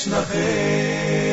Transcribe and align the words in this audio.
לשנכם. 0.00 1.29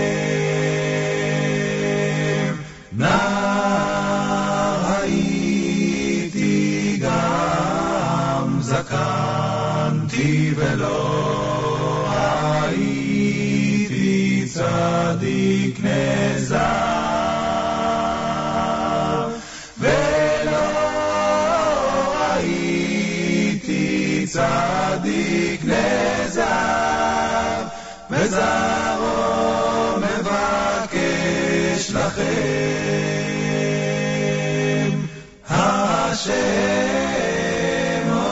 Hashemo 36.28 38.24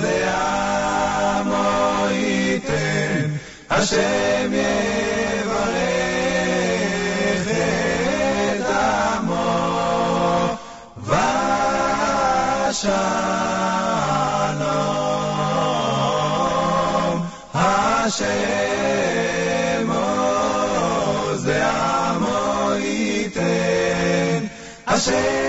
ze 0.00 0.16
amo 0.28 1.64
Hashem 3.68 5.15
say 25.06 25.45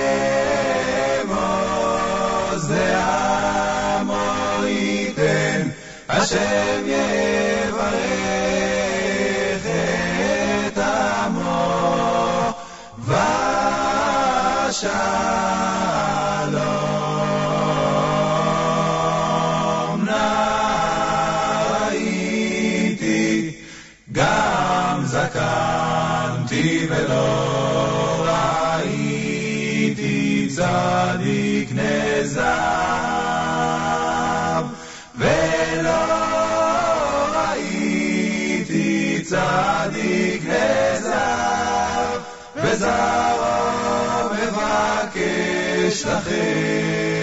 mensaje. 46.07 47.16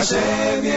Hashem 0.00 0.69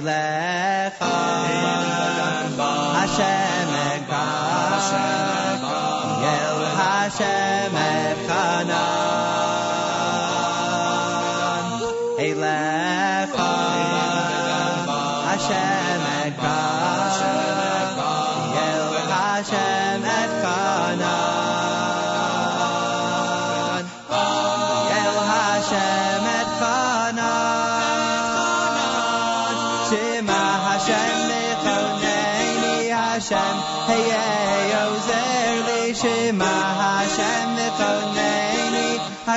Elohecha, 0.00 1.12
Hashem 2.96 3.70
Echad, 3.90 5.62
Yel 6.22 6.60
Hashem 6.80 7.74
Echad. 7.74 8.09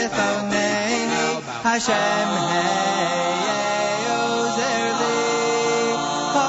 Lechoneini 0.08 1.42
Hashem 1.62 2.30
Hey 2.48 4.06
Ozer 4.16 4.86
Li 5.00 5.16
Oh, 6.34 6.48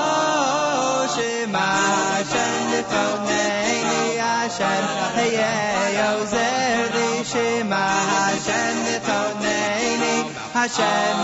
oh 0.71 1.07
Shema 1.13 1.67
Hashem 2.15 2.55
Lechoneini 2.71 4.01
Hashem 4.17 4.85
Hey 5.15 5.99
Ozer 6.09 6.79
Li 6.95 7.07
Shema 7.23 7.83
Hashem 8.11 8.75
Lechoneini 8.87 10.15
Hashem 10.53 11.17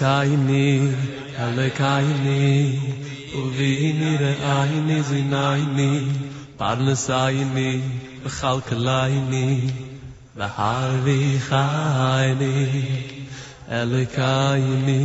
kayni 0.00 0.66
ale 1.44 1.68
kayni 1.78 2.42
u 3.38 3.40
vini 3.56 4.12
re 4.22 4.32
ayni 4.56 4.98
zinayni 5.08 5.90
parle 6.60 6.94
sayni 7.06 7.70
khal 8.36 8.58
kayni 8.68 9.48
va 10.38 10.48
har 10.58 10.90
vi 11.06 11.18
khayni 11.48 12.54
ale 13.80 14.02
kayni 14.16 15.00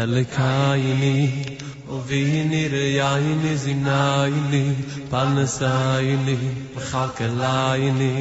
ale 0.00 0.24
kayni 0.36 1.14
u 1.94 2.00
vini 2.10 2.64
re 2.74 2.86
ayni 3.12 3.52
zinayni 3.66 4.64
parle 5.12 5.46
sayni 5.58 6.38
khal 6.90 7.10
kayni 7.18 8.12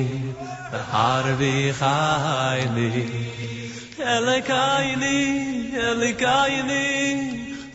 Elekayni, 4.01 5.71
Elekayni, 5.75 6.87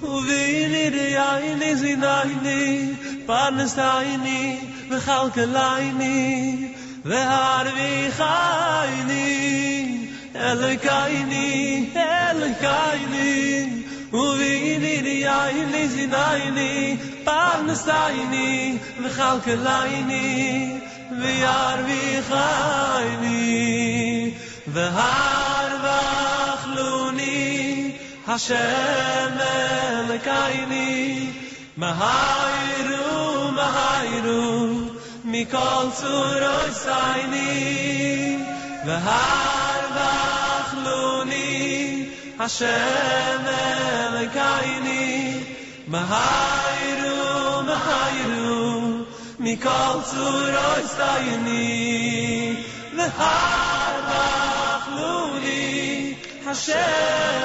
Uvini 0.02 0.90
riyayni 0.92 1.70
zinayni, 1.82 2.96
Parnestayni, 3.26 4.58
Vichalkalayni, 4.90 6.74
Veharvi 7.04 8.10
chayni, 8.18 9.28
Elekayni, 10.34 11.92
Elekayni, 11.94 13.84
Uvini 14.12 14.94
riyayni 15.06 15.82
zinayni, 15.94 16.98
Parnestayni, 17.24 18.80
Vichalkalayni, 19.02 20.82
Veharvi 21.22 22.04
chayni, 22.28 23.36
והר 24.68 25.76
וחלוני 25.84 27.92
השם 28.26 29.36
אלקייני 29.40 31.30
מהיירו 31.76 33.50
מהיירו 33.52 34.66
מכל 35.24 35.86
צורוי 35.92 36.72
סייני. 36.72 38.38
והר 38.86 39.80
וחלוני 40.74 42.06
השם 42.38 43.42
אלקייני 44.08 45.44
מהיירו 45.88 47.62
מהיירו 47.62 48.80
מכל 49.38 50.00
צורוי 50.04 50.86
סייני. 50.86 51.96
לך 52.96 53.22
אנחנו 53.98 55.38
לי, 55.42 56.14
השם 56.46 57.36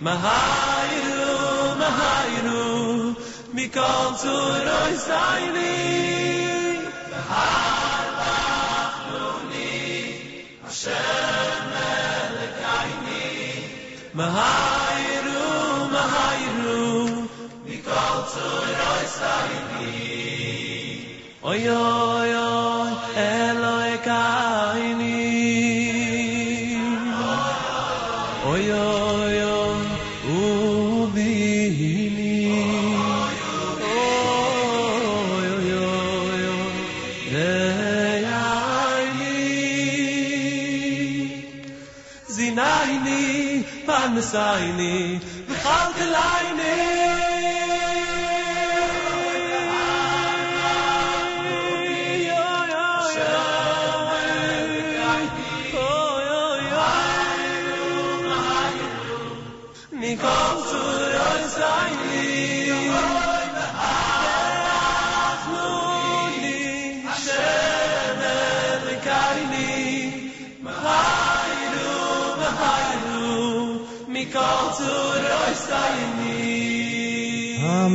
מהיירו, 0.00 1.74
מהיירו, 1.78 3.12
מכל 3.54 4.14
צורוי 4.16 4.98
סייני. 4.98 6.78
אנחנו 7.12 8.38
לי, 9.50 10.12
השם 10.66 11.70
אלקייני, 12.32 13.62
מהיירו, 14.14 15.86
מהיירו, 15.90 17.06
מכל 17.64 18.22
צורוי 18.34 19.06
סייני. 19.06 20.16
אוי 21.42 21.70
אוי 21.70 22.34
אוי 22.34 22.65
Messiah. 44.16 45.20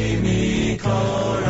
Mimiko. 0.00 1.49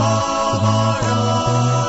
Sarada, 0.00 0.96
Sarada, 1.00 1.79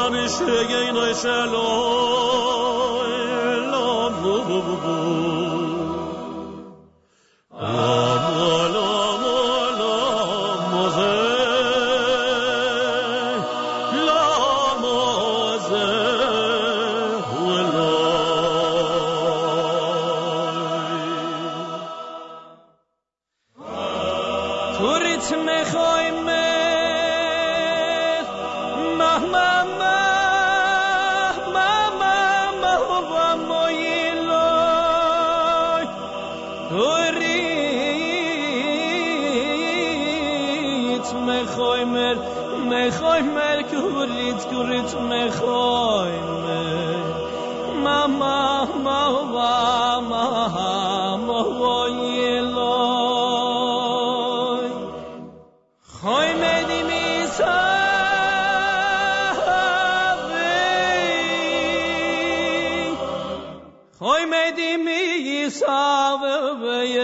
Amish, 0.00 0.40
again 0.40 0.96
I 0.96 1.12
shall, 1.12 1.52
oh, 1.54 3.00
I 3.04 3.70
love, 3.70 4.99
برات 44.94 45.02
می‌خوایم 45.02 46.24
ما 47.84 48.06
ما 48.06 48.64
ما 48.84 49.22
ما 49.22 50.00
ما 50.00 51.16
ما 51.16 51.42
وایلای 51.58 52.60
خوایم 56.00 56.42
دیمی 56.68 57.26
ساوی 57.26 57.70
خوایم 63.98 64.32
دیمی 64.56 65.50
ساوی 65.50 66.98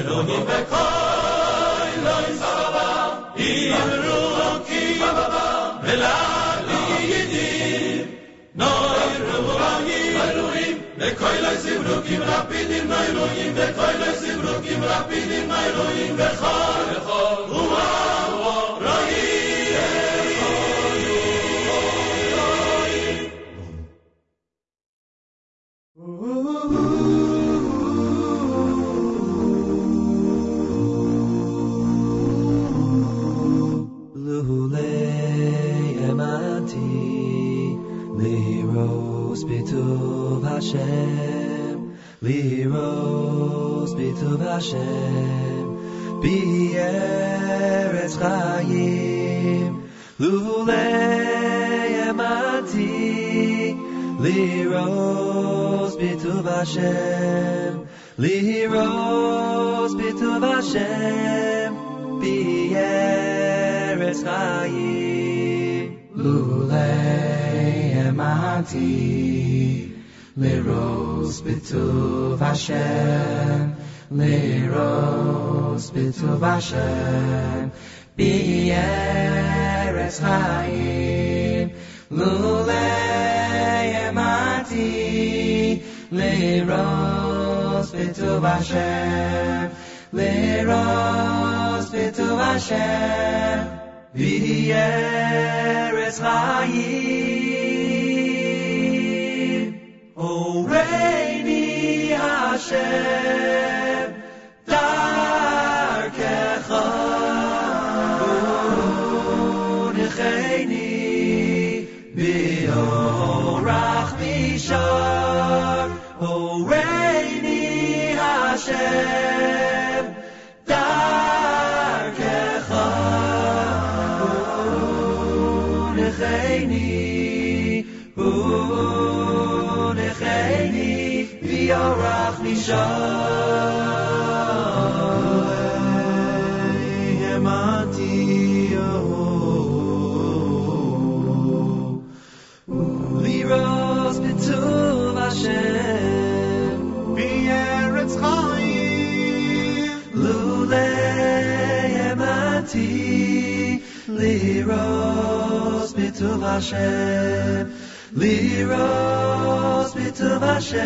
Elohim 0.00 0.42
bekoy 0.48 1.90
loy 2.04 2.28
sababa 2.40 2.88
in 3.36 3.90
ruki 4.04 4.80
bababa 5.00 5.46
velali 5.84 6.80
yidi 7.10 7.48
noy 8.60 9.10
ruvani 9.26 10.00
aluim 10.24 10.76
bekoy 10.98 11.36
loy 11.44 11.56
zim 11.64 11.80
ruki 11.88 12.16
rapidim 12.28 12.88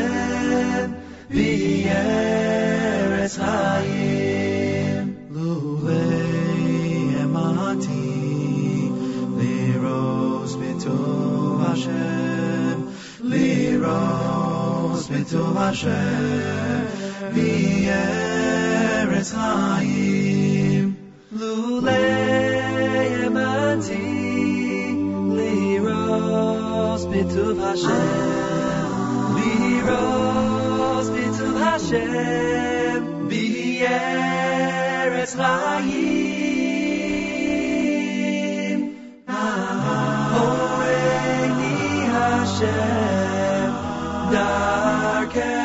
Hashem 0.04 0.96
B'eretz 1.30 3.36
chayim 3.38 5.06
Lulei 5.34 7.14
emanti 7.22 8.04
Liros 9.38 10.52
b'tuv 10.60 11.58
Hashem 11.66 12.78
Liros 13.32 15.02
b'tuv 15.10 15.54
Hashem 15.62 16.82
B'eretz 17.34 19.30
chayim 19.34 20.86
Lulei 21.32 23.08
emanti 23.26 24.02
Liros 25.36 27.02
b'tuv 27.12 27.56
Hashem 27.66 28.43
Liros 29.84 31.06
b'tuv 31.14 31.56
Hashem 31.64 33.02
B'eretz 33.30 35.34
chayim 35.40 36.40
Horeini 40.32 41.76
Hashem 42.14 43.70
Darkecha 44.32 45.63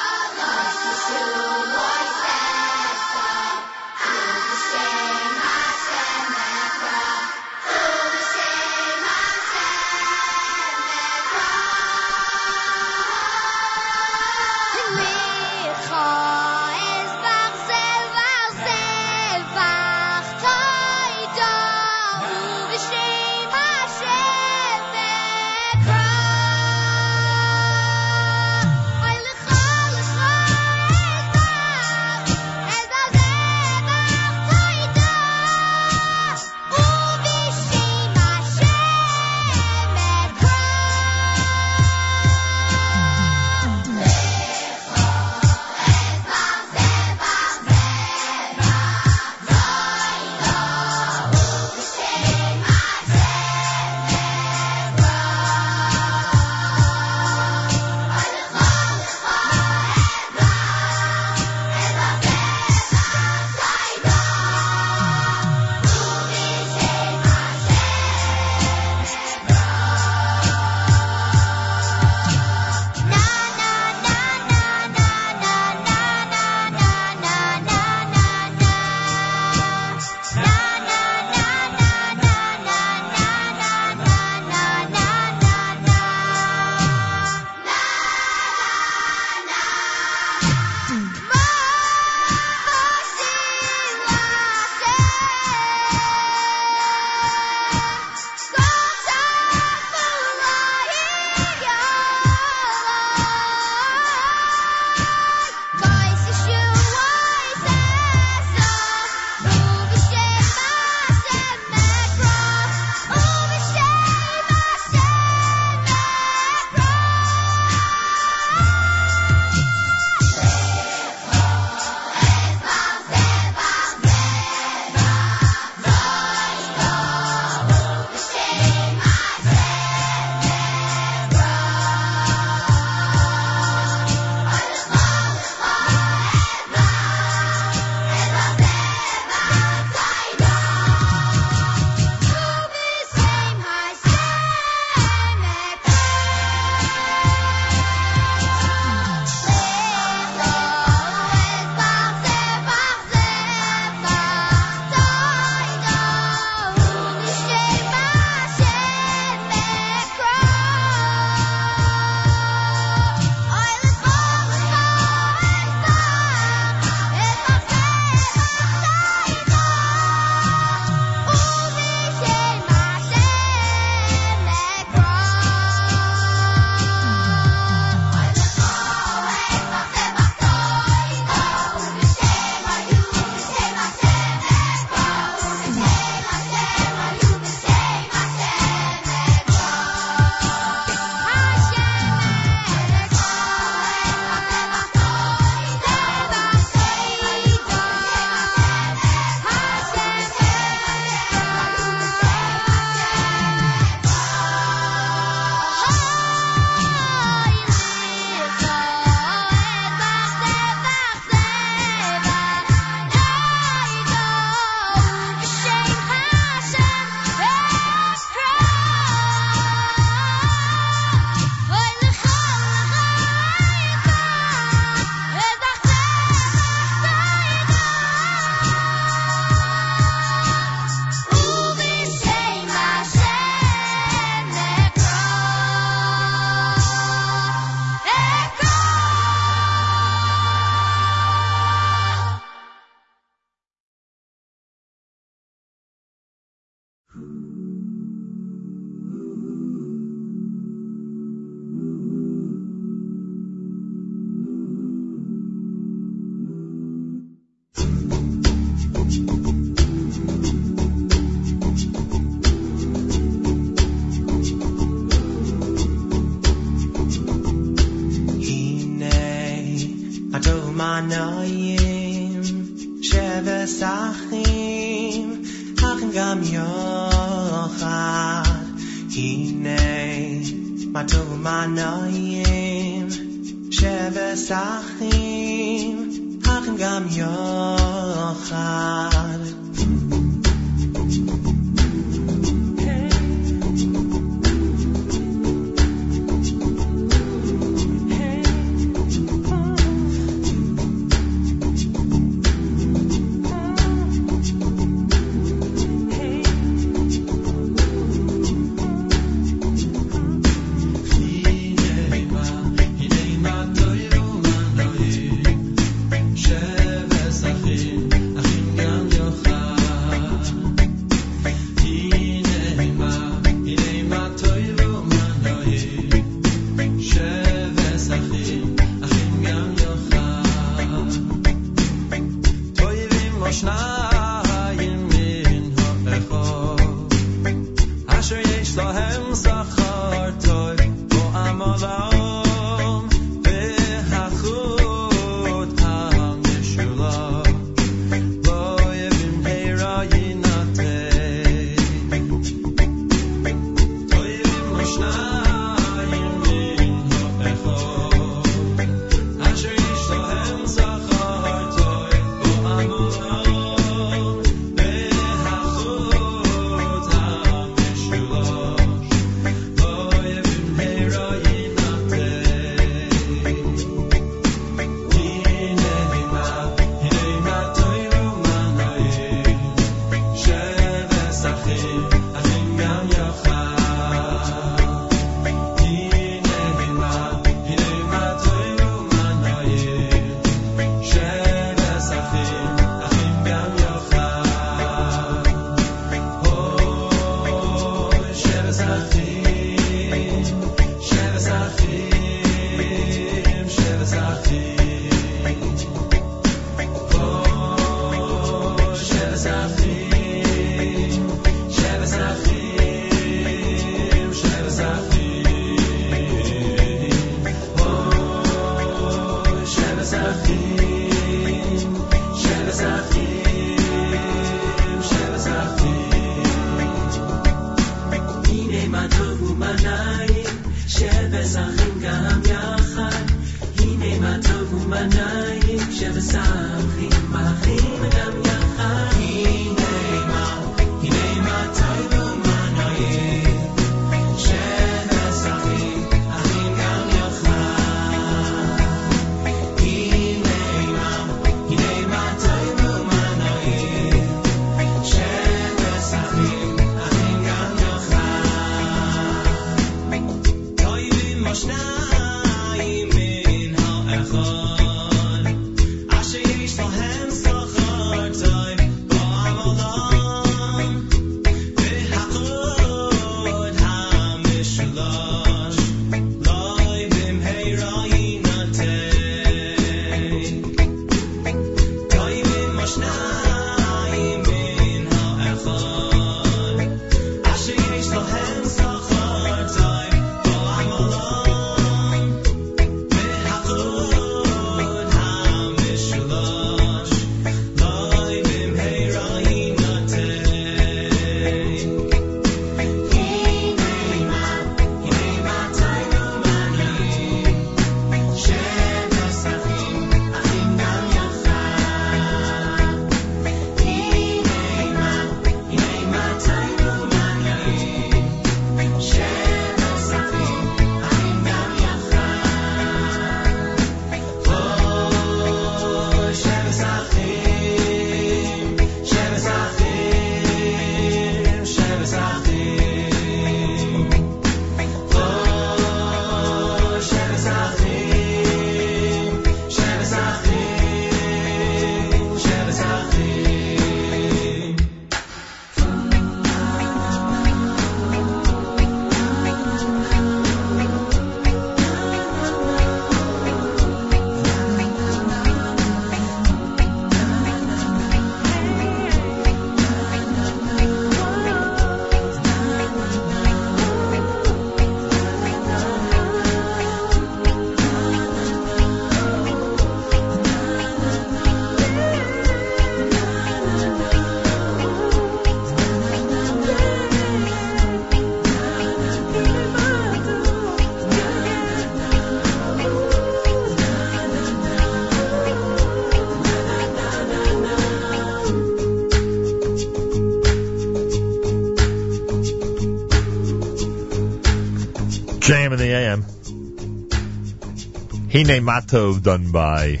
Hine 598.32 598.64
Matov 598.64 599.22
done 599.22 599.52
by 599.52 600.00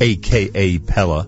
AKA 0.00 0.78
Pella. 0.78 1.26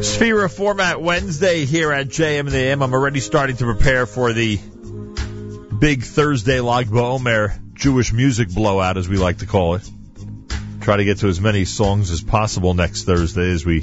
Sefira 0.00 0.50
format 0.50 1.02
Wednesday 1.02 1.66
here 1.66 1.92
at 1.92 2.08
JM 2.08 2.50
the 2.50 2.56
AM. 2.56 2.82
I'm 2.82 2.94
already 2.94 3.20
starting 3.20 3.58
to 3.58 3.64
prepare 3.66 4.06
for 4.06 4.32
the 4.32 4.56
big 5.78 6.02
Thursday 6.02 6.60
Lag 6.60 6.86
BaOmer 6.86 7.74
Jewish 7.74 8.10
music 8.14 8.48
blowout, 8.48 8.96
as 8.96 9.06
we 9.06 9.18
like 9.18 9.40
to 9.40 9.46
call 9.46 9.74
it. 9.74 9.86
Try 10.80 10.96
to 10.96 11.04
get 11.04 11.18
to 11.18 11.28
as 11.28 11.42
many 11.42 11.66
songs 11.66 12.10
as 12.10 12.22
possible 12.22 12.72
next 12.72 13.04
Thursday 13.04 13.50
as 13.50 13.66
we 13.66 13.82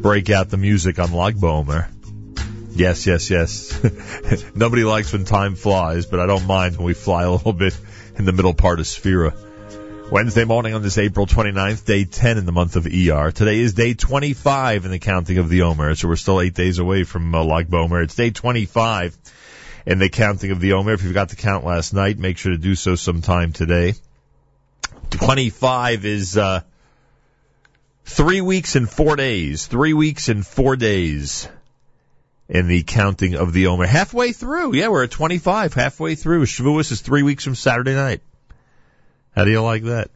break 0.00 0.30
out 0.30 0.48
the 0.48 0.56
music 0.56 0.98
on 0.98 1.12
Lag 1.12 1.36
BaOmer. 1.36 1.90
Yes, 2.70 3.06
yes, 3.06 3.28
yes. 3.28 3.78
Nobody 4.54 4.84
likes 4.84 5.12
when 5.12 5.26
time 5.26 5.56
flies, 5.56 6.06
but 6.06 6.20
I 6.20 6.26
don't 6.26 6.46
mind 6.46 6.78
when 6.78 6.86
we 6.86 6.94
fly 6.94 7.24
a 7.24 7.30
little 7.30 7.52
bit 7.52 7.78
in 8.16 8.24
the 8.24 8.32
middle 8.32 8.54
part 8.54 8.80
of 8.80 8.86
Sefira. 8.86 9.34
Wednesday 10.10 10.44
morning 10.44 10.74
on 10.74 10.82
this 10.82 10.98
April 10.98 11.26
29th, 11.26 11.84
day 11.84 12.04
10 12.04 12.38
in 12.38 12.46
the 12.46 12.52
month 12.52 12.76
of 12.76 12.86
ER. 12.86 13.32
Today 13.32 13.58
is 13.58 13.74
day 13.74 13.94
25 13.94 14.84
in 14.84 14.90
the 14.90 14.98
counting 14.98 15.38
of 15.38 15.48
the 15.48 15.62
Omer, 15.62 15.94
so 15.94 16.08
we're 16.08 16.16
still 16.16 16.40
eight 16.40 16.54
days 16.54 16.78
away 16.78 17.04
from 17.04 17.34
uh, 17.34 17.42
Lag 17.42 17.68
Bomer. 17.68 18.02
It's 18.04 18.14
day 18.14 18.30
25 18.30 19.16
in 19.86 19.98
the 19.98 20.08
counting 20.08 20.50
of 20.50 20.60
the 20.60 20.74
Omer. 20.74 20.92
If 20.92 21.02
you 21.02 21.08
forgot 21.08 21.30
to 21.30 21.36
count 21.36 21.64
last 21.64 21.94
night, 21.94 22.18
make 22.18 22.38
sure 22.38 22.52
to 22.52 22.58
do 22.58 22.74
so 22.74 22.94
sometime 22.94 23.52
today. 23.52 23.94
25 25.10 26.04
is, 26.04 26.36
uh, 26.36 26.60
three 28.04 28.40
weeks 28.40 28.76
and 28.76 28.88
four 28.88 29.16
days. 29.16 29.66
Three 29.66 29.94
weeks 29.94 30.28
and 30.28 30.46
four 30.46 30.76
days 30.76 31.48
in 32.48 32.68
the 32.68 32.82
counting 32.82 33.34
of 33.34 33.52
the 33.52 33.68
Omer. 33.68 33.86
Halfway 33.86 34.32
through. 34.32 34.74
Yeah, 34.74 34.88
we're 34.88 35.04
at 35.04 35.10
25, 35.10 35.74
halfway 35.74 36.14
through. 36.14 36.44
Shavuos 36.44 36.92
is 36.92 37.00
three 37.00 37.22
weeks 37.22 37.44
from 37.44 37.54
Saturday 37.54 37.94
night. 37.94 38.20
How 39.34 39.44
do 39.44 39.50
you 39.50 39.62
like 39.62 39.84
that? 39.84 40.10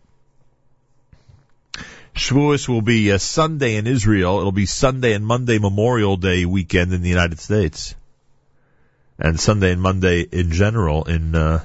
Shavuos 2.15 2.69
will 2.69 2.83
be 2.83 3.11
a 3.11 3.19
Sunday 3.19 3.77
in 3.77 3.87
Israel. 3.87 4.39
It'll 4.39 4.53
be 4.53 4.67
Sunday 4.67 5.15
and 5.15 5.25
Monday 5.25 5.59
Memorial 5.59 6.17
Day 6.17 6.45
weekend 6.45 6.93
in 6.93 7.03
the 7.03 7.09
United 7.09 7.39
States. 7.39 7.95
And 9.19 9.39
Sunday 9.39 9.73
and 9.73 9.81
Monday 9.81 10.21
in 10.21 10.53
general 10.53 11.05
in, 11.05 11.35
uh, 11.35 11.63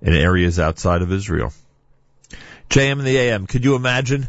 in 0.00 0.14
areas 0.14 0.58
outside 0.58 1.02
of 1.02 1.12
Israel. 1.12 1.52
JM 2.70 2.92
and 2.92 3.06
the 3.06 3.16
AM, 3.16 3.46
could 3.46 3.64
you 3.64 3.74
imagine? 3.76 4.28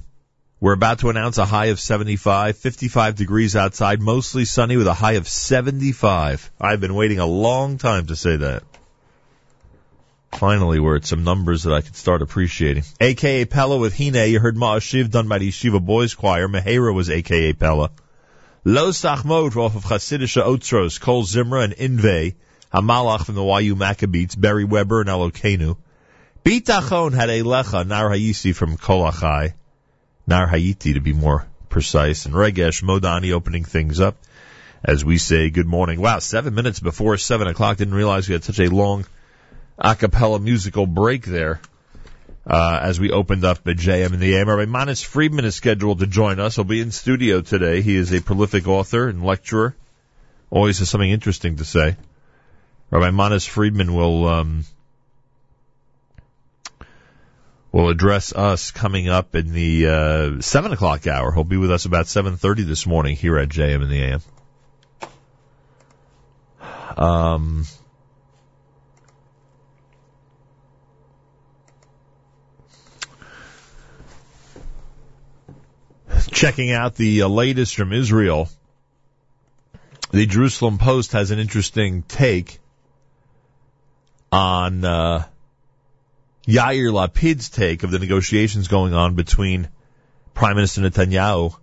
We're 0.61 0.73
about 0.73 0.99
to 0.99 1.09
announce 1.09 1.37
a 1.37 1.45
high 1.45 1.67
of 1.67 1.79
75, 1.79 2.57
55 2.57 3.15
degrees 3.15 3.55
outside, 3.55 4.01
mostly 4.01 4.43
sunny 4.43 4.75
with 4.75 4.87
a 4.87 4.93
high 4.93 5.13
of 5.13 5.25
75. 5.27 6.51
I've 6.59 6.81
been 6.81 6.95
waiting 6.95 7.19
a 7.19 7.25
long 7.25 7.77
time 7.77 8.07
to 8.07 8.15
say 8.17 8.35
that. 8.35 8.63
Finally, 10.33 10.81
we're 10.81 10.97
at 10.97 11.05
some 11.05 11.23
numbers 11.23 11.63
that 11.63 11.73
I 11.73 11.79
can 11.79 11.93
start 11.93 12.21
appreciating. 12.21 12.83
AKA 12.99 13.45
Pella 13.45 13.77
with 13.77 13.97
Hine, 13.97 14.29
you 14.29 14.39
heard 14.39 14.57
Ma'ashiv 14.57 15.09
done 15.09 15.29
by 15.29 15.37
the 15.37 15.49
Yeshiva 15.49 15.83
Boys 15.83 16.13
Choir. 16.13 16.49
Mehera 16.49 16.93
was 16.93 17.09
AKA 17.09 17.53
Pella. 17.53 17.91
Lo 18.65 18.89
Sachmot 18.89 19.55
off 19.55 19.77
of 19.77 19.85
Chasidisha 19.85 20.43
Otzros, 20.43 20.99
Kol 20.99 21.23
Zimra 21.23 21.63
and 21.63 21.73
Inve, 21.73 22.35
Hamalach 22.73 23.25
from 23.25 23.35
the 23.35 23.43
YU 23.43 23.77
Maccabeats, 23.77 24.39
Barry 24.39 24.65
Weber 24.65 24.99
and 24.99 25.09
Elokenu. 25.09 25.77
Bitachon 26.43 27.13
had 27.13 27.29
a 27.29 27.43
Lecha, 27.43 27.87
Nar 27.87 28.09
Hayisi 28.09 28.53
from 28.53 28.77
Kolachai, 28.77 29.53
Nar 30.29 30.47
Hayiti 30.47 30.93
to 30.93 31.01
be 31.01 31.11
more 31.11 31.47
precise, 31.69 32.25
and 32.25 32.35
Regesh 32.35 32.83
Modani 32.83 33.33
opening 33.33 33.65
things 33.65 33.99
up 33.99 34.15
as 34.83 35.03
we 35.03 35.17
say 35.17 35.49
good 35.49 35.65
morning. 35.65 35.99
Wow, 35.99 36.19
seven 36.19 36.53
minutes 36.53 36.79
before 36.79 37.17
seven 37.17 37.47
o'clock. 37.47 37.77
Didn't 37.77 37.95
realize 37.95 38.29
we 38.29 38.33
had 38.33 38.43
such 38.43 38.59
a 38.59 38.69
long 38.69 39.05
a 39.77 39.95
cappella 39.95 40.39
musical 40.39 40.85
break 40.85 41.25
there. 41.25 41.59
Uh, 42.45 42.79
as 42.81 42.99
we 42.99 43.11
opened 43.11 43.43
up 43.43 43.67
at 43.67 43.77
JM 43.77 44.13
and 44.13 44.19
the 44.19 44.35
AM. 44.35 44.49
Rabbi 44.49 44.65
Manis 44.65 45.03
Friedman 45.03 45.45
is 45.45 45.55
scheduled 45.55 45.99
to 45.99 46.07
join 46.07 46.39
us. 46.39 46.55
He'll 46.55 46.63
be 46.63 46.81
in 46.81 46.91
studio 46.91 47.41
today. 47.41 47.81
He 47.81 47.95
is 47.95 48.11
a 48.11 48.21
prolific 48.21 48.67
author 48.67 49.07
and 49.07 49.23
lecturer. 49.23 49.75
Always 50.49 50.79
has 50.79 50.89
something 50.89 51.09
interesting 51.09 51.57
to 51.57 51.65
say. 51.65 51.95
Rabbi 52.89 53.11
Manis 53.11 53.45
Friedman 53.45 53.93
will, 53.93 54.27
um, 54.27 54.63
will 57.71 57.89
address 57.89 58.33
us 58.33 58.71
coming 58.71 59.09
up 59.09 59.35
in 59.35 59.53
the, 59.53 59.87
uh, 59.87 60.41
seven 60.41 60.71
o'clock 60.71 61.05
hour. 61.07 61.31
He'll 61.31 61.43
be 61.43 61.57
with 61.57 61.71
us 61.71 61.85
about 61.85 62.05
7.30 62.05 62.65
this 62.65 62.87
morning 62.87 63.15
here 63.15 63.37
at 63.37 63.49
JM 63.49 63.81
and 63.81 63.91
the 63.91 64.01
AM. 64.01 64.21
Um, 66.97 67.65
checking 76.31 76.71
out 76.71 76.95
the 76.95 77.21
uh, 77.21 77.27
latest 77.27 77.75
from 77.75 77.93
Israel, 77.93 78.49
the 80.11 80.25
Jerusalem 80.25 80.77
Post 80.77 81.11
has 81.11 81.31
an 81.31 81.39
interesting 81.39 82.03
take 82.03 82.59
on 84.31 84.83
uh, 84.83 85.25
Yair 86.49 86.91
Lapid's 86.91 87.51
take 87.51 87.83
of 87.83 87.91
the 87.91 87.99
negotiations 87.99 88.67
going 88.67 88.95
on 88.95 89.13
between 89.13 89.69
Prime 90.33 90.55
Minister 90.55 90.81
Netanyahu 90.81 91.55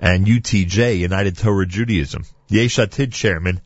and 0.00 0.26
UTJ, 0.26 1.00
United 1.00 1.36
Torah 1.36 1.66
Judaism. 1.66 2.24
The 2.48 2.62
Yesh 2.62 2.76
Atid 2.76 3.12
chairman 3.12 3.60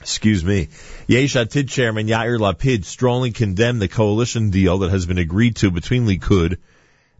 excuse 0.00 0.44
me, 0.44 0.68
Yesh 1.08 1.34
Atid 1.34 1.68
chairman 1.68 2.06
Yair 2.06 2.38
Lapid 2.38 2.84
strongly 2.84 3.32
condemned 3.32 3.82
the 3.82 3.88
coalition 3.88 4.50
deal 4.50 4.78
that 4.78 4.90
has 4.90 5.06
been 5.06 5.18
agreed 5.18 5.56
to 5.56 5.72
between 5.72 6.06
Likud 6.06 6.58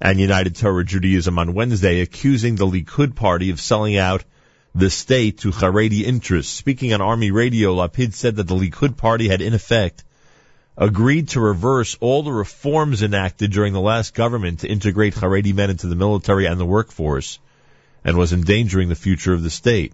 and 0.00 0.20
United 0.20 0.54
Torah 0.54 0.84
Judaism 0.84 1.36
on 1.40 1.52
Wednesday, 1.52 2.00
accusing 2.00 2.54
the 2.54 2.66
Likud 2.66 3.16
party 3.16 3.50
of 3.50 3.60
selling 3.60 3.96
out 3.96 4.22
the 4.74 4.90
state 4.90 5.38
to 5.38 5.50
Haredi 5.50 6.02
interests. 6.02 6.52
Speaking 6.52 6.94
on 6.94 7.00
Army 7.00 7.30
radio, 7.30 7.74
Lapid 7.74 8.14
said 8.14 8.36
that 8.36 8.48
the 8.48 8.54
Likud 8.54 8.96
party 8.96 9.28
had 9.28 9.42
in 9.42 9.54
effect 9.54 10.04
agreed 10.76 11.28
to 11.28 11.40
reverse 11.40 11.96
all 12.00 12.22
the 12.22 12.32
reforms 12.32 13.02
enacted 13.02 13.52
during 13.52 13.74
the 13.74 13.80
last 13.80 14.14
government 14.14 14.60
to 14.60 14.68
integrate 14.68 15.14
Haredi 15.14 15.52
men 15.52 15.68
into 15.68 15.86
the 15.86 15.94
military 15.94 16.46
and 16.46 16.58
the 16.58 16.64
workforce 16.64 17.38
and 18.04 18.16
was 18.16 18.32
endangering 18.32 18.88
the 18.88 18.94
future 18.94 19.34
of 19.34 19.42
the 19.42 19.50
state. 19.50 19.92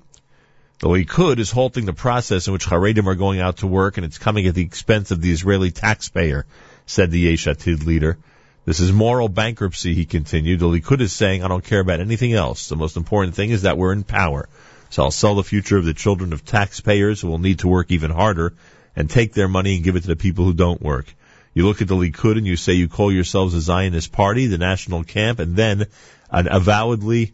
The 0.78 0.88
Likud 0.88 1.40
is 1.40 1.50
halting 1.50 1.86
the 1.86 1.92
process 1.92 2.46
in 2.46 2.52
which 2.52 2.66
Haredim 2.66 3.06
are 3.08 3.16
going 3.16 3.40
out 3.40 3.58
to 3.58 3.66
work 3.66 3.96
and 3.96 4.06
it's 4.06 4.18
coming 4.18 4.46
at 4.46 4.54
the 4.54 4.62
expense 4.62 5.10
of 5.10 5.20
the 5.20 5.32
Israeli 5.32 5.72
taxpayer, 5.72 6.46
said 6.86 7.10
the 7.10 7.18
Yesh 7.18 7.46
Atid 7.46 7.84
leader. 7.84 8.16
This 8.64 8.78
is 8.78 8.92
moral 8.92 9.28
bankruptcy, 9.28 9.94
he 9.94 10.04
continued. 10.04 10.60
The 10.60 10.66
Likud 10.66 11.00
is 11.00 11.12
saying, 11.12 11.42
I 11.42 11.48
don't 11.48 11.64
care 11.64 11.80
about 11.80 12.00
anything 12.00 12.32
else. 12.32 12.68
The 12.68 12.76
most 12.76 12.96
important 12.96 13.34
thing 13.34 13.50
is 13.50 13.62
that 13.62 13.76
we're 13.76 13.92
in 13.92 14.04
power. 14.04 14.48
So 14.90 15.04
I'll 15.04 15.10
sell 15.10 15.34
the 15.34 15.44
future 15.44 15.76
of 15.76 15.84
the 15.84 15.94
children 15.94 16.32
of 16.32 16.44
taxpayers 16.44 17.20
who 17.20 17.28
will 17.28 17.38
need 17.38 17.60
to 17.60 17.68
work 17.68 17.90
even 17.90 18.10
harder 18.10 18.54
and 18.96 19.08
take 19.08 19.32
their 19.32 19.48
money 19.48 19.76
and 19.76 19.84
give 19.84 19.96
it 19.96 20.00
to 20.00 20.08
the 20.08 20.16
people 20.16 20.44
who 20.44 20.54
don't 20.54 20.82
work. 20.82 21.14
You 21.54 21.66
look 21.66 21.82
at 21.82 21.88
the 21.88 21.96
Likud 21.96 22.38
and 22.38 22.46
you 22.46 22.56
say 22.56 22.74
you 22.74 22.88
call 22.88 23.12
yourselves 23.12 23.54
a 23.54 23.60
Zionist 23.60 24.12
party, 24.12 24.46
the 24.46 24.58
national 24.58 25.04
camp, 25.04 25.40
and 25.40 25.56
then 25.56 25.86
an 26.30 26.48
avowedly 26.50 27.32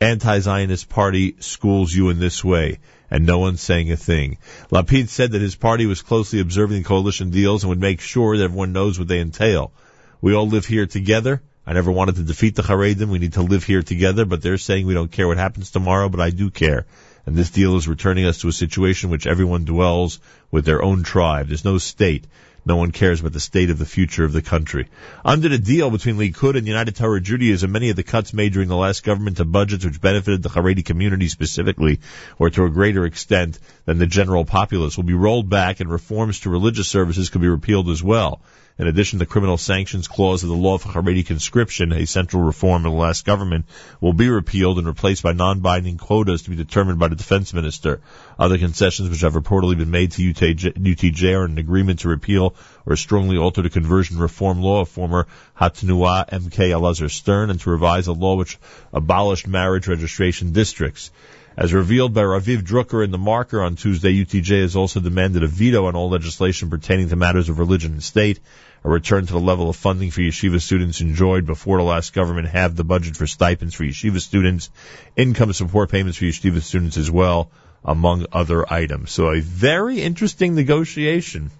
anti-Zionist 0.00 0.88
party 0.88 1.36
schools 1.40 1.94
you 1.94 2.08
in 2.08 2.18
this 2.18 2.42
way, 2.42 2.78
and 3.10 3.26
no 3.26 3.38
one's 3.38 3.60
saying 3.60 3.92
a 3.92 3.96
thing. 3.96 4.38
Lapid 4.70 5.08
said 5.08 5.32
that 5.32 5.42
his 5.42 5.56
party 5.56 5.86
was 5.86 6.02
closely 6.02 6.40
observing 6.40 6.84
coalition 6.84 7.30
deals 7.30 7.62
and 7.62 7.68
would 7.68 7.80
make 7.80 8.00
sure 8.00 8.36
that 8.36 8.44
everyone 8.44 8.72
knows 8.72 8.98
what 8.98 9.08
they 9.08 9.20
entail. 9.20 9.72
We 10.20 10.34
all 10.34 10.48
live 10.48 10.66
here 10.66 10.86
together. 10.86 11.42
I 11.66 11.72
never 11.72 11.92
wanted 11.92 12.16
to 12.16 12.22
defeat 12.22 12.56
the 12.56 12.62
Haredim. 12.62 13.08
We 13.08 13.18
need 13.18 13.34
to 13.34 13.42
live 13.42 13.64
here 13.64 13.82
together, 13.82 14.24
but 14.24 14.42
they're 14.42 14.58
saying 14.58 14.86
we 14.86 14.94
don't 14.94 15.12
care 15.12 15.28
what 15.28 15.38
happens 15.38 15.70
tomorrow, 15.70 16.08
but 16.08 16.20
I 16.20 16.30
do 16.30 16.50
care. 16.50 16.86
And 17.26 17.36
this 17.36 17.50
deal 17.50 17.76
is 17.76 17.86
returning 17.86 18.24
us 18.24 18.38
to 18.38 18.48
a 18.48 18.52
situation 18.52 19.10
which 19.10 19.26
everyone 19.26 19.64
dwells 19.64 20.20
with 20.50 20.64
their 20.64 20.82
own 20.82 21.02
tribe. 21.02 21.48
There's 21.48 21.64
no 21.64 21.78
state. 21.78 22.26
No 22.64 22.76
one 22.76 22.92
cares 22.92 23.20
about 23.20 23.32
the 23.32 23.40
state 23.40 23.70
of 23.70 23.78
the 23.78 23.86
future 23.86 24.24
of 24.24 24.32
the 24.32 24.42
country. 24.42 24.88
Under 25.24 25.48
the 25.48 25.58
deal 25.58 25.90
between 25.90 26.16
Likud 26.16 26.56
and 26.56 26.66
United 26.66 26.96
Torah 26.96 27.20
Judaism, 27.20 27.72
many 27.72 27.90
of 27.90 27.96
the 27.96 28.02
cuts 28.02 28.32
made 28.32 28.52
during 28.52 28.68
the 28.68 28.76
last 28.76 29.02
government 29.02 29.38
to 29.38 29.44
budgets 29.44 29.84
which 29.84 30.00
benefited 30.00 30.42
the 30.42 30.50
Haredi 30.50 30.84
community 30.84 31.28
specifically, 31.28 32.00
or 32.38 32.50
to 32.50 32.64
a 32.64 32.70
greater 32.70 33.04
extent 33.06 33.58
than 33.86 33.98
the 33.98 34.06
general 34.06 34.44
populace, 34.44 34.96
will 34.96 35.04
be 35.04 35.14
rolled 35.14 35.48
back 35.48 35.80
and 35.80 35.90
reforms 35.90 36.40
to 36.40 36.50
religious 36.50 36.88
services 36.88 37.30
could 37.30 37.40
be 37.40 37.48
repealed 37.48 37.88
as 37.88 38.02
well. 38.02 38.42
In 38.80 38.86
addition, 38.86 39.18
the 39.18 39.26
criminal 39.26 39.58
sanctions 39.58 40.08
clause 40.08 40.42
of 40.42 40.48
the 40.48 40.54
law 40.54 40.74
of 40.74 40.84
Haredi 40.84 41.26
conscription, 41.26 41.92
a 41.92 42.06
central 42.06 42.42
reform 42.42 42.86
in 42.86 42.92
the 42.92 42.96
last 42.96 43.26
government, 43.26 43.66
will 44.00 44.14
be 44.14 44.30
repealed 44.30 44.78
and 44.78 44.86
replaced 44.86 45.22
by 45.22 45.32
non-binding 45.32 45.98
quotas 45.98 46.42
to 46.42 46.50
be 46.50 46.56
determined 46.56 46.98
by 46.98 47.08
the 47.08 47.14
defense 47.14 47.52
minister. 47.52 48.00
Other 48.38 48.56
concessions 48.56 49.10
which 49.10 49.20
have 49.20 49.34
reportedly 49.34 49.76
been 49.76 49.90
made 49.90 50.12
to 50.12 50.22
UTJ, 50.22 50.78
UTJ 50.78 51.36
are 51.36 51.44
an 51.44 51.58
agreement 51.58 51.98
to 52.00 52.08
repeal 52.08 52.49
or 52.86 52.96
strongly 52.96 53.36
alter 53.36 53.62
the 53.62 53.70
conversion 53.70 54.18
reform 54.18 54.60
law 54.60 54.80
of 54.80 54.88
former 54.88 55.26
Hatnua 55.58 56.28
MK 56.30 56.70
Elazar 56.70 57.10
Stern 57.10 57.50
and 57.50 57.60
to 57.60 57.70
revise 57.70 58.06
a 58.06 58.12
law 58.12 58.36
which 58.36 58.58
abolished 58.92 59.46
marriage 59.46 59.88
registration 59.88 60.52
districts. 60.52 61.10
As 61.56 61.74
revealed 61.74 62.14
by 62.14 62.22
Raviv 62.22 62.62
Drucker 62.62 63.04
in 63.04 63.10
The 63.10 63.18
Marker 63.18 63.60
on 63.60 63.76
Tuesday, 63.76 64.24
UTJ 64.24 64.62
has 64.62 64.76
also 64.76 65.00
demanded 65.00 65.42
a 65.42 65.46
veto 65.46 65.86
on 65.86 65.96
all 65.96 66.08
legislation 66.08 66.70
pertaining 66.70 67.08
to 67.08 67.16
matters 67.16 67.48
of 67.48 67.58
religion 67.58 67.92
and 67.92 68.02
state, 68.02 68.40
a 68.84 68.88
return 68.88 69.26
to 69.26 69.32
the 69.32 69.40
level 69.40 69.68
of 69.68 69.76
funding 69.76 70.10
for 70.10 70.22
yeshiva 70.22 70.60
students 70.60 71.00
enjoyed 71.00 71.44
before 71.44 71.78
the 71.78 71.84
last 71.84 72.14
government 72.14 72.48
halved 72.48 72.76
the 72.76 72.84
budget 72.84 73.16
for 73.16 73.26
stipends 73.26 73.74
for 73.74 73.84
yeshiva 73.84 74.20
students, 74.20 74.70
income 75.16 75.52
support 75.52 75.90
payments 75.90 76.18
for 76.18 76.24
yeshiva 76.24 76.62
students 76.62 76.96
as 76.96 77.10
well, 77.10 77.50
among 77.84 78.26
other 78.32 78.72
items. 78.72 79.10
So 79.10 79.30
a 79.30 79.40
very 79.40 80.00
interesting 80.00 80.54
negotiation. 80.54 81.50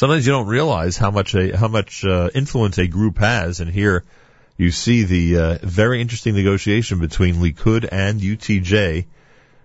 Sometimes 0.00 0.26
you 0.26 0.32
don't 0.32 0.46
realize 0.46 0.96
how 0.96 1.10
much 1.10 1.34
a, 1.34 1.54
how 1.54 1.68
much 1.68 2.06
uh, 2.06 2.30
influence 2.34 2.78
a 2.78 2.86
group 2.86 3.18
has, 3.18 3.60
and 3.60 3.70
here 3.70 4.02
you 4.56 4.70
see 4.70 5.02
the 5.02 5.36
uh, 5.36 5.58
very 5.62 6.00
interesting 6.00 6.34
negotiation 6.34 7.00
between 7.00 7.34
Likud 7.34 7.86
and 7.92 8.18
UTJ, 8.18 9.04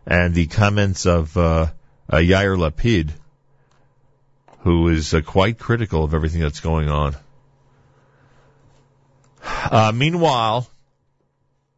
and 0.05 0.35
the 0.35 0.47
comments 0.47 1.05
of 1.05 1.37
uh, 1.37 1.67
uh, 2.09 2.17
Yair 2.17 2.57
Lapid, 2.57 3.11
who 4.63 4.89
is 4.89 5.13
uh, 5.13 5.21
quite 5.21 5.57
critical 5.57 6.03
of 6.03 6.13
everything 6.13 6.41
that's 6.41 6.59
going 6.59 6.89
on. 6.89 7.15
Uh, 9.41 9.93
meanwhile, 9.95 10.67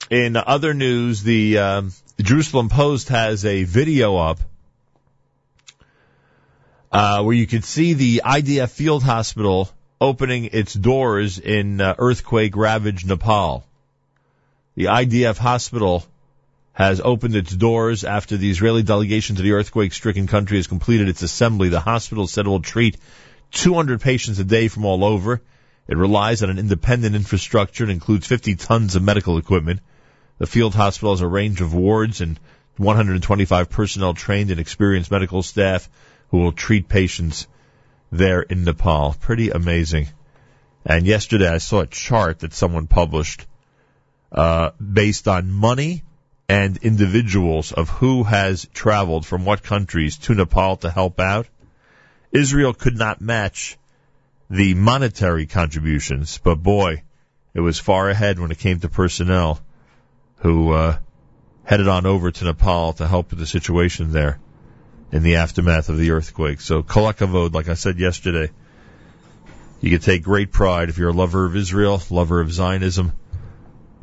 in 0.10 0.36
other 0.36 0.74
news, 0.74 1.22
the, 1.22 1.60
um, 1.60 1.94
the 2.16 2.24
Jerusalem 2.24 2.70
Post 2.70 3.10
has 3.10 3.46
a 3.46 3.66
video 3.66 4.18
up 4.18 4.40
uh, 6.92 7.24
where 7.24 7.36
you 7.36 7.48
can 7.48 7.62
see 7.62 7.94
the 7.94 8.22
IDF 8.26 8.70
field 8.70 9.04
hospital 9.04 9.70
opening 10.00 10.46
its 10.46 10.74
doors 10.74 11.40
in 11.40 11.82
uh, 11.82 11.96
earthquake 11.98 12.56
ravaged 12.56 13.08
Nepal. 13.08 13.66
The 14.76 14.86
IDF 14.86 15.38
hospital 15.38 16.06
has 16.74 17.02
opened 17.04 17.36
its 17.36 17.52
doors 17.52 18.04
after 18.04 18.38
the 18.38 18.52
Israeli 18.52 18.84
delegation 18.84 19.36
to 19.38 19.42
the 19.42 19.54
earthquake 19.54 19.94
stricken 19.94 20.28
country 20.28 20.58
has 20.58 20.68
completed 20.68 21.10
its 21.10 21.24
assembly. 21.24 21.70
The 21.70 21.80
hospital 21.80 22.28
said 22.28 22.46
it 22.46 22.50
will 22.50 22.62
treat 22.62 22.98
200 23.52 24.00
patients 24.00 24.38
a 24.38 24.44
day 24.44 24.68
from 24.68 24.86
all 24.86 25.04
over. 25.04 25.42
It 25.88 25.98
relies 25.98 26.44
on 26.44 26.52
an 26.52 26.60
independent 26.60 27.16
infrastructure 27.16 27.84
and 27.84 27.92
includes 27.92 28.28
50 28.28 28.56
tons 28.56 28.96
of 28.96 29.02
medical 29.02 29.40
equipment. 29.40 29.80
The 30.38 30.46
field 30.46 30.76
hospital 30.76 31.14
has 31.14 31.22
a 31.22 31.28
range 31.28 31.62
of 31.62 31.74
wards 31.74 32.22
and 32.22 32.40
125 32.78 33.70
personnel 33.72 34.14
trained 34.14 34.52
and 34.52 34.60
experienced 34.60 35.10
medical 35.10 35.42
staff 35.42 35.90
who 36.30 36.38
will 36.40 36.52
treat 36.52 36.88
patients 36.88 37.48
there 38.12 38.42
in 38.42 38.64
Nepal. 38.64 39.16
Pretty 39.20 39.50
amazing. 39.50 40.08
And 40.86 41.06
yesterday 41.06 41.48
I 41.48 41.58
saw 41.58 41.82
a 41.82 41.88
chart 41.88 42.40
that 42.40 42.54
someone 42.54 42.88
published 42.88 43.46
uh, 44.32 44.72
based 44.82 45.28
on 45.28 45.52
money 45.52 46.04
and 46.50 46.78
individuals 46.78 47.72
of 47.74 47.90
who 47.90 48.24
has 48.24 48.68
traveled 48.74 49.26
from 49.26 49.44
what 49.44 49.64
countries 49.64 50.18
to 50.18 50.36
Nepal 50.36 50.78
to 50.78 50.90
help 50.90 51.20
out. 51.20 51.48
Israel 52.32 52.74
could 52.74 52.98
not 52.98 53.22
match 53.22 53.78
the 54.50 54.74
monetary 54.74 55.46
contributions, 55.46 56.40
but 56.42 56.56
boy, 56.56 57.04
it 57.54 57.60
was 57.60 57.80
far 57.80 58.10
ahead 58.10 58.40
when 58.40 58.52
it 58.52 58.60
came 58.60 58.80
to 58.80 58.90
personnel 58.90 59.60
who 60.38 60.72
uh, 60.72 60.98
headed 61.64 61.88
on 61.88 62.06
over 62.06 62.32
to 62.32 62.46
Nepal 62.46 62.94
to 62.94 63.08
help 63.08 63.32
with 63.32 63.40
the 63.40 63.46
situation 63.46 64.12
there 64.12 64.40
in 65.12 65.24
the 65.24 65.38
aftermath 65.38 65.90
of 65.90 65.98
the 65.98 66.12
earthquake. 66.12 66.62
So 66.62 66.84
kolakavod, 66.84 67.54
like 67.54 67.70
I 67.70 67.76
said 67.76 68.00
yesterday, 68.00 68.52
you 69.80 69.90
can 69.90 70.00
take 70.00 70.24
great 70.24 70.52
pride 70.52 70.90
if 70.90 70.98
you're 70.98 71.10
a 71.10 71.14
lover 71.14 71.46
of 71.46 71.56
Israel, 71.56 72.02
lover 72.10 72.42
of 72.42 72.52
Zionism, 72.52 73.14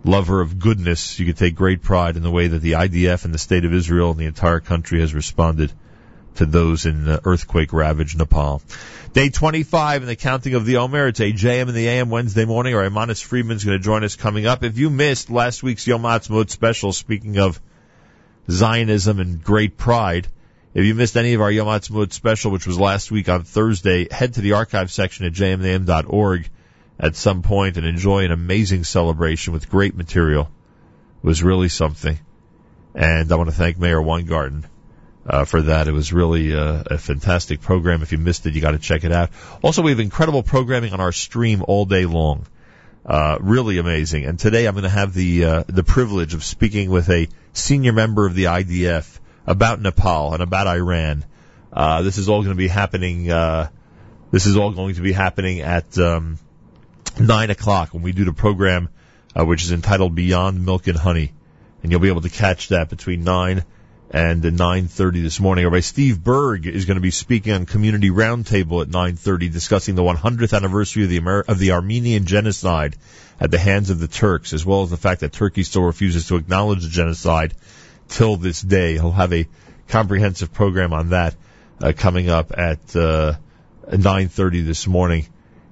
lover 0.04 0.40
of 0.40 0.58
goodness. 0.58 1.18
You 1.18 1.26
can 1.26 1.34
take 1.34 1.54
great 1.54 1.82
pride 1.82 2.16
in 2.16 2.22
the 2.22 2.30
way 2.30 2.46
that 2.46 2.60
the 2.60 2.72
IDF 2.72 3.24
and 3.24 3.34
the 3.34 3.38
state 3.38 3.64
of 3.64 3.72
Israel 3.72 4.10
and 4.10 4.20
the 4.20 4.26
entire 4.26 4.60
country 4.60 5.00
has 5.00 5.14
responded 5.14 5.72
to 6.36 6.46
those 6.46 6.86
in 6.86 7.08
uh, 7.08 7.20
earthquake 7.24 7.72
ravaged 7.72 8.18
Nepal. 8.18 8.62
Day 9.12 9.28
25 9.28 10.02
in 10.02 10.08
the 10.08 10.16
counting 10.16 10.54
of 10.54 10.64
the 10.64 10.78
Omer. 10.78 11.08
It's 11.08 11.20
a 11.20 11.32
JM 11.32 11.68
in 11.68 11.74
the 11.74 11.86
AM 11.86 12.10
Wednesday 12.10 12.44
morning. 12.44 12.74
Our 12.74 12.88
Imanis 12.88 13.22
Friedman's 13.22 13.64
going 13.64 13.78
to 13.78 13.84
join 13.84 14.02
us 14.02 14.16
coming 14.16 14.46
up. 14.46 14.64
If 14.64 14.76
you 14.76 14.90
missed 14.90 15.30
last 15.30 15.62
week's 15.62 15.86
Yom 15.86 16.02
Ha'atzmaut 16.02 16.50
special, 16.50 16.92
speaking 16.92 17.38
of 17.38 17.60
Zionism 18.50 19.20
and 19.20 19.42
great 19.42 19.76
pride, 19.76 20.26
if 20.74 20.84
you 20.84 20.94
missed 20.94 21.16
any 21.16 21.34
of 21.34 21.40
our 21.40 21.50
Yom 21.50 21.68
Ha'atzmaut 21.68 22.12
special, 22.12 22.50
which 22.50 22.66
was 22.66 22.78
last 22.78 23.12
week 23.12 23.28
on 23.28 23.44
Thursday, 23.44 24.08
head 24.10 24.34
to 24.34 24.40
the 24.40 24.52
archive 24.52 24.90
section 24.90 25.24
at 25.24 25.32
jmnam.org 25.32 26.48
at 26.98 27.14
some 27.14 27.42
point 27.42 27.76
and 27.76 27.86
enjoy 27.86 28.24
an 28.24 28.32
amazing 28.32 28.82
celebration 28.82 29.52
with 29.52 29.70
great 29.70 29.94
material. 29.94 30.50
It 31.22 31.26
was 31.26 31.44
really 31.44 31.68
something. 31.68 32.18
And 32.92 33.30
I 33.30 33.36
want 33.36 33.50
to 33.50 33.56
thank 33.56 33.78
Meir 33.78 34.02
Weingarten 34.02 34.66
uh, 35.26 35.44
for 35.44 35.62
that. 35.62 35.86
It 35.86 35.92
was 35.92 36.12
really 36.12 36.54
uh, 36.54 36.82
a 36.86 36.98
fantastic 36.98 37.60
program. 37.60 38.02
If 38.02 38.10
you 38.10 38.18
missed 38.18 38.44
it, 38.46 38.54
you 38.54 38.60
got 38.60 38.72
to 38.72 38.78
check 38.78 39.04
it 39.04 39.12
out. 39.12 39.30
Also, 39.62 39.80
we 39.80 39.92
have 39.92 40.00
incredible 40.00 40.42
programming 40.42 40.92
on 40.92 41.00
our 41.00 41.12
stream 41.12 41.64
all 41.66 41.84
day 41.84 42.04
long. 42.04 42.46
Uh, 43.06 43.38
really 43.40 43.78
amazing. 43.78 44.24
And 44.24 44.38
today 44.38 44.66
I'm 44.66 44.74
going 44.74 44.84
to 44.84 44.88
have 44.88 45.12
the 45.12 45.44
uh, 45.44 45.64
the 45.66 45.84
privilege 45.84 46.32
of 46.32 46.42
speaking 46.42 46.90
with 46.90 47.10
a 47.10 47.28
senior 47.52 47.92
member 47.92 48.26
of 48.26 48.34
the 48.34 48.44
IDF 48.44 49.18
about 49.46 49.80
Nepal 49.80 50.32
and 50.34 50.42
about 50.42 50.66
Iran. 50.66 51.24
Uh, 51.72 52.02
this 52.02 52.18
is 52.18 52.28
all 52.28 52.40
going 52.40 52.54
to 52.54 52.58
be 52.58 52.68
happening. 52.68 53.30
Uh, 53.30 53.68
this 54.30 54.46
is 54.46 54.56
all 54.56 54.72
going 54.72 54.94
to 54.94 55.02
be 55.02 55.12
happening 55.12 55.60
at 55.60 55.98
um, 55.98 56.38
nine 57.18 57.50
o'clock 57.50 57.92
when 57.94 58.02
we 58.02 58.12
do 58.12 58.24
the 58.24 58.32
program, 58.32 58.88
uh, 59.38 59.44
which 59.44 59.64
is 59.64 59.72
entitled 59.72 60.14
Beyond 60.14 60.64
Milk 60.64 60.86
and 60.86 60.96
Honey, 60.96 61.32
and 61.82 61.90
you'll 61.90 62.00
be 62.00 62.08
able 62.08 62.22
to 62.22 62.30
catch 62.30 62.68
that 62.68 62.88
between 62.88 63.24
nine 63.24 63.64
and 64.10 64.44
9.30 64.44 65.22
this 65.22 65.40
morning. 65.40 65.64
Rabbi 65.64 65.80
Steve 65.80 66.22
Berg 66.22 66.66
is 66.66 66.84
going 66.84 66.96
to 66.96 67.00
be 67.00 67.10
speaking 67.10 67.52
on 67.52 67.66
Community 67.66 68.10
Roundtable 68.10 68.82
at 68.82 68.88
9.30 68.88 69.52
discussing 69.52 69.96
the 69.96 70.02
100th 70.02 70.54
anniversary 70.54 71.02
of 71.02 71.08
the, 71.08 71.16
Amer- 71.16 71.44
of 71.48 71.58
the 71.58 71.72
Armenian 71.72 72.24
genocide 72.24 72.96
at 73.40 73.50
the 73.50 73.58
hands 73.58 73.90
of 73.90 73.98
the 73.98 74.06
Turks, 74.06 74.52
as 74.52 74.64
well 74.64 74.82
as 74.84 74.90
the 74.90 74.96
fact 74.96 75.22
that 75.22 75.32
Turkey 75.32 75.64
still 75.64 75.82
refuses 75.82 76.28
to 76.28 76.36
acknowledge 76.36 76.84
the 76.84 76.90
genocide 76.90 77.54
till 78.08 78.36
this 78.36 78.60
day. 78.60 78.94
He'll 78.94 79.12
have 79.12 79.32
a 79.32 79.46
comprehensive 79.88 80.52
program 80.52 80.92
on 80.92 81.10
that 81.10 81.34
uh, 81.80 81.92
coming 81.96 82.28
up 82.28 82.52
at 82.56 82.96
uh, 82.96 83.34
9.30 83.88 84.64
this 84.64 84.86
morning 84.86 85.26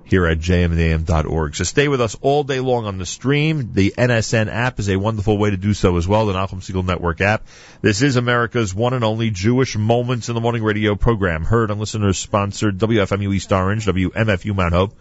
here 0.04 0.26
at 0.26 0.38
jmnam.org. 0.38 1.56
So 1.56 1.64
stay 1.64 1.88
with 1.88 2.02
us 2.02 2.16
all 2.20 2.44
day 2.44 2.60
long 2.60 2.84
on 2.84 2.98
the 2.98 3.06
stream. 3.06 3.72
The 3.72 3.94
NSN 3.96 4.48
app 4.48 4.78
is 4.78 4.90
a 4.90 4.96
wonderful 4.96 5.38
way 5.38 5.50
to 5.50 5.56
do 5.56 5.72
so 5.72 5.96
as 5.96 6.06
well, 6.06 6.26
the 6.26 6.34
Nachum 6.34 6.60
Segal 6.60 6.84
Network 6.84 7.22
app. 7.22 7.46
This 7.80 8.02
is 8.02 8.16
America's 8.16 8.74
one 8.74 8.92
and 8.92 9.04
only 9.04 9.30
Jewish 9.30 9.74
Moments 9.74 10.28
in 10.28 10.34
the 10.34 10.40
Morning 10.42 10.62
radio 10.62 10.96
program, 10.96 11.44
heard 11.44 11.70
on 11.70 11.78
listeners 11.78 12.18
sponsored 12.18 12.78
WFMU 12.78 13.34
East 13.34 13.52
Orange, 13.52 13.86
WMFU 13.86 14.54
Mount 14.54 14.74
Hope, 14.74 14.94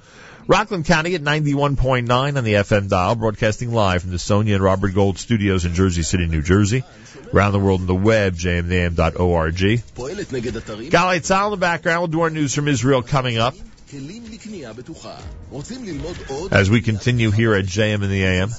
Rockland 0.48 0.86
County 0.86 1.16
at 1.16 1.22
91.9 1.22 2.38
on 2.38 2.44
the 2.44 2.54
FM 2.54 2.90
dial, 2.90 3.16
broadcasting 3.16 3.72
live 3.72 4.02
from 4.02 4.12
the 4.12 4.20
Sonia 4.20 4.56
and 4.56 4.64
Robert 4.64 4.94
Gold 4.94 5.20
studios 5.20 5.66
in 5.66 5.74
Jersey 5.74 6.04
City, 6.04 6.26
New 6.28 6.42
Jersey. 6.42 6.84
Around 7.34 7.54
the 7.54 7.60
world 7.60 7.82
on 7.82 7.88
the 7.88 7.96
web, 7.96 8.34
jmintheam.org. 8.34 9.56
Galei 10.90 11.20
Tzahal 11.20 11.46
in 11.46 11.52
the 11.52 11.58
background. 11.58 12.02
We'll 12.02 12.08
do 12.08 12.22
our 12.22 12.30
news 12.30 12.54
from 12.54 12.68
Israel 12.68 13.02
coming 13.02 13.38
up. 13.38 13.56
As 16.52 16.70
we 16.70 16.82
continue 16.82 17.32
here 17.32 17.54
at 17.56 17.66
JM 17.66 18.04
in 18.04 18.10
the 18.10 18.24
AM. 18.24 18.50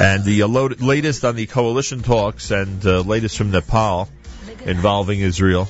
And 0.00 0.24
the 0.24 0.76
latest 0.80 1.24
on 1.24 1.36
the 1.36 1.46
coalition 1.46 2.02
talks 2.02 2.50
and 2.50 2.84
uh, 2.86 3.00
latest 3.00 3.36
from 3.36 3.50
Nepal 3.50 4.08
involving 4.64 5.20
Israel 5.20 5.68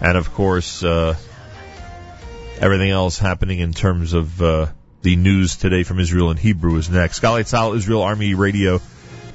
and 0.00 0.16
of 0.16 0.32
course 0.32 0.82
uh, 0.82 1.14
everything 2.60 2.90
else 2.90 3.18
happening 3.18 3.58
in 3.58 3.72
terms 3.72 4.12
of 4.12 4.42
uh, 4.42 4.66
the 5.02 5.16
news 5.16 5.56
today 5.56 5.82
from 5.82 6.00
Israel 6.00 6.30
and 6.30 6.38
Hebrew 6.38 6.76
is 6.76 6.90
next. 6.90 7.20
Galei 7.20 7.42
Tzahal, 7.42 7.76
Israel 7.76 8.02
Army 8.02 8.34
Radio, 8.34 8.80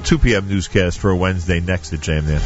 2 0.03 0.17
p.m. 0.17 0.47
newscast 0.49 0.99
for 0.99 1.15
Wednesday 1.15 1.59
next 1.59 1.93
at 1.93 1.99
JMN. 1.99 2.41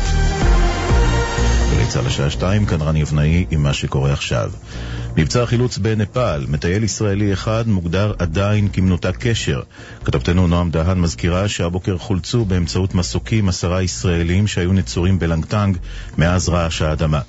מבצע 5.17 5.43
החילוץ 5.43 5.77
בנפאל, 5.77 6.45
מטייל 6.47 6.83
ישראלי 6.83 7.33
אחד 7.33 7.67
מוגדר 7.67 8.13
עדיין 8.19 8.67
כמנותק 8.73 9.15
קשר. 9.19 9.61
כתבתנו 10.05 10.47
נועם 10.47 10.71
דהן 10.71 10.99
מזכירה 10.99 11.47
שהבוקר 11.47 11.97
חולצו 11.97 12.45
באמצעות 12.45 12.95
מסוקים 12.95 13.49
עשרה 13.49 13.83
ישראלים 13.83 14.47
שהיו 14.47 14.73
נצורים 14.73 15.19
בלנגטנג 15.19 15.77
מאז 16.17 16.49
רעש 16.49 16.81
האדמה. 16.81 17.21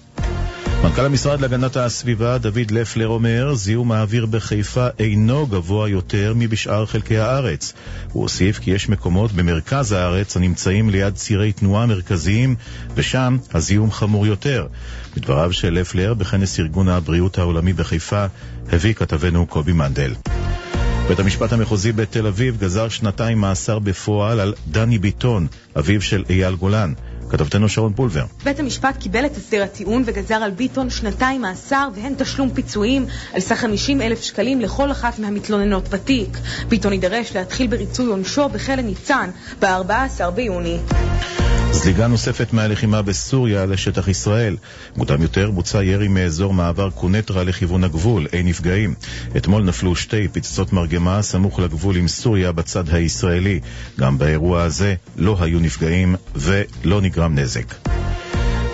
מנכ"ל 0.83 1.07
המשרד 1.07 1.41
להגנת 1.41 1.77
הסביבה 1.77 2.39
דוד 2.39 2.71
לפלר 2.71 3.09
אומר, 3.09 3.55
זיהום 3.55 3.93
האוויר 3.93 4.27
בחיפה 4.27 4.87
אינו 4.99 5.47
גבוה 5.47 5.89
יותר 5.89 6.33
מבשאר 6.37 6.87
חלקי 6.87 7.19
הארץ. 7.19 7.73
הוא 8.13 8.23
הוסיף 8.23 8.59
כי 8.59 8.71
יש 8.71 8.89
מקומות 8.89 9.33
במרכז 9.33 9.93
הארץ 9.93 10.37
הנמצאים 10.37 10.91
ליד 10.91 11.15
צירי 11.15 11.53
תנועה 11.53 11.87
מרכזיים, 11.87 12.55
ושם 12.95 13.37
הזיהום 13.55 13.91
חמור 13.91 14.27
יותר. 14.27 14.67
בדבריו 15.17 15.53
של 15.53 15.73
לפלר 15.75 16.15
בכנס 16.15 16.61
ארגון 16.61 16.89
הבריאות 16.89 17.39
העולמי 17.39 17.73
בחיפה, 17.73 18.27
הביא 18.73 18.95
כתבנו 18.95 19.47
קובי 19.47 19.73
מנדל. 19.73 20.15
בית 21.09 21.21
המשפט 21.21 21.53
המחוזי 21.53 21.93
בתל 21.93 22.27
אביב 22.27 22.57
גזר 22.61 22.89
שנתיים 22.89 23.39
מאסר 23.39 23.79
בפועל 23.79 24.41
על 24.41 24.55
דני 24.71 24.99
ביטון, 24.99 25.47
אביו 25.79 26.03
של 26.03 26.25
אייל 26.31 26.55
גולן. 26.55 26.93
כתבתנו 27.29 27.69
שרון 27.69 27.93
פולבר. 27.93 28.25
בית 28.45 28.61
המשפט 28.61 28.97
קיבל 28.97 29.27
את 29.27 29.37
הסדר 29.37 29.63
הטיעון 29.63 30.03
וגזר 30.07 30.35
על 30.35 30.51
ביטון 30.51 30.91
שנתיים 30.91 31.43
מאסר 31.43 31.89
והן 31.95 32.15
תשלום 32.19 32.51
פיצויים 32.51 33.07
על 33.35 33.41
סך 33.41 33.57
50 33.57 34.03
אלף 34.03 34.23
שקלים 34.23 34.61
לכל 34.61 34.91
אחת 34.91 35.19
מהמתלוננות 35.19 35.89
בתיק. 35.89 36.39
ביטון 36.69 36.93
יידרש 36.93 37.37
להתחיל 37.37 37.67
בריצוי 37.67 38.07
עונשו 38.07 38.49
בכלא 38.49 38.83
ניצן 38.83 39.31
ב-14 39.61 40.31
ביוני. 40.31 40.79
זליגה 41.73 42.07
נוספת 42.07 42.53
מהלחימה 42.53 43.03
בסוריה 43.03 43.67
לשטח 43.67 44.09
ישראל. 44.09 44.57
מוקדם 44.97 45.23
יותר 45.23 45.51
בוצע 45.51 45.85
ירי 45.85 46.09
מאזור 46.09 46.55
מעבר 46.55 46.91
קונטרה 46.91 47.45
לכיוון 47.45 47.85
הגבול, 47.85 48.27
אין 48.33 48.47
נפגעים. 48.47 48.95
אתמול 49.37 49.63
נפלו 49.63 49.97
שתי 49.97 50.29
פצצות 50.29 50.73
מרגמה 50.73 51.23
סמוך 51.23 51.61
לגבול 51.61 51.97
עם 51.97 52.09
סוריה 52.09 52.53
בצד 52.53 52.95
הישראלי. 52.95 53.61
גם 54.01 54.19
באירוע 54.19 54.63
הזה 54.63 54.95
לא 55.17 55.37
היו 55.41 55.61
נפגעים 55.61 56.17
ולא 56.37 57.01
נגרם 57.01 57.39
נזק. 57.39 57.88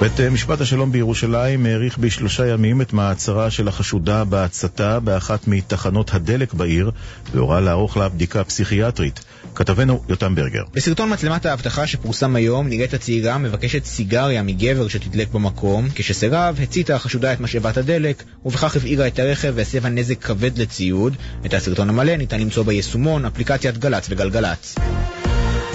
בית 0.04 0.20
משפט 0.20 0.60
השלום 0.60 0.92
בירושלים 0.92 1.66
האריך 1.66 1.98
בשלושה 1.98 2.46
ימים 2.46 2.82
את 2.82 2.92
מעצרה 2.92 3.50
של 3.50 3.68
החשודה 3.68 4.24
בהצתה 4.24 5.00
באחת 5.00 5.48
מתחנות 5.48 6.14
הדלק 6.14 6.54
בעיר 6.54 6.90
והורה 7.32 7.60
לערוך 7.60 7.96
לה 7.96 8.08
בדיקה 8.08 8.44
פסיכיאטרית. 8.44 9.20
כתבנו 9.54 10.02
יותם 10.08 10.34
ברגר. 10.34 10.62
בסרטון 10.72 11.12
מצלמת 11.12 11.46
האבטחה 11.46 11.86
שפורסם 11.86 12.36
היום 12.36 12.68
נראית 12.68 12.94
הצעירה 12.94 13.38
מבקשת 13.38 13.84
סיגריה 13.84 14.42
מגבר 14.42 14.88
שתדלק 14.88 15.28
במקום. 15.32 15.88
כשסרב, 15.94 16.58
הציתה 16.62 16.94
החשודה 16.94 17.32
את 17.32 17.40
משאבת 17.40 17.76
הדלק 17.76 18.22
ובכך 18.44 18.76
הבעירה 18.76 19.06
את 19.06 19.18
הרכב 19.18 19.52
והסבה 19.56 19.88
נזק 19.88 20.22
כבד 20.22 20.58
לציוד. 20.58 21.16
את 21.46 21.54
הסרטון 21.54 21.88
המלא 21.88 22.16
ניתן 22.16 22.40
למצוא 22.40 22.64
ביישומון, 22.64 23.24
אפליקציית 23.24 23.78
גל"צ 23.78 24.06
וגלגלצ. 24.10 24.74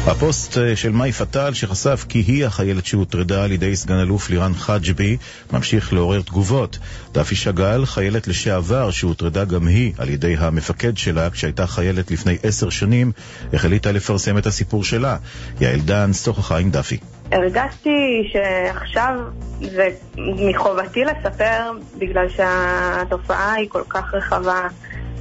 הפוסט 0.08 0.58
אה, 0.58 0.76
של 0.76 0.91
מאי 0.91 1.12
פטל 1.12 1.54
שחשף 1.54 2.06
כי 2.10 2.20
היא 2.20 2.45
החיילת 2.45 2.86
שהוטרדה 2.86 3.43
על 3.43 3.52
ידי 3.52 3.76
סגן 3.76 4.00
אלוף 4.00 4.30
לירן 4.30 4.54
חג'בי 4.54 5.18
ממשיך 5.54 5.93
לעורר 5.93 6.22
תגובות. 6.22 6.78
דפי 7.14 7.36
שאגאל, 7.36 7.86
חיילת 7.86 8.28
לשעבר 8.28 8.91
שהוטרדה 8.91 9.45
גם 9.45 9.68
היא 9.68 9.93
על 9.97 10.10
ידי 10.10 10.36
המפקד 10.38 10.97
שלה 10.97 11.30
כשהייתה 11.30 11.68
חיילת 11.68 12.12
לפני 12.12 12.38
עשר 12.43 12.70
שנים, 12.70 13.12
החליטה 13.54 13.91
לפרסם 13.91 14.38
את 14.38 14.45
הסיפור 14.45 14.84
שלה. 14.84 15.18
יעל 15.62 15.80
דן 15.80 16.14
שוחחה 16.14 16.58
עם 16.58 16.72
דפי. 16.72 16.97
הרגשתי 17.32 18.30
שעכשיו 18.34 19.14
זה 19.62 19.89
מחובתי 20.18 21.04
לספר 21.04 21.72
בגלל 21.97 22.30
שהתופעה 22.30 23.54
היא 23.54 23.70
כל 23.70 23.84
כך 23.89 24.14
רחבה. 24.14 24.68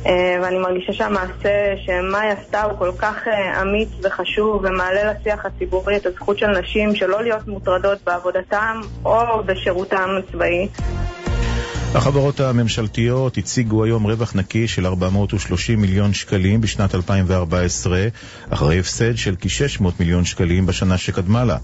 אה, 0.06 0.38
ואני 0.42 0.58
מרגישה 0.58 0.92
שהמעשה 0.92 1.74
שמאי 1.76 2.30
עשתה 2.30 2.62
הוא 2.62 2.78
כל 2.78 2.90
כך 2.98 3.28
אה, 3.28 3.62
אמיץ 3.62 3.88
וחשוב 4.04 4.64
ומעלה 4.64 5.12
לשיח 5.12 5.46
הציבורי 5.46 5.96
את 5.96 6.06
הזכות 6.06 6.38
של 6.38 6.46
נשים 6.46 6.94
שלא 6.94 7.22
להיות 7.22 7.48
מוטרדות 7.48 7.98
בעבודתם 8.06 8.80
או 9.04 9.42
בשירותם 9.46 10.08
הצבאי. 10.18 10.68
החברות 11.94 12.40
הממשלתיות 12.40 13.38
הציגו 13.38 13.84
היום 13.84 14.06
רווח 14.06 14.34
נקי 14.34 14.68
של 14.68 14.86
430 14.86 15.80
מיליון 15.80 16.12
שקלים 16.12 16.60
בשנת 16.60 16.94
2014, 16.94 18.08
אחרי 18.50 18.78
הפסד 18.78 19.16
של 19.16 19.34
כ-600 19.40 19.84
מיליון 20.00 20.24
שקלים 20.24 20.66
בשנה 20.66 20.98
שקדמה 20.98 21.44
לה. 21.44 21.56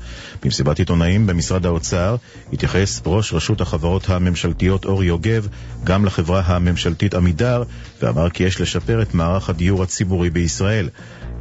במסיבת 0.43 0.79
עיתונאים 0.79 1.27
במשרד 1.27 1.67
האוצר 1.67 2.17
התייחס 2.53 3.03
ראש 3.07 3.33
רשות 3.33 3.61
החברות 3.61 4.11
הממשלתיות 4.11 4.85
אורי 4.85 5.07
יוגב 5.07 5.49
גם 5.85 6.05
לחברה 6.05 6.43
הממשלתית 6.47 7.15
עמידר, 7.15 7.63
ואמר 8.03 8.31
כי 8.31 8.45
יש 8.45 8.61
לשפר 8.61 9.03
את 9.03 9.15
מערך 9.15 9.51
הדיור 9.51 9.83
הציבורי 9.83 10.31
בישראל. 10.31 10.89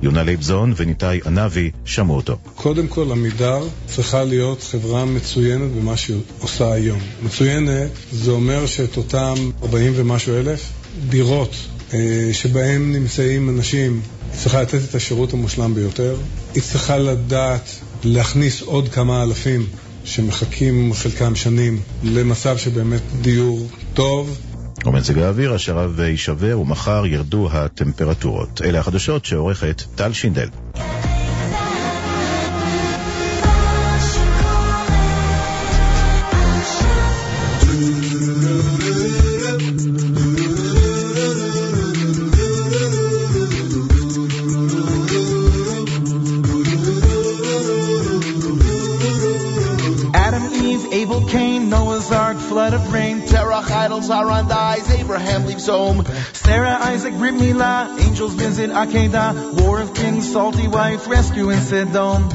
יונה 0.03 0.23
לייבזון 0.23 0.73
וניתאי 0.77 1.19
ענבי 1.25 1.71
שמעו 1.85 2.15
אותו. 2.15 2.37
קודם 2.55 2.87
כל, 2.87 3.11
עמידר 3.11 3.67
צריכה 3.85 4.23
להיות 4.23 4.63
חברה 4.63 5.05
מצוינת 5.05 5.71
במה 5.71 5.97
שהיא 5.97 6.21
עושה 6.39 6.73
היום. 6.73 6.99
מצוינת 7.23 7.91
זה 8.11 8.31
אומר 8.31 8.65
שאת 8.65 8.97
אותם 8.97 9.33
40 9.63 9.93
ומשהו 9.95 10.35
אלף 10.35 10.71
דירות 11.09 11.55
אה, 11.93 12.29
שבהם 12.33 12.91
נמצאים 12.91 13.49
אנשים, 13.49 14.01
היא 14.31 14.39
צריכה 14.39 14.61
לתת 14.61 14.79
את 14.89 14.95
השירות 14.95 15.33
המושלם 15.33 15.73
ביותר. 15.75 16.15
היא 16.53 16.63
צריכה 16.63 16.97
לדעת 16.97 17.69
להכניס 18.03 18.61
עוד 18.61 18.89
כמה 18.89 19.23
אלפים 19.23 19.65
שמחכים 20.05 20.93
חלקם 20.93 21.35
שנים 21.35 21.79
למצב 22.03 22.57
שבאמת 22.57 23.01
דיור 23.21 23.67
טוב. 23.93 24.37
ומזג 24.85 25.19
האוויר 25.19 25.53
השרב 25.53 25.99
יישבר 25.99 26.59
ומחר 26.59 27.05
ירדו 27.05 27.49
הטמפרטורות. 27.51 28.61
אלה 28.63 28.79
החדשות 28.79 29.25
שעורכת 29.25 29.83
טל 29.95 30.13
שינדל. 30.13 30.47
Adam, 50.25 50.45
Eve, 50.69 50.85
Abel, 50.99 51.21
flood 52.53 52.73
of 52.73 52.93
rain, 52.93 53.21
Terach, 53.21 53.71
idols 53.71 54.09
are 54.09 54.29
on 54.29 54.47
the 54.47 54.55
eyes, 54.55 54.62
Abraham 55.13 55.45
leaves 55.45 55.67
home. 55.67 56.03
Sarah, 56.33 56.75
Isaac, 56.81 57.13
Brit 57.13 57.35
Milah, 57.35 57.99
angels 58.01 58.33
visit 58.33 58.71
Akedah, 58.71 59.61
war 59.61 59.79
of 59.79 59.93
kings, 59.93 60.31
salty 60.31 60.67
wife, 60.67 61.07
rescue 61.07 61.51
in 61.51 61.61
Sodom. 61.61 62.29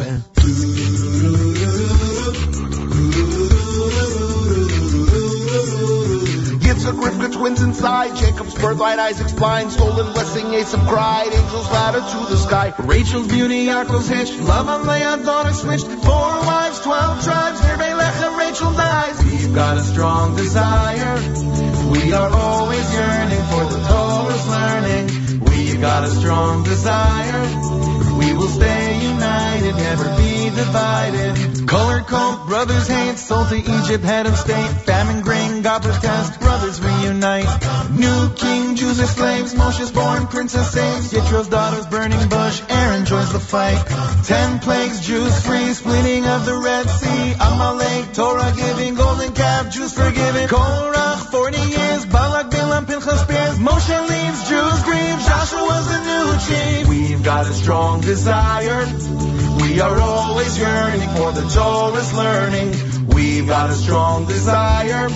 Yitzhak, 6.62 7.02
Rivka, 7.02 7.32
twins 7.32 7.62
inside, 7.62 8.14
Jacob's 8.14 8.54
birthright, 8.54 9.00
Isaac's 9.00 9.32
blind, 9.32 9.72
stolen 9.72 10.12
blessing, 10.12 10.44
Asim 10.44 10.86
cried, 10.86 11.32
angels 11.34 11.68
ladder 11.72 11.98
to 11.98 12.30
the 12.30 12.36
sky. 12.36 12.72
Rachel's 12.78 13.26
beauty, 13.26 13.66
Yaakov's 13.66 14.06
hitch, 14.06 14.30
love 14.38 14.68
on 14.68 14.86
Leah, 14.86 15.16
daughter 15.24 15.52
switched, 15.52 15.88
four 15.88 16.30
wives, 16.46 16.78
twelve 16.78 17.24
tribes, 17.24 17.60
Nirbe 17.60 17.98
Lechem, 17.98 18.38
Rachel 18.38 18.72
dies. 18.74 19.07
Got 19.54 19.76
a 19.76 19.82
strong 19.82 20.36
desire, 20.36 21.14
we 21.90 22.12
are 22.12 22.30
always 22.30 22.92
yearning 22.92 23.42
for 23.50 23.64
the 23.64 23.80
Torah's 23.88 24.48
learning. 24.48 25.40
We've 25.40 25.80
got 25.80 26.04
a 26.04 26.10
strong 26.10 26.62
desire, 26.62 27.42
we 28.18 28.32
will 28.34 28.48
stay 28.48 28.87
united, 29.68 29.82
never 29.82 30.16
be 30.16 30.50
divided. 30.50 31.68
Color 31.68 32.00
code, 32.00 32.46
brothers 32.46 32.88
hate, 32.88 33.18
sold 33.18 33.48
to 33.48 33.56
Egypt, 33.56 34.04
head 34.04 34.26
of 34.26 34.36
state, 34.36 34.70
famine, 34.86 35.22
grain, 35.22 35.62
God 35.62 35.82
protest, 35.82 36.40
brothers 36.40 36.80
reunite. 36.80 37.46
New 37.90 38.30
king, 38.34 38.76
Jews 38.76 39.00
are 39.00 39.06
slaves, 39.06 39.54
Moshe's 39.54 39.92
born, 39.92 40.26
princess 40.26 40.72
saves, 40.72 41.12
Yitro's 41.12 41.48
daughters, 41.48 41.86
burning 41.86 42.28
bush, 42.28 42.62
Aaron 42.68 43.04
joins 43.04 43.32
the 43.32 43.40
fight. 43.40 43.82
Ten 44.24 44.58
plagues, 44.60 45.00
Jews 45.06 45.44
free, 45.44 45.72
splitting 45.74 46.24
of 46.26 46.46
the 46.46 46.56
Red 46.56 46.88
Sea, 46.88 47.34
Amalek, 47.40 48.14
Torah 48.14 48.52
giving, 48.56 48.94
golden 48.94 49.32
calf, 49.32 49.72
Jews 49.72 49.92
forgiven, 49.92 50.48
Korach, 50.48 51.30
40 51.30 51.58
years, 51.58 52.06
Balak, 52.06 52.50
Bilam, 52.50 52.86
Pinchas 52.86 53.20
spears, 53.20 53.58
Moshe 53.58 53.98
leaves, 54.08 54.48
Jews 54.48 54.82
grieve, 54.84 55.20
Joshua's 55.38 55.86
the 55.86 56.00
new 56.10 56.26
chief. 56.46 56.88
We've 56.88 57.22
got 57.22 57.46
a 57.46 57.52
strong 57.52 58.00
desire, 58.00 58.84
we 59.62 59.80
are 59.80 60.00
always 60.00 60.58
yearning 60.58 61.08
for 61.10 61.30
the 61.30 61.42
Torah's 61.42 62.12
learning. 62.12 63.06
We've 63.06 63.46
got 63.46 63.70
a 63.70 63.74
strong 63.74 64.26
desire. 64.26 65.08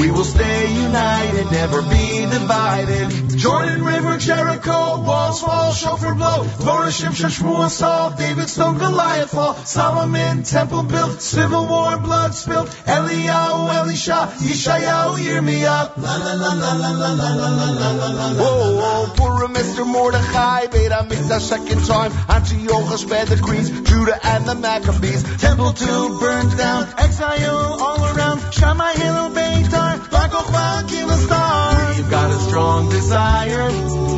We 0.00 0.10
will 0.10 0.24
stay 0.24 0.72
united, 0.74 1.50
never 1.50 1.82
be 1.82 2.26
divided. 2.26 3.38
Jordan 3.38 3.84
River, 3.84 4.18
Jericho, 4.18 5.02
walls 5.02 5.40
fall, 5.40 5.72
shofar 5.72 6.14
blow. 6.14 6.44
Dvorah, 6.44 6.92
Shimshon, 6.92 7.30
Shmuel, 7.30 7.68
Saul, 7.68 8.10
David, 8.10 8.48
stone, 8.48 8.78
Goliath 8.78 9.30
fall. 9.30 9.54
Solomon, 9.64 10.42
temple 10.42 10.82
built, 10.82 11.20
civil 11.20 11.66
war, 11.66 11.98
blood 11.98 12.34
spilled. 12.34 12.68
Eliyahu, 12.68 13.74
Elisha, 13.80 14.30
Yeshayahu, 14.38 15.18
Yirmiyah. 15.18 15.96
La 15.96 16.16
la 16.16 16.34
la 16.34 16.52
la 16.54 16.72
la 16.76 16.90
la 16.92 17.12
la 17.12 17.30
la 17.34 17.58
la 17.58 17.90
la 17.90 18.08
la 18.08 18.32
la. 18.32 18.42
Whoa, 18.42 18.76
whoa, 18.76 19.14
Purim, 19.38 19.54
Mr. 19.54 19.86
Mordechai, 19.86 20.66
Beit 20.66 20.90
HaMikdash, 20.90 21.42
second 21.42 21.84
time. 21.86 22.10
Antiochus, 22.28 23.04
fed 23.04 23.28
the 23.28 23.36
Greeks, 23.36 23.70
Judah 23.70 24.18
and 24.26 24.44
the 24.46 24.56
Maccabees. 24.56 25.22
Temple 25.38 25.72
2 25.74 26.18
burned 26.18 26.58
down, 26.58 26.88
exile 26.98 27.78
all 27.80 28.04
around. 28.16 28.52
Shammai, 28.52 28.94
Hillel, 28.94 29.30
Beitar, 29.30 30.10
Bar 30.10 30.28
Kochba, 30.28 30.88
kill 30.88 31.10
a 31.10 31.16
star. 31.16 31.94
We've 31.94 32.10
got 32.10 32.30
a 32.32 32.38
strong 32.40 32.88
desire. 32.88 34.17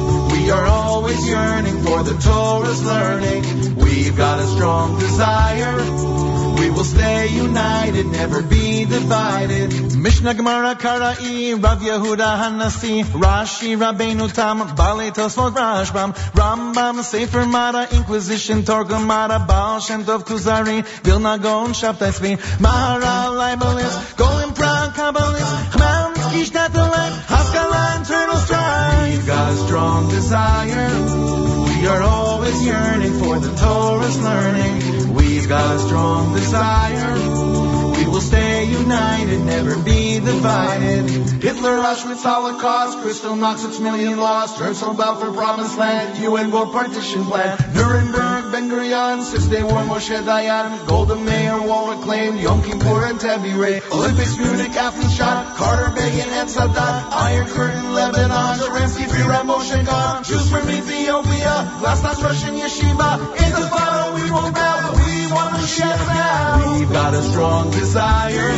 We 0.51 0.57
are 0.57 0.67
always 0.67 1.29
yearning 1.29 1.81
for 1.85 2.03
the 2.03 2.15
Torah's 2.15 2.85
learning. 2.85 3.77
We've 3.77 4.17
got 4.17 4.41
a 4.41 4.47
strong 4.49 4.99
desire. 4.99 5.77
We 6.59 6.71
will 6.71 6.83
stay 6.83 7.29
united, 7.29 8.07
never 8.07 8.43
be 8.43 8.85
divided. 8.85 9.95
Mishnah 9.97 10.35
Gemara 10.35 10.75
Kara'i, 10.75 11.55
Rav 11.55 11.79
Yehuda 11.79 12.31
Hanasi, 12.41 13.05
Rashi 13.05 13.77
Rabbeinu 13.79 14.35
Tam, 14.35 14.59
Bale 14.75 15.13
Tosfot 15.13 15.53
Rashbam, 15.53 16.17
Rambam 16.33 17.05
Sefer 17.05 17.47
Mara, 17.47 17.87
Inquisition 17.93 18.63
Torgum 18.63 19.07
Mara, 19.07 19.39
Baal 19.39 19.79
Shem 19.79 20.03
Tov 20.03 20.25
Kuzari, 20.25 20.85
Vilna 21.05 21.39
Gaon 21.39 21.75
Shabtai 21.75 22.11
Tzvi, 22.11 22.37
Maharal 22.59 23.39
Leibelis, 23.39 24.17
Golim 24.17 24.53
Prague 24.57 24.95
Kabbalis, 24.95 25.71
Chmelnitsky 25.71 26.43
Shtatelek, 26.51 27.13
Haskalah 27.27 27.40
Internal 27.40 27.40
A 29.33 29.57
strong 29.57 30.09
desire. 30.09 30.89
We 31.69 31.87
are 31.87 32.03
always 32.03 32.67
yearning 32.67 33.13
for 33.21 33.39
the 33.39 33.55
Torah's 33.55 34.21
learning. 34.21 35.15
We've 35.41 35.49
got 35.49 35.75
a 35.75 35.79
strong 35.79 36.35
desire. 36.35 37.15
We 37.97 38.05
will 38.05 38.21
stay 38.21 38.67
united, 38.67 39.41
never 39.41 39.75
be 39.83 40.21
divided. 40.21 41.09
Hitler, 41.41 41.81
Auschwitz, 41.81 42.23
Holocaust, 42.23 42.99
Kristallnacht, 42.99 43.81
million 43.81 44.19
lost. 44.19 44.59
Herzl, 44.59 44.93
Balfour, 44.93 45.33
Promised 45.33 45.79
Land, 45.79 46.23
UN 46.23 46.51
War 46.51 46.67
Partition 46.67 47.25
Plan. 47.25 47.57
Nuremberg, 47.73 48.53
Ben 48.53 48.69
Gurion, 48.69 49.23
Six 49.23 49.47
Day 49.47 49.63
War, 49.63 49.81
Moshe 49.81 50.23
Dayan, 50.23 50.87
Golda 50.87 51.17
Meir, 51.17 51.63
War 51.63 51.97
reclaimed, 51.97 52.39
Yom 52.39 52.63
Kippur 52.63 53.07
and 53.07 53.23
Ray. 53.23 53.81
Olympics, 53.91 54.37
Munich, 54.37 54.77
Athens, 54.77 55.17
shot, 55.17 55.57
Carter, 55.57 55.91
Begin, 55.95 56.29
and 56.29 56.51
Sadat, 56.51 57.13
Iron 57.13 57.47
Curtain, 57.47 57.95
Lebanon, 57.95 58.59
Zelensky, 58.59 59.09
Fira, 59.09 59.41
Moshe, 59.45 59.87
God, 59.87 60.23
Jews 60.23 60.51
from 60.51 60.69
Ethiopia, 60.69 61.81
last 61.81 62.03
night's 62.03 62.21
Russian 62.23 62.57
Yeshiva, 62.57 63.17
in 63.41 63.53
the 63.53 63.69
battle 63.73 64.23
we 64.23 64.31
won't 64.31 64.55
bow, 64.55 65.10
want 65.31 65.61
to 65.61 65.67
share 65.67 65.97
now. 65.97 66.79
We've 66.79 66.93
got 66.93 67.15
a 67.15 67.23
strong 67.23 67.71
desire. 67.71 68.51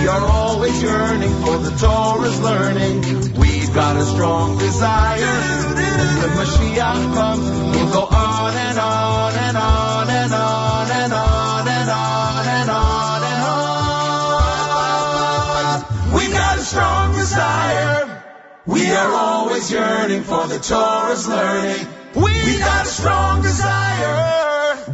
We 0.00 0.08
are 0.08 0.26
always 0.26 0.82
yearning 0.82 1.34
for 1.44 1.58
the 1.58 1.76
Torah's 1.76 2.40
learning. 2.40 3.02
We've 3.34 3.72
got 3.74 3.96
a 3.96 4.04
strong 4.04 4.56
desire. 4.58 5.20
And 5.20 6.18
when 6.18 6.30
Mashiach 6.38 7.14
comes, 7.14 7.50
we'll 7.76 7.92
go 7.92 8.04
on 8.04 8.54
and 8.54 8.78
on 8.78 9.34
and 9.34 9.56
on 9.56 10.10
and 10.10 10.32
on 10.32 10.90
and 10.90 11.12
on 11.12 11.68
and 11.68 11.90
on 11.90 12.46
and 12.46 12.70
on 12.70 13.22
and 13.22 13.44
on. 13.44 13.50
We've 16.14 16.32
got 16.32 16.58
a 16.58 16.62
strong 16.62 17.12
desire. 17.12 18.22
We 18.66 18.90
are 18.90 19.12
always 19.12 19.70
yearning 19.72 20.22
for 20.22 20.46
the 20.46 20.58
Torah's 20.58 21.26
learning. 21.28 21.86
We've 22.14 22.58
got 22.60 22.86
a 22.86 22.88
strong 22.88 23.42
desire. 23.42 24.49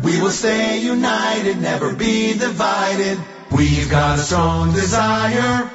We 0.07 0.15
will 0.23 0.31
stay 0.31 0.79
united, 0.79 1.59
never 1.61 1.93
be 1.93 2.39
divided. 2.39 3.19
We've 3.51 3.91
got 3.91 4.21
a 4.21 4.23
strong 4.23 4.73
desire. 4.73 5.69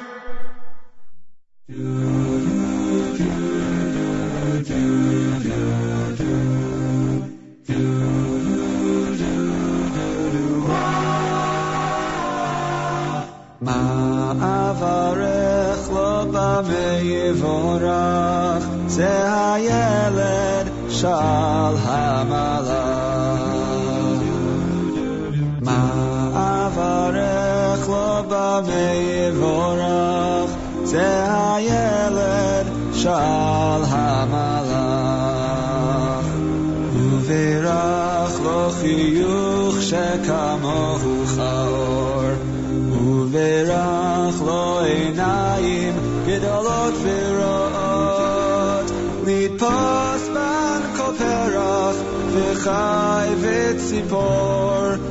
Ma'avarech 14.40 15.92
lo 15.92 16.24
ba'meyivorach, 16.32 18.64
ze 18.88 19.12
ha'yeled 19.34 20.72
shal 20.90 21.76
ha'malach. 21.76 22.81
לא 28.51 28.61
במעברך, 28.61 30.51
זה 30.83 31.25
הילד 31.35 32.67
של 32.93 33.09
המלאך. 33.87 34.77
וברך 36.93 38.39
לו 38.43 38.71
חיוך 38.81 39.75
שכמוהו 39.81 41.25
חאור. 41.25 42.23
וברך 43.01 44.41
לו 44.41 44.79
עיניים 44.79 45.93
גדולות 46.25 46.93
ורואות, 47.03 48.91
לתפוס 49.27 50.29
בן 50.33 50.81
כל 50.97 51.11
פרח 51.17 51.95
וחי 52.33 53.27
וציפור, 53.41 55.10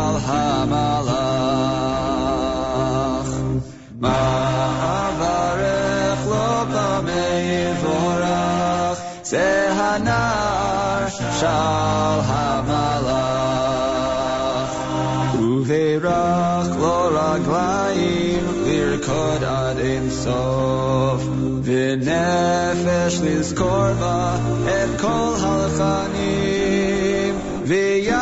ונפש 21.90 23.20
לזכור 23.22 23.92
בה 24.00 24.36
את 24.64 25.00
כל 25.00 25.34
הלחנים, 25.40 27.34
ויד 27.64 28.14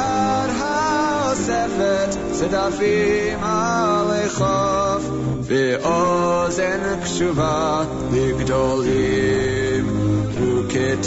האוספת 0.59 2.17
צדפים 2.33 3.45
עלי 3.45 4.29
חוף, 4.29 5.11
ואוזן 5.43 7.01
קשובה 7.03 7.85
לגדולים 8.13 9.87
וקטנים. 10.31 11.05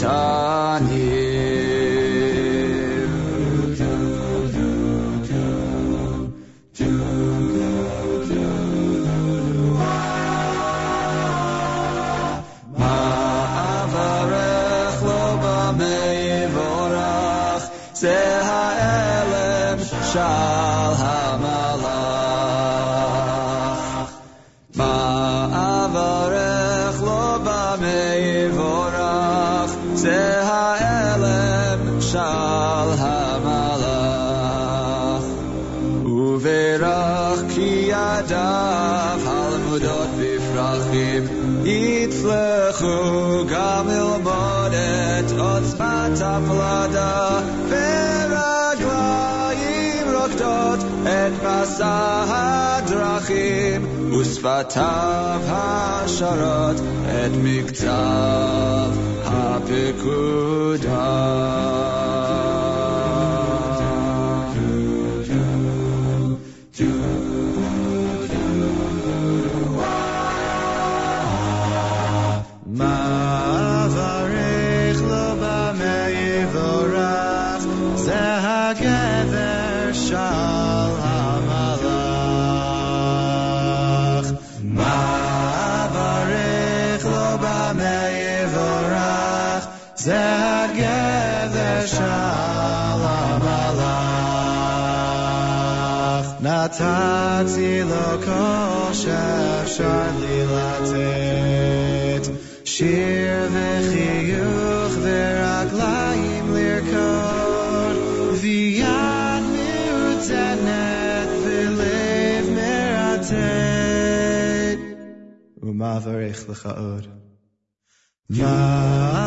יצלחו 42.72 43.44
גם 43.46 43.88
ללמוד 43.88 44.72
את 44.72 45.30
עוצמת 45.38 46.20
הפלדה 46.24 47.40
ורגליים 48.68 49.16
רוקדות 50.14 50.78
את 51.02 51.32
מסע 51.44 52.24
הדרכים 52.28 54.12
ושפתיו 54.12 55.40
השרות 55.48 56.76
את 57.04 57.32
מקצב 57.36 58.90
מעברך 59.24 60.04
tatzi 96.69 97.73
lo 97.89 98.07
koshav 98.25 99.65
shali 99.75 100.39
latet 100.53 102.25
shir 102.73 103.49
vechiyuch 103.55 104.95
veraglaim 105.05 106.45
lirkod 106.55 107.97
viyad 108.41 109.43
mutzenet 109.55 111.31
v'lev 111.43 112.45
meratet. 112.57 113.97
U'mavarech 115.67 116.41
lecha 116.49 116.73
od 116.93 117.05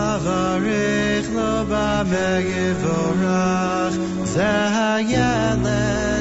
mavarech 0.07 1.29
lo 1.37 1.53
ba 1.71 1.89
megevorach 2.11 3.97
zehayelet 4.35 6.16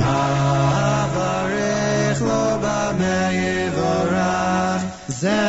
Navarech 0.00 1.50
lo 2.20 2.58
ba 2.62 2.80
meyevorach, 2.98 4.82
ze 5.20 5.40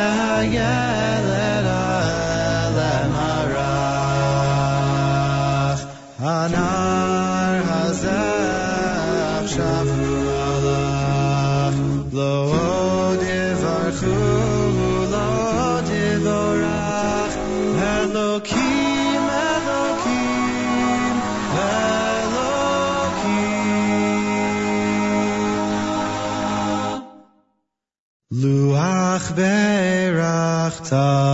ta 30.88 31.25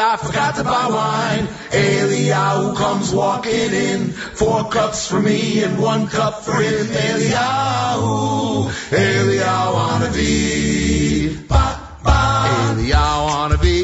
I 0.00 0.16
forgot 0.16 0.56
to 0.56 0.64
buy 0.64 0.88
wine. 0.88 1.46
Eliyahu 1.70 2.74
comes 2.74 3.12
walking 3.12 3.52
in, 3.52 4.12
four 4.12 4.70
cups 4.70 5.06
for 5.06 5.20
me 5.20 5.62
and 5.62 5.78
one 5.78 6.06
cup 6.08 6.42
for 6.42 6.54
him. 6.54 6.86
Eliyahu, 6.86 8.70
Eliyahu 8.90 9.74
Hanavi. 9.88 11.48
Ba, 11.48 11.80
ba. 12.02 12.18
Eliyahu 12.72 13.28
Hanavi. 13.28 13.60
Eliyahu 13.60 13.79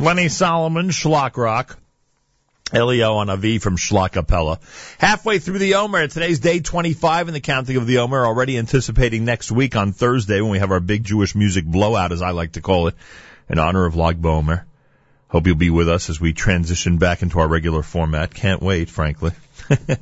Lenny 0.00 0.30
Solomon, 0.30 0.88
Schlock 0.88 1.36
Rock. 1.36 1.76
Eliyahu 2.70 3.26
Hanavi 3.26 3.60
from 3.60 3.76
Schlacapella. 3.76 4.58
Halfway 4.96 5.40
through 5.40 5.58
the 5.58 5.74
Omer. 5.74 6.08
Today's 6.08 6.38
day 6.38 6.60
25 6.60 7.28
in 7.28 7.34
the 7.34 7.40
counting 7.40 7.76
of 7.76 7.86
the 7.86 7.98
Omer. 7.98 8.24
Already 8.24 8.56
anticipating 8.56 9.26
next 9.26 9.52
week 9.52 9.76
on 9.76 9.92
Thursday 9.92 10.40
when 10.40 10.52
we 10.52 10.58
have 10.58 10.70
our 10.70 10.80
big 10.80 11.04
Jewish 11.04 11.34
music 11.34 11.66
blowout, 11.66 12.12
as 12.12 12.22
I 12.22 12.30
like 12.30 12.52
to 12.52 12.62
call 12.62 12.86
it, 12.86 12.94
in 13.50 13.58
honor 13.58 13.84
of 13.84 13.94
Lag 13.94 14.22
BaOmer. 14.22 14.62
Hope 15.28 15.46
you'll 15.46 15.56
be 15.56 15.68
with 15.68 15.90
us 15.90 16.08
as 16.08 16.18
we 16.18 16.32
transition 16.32 16.96
back 16.96 17.20
into 17.20 17.38
our 17.38 17.48
regular 17.48 17.82
format. 17.82 18.32
Can't 18.32 18.62
wait, 18.62 18.88
frankly. 18.88 19.32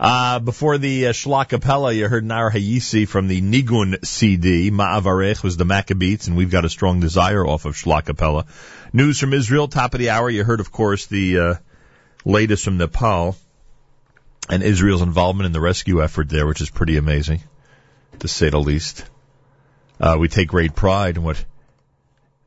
Uh, 0.00 0.40
before 0.40 0.78
the 0.78 1.06
uh, 1.06 1.12
Shlakapella, 1.12 1.94
you 1.94 2.08
heard 2.08 2.24
Nar 2.24 2.50
Hayisi 2.50 3.06
from 3.06 3.28
the 3.28 3.40
Nigun 3.40 4.04
CD. 4.04 4.68
Ma'avarech 4.68 5.44
was 5.44 5.56
the 5.56 5.64
Maccabeats, 5.64 6.26
and 6.26 6.36
we've 6.36 6.50
got 6.50 6.64
a 6.64 6.68
strong 6.68 6.98
desire 6.98 7.46
off 7.46 7.66
of 7.66 7.76
Shlakapella. 7.76 8.46
News 8.94 9.18
from 9.18 9.32
Israel, 9.32 9.68
top 9.68 9.94
of 9.94 10.00
the 10.00 10.10
hour. 10.10 10.28
You 10.28 10.44
heard, 10.44 10.60
of 10.60 10.70
course, 10.70 11.06
the 11.06 11.38
uh, 11.38 11.54
latest 12.26 12.64
from 12.64 12.76
Nepal 12.76 13.36
and 14.50 14.62
Israel's 14.62 15.00
involvement 15.00 15.46
in 15.46 15.52
the 15.52 15.60
rescue 15.60 16.02
effort 16.02 16.28
there, 16.28 16.46
which 16.46 16.60
is 16.60 16.68
pretty 16.68 16.98
amazing, 16.98 17.40
to 18.18 18.28
say 18.28 18.50
the 18.50 18.60
least. 18.60 19.06
Uh, 19.98 20.16
we 20.18 20.28
take 20.28 20.48
great 20.48 20.74
pride 20.74 21.16
in 21.16 21.22
what 21.22 21.42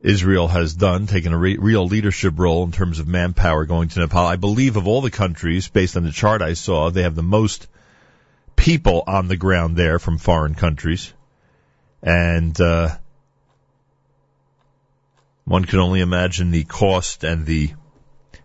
Israel 0.00 0.46
has 0.46 0.72
done, 0.72 1.08
taking 1.08 1.32
a 1.32 1.38
re- 1.38 1.56
real 1.56 1.84
leadership 1.84 2.34
role 2.36 2.62
in 2.62 2.70
terms 2.70 3.00
of 3.00 3.08
manpower 3.08 3.64
going 3.64 3.88
to 3.88 3.98
Nepal. 3.98 4.26
I 4.26 4.36
believe 4.36 4.76
of 4.76 4.86
all 4.86 5.00
the 5.00 5.10
countries, 5.10 5.66
based 5.66 5.96
on 5.96 6.04
the 6.04 6.12
chart 6.12 6.42
I 6.42 6.52
saw, 6.52 6.90
they 6.90 7.02
have 7.02 7.16
the 7.16 7.24
most 7.24 7.66
people 8.54 9.02
on 9.04 9.26
the 9.26 9.36
ground 9.36 9.76
there 9.76 9.98
from 9.98 10.18
foreign 10.18 10.54
countries. 10.54 11.12
And, 12.04 12.60
uh, 12.60 12.98
one 15.46 15.64
can 15.64 15.78
only 15.78 16.00
imagine 16.00 16.50
the 16.50 16.64
cost 16.64 17.24
and 17.24 17.46
the 17.46 17.70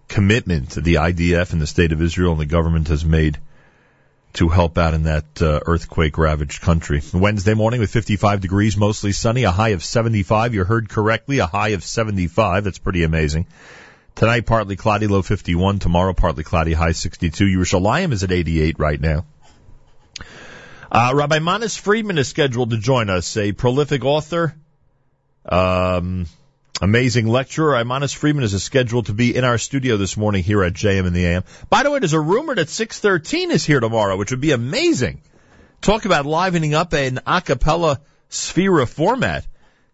commitment 0.07 0.69
the 0.69 0.95
IDF 0.95 1.52
and 1.52 1.61
the 1.61 1.68
state 1.68 1.91
of 1.91 2.02
Israel 2.02 2.32
and 2.32 2.40
the 2.40 2.45
government 2.45 2.90
has 2.90 3.03
made 3.03 3.40
to 4.34 4.48
help 4.48 4.78
out 4.78 4.94
in 4.94 5.03
that 5.03 5.41
uh, 5.41 5.60
earthquake 5.65 6.18
ravaged 6.18 6.61
country. 6.61 7.02
Wednesday 7.14 7.53
morning 7.53 7.80
with 7.80 7.91
55 7.91 8.40
degrees, 8.40 8.78
mostly 8.78 9.11
sunny, 9.11 9.44
a 9.44 9.52
high 9.52 9.69
of 9.69 9.84
75. 9.84 10.53
You 10.53 10.64
heard 10.64 10.90
correctly, 10.90 11.40
a 11.40 11.48
high 11.48 11.69
of 11.69 11.84
75. 11.84 12.64
That's 12.64 12.78
pretty 12.78 13.03
amazing. 13.03 13.48
Tonight, 14.15 14.45
partly 14.45 14.76
cloudy, 14.76 15.07
low 15.07 15.22
51. 15.22 15.80
Tomorrow, 15.80 16.14
partly 16.14 16.44
cloudy, 16.44 16.73
high 16.73 16.91
62. 16.91 17.45
Yerushalayim 17.45 18.14
is 18.14 18.23
at 18.23 18.32
88 18.32 18.80
right 18.80 19.02
now. 19.02 19.26
Uh, 20.91 21.14
Rabbi 21.15 21.40
Manis 21.40 21.76
Friedman 21.78 22.18
is 22.18 22.28
scheduled 22.28 22.69
to 22.69 22.78
join 22.78 23.10
us, 23.10 23.36
a 23.38 23.53
prolific 23.53 24.06
author, 24.06 24.56
um, 25.45 26.26
Amazing 26.83 27.27
lecturer 27.27 27.85
Manis 27.85 28.11
Friedman 28.11 28.43
is 28.43 28.63
scheduled 28.63 29.05
to 29.05 29.13
be 29.13 29.35
in 29.35 29.43
our 29.43 29.59
studio 29.59 29.97
this 29.97 30.17
morning 30.17 30.41
here 30.41 30.63
at 30.63 30.73
JM 30.73 31.05
in 31.05 31.13
the 31.13 31.27
AM. 31.27 31.43
By 31.69 31.83
the 31.83 31.91
way, 31.91 31.99
there's 31.99 32.13
a 32.13 32.19
rumor 32.19 32.55
that 32.55 32.69
613 32.69 33.51
is 33.51 33.63
here 33.63 33.79
tomorrow, 33.79 34.17
which 34.17 34.31
would 34.31 34.41
be 34.41 34.51
amazing. 34.51 35.21
Talk 35.81 36.05
about 36.05 36.25
livening 36.25 36.73
up 36.73 36.91
an 36.93 37.19
a 37.27 37.39
cappella 37.39 38.01
Sefira 38.31 38.89
format. 38.89 39.45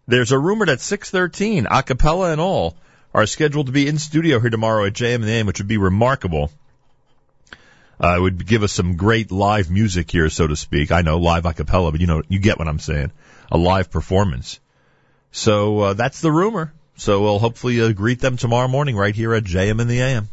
There's 0.06 0.32
a 0.32 0.38
rumor 0.38 0.64
that 0.64 0.80
613, 0.80 1.66
a 1.70 1.82
cappella 1.82 2.32
and 2.32 2.40
all, 2.40 2.74
are 3.12 3.26
scheduled 3.26 3.66
to 3.66 3.72
be 3.72 3.86
in 3.86 3.98
studio 3.98 4.40
here 4.40 4.48
tomorrow 4.48 4.86
at 4.86 4.94
JM 4.94 5.16
and 5.16 5.24
the 5.24 5.32
AM, 5.32 5.46
which 5.46 5.60
would 5.60 5.68
be 5.68 5.76
remarkable. 5.76 6.50
Uh, 8.02 8.16
it 8.16 8.20
would 8.20 8.46
give 8.46 8.62
us 8.62 8.72
some 8.72 8.96
great 8.96 9.30
live 9.30 9.70
music 9.70 10.10
here, 10.10 10.30
so 10.30 10.46
to 10.46 10.56
speak. 10.56 10.90
I 10.90 11.02
know 11.02 11.18
live 11.18 11.44
a 11.44 11.52
cappella, 11.52 11.92
but 11.92 12.00
you 12.00 12.06
know, 12.06 12.22
you 12.30 12.38
get 12.38 12.58
what 12.58 12.66
I'm 12.66 12.78
saying. 12.78 13.12
A 13.52 13.58
live 13.58 13.90
performance. 13.90 14.58
So, 15.30 15.80
uh, 15.80 15.92
that's 15.92 16.22
the 16.22 16.32
rumor. 16.32 16.72
So 16.98 17.22
we'll 17.22 17.38
hopefully 17.38 17.80
uh, 17.80 17.92
greet 17.92 18.20
them 18.20 18.36
tomorrow 18.36 18.68
morning 18.68 18.96
right 18.96 19.14
here 19.14 19.32
at 19.32 19.44
JM 19.44 19.80
in 19.80 19.86
the 19.86 20.00
AM. 20.00 20.28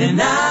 Alein 0.00 0.16
Yerushalayim 0.16 0.49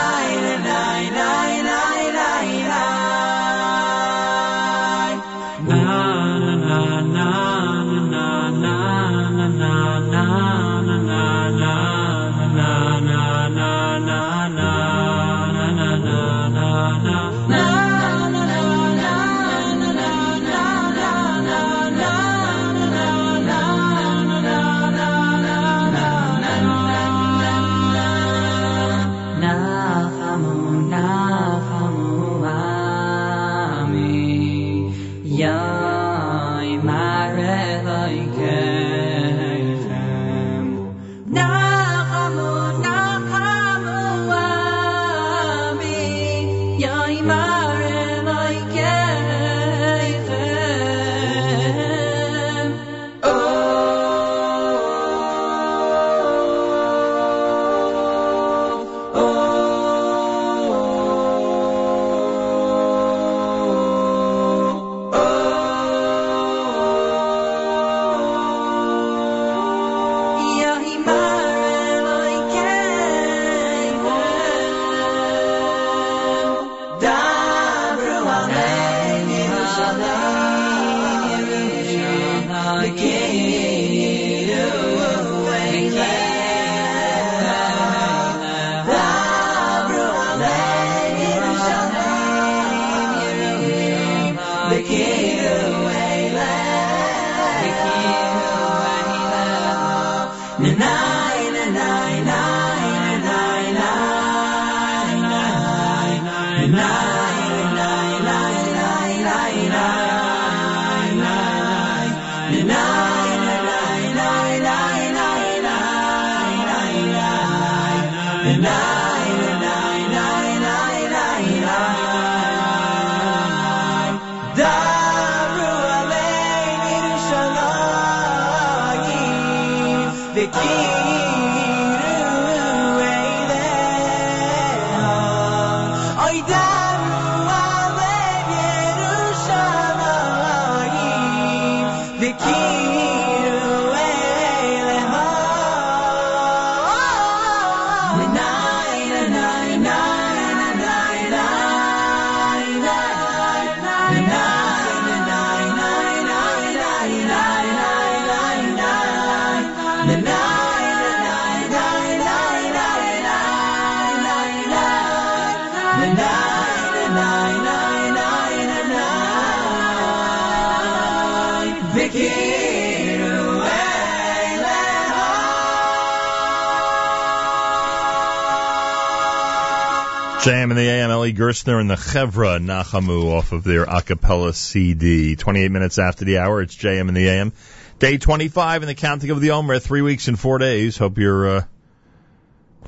Gerstner 181.60 181.82
and 181.82 181.90
the 181.90 181.96
Chevra 181.96 182.64
Nachamu 182.64 183.38
off 183.38 183.52
of 183.52 183.64
their 183.66 183.84
a 183.84 184.02
cappella 184.02 184.54
CD. 184.54 185.36
28 185.36 185.72
minutes 185.72 186.00
after 186.00 186.24
the 186.24 186.38
hour, 186.38 186.62
it's 186.62 186.76
JM 186.76 187.10
in 187.10 187.14
the 187.14 187.28
AM. 187.28 187.52
Day 188.00 188.18
25 188.18 188.84
in 188.84 188.88
the 188.88 188.96
counting 188.96 189.30
of 189.30 189.42
the 189.42 189.52
Omer, 189.52 189.80
three 189.80 190.02
weeks 190.02 190.30
and 190.30 190.40
four 190.40 190.58
days. 190.58 190.98
Hope 190.98 191.18
your 191.18 191.58
uh, 191.58 191.64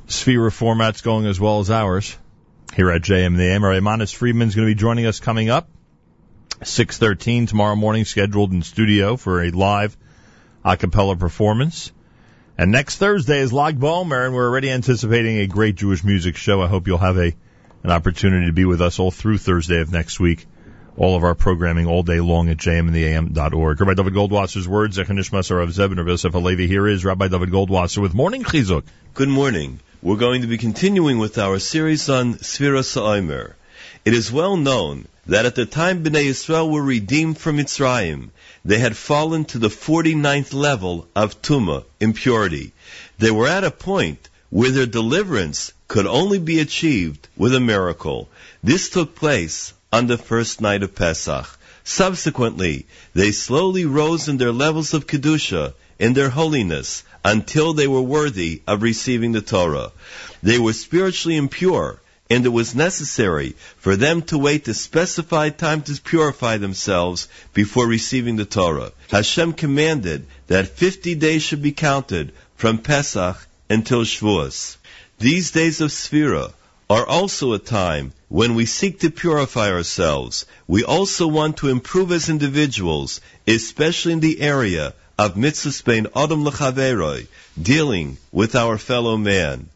Sefira 0.08 0.54
format's 0.54 1.02
going 1.02 1.26
as 1.26 1.38
well 1.38 1.60
as 1.60 1.70
ours 1.70 2.18
here 2.74 2.90
at 2.92 3.02
JM 3.02 3.28
in 3.28 3.36
the 3.36 3.44
AM. 3.44 3.84
Manis 3.84 4.14
Friedman's 4.14 4.56
going 4.56 4.68
to 4.68 4.74
be 4.74 4.80
joining 4.80 5.06
us 5.06 5.20
coming 5.20 5.50
up. 5.50 5.68
613 6.64 7.48
tomorrow 7.48 7.76
morning, 7.76 8.06
scheduled 8.06 8.54
in 8.54 8.62
studio 8.62 9.18
for 9.18 9.44
a 9.44 9.50
live 9.50 9.98
a 10.64 10.78
cappella 10.78 11.18
performance. 11.18 11.92
And 12.58 12.72
next 12.72 12.98
Thursday 12.98 13.40
is 13.40 13.52
Lag 13.52 13.80
BaOmer, 13.80 14.28
and 14.28 14.34
we're 14.34 14.48
already 14.48 14.70
anticipating 14.70 15.40
a 15.40 15.48
great 15.48 15.76
Jewish 15.76 16.04
music 16.06 16.38
show. 16.38 16.62
I 16.62 16.68
hope 16.68 16.88
you'll 16.88 17.00
have 17.00 17.18
a 17.18 17.36
an 17.84 17.92
opportunity 17.92 18.46
to 18.48 18.54
be 18.54 18.66
with 18.66 18.82
us 18.82 19.00
all 19.00 19.12
through 19.12 19.38
Thursday 19.38 19.82
of 19.82 19.92
next 19.92 20.20
week. 20.20 20.46
All 20.98 21.16
of 21.16 21.24
our 21.24 21.36
programming 21.36 21.88
all 21.88 22.04
day 22.04 22.20
long 22.20 22.50
at 22.50 22.58
jmintheam.org. 22.58 23.82
Rabbi 23.82 23.94
Dovid 23.94 24.14
Goldwasser's 24.14 24.68
words, 24.68 24.98
Zechanishmas 24.98 25.50
of 25.50 25.70
Zebin. 25.70 26.68
Here 26.68 26.88
is 26.88 27.06
Rabbi 27.06 27.28
Dovid 27.30 27.50
Goldwasser 27.50 28.00
with 28.00 28.14
Morning 28.14 28.44
Chizuk. 28.44 28.84
Good 29.14 29.30
morning. 29.30 29.80
We're 30.04 30.18
going 30.18 30.42
to 30.42 30.48
be 30.48 30.58
continuing 30.58 31.18
with 31.18 31.38
our 31.38 31.60
series 31.60 32.10
on 32.10 32.36
Sfira 32.36 32.84
Sa'omer. 32.84 33.56
It 34.04 34.14
is 34.14 34.32
well 34.32 34.58
known 34.58 35.08
that 35.28 35.46
at 35.46 35.56
the 35.56 35.66
time 35.66 36.04
Bnei 36.04 36.30
Yisrael 36.30 36.70
were 36.72 36.84
redeemed 36.84 37.38
from 37.38 37.58
Mitzrayim, 37.58 38.30
they 38.66 38.80
had 38.80 38.98
fallen 38.98 39.46
to 39.46 39.60
the 39.60 39.70
49th 39.70 40.54
level 40.54 41.08
of 41.16 41.42
Tuma, 41.42 41.84
impurity. 42.00 42.74
They 43.20 43.32
were 43.32 43.48
at 43.48 43.64
a 43.64 43.72
point 43.72 44.28
where 44.50 44.72
their 44.72 44.88
deliverance 44.88 45.72
could 45.92 46.08
only 46.08 46.40
be 46.40 46.62
achieved 46.62 47.28
with 47.36 47.54
a 47.54 47.60
miracle. 47.60 48.30
This 48.64 48.90
took 48.90 49.14
place 49.14 49.74
on 49.92 50.08
the 50.08 50.18
first 50.18 50.62
night 50.62 50.84
of 50.84 50.96
Pesach. 50.96 51.46
Subsequently, 51.84 52.86
they 53.14 53.34
slowly 53.34 53.84
rose 53.84 54.30
in 54.30 54.38
their 54.38 54.54
levels 54.54 54.94
of 54.94 55.06
Kedusha, 55.06 55.74
in 56.00 56.14
their 56.14 56.30
holiness, 56.30 57.04
until 57.26 57.74
they 57.74 57.88
were 57.88 58.02
worthy 58.02 58.62
of 58.66 58.84
receiving 58.84 59.34
the 59.34 59.42
Torah. 59.42 59.92
They 60.42 60.58
were 60.60 60.72
spiritually 60.72 61.36
impure, 61.36 62.00
and 62.30 62.46
it 62.46 62.56
was 62.60 62.74
necessary 62.74 63.58
for 63.78 63.98
them 63.98 64.22
to 64.30 64.38
wait 64.38 64.64
the 64.64 64.74
specified 64.74 65.58
time 65.58 65.82
to 65.82 66.02
purify 66.02 66.56
themselves 66.56 67.28
before 67.54 67.86
receiving 67.86 68.38
the 68.38 68.46
Torah. 68.46 68.94
Hashem 69.10 69.52
commanded 69.52 70.26
that 70.48 70.70
50 70.70 71.16
days 71.16 71.44
should 71.44 71.62
be 71.62 71.74
counted 71.74 72.32
from 72.56 72.78
Pesach 72.78 73.46
until 73.70 74.04
Shavuos. 74.04 74.78
These 75.22 75.52
days 75.52 75.82
of 75.82 75.92
Sefira 75.92 76.52
are 76.90 77.06
also 77.06 77.54
a 77.54 77.60
time 77.60 78.12
when 78.28 78.56
we 78.56 78.66
seek 78.66 79.02
to 79.02 79.12
purify 79.12 79.70
ourselves. 79.70 80.48
We 80.66 80.84
also 80.84 81.28
want 81.28 81.58
to 81.58 81.68
improve 81.68 82.12
as 82.12 82.28
individuals, 82.28 83.22
especially 83.46 84.14
in 84.14 84.20
the 84.22 84.42
area 84.42 84.96
of 85.20 85.36
mitzvahs 85.36 85.84
bein 85.84 86.08
adam 86.16 86.44
lechaveroi, 86.44 87.28
dealing 87.62 88.18
with 88.32 88.56
our 88.56 88.80
fellow 88.80 89.16
man. 89.16 89.70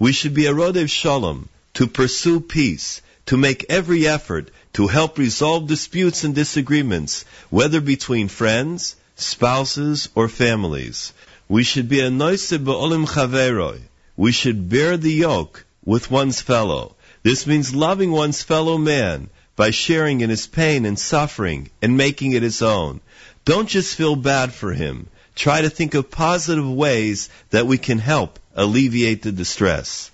We 0.00 0.10
should 0.10 0.34
be 0.34 0.46
a 0.46 0.52
rodev 0.52 0.90
shalom, 0.90 1.48
to 1.74 1.86
pursue 1.86 2.40
peace, 2.40 3.00
to 3.26 3.36
make 3.36 3.66
every 3.68 4.08
effort 4.08 4.50
to 4.72 4.88
help 4.88 5.18
resolve 5.18 5.68
disputes 5.68 6.24
and 6.24 6.34
disagreements, 6.34 7.24
whether 7.48 7.80
between 7.80 8.26
friends, 8.26 8.96
spouses, 9.14 10.08
or 10.16 10.28
families. 10.28 11.12
We 11.48 11.62
should 11.62 11.88
be 11.88 12.00
a 12.00 12.10
noise 12.10 12.50
be'olim 12.50 13.06
chaveroi. 13.06 13.82
We 14.20 14.32
should 14.32 14.68
bear 14.68 14.98
the 14.98 15.14
yoke 15.14 15.64
with 15.82 16.10
one's 16.10 16.42
fellow. 16.42 16.94
This 17.22 17.46
means 17.46 17.74
loving 17.74 18.10
one's 18.10 18.42
fellow 18.42 18.76
man 18.76 19.30
by 19.56 19.70
sharing 19.70 20.20
in 20.20 20.28
his 20.28 20.46
pain 20.46 20.84
and 20.84 20.98
suffering 20.98 21.70
and 21.80 21.96
making 21.96 22.32
it 22.32 22.42
his 22.42 22.60
own. 22.60 23.00
Don't 23.46 23.66
just 23.66 23.94
feel 23.94 24.16
bad 24.16 24.52
for 24.52 24.74
him. 24.74 25.06
Try 25.34 25.62
to 25.62 25.70
think 25.70 25.94
of 25.94 26.10
positive 26.10 26.70
ways 26.70 27.30
that 27.48 27.66
we 27.66 27.78
can 27.78 27.98
help 27.98 28.38
alleviate 28.54 29.22
the 29.22 29.32
distress. 29.32 30.10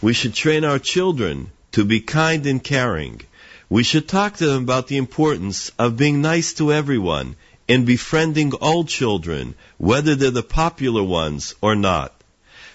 We 0.00 0.14
should 0.14 0.32
train 0.32 0.64
our 0.64 0.78
children 0.78 1.50
to 1.72 1.84
be 1.84 2.00
kind 2.00 2.46
and 2.46 2.64
caring. 2.64 3.20
We 3.68 3.82
should 3.82 4.08
talk 4.08 4.38
to 4.38 4.46
them 4.46 4.62
about 4.62 4.86
the 4.86 4.96
importance 4.96 5.70
of 5.78 5.98
being 5.98 6.22
nice 6.22 6.54
to 6.54 6.72
everyone 6.72 7.36
and 7.68 7.84
befriending 7.84 8.54
all 8.54 8.84
children, 8.84 9.54
whether 9.76 10.14
they're 10.14 10.30
the 10.30 10.42
popular 10.42 11.02
ones 11.02 11.54
or 11.60 11.74
not. 11.74 12.19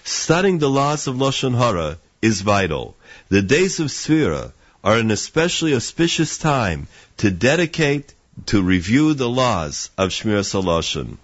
Studying 0.08 0.58
the 0.58 0.70
laws 0.70 1.08
of 1.08 1.16
Lashon 1.16 1.58
Hara 1.58 1.98
is 2.22 2.42
vital. 2.42 2.94
The 3.28 3.42
days 3.42 3.80
of 3.80 3.88
Sefira 3.88 4.52
are 4.84 4.98
an 4.98 5.10
especially 5.10 5.74
auspicious 5.74 6.38
time 6.38 6.86
to 7.16 7.32
dedicate 7.32 8.14
to 8.46 8.62
review 8.62 9.14
the 9.14 9.28
laws 9.28 9.90
of 9.98 10.10
Shmir 10.10 10.44
Saloshan. 10.44 11.16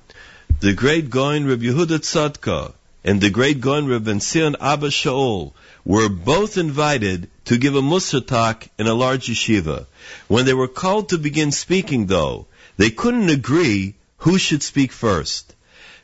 The 0.58 0.72
great 0.72 1.10
Gaon 1.10 1.46
Reb 1.46 1.62
Yehuda 1.62 2.00
Tzadka 2.00 2.72
and 3.04 3.20
the 3.20 3.30
great 3.30 3.60
Gaon 3.60 3.86
Reb 3.86 4.04
Ben 4.04 4.18
Zion 4.18 4.56
Abba 4.60 4.88
Shaul 4.88 5.52
were 5.84 6.08
both 6.08 6.58
invited 6.58 7.30
to 7.44 7.58
give 7.58 7.76
a 7.76 7.82
Musar 7.82 8.26
talk 8.26 8.66
in 8.80 8.88
a 8.88 8.94
large 8.94 9.28
yeshiva. 9.28 9.86
When 10.26 10.44
they 10.44 10.54
were 10.54 10.66
called 10.66 11.10
to 11.10 11.18
begin 11.18 11.52
speaking, 11.52 12.06
though, 12.06 12.46
they 12.78 12.90
couldn't 12.90 13.30
agree 13.30 13.94
who 14.18 14.38
should 14.38 14.64
speak 14.64 14.90
first. 14.90 15.54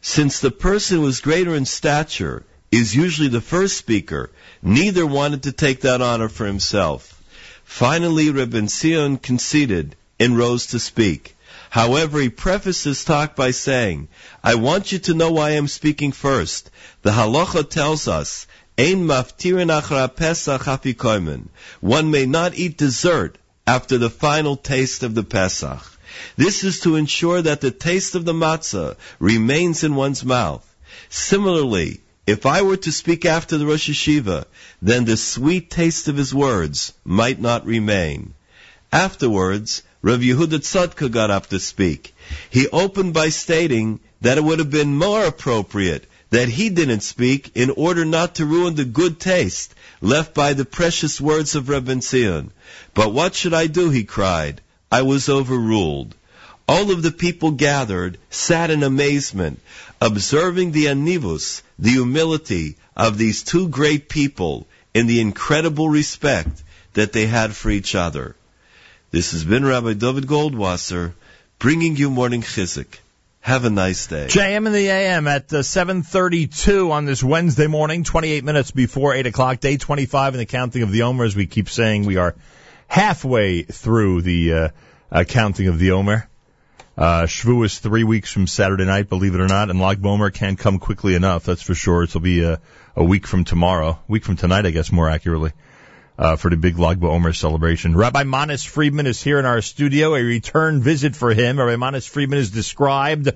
Since 0.00 0.38
the 0.38 0.52
person 0.52 1.02
was 1.02 1.20
greater 1.20 1.56
in 1.56 1.66
stature 1.66 2.44
is 2.70 2.94
usually 2.94 3.28
the 3.28 3.40
first 3.40 3.76
speaker, 3.76 4.30
neither 4.62 5.06
wanted 5.06 5.44
to 5.44 5.52
take 5.52 5.80
that 5.82 6.00
honor 6.00 6.28
for 6.28 6.46
himself. 6.46 7.20
Finally, 7.64 8.30
Reb 8.30 8.68
Zion 8.68 9.18
conceded 9.18 9.96
and 10.18 10.36
rose 10.36 10.66
to 10.66 10.78
speak. 10.78 11.36
However, 11.70 12.20
he 12.20 12.28
prefaced 12.28 12.84
his 12.84 13.04
talk 13.04 13.36
by 13.36 13.50
saying, 13.50 14.08
I 14.42 14.54
want 14.54 14.90
you 14.90 14.98
to 15.00 15.14
know 15.14 15.32
why 15.32 15.50
I'm 15.50 15.68
speaking 15.68 16.12
first. 16.12 16.70
The 17.02 17.10
halacha 17.10 17.68
tells 17.68 18.08
us, 18.08 18.46
Ein 18.78 19.06
maftirin 19.06 19.68
pesach 20.16 20.62
hafikoimen. 20.62 21.48
One 21.80 22.10
may 22.10 22.26
not 22.26 22.54
eat 22.54 22.78
dessert 22.78 23.36
after 23.66 23.98
the 23.98 24.08
final 24.08 24.56
taste 24.56 25.02
of 25.02 25.14
the 25.14 25.24
Pesach. 25.24 25.84
This 26.36 26.64
is 26.64 26.80
to 26.80 26.96
ensure 26.96 27.42
that 27.42 27.60
the 27.60 27.70
taste 27.70 28.14
of 28.14 28.24
the 28.24 28.32
matzah 28.32 28.96
remains 29.18 29.84
in 29.84 29.94
one's 29.94 30.24
mouth. 30.24 30.64
Similarly, 31.10 32.00
if 32.28 32.44
I 32.44 32.60
were 32.60 32.76
to 32.76 32.92
speak 32.92 33.24
after 33.24 33.56
the 33.56 33.64
Rosh 33.64 33.88
Hayeshiva, 33.88 34.44
then 34.82 35.06
the 35.06 35.16
sweet 35.16 35.70
taste 35.70 36.08
of 36.08 36.18
his 36.18 36.34
words 36.34 36.92
might 37.02 37.40
not 37.40 37.64
remain. 37.64 38.34
Afterwards, 38.92 39.82
Rav 40.02 40.20
Yehuda 40.20 40.58
Tzadka 40.60 41.10
got 41.10 41.30
up 41.30 41.46
to 41.46 41.58
speak. 41.58 42.14
He 42.50 42.68
opened 42.68 43.14
by 43.14 43.30
stating 43.30 44.00
that 44.20 44.36
it 44.36 44.44
would 44.44 44.58
have 44.58 44.70
been 44.70 44.94
more 44.94 45.24
appropriate 45.24 46.04
that 46.28 46.50
he 46.50 46.68
didn't 46.68 47.00
speak 47.00 47.52
in 47.54 47.70
order 47.70 48.04
not 48.04 48.34
to 48.34 48.44
ruin 48.44 48.74
the 48.74 48.84
good 48.84 49.18
taste 49.18 49.74
left 50.02 50.34
by 50.34 50.52
the 50.52 50.66
precious 50.66 51.18
words 51.18 51.54
of 51.54 51.70
Reb 51.70 52.02
Zion. 52.02 52.50
But 52.92 53.14
what 53.14 53.34
should 53.34 53.54
I 53.54 53.68
do, 53.68 53.88
he 53.88 54.04
cried. 54.04 54.60
I 54.92 55.00
was 55.00 55.30
overruled. 55.30 56.14
All 56.68 56.90
of 56.90 57.02
the 57.02 57.10
people 57.10 57.52
gathered 57.52 58.18
sat 58.28 58.70
in 58.70 58.82
amazement, 58.82 59.60
observing 60.02 60.72
the 60.72 60.86
anivus, 60.86 61.62
the 61.78 61.92
humility 61.92 62.76
of 62.94 63.16
these 63.16 63.42
two 63.42 63.68
great 63.68 64.10
people 64.10 64.66
and 64.94 65.08
the 65.08 65.20
incredible 65.20 65.88
respect 65.88 66.62
that 66.92 67.12
they 67.12 67.26
had 67.26 67.54
for 67.54 67.70
each 67.70 67.94
other. 67.94 68.36
This 69.10 69.32
has 69.32 69.44
been 69.44 69.64
Rabbi 69.64 69.94
Dovid 69.94 70.26
Goldwasser 70.26 71.12
bringing 71.58 71.96
you 71.96 72.10
morning 72.10 72.42
chizuk. 72.42 72.98
Have 73.40 73.64
a 73.64 73.70
nice 73.70 74.06
day. 74.06 74.26
JM 74.26 74.66
in 74.66 74.72
the 74.72 74.88
AM 74.88 75.26
at 75.26 75.50
uh, 75.52 75.62
7:32 75.62 76.90
on 76.90 77.06
this 77.06 77.22
Wednesday 77.22 77.66
morning, 77.66 78.04
28 78.04 78.44
minutes 78.44 78.72
before 78.72 79.14
8 79.14 79.26
o'clock, 79.26 79.60
day 79.60 79.78
25 79.78 80.34
in 80.34 80.38
the 80.38 80.44
counting 80.44 80.82
of 80.82 80.90
the 80.90 81.02
Omer. 81.02 81.24
As 81.24 81.34
we 81.34 81.46
keep 81.46 81.70
saying, 81.70 82.04
we 82.04 82.18
are 82.18 82.34
halfway 82.88 83.62
through 83.62 84.20
the 84.20 84.52
uh, 84.52 84.68
uh, 85.10 85.24
counting 85.24 85.68
of 85.68 85.78
the 85.78 85.92
Omer. 85.92 86.28
Uh, 86.98 87.26
Shvu 87.26 87.64
is 87.64 87.78
three 87.78 88.02
weeks 88.02 88.32
from 88.32 88.48
Saturday 88.48 88.84
night, 88.84 89.08
believe 89.08 89.32
it 89.32 89.40
or 89.40 89.46
not, 89.46 89.70
and 89.70 89.80
Lag 89.80 90.02
Bomer 90.02 90.34
can't 90.34 90.58
come 90.58 90.80
quickly 90.80 91.14
enough. 91.14 91.44
That's 91.44 91.62
for 91.62 91.76
sure. 91.76 92.02
It'll 92.02 92.20
be 92.20 92.42
a, 92.42 92.60
a 92.96 93.04
week 93.04 93.24
from 93.24 93.44
tomorrow, 93.44 94.00
week 94.08 94.24
from 94.24 94.34
tonight, 94.34 94.66
I 94.66 94.72
guess, 94.72 94.90
more 94.90 95.08
accurately, 95.08 95.52
uh, 96.18 96.34
for 96.34 96.50
the 96.50 96.56
big 96.56 96.76
Lag 96.76 96.98
Bomer 96.98 97.32
celebration. 97.36 97.96
Rabbi 97.96 98.24
Manis 98.24 98.64
Friedman 98.64 99.06
is 99.06 99.22
here 99.22 99.38
in 99.38 99.46
our 99.46 99.60
studio. 99.60 100.16
A 100.16 100.22
return 100.24 100.82
visit 100.82 101.14
for 101.14 101.32
him. 101.32 101.60
Rabbi 101.60 101.76
Manis 101.76 102.04
Friedman 102.04 102.40
is 102.40 102.50
described 102.50 103.30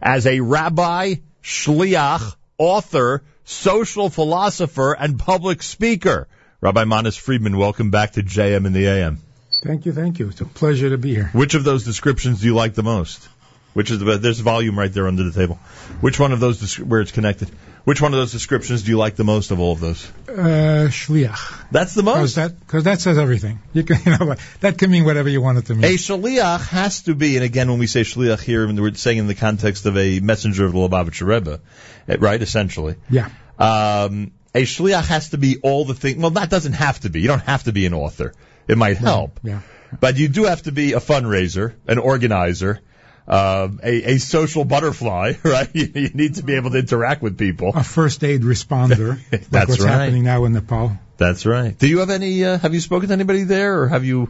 as 0.00 0.28
a 0.28 0.38
rabbi, 0.38 1.14
shliach, 1.42 2.36
author, 2.56 3.24
social 3.42 4.10
philosopher, 4.10 4.92
and 4.96 5.18
public 5.18 5.64
speaker. 5.64 6.28
Rabbi 6.60 6.84
Manis 6.84 7.16
Friedman, 7.16 7.56
welcome 7.56 7.90
back 7.90 8.12
to 8.12 8.22
JM 8.22 8.64
in 8.64 8.72
the 8.72 8.86
AM. 8.86 9.18
Thank 9.62 9.86
you, 9.86 9.92
thank 9.92 10.18
you. 10.18 10.28
It's 10.28 10.40
a 10.40 10.44
pleasure 10.44 10.90
to 10.90 10.98
be 10.98 11.14
here. 11.14 11.30
Which 11.32 11.54
of 11.54 11.62
those 11.62 11.84
descriptions 11.84 12.40
do 12.40 12.46
you 12.46 12.54
like 12.54 12.74
the 12.74 12.82
most? 12.82 13.28
Which 13.74 13.92
is 13.92 14.00
the 14.00 14.04
best? 14.04 14.22
There's 14.22 14.40
volume 14.40 14.76
right 14.76 14.92
there 14.92 15.06
under 15.06 15.22
the 15.22 15.30
table. 15.30 15.54
Which 16.00 16.18
one 16.18 16.32
of 16.32 16.40
those, 16.40 16.78
where 16.80 17.00
it's 17.00 17.12
connected, 17.12 17.48
which 17.84 18.02
one 18.02 18.12
of 18.12 18.18
those 18.18 18.32
descriptions 18.32 18.82
do 18.82 18.90
you 18.90 18.98
like 18.98 19.14
the 19.14 19.24
most 19.24 19.52
of 19.52 19.60
all 19.60 19.72
of 19.72 19.78
those? 19.78 20.10
Uh, 20.28 20.88
shliach. 20.88 21.70
That's 21.70 21.94
the 21.94 22.02
most? 22.02 22.16
Because 22.16 22.34
that, 22.34 22.66
cause 22.66 22.84
that 22.84 23.00
says 23.00 23.18
everything. 23.18 23.60
You 23.72 23.84
can, 23.84 24.00
you 24.04 24.18
know, 24.18 24.34
that 24.60 24.78
can 24.78 24.90
mean 24.90 25.04
whatever 25.04 25.28
you 25.28 25.40
want 25.40 25.58
it 25.58 25.66
to 25.66 25.76
mean. 25.76 25.84
A 25.84 25.94
shliach 25.94 26.66
has 26.68 27.02
to 27.04 27.14
be, 27.14 27.36
and 27.36 27.44
again, 27.44 27.70
when 27.70 27.78
we 27.78 27.86
say 27.86 28.00
shliach 28.00 28.40
here, 28.40 28.66
we're 28.66 28.94
saying 28.94 29.18
in 29.18 29.26
the 29.28 29.36
context 29.36 29.86
of 29.86 29.96
a 29.96 30.18
messenger 30.18 30.66
of 30.66 30.72
the 30.72 30.78
Lubavitcher 30.78 31.26
Rebbe, 31.26 31.60
eh, 32.08 32.16
right? 32.18 32.42
Essentially. 32.42 32.96
Yeah. 33.08 33.30
Um, 33.60 34.32
a 34.54 34.62
shliach 34.62 35.06
has 35.06 35.30
to 35.30 35.38
be 35.38 35.58
all 35.62 35.84
the 35.84 35.94
things. 35.94 36.18
Well, 36.18 36.32
that 36.32 36.50
doesn't 36.50 36.74
have 36.74 36.98
to 37.00 37.10
be. 37.10 37.20
You 37.20 37.28
don't 37.28 37.44
have 37.44 37.62
to 37.64 37.72
be 37.72 37.86
an 37.86 37.94
author. 37.94 38.34
It 38.68 38.78
might 38.78 38.96
help. 38.96 39.40
Yeah. 39.42 39.60
But 40.00 40.16
you 40.16 40.28
do 40.28 40.44
have 40.44 40.62
to 40.62 40.72
be 40.72 40.94
a 40.94 41.00
fundraiser, 41.00 41.74
an 41.86 41.98
organizer, 41.98 42.80
um, 43.28 43.80
a, 43.82 44.14
a 44.14 44.18
social 44.18 44.64
butterfly, 44.64 45.34
right? 45.42 45.68
You, 45.72 45.90
you 45.94 46.08
need 46.10 46.36
to 46.36 46.42
be 46.42 46.54
able 46.54 46.70
to 46.70 46.78
interact 46.78 47.22
with 47.22 47.38
people. 47.38 47.72
A 47.74 47.84
first 47.84 48.24
aid 48.24 48.42
responder. 48.42 49.20
like 49.32 49.48
That's 49.48 49.70
what's 49.70 49.82
right. 49.82 49.90
happening 49.90 50.24
now 50.24 50.44
in 50.44 50.52
Nepal. 50.52 50.98
That's 51.18 51.46
right. 51.46 51.78
Do 51.78 51.86
you 51.86 52.00
have 52.00 52.10
any? 52.10 52.44
Uh, 52.44 52.58
have 52.58 52.74
you 52.74 52.80
spoken 52.80 53.08
to 53.08 53.12
anybody 53.12 53.44
there, 53.44 53.82
or 53.82 53.88
have 53.88 54.04
you 54.04 54.26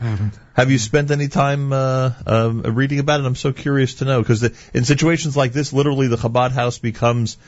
have 0.53 0.71
you 0.71 0.79
spent 0.79 1.11
any 1.11 1.29
time 1.29 1.73
uh, 1.73 2.11
um, 2.27 2.61
reading 2.63 2.99
about 2.99 3.21
it? 3.21 3.27
I'm 3.27 3.35
so 3.35 3.53
curious 3.53 3.95
to 3.95 4.05
know 4.05 4.21
because 4.21 4.43
in 4.75 4.85
situations 4.85 5.35
like 5.35 5.55
this, 5.55 5.73
literally 5.73 6.09
the 6.09 6.17
Chabad 6.17 6.51
house 6.51 6.79
becomes 6.79 7.39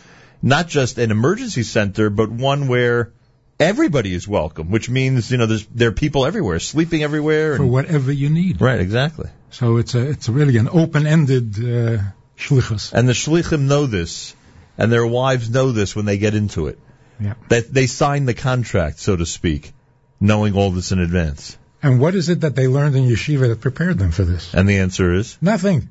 not 0.41 0.69
just 0.69 0.97
an 0.97 1.11
emergency 1.11 1.63
center, 1.63 2.09
but 2.09 2.31
one 2.31 2.69
where 2.69 3.13
everybody 3.59 4.15
is 4.15 4.27
welcome, 4.27 4.71
which 4.71 4.89
means 4.89 5.31
you 5.31 5.39
know 5.39 5.47
there's 5.47 5.67
there 5.67 5.89
are 5.89 5.93
people 5.93 6.27
everywhere, 6.27 6.59
sleeping 6.61 7.03
everywhere. 7.03 7.57
For 7.57 7.63
And, 7.63 7.73
whatever 7.73 8.13
you 8.13 8.31
need. 8.31 8.61
right, 8.61 8.81
exactly. 8.81 9.31
So 9.51 9.77
it's 9.77 9.95
a, 9.95 10.11
it's 10.11 10.29
really 10.29 10.57
an 10.57 10.69
open-ended, 10.69 11.55
uh, 11.59 12.03
shlichus. 12.37 12.93
And 12.93 13.09
the 13.09 13.13
shlichim 13.13 13.63
know 13.63 13.87
this, 13.87 14.35
and 14.77 14.91
their 14.93 15.07
wives 15.07 15.49
know 15.49 15.71
this 15.73 15.95
when 15.95 16.07
they 16.07 16.19
get 16.19 16.35
into 16.35 16.67
it. 16.67 16.79
Yeah. 17.21 17.35
That 17.49 17.73
they 17.73 17.87
sign 17.87 18.25
the 18.27 18.35
contract, 18.35 18.99
so 18.99 19.15
to 19.15 19.25
speak, 19.25 19.73
knowing 20.21 20.55
all 20.55 20.71
this 20.73 20.91
in 20.91 20.99
advance. 20.99 21.57
And 21.81 22.01
what 22.01 22.15
is 22.15 22.29
it 22.31 22.41
that 22.41 22.57
they 22.57 22.67
learned 22.67 22.97
in 22.97 23.05
yeshiva 23.05 23.49
that 23.49 23.61
prepared 23.61 23.99
them 23.99 24.11
for 24.11 24.25
this? 24.25 24.53
And 24.55 24.69
the 24.69 24.79
answer 24.79 25.15
is 25.15 25.39
Nothing. 25.41 25.89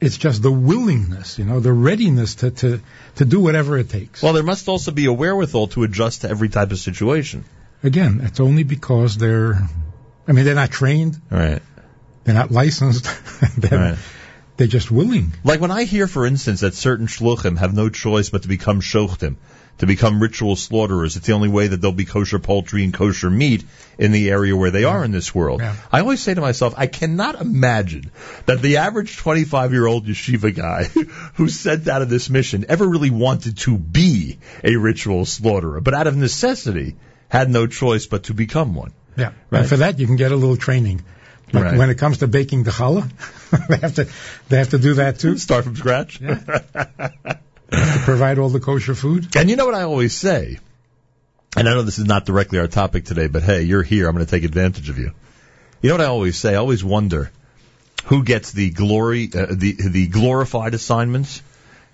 It's 0.00 0.16
just 0.16 0.42
the 0.42 0.50
willingness, 0.50 1.38
you 1.38 1.44
know, 1.44 1.60
the 1.60 1.72
readiness 1.72 2.36
to, 2.36 2.50
to, 2.50 2.80
to 3.16 3.24
do 3.24 3.38
whatever 3.40 3.76
it 3.76 3.90
takes. 3.90 4.22
well, 4.22 4.32
there 4.32 4.42
must 4.42 4.66
also 4.68 4.92
be 4.92 5.04
a 5.06 5.12
wherewithal 5.12 5.68
to 5.68 5.82
adjust 5.82 6.22
to 6.22 6.30
every 6.30 6.48
type 6.48 6.70
of 6.72 6.78
situation. 6.78 7.44
Again, 7.82 8.20
it's 8.24 8.40
only 8.40 8.62
because 8.62 9.16
they're, 9.18 9.60
I 10.26 10.32
mean, 10.32 10.44
they're 10.46 10.54
not 10.54 10.70
trained, 10.70 11.20
Right. 11.30 11.60
they're 12.24 12.34
not 12.34 12.50
licensed, 12.50 13.06
they're, 13.58 13.78
Right. 13.78 13.98
they're 14.56 14.66
just 14.66 14.90
willing. 14.90 15.32
Like 15.44 15.60
when 15.60 15.70
I 15.70 15.84
hear, 15.84 16.06
for 16.06 16.24
instance, 16.26 16.60
that 16.60 16.74
certain 16.74 17.06
shluchim 17.06 17.58
have 17.58 17.74
no 17.74 17.88
choice 17.90 18.30
but 18.30 18.42
to 18.42 18.48
become 18.48 18.80
shochtim, 18.80 19.36
to 19.80 19.86
become 19.86 20.20
ritual 20.22 20.56
slaughterers. 20.56 21.16
It's 21.16 21.26
the 21.26 21.32
only 21.32 21.48
way 21.48 21.66
that 21.66 21.80
there'll 21.80 21.92
be 21.92 22.04
kosher 22.04 22.38
poultry 22.38 22.84
and 22.84 22.94
kosher 22.94 23.28
meat 23.30 23.64
in 23.98 24.12
the 24.12 24.30
area 24.30 24.56
where 24.56 24.70
they 24.70 24.84
are 24.84 25.04
in 25.04 25.10
this 25.10 25.34
world. 25.34 25.60
Yeah. 25.60 25.74
I 25.90 26.00
always 26.00 26.22
say 26.22 26.32
to 26.34 26.40
myself, 26.40 26.74
I 26.76 26.86
cannot 26.86 27.40
imagine 27.40 28.10
that 28.46 28.62
the 28.62 28.76
average 28.78 29.16
25 29.16 29.72
year 29.72 29.86
old 29.86 30.06
yeshiva 30.06 30.54
guy 30.54 30.84
who 31.34 31.48
sent 31.48 31.88
out 31.88 32.02
of 32.02 32.08
this 32.08 32.30
mission 32.30 32.66
ever 32.68 32.86
really 32.86 33.10
wanted 33.10 33.58
to 33.58 33.76
be 33.76 34.38
a 34.62 34.76
ritual 34.76 35.24
slaughterer, 35.24 35.80
but 35.80 35.94
out 35.94 36.06
of 36.06 36.16
necessity 36.16 36.96
had 37.28 37.50
no 37.50 37.66
choice 37.66 38.06
but 38.06 38.24
to 38.24 38.34
become 38.34 38.74
one. 38.74 38.92
Yeah. 39.16 39.32
Right. 39.50 39.60
And 39.60 39.68
for 39.68 39.78
that, 39.78 39.98
you 39.98 40.06
can 40.06 40.16
get 40.16 40.30
a 40.32 40.36
little 40.36 40.56
training. 40.56 41.02
But 41.52 41.62
Right. 41.62 41.76
when 41.78 41.90
it 41.90 41.96
comes 41.98 42.18
to 42.18 42.28
baking 42.28 42.62
the 42.62 42.70
challah, 42.70 43.10
they 43.68 43.76
have 43.78 43.94
to, 43.96 44.08
they 44.48 44.58
have 44.58 44.68
to 44.70 44.78
do 44.78 44.94
that 44.94 45.18
too. 45.18 45.36
Start 45.36 45.64
from 45.64 45.74
scratch. 45.74 46.18
to 46.18 47.38
provide 47.70 48.38
all 48.38 48.48
the 48.48 48.60
kosher 48.60 48.94
food. 48.94 49.36
And 49.36 49.48
you 49.48 49.56
know 49.56 49.66
what 49.66 49.74
I 49.74 49.82
always 49.82 50.14
say? 50.14 50.58
And 51.56 51.68
I 51.68 51.74
know 51.74 51.82
this 51.82 51.98
is 51.98 52.04
not 52.04 52.26
directly 52.26 52.58
our 52.58 52.68
topic 52.68 53.04
today, 53.04 53.26
but 53.26 53.42
hey, 53.42 53.62
you're 53.62 53.82
here. 53.82 54.08
I'm 54.08 54.14
going 54.14 54.24
to 54.24 54.30
take 54.30 54.44
advantage 54.44 54.88
of 54.88 54.98
you. 54.98 55.12
You 55.82 55.88
know 55.88 55.94
what 55.94 56.04
I 56.04 56.08
always 56.08 56.36
say? 56.36 56.54
I 56.54 56.58
always 56.58 56.84
wonder 56.84 57.30
who 58.04 58.22
gets 58.22 58.52
the 58.52 58.70
glory, 58.70 59.30
uh, 59.34 59.46
the 59.50 59.76
the 59.78 60.06
glorified 60.06 60.74
assignments. 60.74 61.42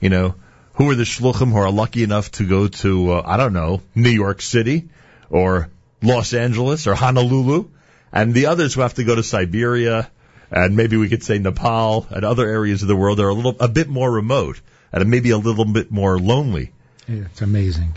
You 0.00 0.10
know, 0.10 0.34
who 0.74 0.90
are 0.90 0.94
the 0.94 1.04
shluchim 1.04 1.52
who 1.52 1.56
are 1.56 1.70
lucky 1.70 2.02
enough 2.02 2.30
to 2.32 2.46
go 2.46 2.68
to 2.68 3.12
uh, 3.12 3.22
I 3.24 3.36
don't 3.36 3.52
know 3.52 3.80
New 3.94 4.10
York 4.10 4.42
City 4.42 4.88
or 5.30 5.70
Los 6.02 6.34
Angeles 6.34 6.86
or 6.86 6.94
Honolulu, 6.94 7.68
and 8.12 8.34
the 8.34 8.46
others 8.46 8.74
who 8.74 8.82
have 8.82 8.94
to 8.94 9.04
go 9.04 9.14
to 9.14 9.22
Siberia 9.22 10.10
and 10.50 10.76
maybe 10.76 10.96
we 10.96 11.08
could 11.08 11.22
say 11.22 11.38
Nepal 11.38 12.06
and 12.10 12.24
other 12.24 12.46
areas 12.46 12.82
of 12.82 12.88
the 12.88 12.96
world 12.96 13.18
that 13.18 13.24
are 13.24 13.30
a 13.30 13.34
little 13.34 13.56
a 13.58 13.68
bit 13.68 13.88
more 13.88 14.10
remote 14.10 14.60
and 15.02 15.10
maybe 15.10 15.30
a 15.30 15.38
little 15.38 15.64
bit 15.64 15.90
more 15.90 16.18
lonely. 16.18 16.72
Yeah, 17.08 17.24
it's 17.30 17.42
amazing. 17.42 17.96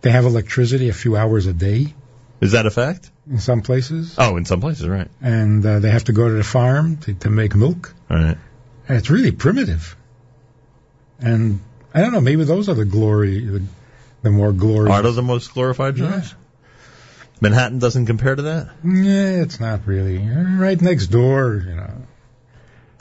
They 0.00 0.10
have 0.10 0.24
electricity 0.24 0.88
a 0.88 0.92
few 0.92 1.16
hours 1.16 1.46
a 1.46 1.52
day 1.52 1.94
Is 2.40 2.52
that 2.52 2.66
a 2.66 2.70
fact? 2.70 3.10
in 3.30 3.38
some 3.38 3.62
places, 3.62 4.16
Oh, 4.18 4.36
in 4.36 4.44
some 4.44 4.60
places, 4.60 4.88
right. 4.88 5.08
and 5.20 5.64
uh, 5.64 5.78
they 5.78 5.90
have 5.90 6.04
to 6.04 6.12
go 6.12 6.26
to 6.28 6.34
the 6.34 6.42
farm 6.44 6.96
to, 6.98 7.14
to 7.14 7.30
make 7.30 7.54
milk. 7.54 7.94
All 8.10 8.16
right. 8.16 8.36
And 8.88 8.98
it's 8.98 9.10
really 9.10 9.30
primitive. 9.30 9.96
And 11.20 11.60
I 11.94 12.00
don't 12.00 12.12
know, 12.12 12.20
maybe 12.20 12.42
those 12.44 12.68
are 12.68 12.74
the 12.74 12.84
glory, 12.84 13.44
the, 13.44 13.62
the 14.22 14.30
more 14.30 14.52
glorious. 14.52 14.92
Are 14.92 15.02
those 15.02 15.14
the 15.16 15.22
most 15.22 15.54
glorified 15.54 15.94
jobs? 15.94 16.34
Manhattan 17.40 17.78
doesn't 17.78 18.06
compare 18.06 18.34
to 18.34 18.42
that? 18.42 18.70
Yeah, 18.84 19.42
it's 19.42 19.60
not 19.60 19.86
really. 19.86 20.18
Right 20.18 20.80
next 20.80 21.08
door, 21.08 21.64
you 21.66 21.74
know. 21.76 21.92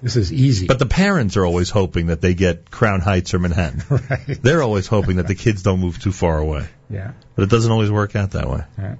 This 0.02 0.16
is 0.16 0.34
easy. 0.34 0.66
But 0.68 0.80
the 0.80 0.88
parents 0.88 1.38
are 1.38 1.46
always 1.46 1.70
hoping 1.70 2.08
that 2.08 2.22
they 2.22 2.34
get 2.34 2.72
Crown 2.72 3.02
Heights 3.02 3.34
or 3.34 3.40
Manhattan. 3.40 3.84
right. 4.10 4.42
They're 4.42 4.64
always 4.64 4.88
hoping 4.88 5.18
that 5.18 5.28
the 5.28 5.36
kids 5.36 5.62
don't 5.64 5.80
move 5.80 6.02
too 6.02 6.12
far 6.12 6.40
away. 6.40 6.68
Yeah. 6.90 7.12
But 7.36 7.44
it 7.44 7.50
doesn't 7.50 7.72
always 7.72 7.92
work 7.92 8.16
out 8.16 8.32
that 8.32 8.50
way. 8.50 8.64
yeah. 8.78 8.96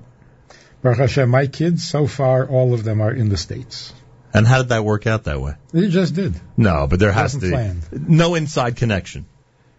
Baruch 0.82 0.98
Hashem, 0.98 1.30
my 1.30 1.48
kids, 1.48 1.88
so 1.88 2.08
far, 2.08 2.48
all 2.48 2.74
of 2.74 2.84
them 2.84 3.02
are 3.02 3.12
in 3.12 3.30
the 3.30 3.38
States. 3.38 3.94
And 4.34 4.48
how 4.48 4.60
did 4.60 4.70
that 4.70 4.84
work 4.84 5.06
out 5.08 5.26
that 5.26 5.40
way? 5.42 5.54
It 5.74 5.90
just 5.90 6.16
did. 6.16 6.40
No, 6.58 6.88
but 6.88 7.00
there 7.00 7.12
has 7.12 7.34
to 7.34 7.40
be 7.40 7.50
planned. 7.50 8.10
no 8.10 8.36
inside 8.36 8.78
connection. 8.78 9.26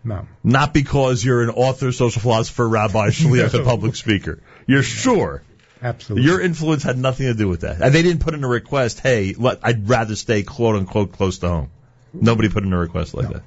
No. 0.05 0.27
Not 0.45 0.75
because 0.75 1.25
you're 1.25 1.43
an 1.43 1.51
author, 1.51 1.91
social 1.93 2.21
philosopher, 2.21 2.69
rabbi, 2.69 3.09
shliach, 3.09 3.55
and 3.55 3.65
public 3.65 3.95
speaker. 3.97 4.41
You're 4.67 4.83
sure. 4.83 5.43
Absolutely. 5.83 6.29
Your 6.29 6.41
influence 6.41 6.85
had 6.85 6.97
nothing 6.97 7.27
to 7.27 7.35
do 7.35 7.49
with 7.49 7.63
that. 7.63 7.83
And 7.83 7.93
they 7.95 8.03
didn't 8.03 8.21
put 8.21 8.35
in 8.35 8.45
a 8.45 8.49
request, 8.49 9.01
hey, 9.01 9.35
let, 9.37 9.59
I'd 9.63 9.89
rather 9.89 10.15
stay 10.15 10.43
quote 10.43 10.77
unquote 10.77 11.13
close 11.13 11.39
to 11.39 11.49
home. 11.49 11.71
Nobody 12.13 12.49
put 12.49 12.63
in 12.63 12.73
a 12.73 12.79
request 12.79 13.15
like 13.15 13.29
that. 13.31 13.43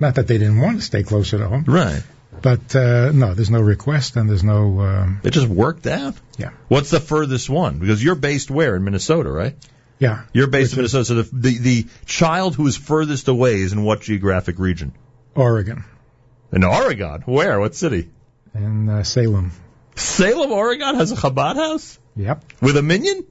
Not 0.00 0.14
that 0.14 0.26
they 0.26 0.38
didn't 0.38 0.60
want 0.60 0.78
to 0.78 0.84
stay 0.84 1.02
closer 1.02 1.38
to 1.38 1.48
home. 1.48 1.64
Right. 1.66 2.02
But, 2.40 2.74
uh, 2.74 3.12
no, 3.12 3.34
there's 3.34 3.50
no 3.50 3.60
request 3.60 4.16
and 4.16 4.28
there's 4.28 4.42
no, 4.42 4.80
um, 4.80 5.20
It 5.22 5.30
just 5.32 5.46
worked 5.48 5.86
out. 5.86 6.14
Yeah. 6.38 6.50
What's 6.68 6.90
the 6.90 6.98
furthest 6.98 7.50
one? 7.50 7.78
Because 7.78 8.02
you're 8.02 8.14
based 8.14 8.50
where? 8.50 8.74
In 8.76 8.84
Minnesota, 8.84 9.30
right? 9.30 9.54
yeah. 9.98 10.22
You're 10.32 10.46
based 10.46 10.72
in 10.72 10.78
Minnesota. 10.78 11.04
So 11.04 11.14
the, 11.22 11.28
the, 11.32 11.58
the 11.58 11.86
child 12.06 12.54
who 12.56 12.66
is 12.66 12.76
furthest 12.76 13.28
away 13.28 13.56
is 13.60 13.72
in 13.72 13.84
what 13.84 14.00
geographic 14.00 14.58
region? 14.58 14.94
Oregon 15.34 15.84
In 16.52 16.64
Oregon. 16.64 17.22
Where? 17.26 17.60
What 17.60 17.74
city? 17.74 18.08
In 18.54 18.88
uh, 18.88 19.02
Salem. 19.02 19.52
Salem, 19.96 20.52
Oregon 20.52 20.94
has 20.96 21.12
a 21.12 21.16
Chabad 21.16 21.56
house? 21.56 21.98
Yep. 22.16 22.44
With 22.60 22.76
a 22.76 22.82
minyan? 22.82 23.24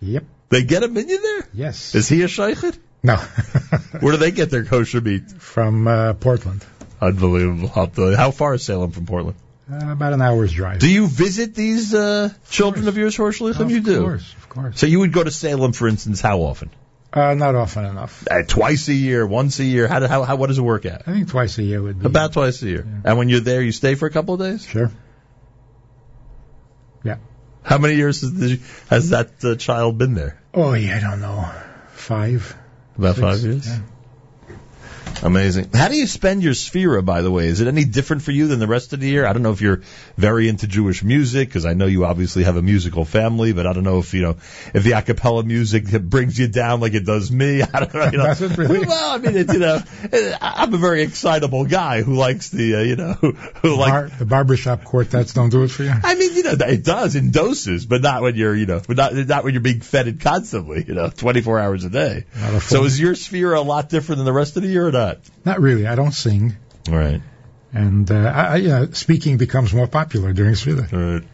Yep. 0.00 0.24
They 0.48 0.62
get 0.64 0.82
a 0.82 0.88
minyan 0.88 1.22
there? 1.22 1.48
Yes. 1.54 1.94
Is 1.94 2.08
he 2.08 2.22
a 2.22 2.26
shochet? 2.26 2.76
No. 3.02 3.16
Where 4.00 4.12
do 4.12 4.18
they 4.18 4.30
get 4.30 4.50
their 4.50 4.64
kosher 4.64 5.00
meat? 5.00 5.30
From 5.30 5.86
uh, 5.88 6.14
Portland. 6.14 6.64
Unbelievable. 7.00 7.70
You. 7.96 8.16
How 8.16 8.30
far 8.30 8.54
is 8.54 8.64
Salem 8.64 8.90
from 8.90 9.06
Portland? 9.06 9.36
Uh, 9.72 9.92
about 9.92 10.12
an 10.12 10.20
hour's 10.20 10.52
drive. 10.52 10.80
Do 10.80 10.90
you 10.90 11.06
visit 11.06 11.54
these 11.54 11.94
uh, 11.94 12.30
children 12.50 12.88
of 12.88 12.98
yours 12.98 13.14
who 13.16 13.24
are 13.24 13.30
shlichim? 13.32 13.60
Of 13.60 13.70
You 13.70 13.80
do. 13.80 14.00
course, 14.02 14.34
of 14.34 14.48
course. 14.48 14.80
So 14.80 14.86
you 14.86 14.98
would 14.98 15.12
go 15.12 15.22
to 15.22 15.30
Salem, 15.30 15.72
for 15.72 15.86
instance, 15.86 16.20
how 16.20 16.40
often? 16.40 16.70
Uh, 17.12 17.34
not 17.34 17.54
often 17.54 17.84
enough. 17.84 18.26
Uh, 18.30 18.42
twice 18.46 18.88
a 18.88 18.94
year, 18.94 19.26
once 19.26 19.58
a 19.60 19.64
year. 19.64 19.86
How, 19.88 20.00
do- 20.00 20.06
how, 20.06 20.24
how 20.24 20.36
what 20.36 20.48
does 20.48 20.58
it 20.58 20.62
work 20.62 20.86
out? 20.86 21.02
I 21.06 21.12
think 21.12 21.28
twice 21.28 21.56
a 21.58 21.62
year 21.62 21.80
would 21.80 22.00
be. 22.00 22.06
About 22.06 22.32
twice 22.32 22.60
a 22.62 22.68
year. 22.68 22.86
And 23.04 23.16
when 23.16 23.28
you're 23.28 23.40
there, 23.40 23.62
you 23.62 23.72
stay 23.72 23.94
for 23.94 24.06
a 24.06 24.10
couple 24.10 24.34
of 24.34 24.40
days. 24.40 24.66
Sure. 24.66 24.90
How 27.62 27.78
many 27.78 27.94
years 27.94 28.22
has, 28.22 28.32
the, 28.32 28.60
has 28.88 29.10
that 29.10 29.44
uh, 29.44 29.54
child 29.56 29.98
been 29.98 30.14
there? 30.14 30.40
Oh, 30.54 30.72
yeah, 30.74 30.96
I 30.96 31.00
don't 31.00 31.20
know. 31.20 31.50
Five. 31.92 32.56
About 32.96 33.16
Six, 33.16 33.20
five 33.20 33.42
years. 33.42 33.68
yeah. 33.68 33.80
Amazing. 35.22 35.70
How 35.74 35.88
do 35.88 35.96
you 35.96 36.06
spend 36.06 36.42
your 36.42 36.54
Sefira, 36.54 37.04
by 37.04 37.20
the 37.20 37.30
way? 37.30 37.46
Is 37.48 37.60
it 37.60 37.68
any 37.68 37.84
different 37.84 38.22
for 38.22 38.30
you 38.30 38.46
than 38.46 38.58
the 38.58 38.66
rest 38.66 38.94
of 38.94 39.00
the 39.00 39.08
year? 39.08 39.26
I 39.26 39.34
don't 39.34 39.42
know 39.42 39.52
if 39.52 39.60
you're 39.60 39.82
very 40.16 40.48
into 40.48 40.66
Jewish 40.66 41.02
music, 41.04 41.48
because 41.48 41.66
I 41.66 41.74
know 41.74 41.84
you 41.86 42.06
obviously 42.06 42.44
have 42.44 42.56
a 42.56 42.62
musical 42.62 43.04
family, 43.04 43.52
but 43.52 43.66
I 43.66 43.74
don't 43.74 43.84
know 43.84 43.98
if, 43.98 44.14
you 44.14 44.22
know, 44.22 44.36
if 44.72 44.82
the 44.82 44.92
a 44.92 45.02
cappella 45.02 45.42
music 45.42 45.90
brings 46.02 46.38
you 46.38 46.48
down 46.48 46.80
like 46.80 46.94
it 46.94 47.04
does 47.04 47.30
me. 47.30 47.60
I 47.74 47.80
don't 47.80 47.94
know. 47.94 48.10
You 48.10 48.18
know. 48.18 48.34
Really? 48.56 48.86
Well, 48.86 49.10
I 49.10 49.18
mean, 49.18 49.36
it's, 49.36 49.52
you 49.52 49.58
know, 49.58 49.82
I'm 50.40 50.72
a 50.72 50.78
very 50.78 51.02
excitable 51.02 51.66
guy 51.66 52.02
who 52.02 52.14
likes 52.14 52.48
the, 52.48 52.76
uh, 52.76 52.80
you 52.80 52.96
know, 52.96 53.12
who, 53.12 53.32
who 53.32 53.76
like, 53.76 53.90
Bar- 53.90 54.08
the 54.18 54.24
barbershop 54.24 54.84
quartets 54.84 55.34
don't 55.34 55.50
do 55.50 55.64
it 55.64 55.68
for 55.68 55.82
you? 55.82 55.92
I 55.92 56.14
mean, 56.14 56.29
it 56.52 56.84
does 56.84 57.16
in 57.16 57.30
doses, 57.30 57.86
but 57.86 58.02
not 58.02 58.22
when 58.22 58.34
you're, 58.34 58.54
you 58.54 58.66
know, 58.66 58.80
but 58.86 58.96
not, 58.96 59.14
not 59.14 59.44
when 59.44 59.54
you're 59.54 59.62
being 59.62 59.80
fed 59.80 60.08
it 60.08 60.20
constantly, 60.20 60.84
you 60.86 60.94
know, 60.94 61.08
24 61.10 61.58
hours 61.58 61.84
a 61.84 61.90
day. 61.90 62.24
A 62.34 62.60
So 62.60 62.84
is 62.84 62.98
your 62.98 63.14
sphere 63.14 63.54
a 63.54 63.60
lot 63.60 63.88
different 63.88 64.18
than 64.18 64.26
the 64.26 64.32
rest 64.32 64.56
of 64.56 64.62
the 64.62 64.68
year 64.68 64.86
or 64.86 64.92
not? 64.92 65.18
Not 65.44 65.60
really. 65.60 65.86
I 65.86 65.94
don't 65.94 66.12
sing. 66.12 66.56
All 66.88 66.96
right. 66.96 67.20
And 67.72 68.10
uh, 68.10 68.14
I, 68.14 68.56
you 68.56 68.68
know, 68.68 68.90
speaking 68.90 69.36
becomes 69.36 69.72
more 69.72 69.86
popular 69.86 70.32
during 70.32 70.54
Sefira. 70.54 71.20
Right. 71.20 71.28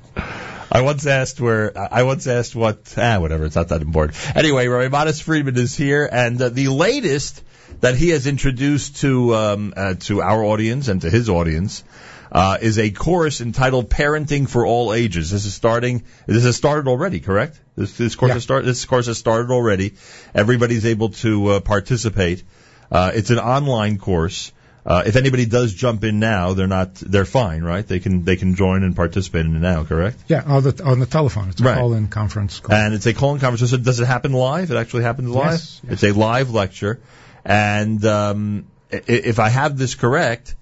I 0.70 0.82
once 0.82 1.06
asked 1.06 1.40
where 1.40 1.72
I 1.76 2.02
once 2.02 2.26
asked 2.26 2.54
what 2.54 2.94
ah 2.98 3.18
whatever 3.18 3.46
it's 3.46 3.56
not 3.56 3.68
that 3.68 3.82
important. 3.82 4.18
Anyway, 4.36 4.66
Rabbi 4.66 4.88
Manis 4.88 5.20
Friedman 5.20 5.56
is 5.56 5.76
here, 5.76 6.08
and 6.10 6.40
uh, 6.42 6.48
the 6.48 6.68
latest 6.68 7.42
that 7.80 7.94
he 7.94 8.10
has 8.10 8.26
introduced 8.26 8.96
to 8.96 9.34
um, 9.34 9.74
uh, 9.76 9.94
to 10.00 10.20
our 10.20 10.42
audience 10.44 10.88
and 10.88 11.00
to 11.02 11.10
his 11.10 11.28
audience 11.28 11.84
uh, 12.32 12.58
is 12.60 12.78
a 12.78 12.90
course 12.90 13.40
entitled 13.40 13.90
"Parenting 13.90 14.48
for 14.48 14.66
All 14.66 14.92
Ages." 14.92 15.30
This 15.30 15.44
is 15.44 15.54
starting. 15.54 16.04
This 16.26 16.44
has 16.44 16.56
started 16.56 16.88
already, 16.88 17.20
correct? 17.20 17.60
This, 17.76 17.96
this 17.96 18.14
course 18.16 18.32
has 18.32 18.42
started. 18.42 18.66
This 18.66 18.84
course 18.84 19.06
has 19.06 19.18
started 19.18 19.50
already. 19.50 19.94
Everybody's 20.34 20.86
able 20.86 21.10
to 21.10 21.46
uh, 21.48 21.60
participate. 21.60 22.42
Uh, 22.90 23.10
it's 23.14 23.30
an 23.30 23.38
online 23.38 23.98
course. 23.98 24.52
Uh, 24.84 25.02
if 25.04 25.16
anybody 25.16 25.46
does 25.46 25.74
jump 25.74 26.04
in 26.04 26.20
now, 26.20 26.52
they're 26.52 26.68
not. 26.68 26.94
They're 26.94 27.24
fine, 27.24 27.64
right? 27.64 27.84
They 27.84 27.98
can 27.98 28.22
they 28.24 28.36
can 28.36 28.54
join 28.54 28.84
and 28.84 28.94
participate 28.94 29.44
in 29.44 29.56
it 29.56 29.58
now, 29.58 29.82
correct? 29.82 30.18
Yeah, 30.28 30.42
on 30.46 30.62
the 30.62 30.80
on 30.84 31.00
the 31.00 31.06
telephone. 31.06 31.48
It's 31.48 31.60
a 31.60 31.64
Right. 31.64 31.76
call-in 31.76 32.06
conference 32.06 32.60
call. 32.60 32.76
And 32.76 32.94
it's 32.94 33.06
a 33.06 33.12
call-in 33.12 33.40
conference. 33.40 33.68
So 33.68 33.78
does 33.78 33.98
it 33.98 34.06
happen 34.06 34.32
live? 34.32 34.70
It 34.70 34.76
actually 34.76 35.02
happens 35.02 35.28
live. 35.28 35.50
Yes, 35.54 35.80
It's 35.88 36.04
a 36.04 36.12
live 36.12 36.50
lecture, 36.52 37.00
and 37.44 38.04
um, 38.04 38.66
if 38.90 39.40
I 39.40 39.48
have 39.48 39.76
this 39.76 39.96
correct, 39.96 40.54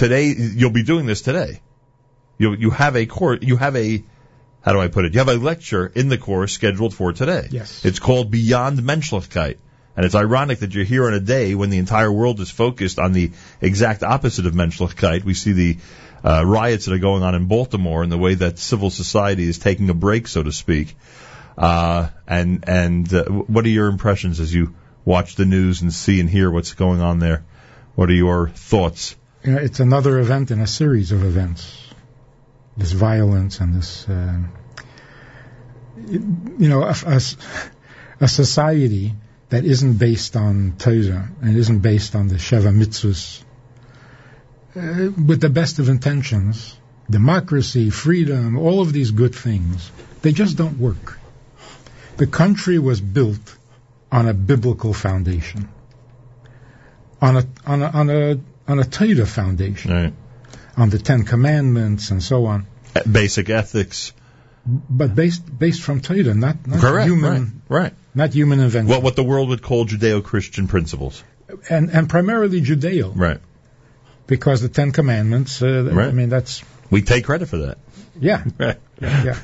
today 0.00 0.34
you'll 0.34 0.70
be 0.70 0.82
doing 0.82 1.06
this 1.06 1.20
today. 1.20 1.60
You 2.38 2.54
you 2.54 2.70
have 2.70 2.96
a 2.96 3.06
course. 3.06 3.40
You 3.42 3.56
have 3.56 3.76
a 3.76 4.02
how 4.62 4.72
do 4.72 4.80
I 4.80 4.88
put 4.88 5.04
it? 5.04 5.14
You 5.14 5.20
have 5.20 5.28
a 5.28 5.36
lecture 5.36 5.86
in 5.86 6.08
the 6.08 6.18
course 6.18 6.52
scheduled 6.52 6.94
for 6.94 7.12
today. 7.12 7.48
Yes. 7.50 7.84
It's 7.84 7.98
called 7.98 8.30
Beyond 8.30 8.78
Menschlichkeit. 8.78 9.58
And 9.96 10.06
it's 10.06 10.14
ironic 10.14 10.60
that 10.60 10.74
you're 10.74 10.84
here 10.84 11.06
on 11.06 11.14
a 11.14 11.20
day 11.20 11.54
when 11.54 11.68
the 11.68 11.78
entire 11.78 12.10
world 12.10 12.40
is 12.40 12.50
focused 12.50 12.98
on 12.98 13.12
the 13.12 13.32
exact 13.60 14.02
opposite 14.02 14.46
of 14.46 14.54
Menschlichkeit. 14.54 15.24
We 15.24 15.34
see 15.34 15.52
the 15.52 15.78
uh, 16.24 16.44
riots 16.46 16.86
that 16.86 16.94
are 16.94 16.98
going 16.98 17.22
on 17.22 17.34
in 17.34 17.46
Baltimore 17.46 18.02
and 18.02 18.10
the 18.10 18.18
way 18.18 18.34
that 18.34 18.58
civil 18.58 18.88
society 18.88 19.46
is 19.46 19.58
taking 19.58 19.90
a 19.90 19.94
break, 19.94 20.28
so 20.28 20.42
to 20.42 20.52
speak. 20.52 20.96
Uh, 21.58 22.08
and 22.26 22.64
and 22.66 23.12
uh, 23.12 23.24
what 23.24 23.66
are 23.66 23.74
your 23.80 23.88
impressions 23.88 24.40
as 24.40 24.54
you 24.54 24.74
watch 25.04 25.34
the 25.34 25.44
news 25.44 25.82
and 25.82 25.92
see 25.92 26.20
and 26.20 26.30
hear 26.30 26.50
what's 26.50 26.72
going 26.72 27.00
on 27.00 27.18
there? 27.18 27.44
What 27.96 28.08
are 28.08 28.14
your 28.14 28.48
thoughts? 28.48 29.16
You 29.44 29.52
know, 29.52 29.58
it's 29.58 29.80
another 29.80 30.18
event 30.18 30.50
in 30.50 30.60
a 30.60 30.66
series 30.66 31.12
of 31.12 31.24
events. 31.24 31.76
This 32.76 32.92
violence 32.92 33.60
and 33.60 33.74
this, 33.74 34.08
uh, 34.08 34.38
you 36.08 36.68
know, 36.68 36.82
a, 36.82 36.94
a, 37.06 37.20
a 38.20 38.28
society 38.28 39.14
that 39.48 39.64
isn't 39.64 39.94
based 39.94 40.36
on 40.36 40.74
Torah 40.78 41.28
and 41.42 41.56
isn't 41.56 41.80
based 41.80 42.14
on 42.14 42.28
the 42.28 42.36
Sheva 42.36 42.72
Mitzvahs, 42.72 43.42
uh, 44.76 45.10
with 45.26 45.40
the 45.40 45.50
best 45.50 45.78
of 45.78 45.88
intentions, 45.88 46.76
democracy, 47.08 47.90
freedom, 47.90 48.58
all 48.58 48.80
of 48.80 48.92
these 48.92 49.10
good 49.10 49.34
things, 49.34 49.90
they 50.22 50.32
just 50.32 50.56
don't 50.56 50.78
work. 50.78 51.18
The 52.18 52.26
country 52.26 52.78
was 52.78 53.00
built 53.00 53.56
on 54.12 54.28
a 54.28 54.34
biblical 54.34 54.92
foundation, 54.92 55.68
on 57.20 57.38
a 57.38 57.46
on 57.66 57.82
a 57.82 57.86
on 57.86 58.10
a 58.10 58.40
on 58.70 58.78
a 58.78 58.84
Torah 58.84 59.26
foundation, 59.26 59.92
Right. 59.92 60.14
on 60.76 60.90
the 60.90 60.98
Ten 60.98 61.24
Commandments 61.24 62.10
and 62.10 62.22
so 62.22 62.46
on, 62.46 62.66
Basic 63.10 63.50
ethics. 63.50 64.12
but 64.66 65.14
based 65.14 65.42
based 65.58 65.82
from 65.82 66.00
Torah, 66.00 66.34
not 66.34 66.66
not 66.66 66.80
Correct. 66.80 67.08
human 67.08 67.62
right. 67.68 67.82
Right. 67.82 67.92
not 68.14 68.32
human 68.34 68.60
invention, 68.60 68.88
What 68.88 69.02
what 69.02 69.16
the 69.16 69.24
world 69.24 69.48
would 69.50 69.62
call 69.62 69.86
Judeo-Christian 69.86 70.68
principles. 70.68 71.22
and 71.68 71.90
and 71.90 72.08
primarily 72.08 72.60
Judeo, 72.62 73.12
Right. 73.14 73.40
because 74.26 74.60
the 74.62 74.68
Ten 74.68 74.92
Commandments. 74.92 75.60
Uh, 75.62 75.90
I 75.94 76.12
mean, 76.12 76.28
that's 76.28 76.62
We 76.90 77.02
take 77.02 77.24
credit 77.24 77.48
for 77.48 77.58
that. 77.66 77.78
yeah, 78.20 78.44
Right. 78.58 78.78
yeah. 79.00 79.38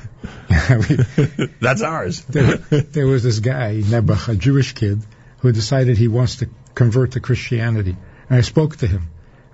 We- 0.77 1.47
That's 1.61 1.81
ours. 1.81 2.21
there, 2.29 2.57
there 2.95 3.07
was 3.07 3.23
this 3.23 3.39
guy, 3.39 3.81
Nebuch, 3.83 4.27
a 4.29 4.35
Jewish 4.35 4.73
kid, 4.73 5.01
who 5.39 5.51
decided 5.51 5.97
he 5.97 6.07
wants 6.07 6.37
to 6.37 6.49
convert 6.75 7.11
to 7.13 7.19
Christianity. 7.19 7.95
And 8.29 8.37
I 8.37 8.41
spoke 8.41 8.75
to 8.77 8.87
him. 8.87 9.07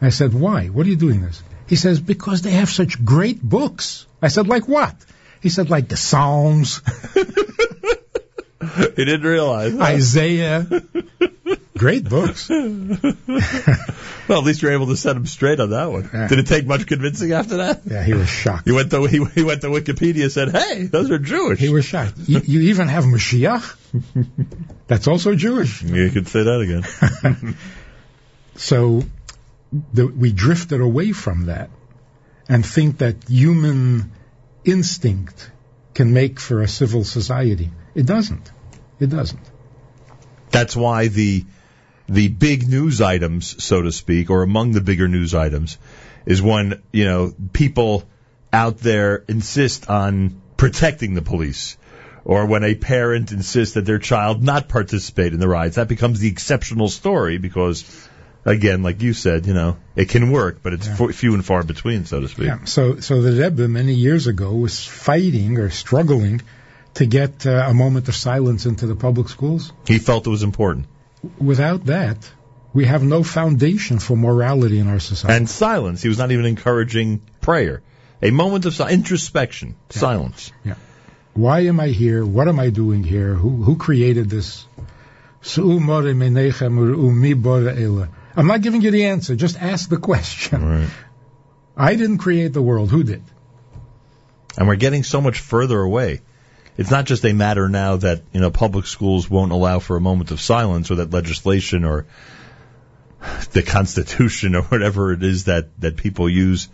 I 0.05 0.09
said, 0.09 0.33
why? 0.33 0.67
What 0.67 0.85
are 0.85 0.89
you 0.89 0.95
doing 0.95 1.21
this? 1.21 1.41
He 1.67 1.75
says, 1.75 1.99
because 1.99 2.41
they 2.41 2.51
have 2.51 2.69
such 2.69 3.03
great 3.03 3.41
books. 3.41 4.05
I 4.21 4.27
said, 4.27 4.47
like 4.47 4.67
what? 4.67 4.95
He 5.41 5.49
said, 5.49 5.69
like 5.69 5.89
the 5.89 5.97
Psalms, 5.97 6.81
he 7.15 9.05
didn't 9.05 9.23
realize. 9.23 9.77
Isaiah. 9.77 10.65
great 11.77 12.07
books. 12.07 12.49
Well, 14.27 14.39
at 14.39 14.45
least 14.45 14.61
you're 14.61 14.71
able 14.71 14.87
to 14.87 14.95
set 14.95 15.17
him 15.17 15.25
straight 15.25 15.59
on 15.59 15.71
that 15.71 15.91
one. 15.91 16.09
Yeah. 16.13 16.27
Did 16.27 16.39
it 16.39 16.47
take 16.47 16.65
much 16.65 16.87
convincing 16.87 17.33
after 17.33 17.57
that? 17.57 17.81
Yeah, 17.85 18.03
he 18.03 18.13
was 18.13 18.29
shocked. 18.29 18.67
You 18.67 18.75
went 18.75 18.89
to 18.91 19.03
he, 19.05 19.23
he 19.35 19.43
went 19.43 19.61
to 19.61 19.67
Wikipedia 19.67 20.23
and 20.23 20.31
said, 20.31 20.51
"Hey, 20.51 20.83
those 20.83 21.11
are 21.11 21.19
Jewish." 21.19 21.59
He 21.59 21.69
was 21.69 21.83
shocked. 21.83 22.13
You, 22.25 22.39
you 22.39 22.61
even 22.69 22.87
have 22.87 23.03
Mashiach? 23.03 23.75
That's 24.87 25.07
also 25.07 25.35
Jewish. 25.35 25.83
You 25.83 26.09
could 26.09 26.27
say 26.27 26.43
that 26.43 26.61
again. 26.61 27.55
So 28.55 29.01
the, 29.93 30.07
we 30.07 30.31
drifted 30.31 30.81
away 30.81 31.11
from 31.11 31.47
that 31.47 31.69
and 32.47 32.65
think 32.65 32.99
that 32.99 33.27
human 33.27 34.11
instinct 34.63 35.51
can 35.93 36.13
make 36.13 36.39
for 36.39 36.61
a 36.61 36.67
civil 36.67 37.03
society. 37.03 37.71
It 37.95 38.05
doesn't. 38.05 38.51
It 38.99 39.07
doesn't. 39.07 39.41
That's 40.51 40.75
why 40.75 41.07
the 41.07 41.45
the 42.07 42.27
big 42.27 42.67
news 42.67 43.01
items, 43.01 43.63
so 43.63 43.81
to 43.81 43.91
speak, 43.91 44.29
or 44.29 44.43
among 44.43 44.73
the 44.73 44.81
bigger 44.81 45.07
news 45.07 45.33
items, 45.33 45.77
is 46.25 46.41
when 46.41 46.81
you 46.91 47.05
know 47.05 47.33
people 47.53 48.03
out 48.51 48.77
there 48.79 49.23
insist 49.27 49.89
on 49.89 50.41
protecting 50.57 51.13
the 51.13 51.21
police, 51.21 51.77
or 52.23 52.45
when 52.45 52.63
a 52.63 52.75
parent 52.75 53.31
insists 53.31 53.75
that 53.75 53.85
their 53.85 53.99
child 53.99 54.43
not 54.43 54.69
participate 54.69 55.33
in 55.33 55.39
the 55.39 55.47
riots. 55.47 55.75
That 55.75 55.87
becomes 55.87 56.19
the 56.19 56.29
exceptional 56.29 56.89
story 56.89 57.37
because, 57.37 57.83
again, 58.45 58.83
like 58.83 59.01
you 59.01 59.13
said, 59.13 59.45
you 59.45 59.53
know, 59.53 59.77
it 59.95 60.09
can 60.09 60.31
work, 60.31 60.59
but 60.61 60.73
it's 60.73 60.87
f- 60.87 61.15
few 61.15 61.33
and 61.33 61.45
far 61.45 61.63
between, 61.63 62.05
so 62.05 62.19
to 62.21 62.27
speak. 62.27 62.47
Yeah. 62.47 62.63
So, 62.65 62.99
so 62.99 63.21
the 63.21 63.31
Rebbe 63.43 63.67
many 63.67 63.93
years 63.93 64.27
ago 64.27 64.53
was 64.53 64.85
fighting 64.85 65.57
or 65.57 65.69
struggling 65.69 66.41
to 66.95 67.05
get 67.05 67.45
uh, 67.45 67.65
a 67.67 67.73
moment 67.73 68.07
of 68.07 68.15
silence 68.15 68.65
into 68.65 68.85
the 68.85 68.95
public 68.95 69.29
schools. 69.29 69.71
He 69.87 69.99
felt 69.99 70.27
it 70.27 70.29
was 70.29 70.43
important. 70.43 70.87
Without 71.39 71.85
that, 71.85 72.29
we 72.73 72.85
have 72.85 73.03
no 73.03 73.23
foundation 73.23 73.99
for 73.99 74.17
morality 74.17 74.79
in 74.79 74.87
our 74.87 74.99
society. 74.99 75.37
And 75.37 75.49
silence. 75.49 76.01
He 76.01 76.09
was 76.09 76.17
not 76.17 76.31
even 76.31 76.45
encouraging 76.45 77.21
prayer. 77.41 77.81
A 78.21 78.31
moment 78.31 78.65
of 78.65 78.73
si- 78.73 78.83
introspection, 78.89 79.75
silence. 79.89 80.51
Yeah. 80.63 80.75
Why 81.33 81.61
am 81.61 81.79
I 81.79 81.87
here? 81.87 82.25
What 82.25 82.47
am 82.47 82.59
I 82.59 82.69
doing 82.69 83.03
here? 83.03 83.33
Who 83.33 83.63
who 83.63 83.75
created 83.75 84.29
this? 84.29 84.67
I'm 88.35 88.47
not 88.47 88.61
giving 88.61 88.81
you 88.81 88.91
the 88.91 89.05
answer. 89.05 89.35
Just 89.35 89.61
ask 89.61 89.89
the 89.89 89.97
question. 89.97 90.65
Right. 90.65 90.89
I 91.75 91.95
didn't 91.95 92.19
create 92.19 92.53
the 92.53 92.61
world. 92.61 92.91
Who 92.91 93.03
did? 93.03 93.23
And 94.57 94.67
we're 94.67 94.75
getting 94.75 95.03
so 95.03 95.21
much 95.21 95.39
further 95.39 95.79
away. 95.79 96.21
It's 96.77 96.91
not 96.91 97.05
just 97.05 97.25
a 97.25 97.33
matter 97.33 97.69
now 97.69 97.97
that, 97.97 98.23
you 98.31 98.41
know, 98.41 98.49
public 98.49 98.87
schools 98.87 99.29
won't 99.29 99.51
allow 99.51 99.79
for 99.79 99.95
a 99.95 100.01
moment 100.01 100.31
of 100.31 100.41
silence 100.41 100.89
or 100.89 100.95
that 100.95 101.11
legislation 101.11 101.85
or 101.85 102.05
the 103.51 103.63
Constitution 103.63 104.55
or 104.55 104.63
whatever 104.63 105.13
it 105.13 105.23
is 105.23 105.45
that, 105.45 105.79
that 105.81 105.97
people 105.97 106.27
use 106.29 106.69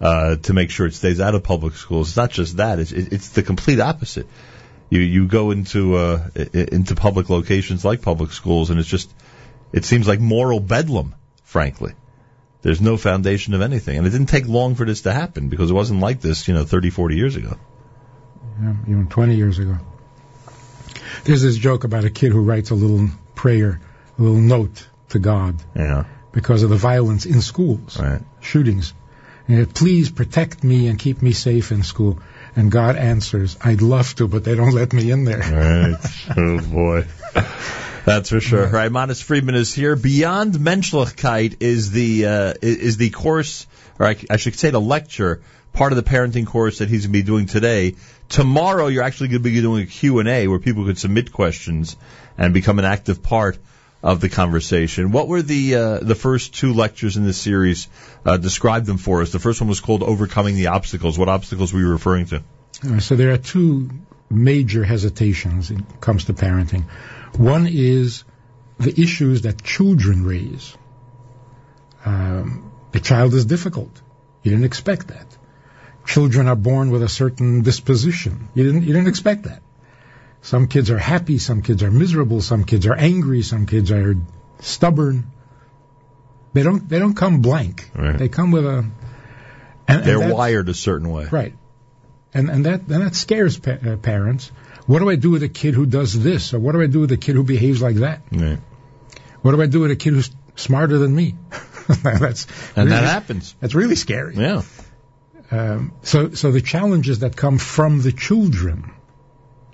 uh, 0.00 0.36
to 0.36 0.52
make 0.52 0.70
sure 0.70 0.86
it 0.86 0.94
stays 0.94 1.20
out 1.20 1.34
of 1.34 1.42
public 1.42 1.74
schools. 1.74 2.08
It's 2.08 2.16
not 2.16 2.30
just 2.30 2.56
that. 2.56 2.78
It's, 2.78 2.92
it's 2.92 3.30
the 3.30 3.42
complete 3.42 3.80
opposite. 3.80 4.26
You 4.88 5.00
you 5.00 5.28
go 5.28 5.52
into 5.52 5.94
uh, 5.94 6.28
into 6.52 6.96
public 6.96 7.30
locations 7.30 7.84
like 7.84 8.02
public 8.02 8.32
schools, 8.32 8.70
and 8.70 8.80
it's 8.80 8.88
just 8.88 9.08
it 9.72 9.84
seems 9.84 10.06
like 10.08 10.20
moral 10.20 10.60
bedlam. 10.60 11.14
Frankly, 11.44 11.92
there's 12.62 12.80
no 12.80 12.96
foundation 12.96 13.54
of 13.54 13.60
anything, 13.62 13.98
and 13.98 14.06
it 14.06 14.10
didn't 14.10 14.28
take 14.28 14.46
long 14.46 14.74
for 14.74 14.84
this 14.86 15.02
to 15.02 15.12
happen 15.12 15.48
because 15.48 15.70
it 15.70 15.74
wasn't 15.74 16.00
like 16.00 16.20
this, 16.20 16.46
you 16.48 16.54
know, 16.54 16.64
30, 16.64 16.90
40 16.90 17.16
years 17.16 17.36
ago. 17.36 17.56
yeah, 18.62 18.74
even 18.86 19.06
20 19.08 19.34
years 19.36 19.58
ago. 19.58 19.78
There's 21.24 21.42
this 21.42 21.56
joke 21.56 21.84
about 21.84 22.04
a 22.04 22.10
kid 22.10 22.32
who 22.32 22.40
writes 22.42 22.70
a 22.70 22.74
little 22.74 23.08
prayer, 23.34 23.80
a 24.18 24.22
little 24.22 24.40
note 24.40 24.86
to 25.10 25.18
God 25.18 25.56
Yeah. 25.74 26.04
because 26.32 26.62
of 26.62 26.70
the 26.70 26.76
violence 26.76 27.26
in 27.26 27.40
schools, 27.40 27.98
Right. 27.98 28.20
shootings. 28.40 28.92
And 29.48 29.74
please 29.74 30.10
protect 30.10 30.62
me 30.62 30.86
and 30.86 30.98
keep 30.98 31.20
me 31.22 31.32
safe 31.32 31.72
in 31.72 31.82
school. 31.82 32.20
And 32.54 32.70
God 32.70 32.96
answers, 32.96 33.56
I'd 33.60 33.82
love 33.82 34.14
to, 34.16 34.28
but 34.28 34.44
they 34.44 34.54
don't 34.54 34.72
let 34.74 34.92
me 34.92 35.10
in 35.10 35.24
there. 35.24 35.38
Right. 35.40 35.96
oh 36.36 36.60
boy. 36.60 37.06
That's 38.10 38.30
for 38.30 38.40
sure. 38.40 38.66
Right, 38.66 38.90
Manis 38.90 39.22
Friedman 39.22 39.54
is 39.54 39.72
here. 39.72 39.94
Beyond 39.94 40.54
Menschlichkeit 40.54 41.58
is 41.60 41.92
the 41.92 42.26
uh, 42.26 42.54
is 42.60 42.96
the 42.96 43.10
course, 43.10 43.68
or 44.00 44.06
I, 44.06 44.16
I 44.28 44.36
should 44.36 44.56
say 44.56 44.70
the 44.70 44.80
lecture, 44.80 45.42
part 45.72 45.92
of 45.92 45.96
the 45.96 46.02
parenting 46.02 46.46
course 46.46 46.78
that 46.78 46.88
he's 46.88 47.06
going 47.06 47.12
to 47.12 47.18
be 47.18 47.22
doing 47.22 47.46
today. 47.46 47.94
Tomorrow, 48.28 48.88
you're 48.88 49.04
actually 49.04 49.28
going 49.28 49.42
to 49.44 49.48
be 49.48 49.60
doing 49.60 49.84
a 49.84 49.86
Q 49.86 50.18
and 50.18 50.28
A 50.28 50.48
where 50.48 50.58
people 50.58 50.86
could 50.86 50.98
submit 50.98 51.32
questions 51.32 51.96
and 52.36 52.52
become 52.52 52.80
an 52.80 52.84
active 52.84 53.22
part 53.22 53.58
of 54.02 54.20
the 54.20 54.28
conversation. 54.28 55.12
What 55.12 55.28
were 55.28 55.42
the 55.42 55.74
uh, 55.76 55.98
the 56.00 56.16
first 56.16 56.54
two 56.54 56.72
lectures 56.72 57.16
in 57.16 57.24
this 57.24 57.38
series? 57.38 57.86
Uh, 58.24 58.38
describe 58.38 58.86
them 58.86 58.98
for 58.98 59.22
us. 59.22 59.30
The 59.30 59.38
first 59.38 59.60
one 59.60 59.68
was 59.68 59.80
called 59.80 60.02
"Overcoming 60.02 60.56
the 60.56 60.68
Obstacles." 60.68 61.16
What 61.16 61.28
obstacles 61.28 61.72
were 61.72 61.78
you 61.78 61.90
referring 61.90 62.26
to? 62.26 62.42
So 62.98 63.14
there 63.14 63.30
are 63.30 63.38
two 63.38 63.88
major 64.30 64.82
hesitations 64.84 65.70
when 65.70 65.80
it 65.80 66.00
comes 66.00 66.24
to 66.24 66.32
parenting. 66.32 66.84
One 67.36 67.66
is 67.66 68.24
the 68.78 68.98
issues 69.00 69.42
that 69.42 69.62
children 69.62 70.24
raise. 70.24 70.76
Um, 72.04 72.72
a 72.94 73.00
child 73.00 73.34
is 73.34 73.44
difficult. 73.44 74.00
You 74.42 74.50
didn't 74.52 74.64
expect 74.64 75.08
that. 75.08 75.26
Children 76.06 76.48
are 76.48 76.56
born 76.56 76.90
with 76.90 77.02
a 77.02 77.08
certain 77.08 77.62
disposition. 77.62 78.48
You 78.54 78.64
didn't 78.64 78.82
you 78.82 78.92
didn't 78.94 79.08
expect 79.08 79.44
that. 79.44 79.62
Some 80.42 80.66
kids 80.66 80.90
are 80.90 80.98
happy, 80.98 81.36
some 81.38 81.60
kids 81.60 81.82
are 81.82 81.90
miserable, 81.90 82.40
some 82.40 82.64
kids 82.64 82.86
are 82.86 82.94
angry, 82.96 83.42
some 83.42 83.66
kids 83.66 83.90
are 83.92 84.16
stubborn. 84.60 85.30
They 86.54 86.62
don't 86.62 86.88
they 86.88 86.98
don't 86.98 87.14
come 87.14 87.40
blank. 87.42 87.90
Right. 87.94 88.18
They 88.18 88.28
come 88.28 88.50
with 88.50 88.64
a 88.64 88.78
and, 88.78 88.92
and 89.88 90.04
They're 90.04 90.18
that's- 90.18 90.34
wired 90.34 90.68
a 90.68 90.74
certain 90.74 91.10
way. 91.10 91.26
Right. 91.30 91.54
And 92.32 92.48
and 92.48 92.64
that 92.66 92.80
and 92.88 93.02
that 93.02 93.14
scares 93.14 93.58
pa- 93.58 93.72
uh, 93.72 93.96
parents. 93.96 94.50
What 94.90 94.98
do 94.98 95.08
I 95.08 95.14
do 95.14 95.30
with 95.30 95.44
a 95.44 95.48
kid 95.48 95.74
who 95.74 95.86
does 95.86 96.20
this, 96.20 96.52
or 96.52 96.58
what 96.58 96.72
do 96.72 96.82
I 96.82 96.88
do 96.88 96.98
with 96.98 97.12
a 97.12 97.16
kid 97.16 97.36
who 97.36 97.44
behaves 97.44 97.80
like 97.80 97.94
that? 98.06 98.22
Right. 98.32 98.58
What 99.40 99.52
do 99.52 99.62
I 99.62 99.66
do 99.66 99.78
with 99.82 99.92
a 99.92 99.96
kid 99.96 100.14
who's 100.14 100.32
smarter 100.56 100.98
than 100.98 101.14
me? 101.14 101.36
that's 102.02 102.48
And 102.74 102.90
that 102.90 103.04
happens. 103.04 103.54
That's 103.60 103.76
really 103.76 103.94
scary. 103.94 104.34
Yeah. 104.34 104.62
Um, 105.52 105.92
so 106.02 106.30
so 106.30 106.50
the 106.50 106.60
challenges 106.60 107.20
that 107.20 107.36
come 107.36 107.58
from 107.58 108.02
the 108.02 108.10
children, 108.10 108.92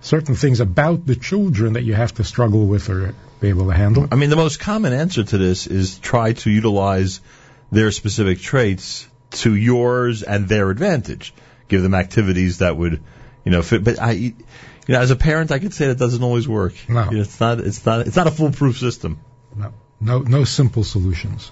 certain 0.02 0.34
things 0.34 0.60
about 0.60 1.06
the 1.06 1.16
children 1.16 1.72
that 1.72 1.84
you 1.84 1.94
have 1.94 2.12
to 2.16 2.22
struggle 2.22 2.66
with 2.66 2.90
or 2.90 3.14
be 3.40 3.48
able 3.48 3.68
to 3.68 3.74
handle. 3.74 4.06
I 4.12 4.16
mean, 4.16 4.28
the 4.28 4.36
most 4.36 4.60
common 4.60 4.92
answer 4.92 5.24
to 5.24 5.38
this 5.38 5.66
is 5.66 5.98
try 5.98 6.34
to 6.34 6.50
utilize 6.50 7.22
their 7.72 7.90
specific 7.90 8.40
traits 8.40 9.08
to 9.30 9.54
yours 9.54 10.22
and 10.22 10.46
their 10.46 10.68
advantage. 10.68 11.32
Give 11.68 11.82
them 11.82 11.94
activities 11.94 12.58
that 12.58 12.76
would, 12.76 13.02
you 13.46 13.50
know, 13.50 13.62
fit. 13.62 13.82
But 13.82 13.98
I, 13.98 14.34
you 14.86 14.94
know, 14.94 15.00
as 15.00 15.10
a 15.10 15.16
parent, 15.16 15.50
I 15.50 15.58
could 15.58 15.74
say 15.74 15.88
that 15.88 15.98
doesn't 15.98 16.22
always 16.22 16.46
work. 16.48 16.74
No. 16.88 17.04
You 17.04 17.16
know, 17.16 17.20
it's 17.22 17.40
not. 17.40 17.60
It's 17.60 17.84
not. 17.84 18.06
It's 18.06 18.16
not 18.16 18.26
a 18.26 18.30
foolproof 18.30 18.78
system. 18.78 19.20
No, 19.54 19.72
no, 20.00 20.20
no 20.20 20.44
simple 20.44 20.84
solutions. 20.84 21.50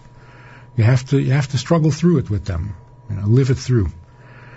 You 0.77 0.85
have 0.85 1.05
to 1.11 1.19
you 1.19 1.33
have 1.33 1.49
to 1.49 1.59
struggle 1.59 1.91
through 1.91 2.19
it 2.19 2.31
with 2.31 2.45
them. 2.45 2.77
You 3.11 3.17
know, 3.17 3.27
live 3.27 3.51
it 3.51 3.57
through. 3.57 3.89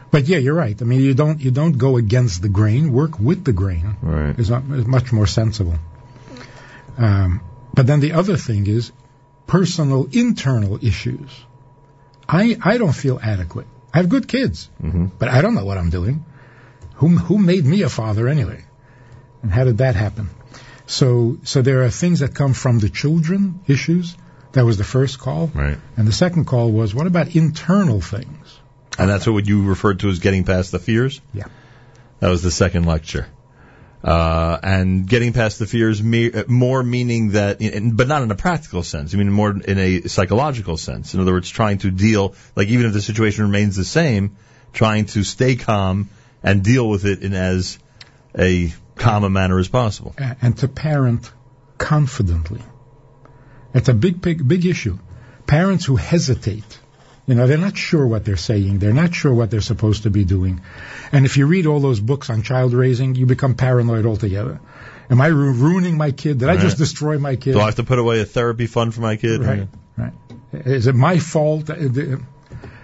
But 0.10 0.28
yeah, 0.28 0.38
you're 0.38 0.54
right. 0.54 0.80
I 0.82 0.86
mean, 0.86 1.02
you 1.02 1.14
don't 1.14 1.40
you 1.40 1.52
don't 1.52 1.78
go 1.78 1.98
against 1.98 2.42
the 2.42 2.50
grain. 2.50 2.94
Work 2.94 3.20
with 3.20 3.44
the 3.44 3.54
grain. 3.54 3.98
Right. 4.02 4.40
Is, 4.40 4.50
not, 4.50 4.64
is 4.72 4.86
much 4.86 5.12
more 5.12 5.28
sensible. 5.28 5.76
Um, 6.98 7.42
but 7.74 7.86
then 7.88 8.00
the 8.00 8.14
other 8.14 8.38
thing 8.38 8.68
is 8.68 8.92
personal 9.48 10.08
internal 10.12 10.84
issues. 10.84 11.30
I 12.28 12.58
I 12.64 12.78
don't 12.78 12.96
feel 12.96 13.20
adequate. 13.22 13.68
I 13.94 13.98
have 13.98 14.10
good 14.10 14.28
kids, 14.28 14.70
but 15.20 15.30
I 15.30 15.42
don't 15.42 15.56
know 15.56 15.66
what 15.66 15.78
I'm 15.78 15.90
doing. 15.90 16.26
Who 16.96 17.10
who 17.10 17.38
made 17.38 17.66
me 17.66 17.84
a 17.84 17.90
father 17.90 18.28
anyway? 18.28 18.64
And 19.42 19.52
how 19.52 19.64
did 19.64 19.80
that 19.80 19.96
happen? 19.96 20.30
So 20.86 21.38
so 21.44 21.62
there 21.62 21.84
are 21.84 21.90
things 21.90 22.20
that 22.20 22.34
come 22.34 22.54
from 22.54 22.80
the 22.80 22.90
children 22.90 23.60
issues. 23.68 24.16
That 24.54 24.66
was 24.66 24.78
the 24.78 24.84
first 24.84 25.20
call. 25.20 25.52
Right. 25.54 25.78
And 25.98 26.08
the 26.08 26.14
second 26.14 26.46
call 26.46 26.72
was 26.72 26.96
what 26.96 27.08
about 27.08 27.36
internal 27.36 28.02
things? 28.02 28.60
And 28.98 29.10
that's 29.10 29.28
what 29.28 29.48
you 29.48 29.64
referred 29.64 30.00
to 30.00 30.10
as 30.10 30.20
getting 30.20 30.44
past 30.44 30.72
the 30.72 30.80
fears. 30.80 31.22
Yeah. 31.34 31.46
That 32.20 32.30
was 32.30 32.42
the 32.42 32.52
second 32.52 32.86
lecture. 32.86 33.28
Uh, 34.04 34.58
and 34.64 35.08
getting 35.08 35.34
past 35.34 35.60
the 35.60 35.66
fears, 35.66 36.02
me, 36.02 36.32
uh, 36.32 36.44
more 36.48 36.84
meaning 36.84 37.32
that, 37.32 37.62
in, 37.62 37.96
but 37.96 38.08
not 38.08 38.22
in 38.22 38.32
a 38.32 38.36
practical 38.36 38.84
sense. 38.84 39.14
I 39.14 39.18
mean, 39.18 39.32
more 39.32 39.52
in 39.52 39.78
a 39.78 40.02
psychological 40.04 40.78
sense. 40.78 41.14
In 41.14 41.20
other 41.20 41.34
words, 41.34 41.50
trying 41.50 41.80
to 41.80 41.92
deal, 41.92 42.36
like 42.56 42.70
even 42.70 42.86
if 42.86 42.94
the 42.94 43.02
situation 43.02 43.44
remains 43.44 43.76
the 43.76 43.84
same, 43.84 44.38
trying 44.72 45.06
to 45.08 45.24
stay 45.24 45.56
calm 45.56 46.10
and 46.44 46.64
deal 46.64 46.88
with 46.88 47.06
it 47.06 47.24
in 47.24 47.34
as 47.34 47.80
a 48.38 48.72
calm 48.98 49.24
a 49.24 49.30
manner 49.30 49.60
as 49.60 49.68
possible. 49.68 50.16
And 50.42 50.58
to 50.60 50.68
parent 50.68 51.32
confidently. 51.78 52.62
It's 53.74 53.90
a 53.90 53.94
big 53.94 54.22
big 54.22 54.48
big 54.48 54.66
issue. 54.66 54.98
Parents 55.46 55.86
who 55.86 55.96
hesitate. 55.96 56.80
You 57.26 57.36
know, 57.36 57.46
they're 57.46 57.58
not 57.58 57.76
sure 57.78 58.08
what 58.08 58.24
they're 58.24 58.38
saying. 58.38 58.80
They're 58.80 58.94
not 58.94 59.14
sure 59.14 59.34
what 59.34 59.52
they're 59.52 59.60
supposed 59.60 60.04
to 60.04 60.10
be 60.10 60.24
doing. 60.24 60.62
And 61.12 61.26
if 61.26 61.36
you 61.36 61.46
read 61.46 61.66
all 61.66 61.82
those 61.82 62.00
books 62.00 62.30
on 62.30 62.42
child 62.42 62.74
raising, 62.74 63.16
you 63.16 63.26
become 63.26 63.56
paranoid 63.56 64.06
altogether. 64.06 64.62
Am 65.10 65.20
I 65.20 65.28
ru- 65.28 65.52
ruining 65.52 65.98
my 65.98 66.12
kid? 66.12 66.38
Did 66.38 66.48
I 66.48 66.56
just 66.56 66.78
destroy 66.78 67.18
my 67.18 67.36
kid? 67.36 67.54
Do 67.54 67.60
I 67.60 67.66
have 67.66 67.76
to 67.76 67.84
put 67.84 68.00
away 68.00 68.22
a 68.22 68.26
therapy 68.26 68.66
fund 68.66 68.94
for 68.94 69.02
my 69.02 69.18
kid? 69.18 69.44
Right, 69.44 69.68
right. 69.98 70.14
Is 70.54 70.88
it 70.88 70.96
my 70.96 71.20
fault? 71.20 71.70
Uh, 71.70 72.18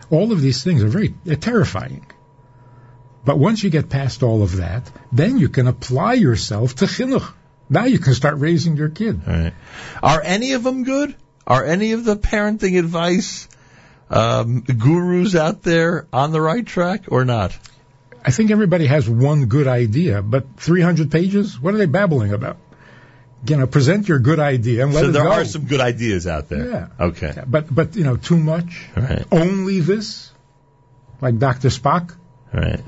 All 0.10 0.32
of 0.34 0.42
these 0.42 0.62
things 0.64 0.84
are 0.84 0.90
very 0.90 1.14
terrifying. 1.40 2.06
But 3.26 3.40
once 3.40 3.64
you 3.64 3.70
get 3.70 3.90
past 3.90 4.24
all 4.24 4.44
of 4.44 4.58
that, 4.58 4.92
then 5.12 5.38
you 5.38 5.50
can 5.50 5.68
apply 5.68 6.14
yourself 6.14 6.76
to 6.76 6.86
chinuch. 6.86 7.34
Now 7.70 7.86
you 7.86 8.00
can 8.00 8.14
start 8.14 8.38
raising 8.38 8.76
your 8.76 8.90
kid. 8.90 9.26
Right. 9.26 9.54
Are 10.02 10.22
any 10.22 10.54
of 10.54 10.64
them 10.64 10.84
good? 10.84 11.16
Are 11.48 11.64
any 11.64 11.94
of 11.94 12.06
the 12.06 12.16
parenting 12.16 12.78
advice 12.78 13.48
um, 14.10 14.62
gurus 14.62 15.36
out 15.36 15.64
there 15.64 16.08
on 16.12 16.32
the 16.32 16.42
right 16.42 16.66
track 16.66 17.06
or 17.08 17.26
not? 17.26 17.58
I 18.26 18.32
think 18.32 18.52
everybody 18.52 18.86
has 18.88 19.10
one 19.10 19.48
good 19.48 19.68
idea, 19.68 20.22
but 20.22 20.58
300 20.58 21.12
pages? 21.12 21.60
What 21.60 21.74
are 21.74 21.78
they 21.78 21.86
babbling 21.86 22.34
about? 22.34 22.58
You 23.46 23.58
know, 23.58 23.68
present 23.68 24.08
your 24.08 24.20
good 24.20 24.40
idea 24.40 24.84
and 24.84 24.94
let 24.94 25.02
so 25.02 25.12
there 25.12 25.24
go. 25.24 25.32
are 25.32 25.44
some 25.44 25.66
good 25.66 25.82
ideas 25.82 26.28
out 26.28 26.48
there. 26.48 26.70
Yeah. 26.70 26.88
Okay. 26.98 27.34
But 27.46 27.74
but 27.74 27.98
you 27.98 28.06
know, 28.06 28.16
too 28.16 28.38
much. 28.38 28.88
Right. 28.96 29.26
Only 29.34 29.82
this, 29.82 30.32
like 31.20 31.40
Doctor 31.40 31.68
Spock. 31.68 32.16
Right. 32.54 32.82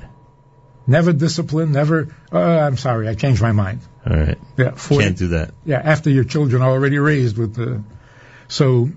Never 0.86 1.12
discipline. 1.12 1.72
Never. 1.72 2.14
Uh, 2.32 2.38
I'm 2.38 2.76
sorry, 2.76 3.08
I 3.08 3.14
changed 3.14 3.42
my 3.42 3.52
mind. 3.52 3.80
All 4.08 4.16
right. 4.16 4.38
Yeah, 4.56 4.72
40 4.72 5.04
Can't 5.04 5.18
do 5.18 5.28
that. 5.28 5.52
Yeah, 5.64 5.80
after 5.82 6.10
your 6.10 6.24
children 6.24 6.62
are 6.62 6.70
already 6.70 6.98
raised 6.98 7.36
with 7.36 7.54
the. 7.54 7.82
So, 8.48 8.90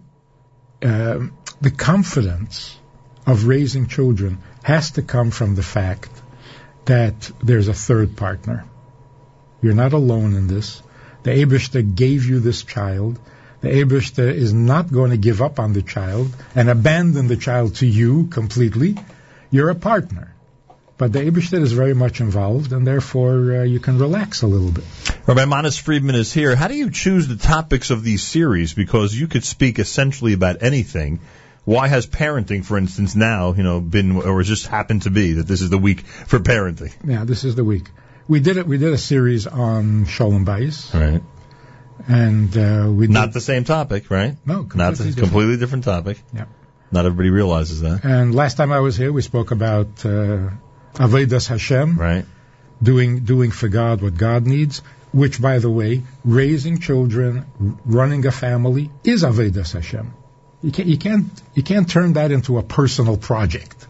um, 0.84 1.38
the 1.62 1.72
confidence 1.72 2.78
of 3.26 3.46
raising 3.46 3.88
children 3.88 4.40
has 4.64 4.92
to 4.92 5.02
come 5.02 5.32
from 5.32 5.56
the 5.56 5.64
fact 5.64 6.10
that 6.86 7.32
there's 7.44 7.68
a 7.68 7.74
third 7.74 8.16
partner. 8.16 8.66
You're 9.62 9.74
not 9.74 9.94
alone 9.94 10.36
in 10.36 10.48
this. 10.48 10.82
The 11.24 11.32
Abishta 11.32 11.96
gave 11.96 12.26
you 12.26 12.40
this 12.40 12.64
child. 12.64 13.20
The 13.62 13.70
Abishta 13.70 14.34
is 14.34 14.54
not 14.54 14.92
going 14.92 15.12
to 15.12 15.18
give 15.18 15.42
up 15.42 15.60
on 15.60 15.74
the 15.74 15.82
child 15.82 16.34
and 16.56 16.70
abandon 16.70 17.28
the 17.28 17.36
child 17.36 17.76
to 17.76 17.88
you 17.88 18.28
completely. 18.28 18.96
You're 19.52 19.70
a 19.70 19.76
partner. 19.76 20.34
But 21.00 21.14
the 21.14 21.20
Abishta 21.22 21.60
is 21.64 21.72
very 21.72 21.94
much 21.96 22.20
involved, 22.22 22.74
and 22.74 22.86
therefore 22.86 23.62
uh, 23.62 23.64
you 23.64 23.80
can 23.80 23.98
relax 23.98 24.42
a 24.44 24.48
little 24.48 24.70
bit. 24.70 24.84
Rabbi 25.26 25.46
Manis 25.46 25.78
Friedman 25.78 26.14
is 26.16 26.32
here. 26.34 26.56
How 26.56 26.68
do 26.68 26.76
you 26.76 26.92
choose 26.92 27.28
the 27.28 27.38
topics 27.38 27.90
of 27.90 28.04
these 28.04 28.22
series? 28.22 28.74
Because 28.74 29.16
you 29.16 29.28
could 29.28 29.46
speak 29.46 29.80
essentially 29.80 30.34
about 30.34 30.62
anything. 30.62 31.22
Why 31.64 31.88
has 31.88 32.06
parenting, 32.06 32.66
for 32.66 32.78
instance, 32.78 33.16
now, 33.16 33.54
you 33.54 33.64
know, 33.64 33.80
been, 33.80 34.18
or 34.18 34.44
just 34.44 34.68
happened 34.68 35.04
to 35.04 35.10
be 35.10 35.34
that 35.34 35.48
this 35.48 35.62
is 35.62 35.70
the 35.70 35.78
week 35.78 36.02
for 36.02 36.40
parenting? 36.40 36.94
Yeah, 37.06 37.24
this 37.26 37.44
is 37.46 37.56
the 37.56 37.64
week. 37.64 37.90
We 38.28 38.40
did 38.42 38.58
it. 38.58 38.68
We 38.68 38.78
did 38.78 38.92
a 38.94 38.98
series 38.98 39.48
on 39.48 40.06
Sholem 40.06 40.46
Bayis, 40.46 40.94
Right. 40.94 41.24
and 42.08 42.58
uh, 42.58 42.92
we 42.92 43.08
did, 43.08 43.14
Not 43.14 43.34
the 43.34 43.42
same 43.42 43.64
topic, 43.64 44.10
right? 44.12 44.36
No, 44.46 44.64
Not 44.64 44.68
completely 44.70 44.90
the 44.90 45.04
different. 45.12 45.18
completely 45.32 45.58
different 45.58 45.84
topic. 45.86 46.20
Yeah. 46.34 46.46
Not 46.92 47.06
everybody 47.06 47.30
realizes 47.30 47.82
that. 47.82 48.04
And 48.04 48.36
last 48.36 48.58
time 48.58 48.72
I 48.72 48.80
was 48.80 48.98
here, 48.98 49.12
we 49.14 49.22
spoke 49.22 49.52
about 49.52 50.06
uh, 50.06 50.50
Avodas 50.96 51.48
Hashem, 51.48 51.98
Right. 51.98 52.26
doing 52.82 53.20
doing 53.20 53.52
for 53.52 53.68
God 53.68 54.02
what 54.02 54.18
God 54.18 54.46
needs. 54.46 54.82
Which, 55.12 55.42
by 55.42 55.58
the 55.58 55.70
way, 55.72 56.04
raising 56.24 56.78
children, 56.80 57.46
running 57.84 58.28
a 58.28 58.32
family 58.32 58.92
is 59.04 59.24
avodas 59.24 59.74
Hashem. 59.74 60.14
You 60.62 60.72
can't 60.72 60.88
you 60.88 60.98
can't 60.98 61.42
you 61.56 61.64
can't 61.64 61.90
turn 61.90 62.14
that 62.14 62.32
into 62.32 62.58
a 62.60 62.64
personal 62.64 63.18
project. 63.18 63.88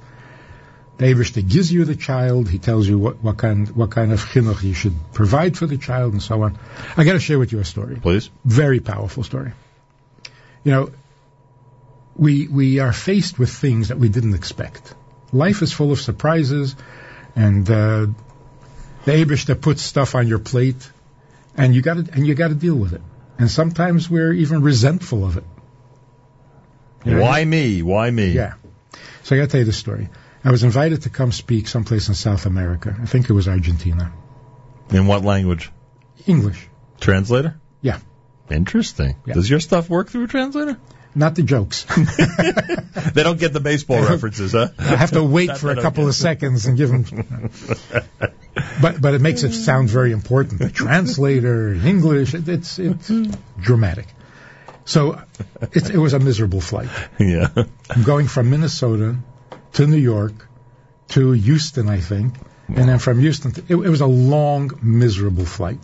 The 0.98 1.06
Eibishter 1.06 1.48
gives 1.48 1.72
you 1.72 1.84
the 1.86 1.96
child. 1.96 2.50
He 2.50 2.58
tells 2.60 2.88
you 2.88 2.98
what, 2.98 3.24
what 3.24 3.38
kind 3.38 3.70
what 3.76 3.90
kind 3.90 4.14
of 4.14 4.22
chinuch 4.22 4.64
you 4.64 4.74
should 4.74 4.96
provide 5.14 5.58
for 5.58 5.66
the 5.66 5.78
child, 5.78 6.14
and 6.14 6.22
so 6.22 6.42
on. 6.44 6.58
I 6.96 7.04
got 7.04 7.14
to 7.14 7.20
share 7.20 7.40
with 7.40 7.52
you 7.52 7.60
a 7.60 7.66
story. 7.66 7.96
Please. 7.96 8.30
Very 8.46 8.80
powerful 8.80 9.24
story. 9.24 9.52
You 10.64 10.72
know, 10.72 10.92
we 12.16 12.48
we 12.48 12.80
are 12.80 12.94
faced 12.94 13.40
with 13.40 13.50
things 13.50 13.90
that 13.90 13.98
we 13.98 14.10
didn't 14.10 14.36
expect. 14.36 14.94
Life 15.32 15.62
is 15.62 15.72
full 15.72 15.92
of 15.92 16.00
surprises, 16.00 16.76
and 17.36 17.70
uh, 17.70 18.08
the 19.06 19.12
Eibishter 19.12 19.60
puts 19.60 19.82
stuff 19.82 20.16
on 20.16 20.28
your 20.28 20.40
plate, 20.40 20.90
and 21.56 21.76
you 21.76 21.82
got 21.82 21.96
to 21.96 22.14
and 22.14 22.26
you 22.26 22.36
got 22.36 22.50
to 22.50 22.56
deal 22.56 22.76
with 22.76 22.94
it. 22.94 23.02
And 23.38 23.50
sometimes 23.50 24.10
we're 24.10 24.34
even 24.34 24.62
resentful 24.62 25.24
of 25.24 25.38
it. 25.38 25.46
You 27.06 27.16
know? 27.16 27.22
Why 27.22 27.46
me? 27.46 27.82
Why 27.82 28.12
me? 28.12 28.32
Yeah. 28.32 28.56
So 29.24 29.36
I 29.36 29.40
got 29.40 29.46
to 29.46 29.52
tell 29.52 29.60
you 29.60 29.66
this 29.66 29.78
story. 29.78 30.10
I 30.44 30.52
was 30.52 30.64
invited 30.64 31.04
to 31.04 31.10
come 31.10 31.32
speak 31.32 31.68
someplace 31.68 32.08
in 32.10 32.16
South 32.16 32.46
America. 32.46 32.96
I 33.02 33.06
think 33.06 33.30
it 33.30 33.34
was 33.34 33.48
Argentina. 33.48 34.12
In 34.90 35.08
what 35.08 35.24
language? 35.24 35.72
English. 36.26 36.68
Translator? 37.00 37.60
Yeah. 37.82 38.00
Interesting. 38.50 39.16
Yeah. 39.26 39.36
Does 39.36 39.50
your 39.50 39.60
stuff 39.60 39.90
work 39.90 40.10
through 40.10 40.26
a 40.26 40.28
translator? 40.28 40.78
Not 41.20 41.36
the 41.36 41.44
jokes. 41.44 41.86
They 43.14 43.24
don't 43.24 43.40
get 43.40 43.54
the 43.54 43.60
baseball 43.60 44.02
references, 44.02 44.52
huh? 44.52 44.70
I 44.78 44.96
have 44.96 45.12
to 45.12 45.24
wait 45.24 45.58
for 45.58 45.72
a 45.72 45.82
couple 45.82 46.08
of 46.08 46.16
seconds 46.16 46.66
and 46.66 46.78
give 46.78 46.90
them. 46.90 47.04
but 48.82 49.02
but 49.02 49.14
it 49.14 49.22
makes 49.22 49.44
it 49.44 49.54
sound 49.54 49.90
very 49.90 50.12
important. 50.12 50.60
The 50.60 50.70
translator, 50.70 51.74
English, 51.74 52.34
it, 52.34 52.48
it's 52.48 52.78
it's 52.78 53.12
dramatic. 53.60 54.08
So 54.86 55.22
it, 55.62 55.90
it 55.90 55.98
was 55.98 56.14
a 56.14 56.20
miserable 56.20 56.62
flight. 56.62 56.90
Yeah. 57.20 57.50
I'm 57.90 58.04
going 58.04 58.28
from 58.28 58.50
Minnesota 58.50 59.18
to 59.74 59.88
New 59.88 59.98
York 59.98 60.48
to 61.10 61.32
Houston, 61.32 61.90
I 61.90 62.00
think, 62.00 62.36
and 62.68 62.88
then 62.90 63.00
from 63.00 63.20
Houston, 63.20 63.52
to, 63.54 63.62
it, 63.62 63.76
it 63.76 63.90
was 63.90 64.02
a 64.02 64.08
long, 64.08 64.72
miserable 64.82 65.46
flight. 65.46 65.80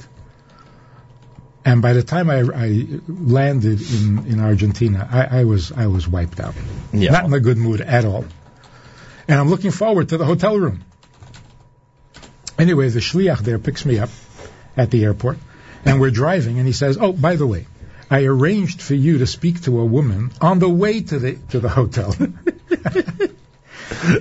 And 1.65 1.81
by 1.81 1.93
the 1.93 2.03
time 2.03 2.29
I, 2.29 2.41
I 2.41 2.85
landed 3.07 3.81
in, 3.81 4.27
in 4.27 4.39
Argentina, 4.39 5.09
I, 5.11 5.39
I 5.39 5.43
was 5.45 5.71
I 5.71 5.87
was 5.87 6.07
wiped 6.07 6.39
out. 6.39 6.53
Yeah. 6.93 7.11
Not 7.11 7.25
in 7.25 7.33
a 7.33 7.39
good 7.39 7.57
mood 7.57 7.81
at 7.81 8.05
all. 8.05 8.25
And 9.27 9.39
I'm 9.39 9.49
looking 9.49 9.71
forward 9.71 10.09
to 10.09 10.17
the 10.17 10.25
hotel 10.25 10.55
room. 10.59 10.83
Anyway, 12.59 12.89
the 12.89 12.99
shliach 12.99 13.39
there 13.39 13.57
picks 13.57 13.83
me 13.83 13.97
up 13.97 14.11
at 14.77 14.91
the 14.91 15.03
airport, 15.03 15.39
and 15.83 15.99
we're 15.99 16.11
driving, 16.11 16.59
and 16.59 16.67
he 16.67 16.73
says, 16.73 16.97
"Oh, 17.01 17.11
by 17.11 17.35
the 17.35 17.47
way, 17.47 17.65
I 18.11 18.25
arranged 18.25 18.81
for 18.81 18.93
you 18.93 19.17
to 19.17 19.25
speak 19.25 19.63
to 19.63 19.79
a 19.79 19.85
woman 19.85 20.31
on 20.39 20.59
the 20.59 20.69
way 20.69 21.01
to 21.01 21.17
the 21.19 21.33
to 21.49 21.59
the 21.59 21.69
hotel." 21.69 22.11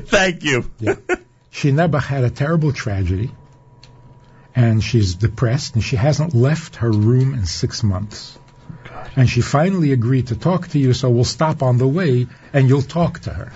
Thank 0.07 0.45
you. 0.45 0.71
Yeah. 0.81 0.97
She 1.51 1.73
never 1.73 1.99
had 1.99 2.25
a 2.25 2.31
terrible 2.31 2.73
tragedy, 2.73 3.31
and 4.55 4.83
she's 4.83 5.15
depressed, 5.15 5.75
and 5.75 5.83
she 5.83 5.97
hasn't 5.97 6.35
left 6.35 6.77
her 6.77 6.91
room 6.91 7.35
in 7.35 7.47
six 7.47 7.83
months. 7.83 8.39
And 9.17 9.29
she 9.29 9.41
finally 9.41 9.93
agreed 9.93 10.29
to 10.29 10.37
talk 10.37 10.69
to 10.69 10.79
you, 10.79 10.93
so 10.93 11.11
we'll 11.11 11.25
stop 11.25 11.63
on 11.63 11.79
the 11.79 11.87
way, 11.87 12.27
and 12.53 12.69
you'll 12.69 12.83
talk 12.83 13.21
to 13.21 13.31
her. 13.31 13.53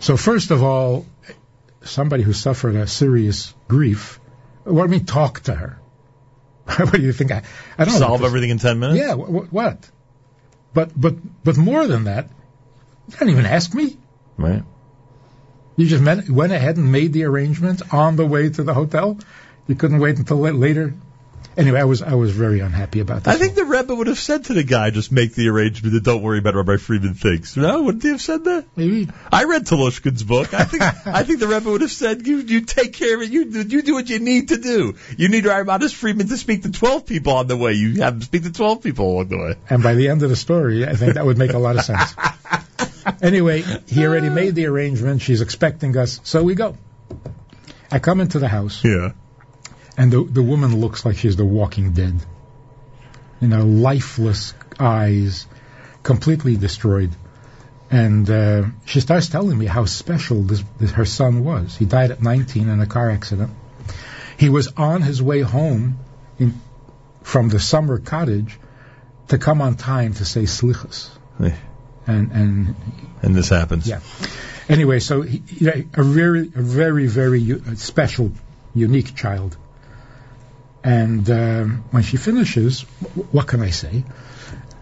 So 0.00 0.16
first 0.16 0.50
of 0.50 0.62
all, 0.62 1.06
somebody 1.82 2.22
who 2.22 2.32
suffered 2.32 2.76
a 2.76 2.86
serious 2.86 3.54
grief, 3.68 4.20
what 4.64 4.86
do 4.86 4.92
you 4.92 4.98
mean 4.98 5.06
talk 5.06 5.40
to 5.40 5.54
her? 5.54 5.78
what 6.76 6.92
do 6.92 7.00
you 7.00 7.12
think? 7.12 7.32
I, 7.32 7.42
I 7.78 7.84
don't 7.84 7.94
know. 7.94 8.00
Solve 8.00 8.24
everything 8.24 8.50
in 8.50 8.58
ten 8.58 8.78
minutes? 8.78 8.98
Yeah, 8.98 9.14
wh- 9.14 9.52
what? 9.52 9.88
But 10.74 10.98
but 10.98 11.16
but 11.44 11.56
more 11.56 11.86
than 11.86 12.04
that, 12.04 12.28
you 13.08 13.12
didn't 13.12 13.30
even 13.30 13.46
ask 13.46 13.72
me. 13.72 13.96
Right. 14.36 14.62
You 15.76 15.86
just 15.86 16.02
met, 16.02 16.28
went 16.28 16.52
ahead 16.52 16.78
and 16.78 16.90
made 16.90 17.12
the 17.12 17.24
arrangements 17.24 17.82
on 17.92 18.16
the 18.16 18.26
way 18.26 18.48
to 18.48 18.62
the 18.62 18.72
hotel. 18.72 19.18
You 19.66 19.74
couldn't 19.74 19.98
wait 19.98 20.18
until 20.18 20.38
later. 20.38 20.94
Anyway, 21.56 21.80
I 21.80 21.84
was 21.84 22.02
I 22.02 22.14
was 22.14 22.32
very 22.32 22.60
unhappy 22.60 23.00
about 23.00 23.24
this. 23.24 23.34
I 23.34 23.38
think 23.38 23.54
the 23.54 23.64
Rebbe 23.64 23.94
would 23.94 24.08
have 24.08 24.18
said 24.18 24.44
to 24.46 24.52
the 24.52 24.62
guy, 24.62 24.90
just 24.90 25.10
make 25.10 25.34
the 25.34 25.48
arrangement 25.48 25.94
and 25.94 26.04
don't 26.04 26.20
worry 26.22 26.38
about 26.38 26.54
what 26.54 26.66
Rabbi 26.66 26.76
Friedman 26.76 27.14
thinks. 27.14 27.56
No, 27.56 27.82
wouldn't 27.82 28.02
he 28.02 28.10
have 28.10 28.20
said 28.20 28.44
that? 28.44 28.66
Maybe. 28.76 29.08
I 29.32 29.44
read 29.44 29.64
Telushkin's 29.64 30.22
book. 30.22 30.52
I 30.52 30.64
think 30.64 30.82
I 31.06 31.22
think 31.22 31.40
the 31.40 31.46
Rebbe 31.46 31.70
would 31.70 31.80
have 31.80 31.90
said, 31.90 32.26
you 32.26 32.38
you 32.38 32.60
take 32.60 32.92
care 32.92 33.16
of 33.16 33.22
it. 33.22 33.30
You 33.30 33.46
do- 33.46 33.62
you 33.62 33.80
do 33.80 33.94
what 33.94 34.10
you 34.10 34.18
need 34.18 34.48
to 34.48 34.58
do. 34.58 34.96
You 35.16 35.28
need 35.28 35.46
Rabbi 35.46 35.62
Manis 35.62 35.94
Friedman 35.94 36.28
to 36.28 36.36
speak 36.36 36.64
to 36.64 36.72
12 36.72 37.06
people 37.06 37.32
on 37.32 37.46
the 37.46 37.56
way. 37.56 37.72
You 37.72 38.02
have 38.02 38.14
him 38.14 38.22
speak 38.22 38.42
to 38.42 38.52
12 38.52 38.82
people 38.82 39.10
along 39.14 39.28
the 39.28 39.38
way. 39.38 39.54
And 39.70 39.82
by 39.82 39.94
the 39.94 40.08
end 40.08 40.22
of 40.22 40.28
the 40.28 40.36
story, 40.36 40.86
I 40.86 40.94
think 40.94 41.14
that 41.14 41.24
would 41.24 41.38
make 41.38 41.54
a 41.54 41.58
lot 41.58 41.76
of 41.76 41.84
sense. 41.84 42.14
anyway, 43.22 43.62
he 43.86 44.04
already 44.04 44.28
made 44.28 44.54
the 44.54 44.66
arrangement. 44.66 45.22
She's 45.22 45.40
expecting 45.40 45.96
us, 45.96 46.20
so 46.22 46.42
we 46.42 46.54
go. 46.54 46.76
I 47.90 47.98
come 47.98 48.20
into 48.20 48.38
the 48.40 48.48
house. 48.48 48.84
Yeah. 48.84 49.12
And 49.96 50.12
the 50.12 50.22
the 50.24 50.42
woman 50.42 50.76
looks 50.80 51.04
like 51.04 51.16
she's 51.16 51.36
the 51.36 51.44
Walking 51.44 51.92
Dead. 51.92 52.14
You 53.40 53.48
know, 53.48 53.64
lifeless 53.64 54.54
eyes, 54.78 55.46
completely 56.02 56.56
destroyed. 56.56 57.10
And 57.90 58.28
uh, 58.28 58.64
she 58.84 59.00
starts 59.00 59.28
telling 59.28 59.56
me 59.56 59.66
how 59.66 59.84
special 59.84 60.42
this, 60.42 60.62
this 60.78 60.90
her 60.92 61.04
son 61.04 61.44
was. 61.44 61.76
He 61.76 61.84
died 61.84 62.10
at 62.10 62.20
19 62.22 62.68
in 62.68 62.80
a 62.80 62.86
car 62.86 63.10
accident. 63.10 63.50
He 64.38 64.48
was 64.48 64.68
on 64.76 65.02
his 65.02 65.22
way 65.22 65.40
home 65.42 65.98
in, 66.38 66.60
from 67.22 67.48
the 67.48 67.60
summer 67.60 67.98
cottage 67.98 68.58
to 69.28 69.38
come 69.38 69.62
on 69.62 69.76
time 69.76 70.14
to 70.14 70.24
say 70.24 70.42
slichas. 70.42 71.10
And 72.08 72.32
and 72.32 72.74
And 73.22 73.34
this 73.34 73.48
happens. 73.50 73.86
yeah. 73.86 74.00
Anyway, 74.68 74.98
so 74.98 75.22
he, 75.22 75.42
a 75.68 76.02
very, 76.02 76.40
a 76.54 76.62
very, 76.62 77.06
very 77.06 77.40
u- 77.40 77.62
special, 77.76 78.32
unique 78.74 79.14
child. 79.14 79.56
And 80.86 81.28
um, 81.30 81.84
when 81.90 82.04
she 82.04 82.16
finishes, 82.16 82.82
wh- 82.82 83.34
what 83.34 83.48
can 83.48 83.60
I 83.60 83.70
say? 83.70 84.04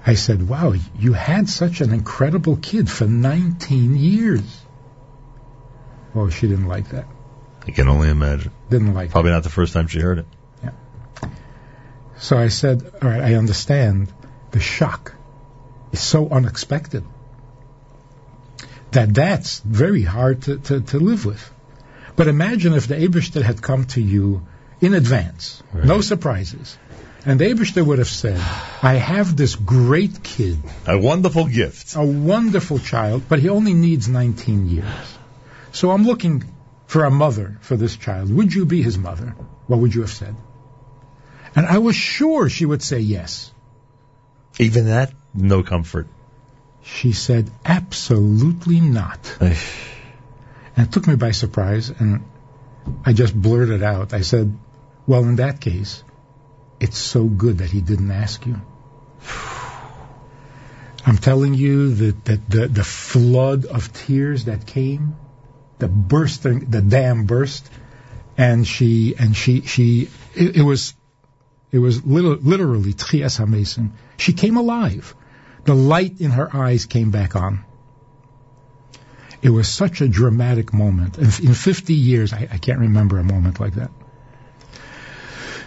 I 0.06 0.16
said, 0.16 0.46
"Wow, 0.46 0.74
you 0.98 1.14
had 1.14 1.48
such 1.48 1.80
an 1.80 1.94
incredible 1.94 2.58
kid 2.58 2.90
for 2.90 3.06
19 3.06 3.96
years." 3.96 4.42
Well, 6.12 6.28
she 6.28 6.46
didn't 6.46 6.68
like 6.68 6.90
that. 6.90 7.06
I 7.66 7.70
can 7.70 7.88
only 7.88 8.10
imagine. 8.10 8.52
Didn't 8.68 8.92
like. 8.92 9.12
Probably 9.12 9.30
not 9.30 9.44
the 9.44 9.48
first 9.48 9.72
time 9.72 9.86
she 9.86 10.00
heard 10.00 10.18
it. 10.18 10.26
Yeah. 10.62 10.72
So 12.18 12.36
I 12.36 12.48
said, 12.48 12.82
"All 13.00 13.08
right, 13.08 13.22
I 13.22 13.34
understand 13.36 14.12
the 14.50 14.60
shock 14.60 15.14
is 15.92 16.02
so 16.02 16.28
unexpected 16.28 17.02
that 18.90 19.14
that's 19.14 19.60
very 19.60 20.02
hard 20.02 20.42
to, 20.42 20.58
to, 20.58 20.80
to 20.82 20.98
live 20.98 21.24
with. 21.24 21.50
But 22.14 22.28
imagine 22.28 22.74
if 22.74 22.88
the 22.88 22.94
Abishter 22.94 23.42
had 23.42 23.62
come 23.62 23.86
to 23.96 24.02
you 24.02 24.46
in 24.84 24.94
advance, 24.94 25.62
no 25.72 26.00
surprises, 26.00 26.78
and 27.26 27.40
the 27.40 27.46
Abishter 27.46 27.84
would 27.84 27.98
have 27.98 28.08
said, 28.08 28.38
I 28.82 28.94
have 28.94 29.36
this 29.36 29.54
great 29.56 30.22
kid, 30.22 30.58
A 30.86 30.98
wonderful 30.98 31.46
gift. 31.46 31.94
a 31.96 32.04
wonderful 32.04 32.78
child, 32.78 33.22
but 33.28 33.38
he 33.38 33.48
only 33.48 33.74
needs 33.74 34.08
19 34.08 34.68
years. 34.68 35.18
So 35.72 35.90
I'm 35.90 36.04
looking 36.04 36.44
for 36.86 37.04
a 37.04 37.10
mother 37.10 37.56
for 37.62 37.76
this 37.76 37.96
child. 37.96 38.30
Would 38.34 38.54
you 38.54 38.64
be 38.66 38.82
his 38.82 38.98
mother? 38.98 39.34
What 39.66 39.80
would 39.80 39.94
you 39.94 40.02
have 40.02 40.10
said? 40.10 40.36
And 41.56 41.66
I 41.66 41.78
was 41.78 41.96
sure 41.96 42.48
she 42.48 42.66
would 42.66 42.82
say 42.82 42.98
yes. 42.98 43.50
Even 44.58 44.86
that, 44.86 45.12
no 45.32 45.62
comfort. 45.62 46.06
She 46.82 47.12
said, 47.12 47.50
absolutely 47.64 48.80
not. 48.80 49.36
And 49.40 49.56
it 50.76 50.92
took 50.92 51.06
me 51.06 51.14
by 51.16 51.30
surprise, 51.30 51.90
and 51.90 52.24
I 53.04 53.12
just 53.12 53.34
blurted 53.34 53.82
out. 53.82 54.12
I 54.12 54.20
said, 54.20 54.56
well, 55.06 55.24
in 55.24 55.36
that 55.36 55.60
case, 55.60 56.02
it's 56.80 56.98
so 56.98 57.24
good 57.24 57.58
that 57.58 57.70
he 57.70 57.80
didn't 57.80 58.10
ask 58.10 58.46
you. 58.46 58.60
I'm 61.06 61.18
telling 61.18 61.54
you 61.54 61.94
that, 61.94 62.24
that 62.24 62.48
the, 62.48 62.68
the 62.68 62.84
flood 62.84 63.66
of 63.66 63.92
tears 63.92 64.46
that 64.46 64.66
came, 64.66 65.16
the 65.78 65.88
bursting, 65.88 66.70
the 66.70 66.80
dam 66.80 67.26
burst, 67.26 67.68
and 68.38 68.66
she, 68.66 69.14
and 69.18 69.36
she, 69.36 69.62
she, 69.62 70.08
it, 70.34 70.56
it 70.56 70.62
was, 70.62 70.94
it 71.70 71.78
was 71.78 72.04
lit- 72.04 72.42
literally 72.42 72.94
Trias. 72.94 73.38
She 74.16 74.32
came 74.32 74.56
alive. 74.56 75.14
The 75.64 75.74
light 75.74 76.20
in 76.20 76.30
her 76.30 76.54
eyes 76.54 76.86
came 76.86 77.10
back 77.10 77.36
on. 77.36 77.64
It 79.42 79.50
was 79.50 79.68
such 79.68 80.00
a 80.00 80.08
dramatic 80.08 80.72
moment. 80.72 81.18
In, 81.18 81.48
in 81.48 81.54
50 81.54 81.92
years, 81.92 82.32
I, 82.32 82.48
I 82.50 82.58
can't 82.58 82.78
remember 82.78 83.18
a 83.18 83.24
moment 83.24 83.60
like 83.60 83.74
that. 83.74 83.90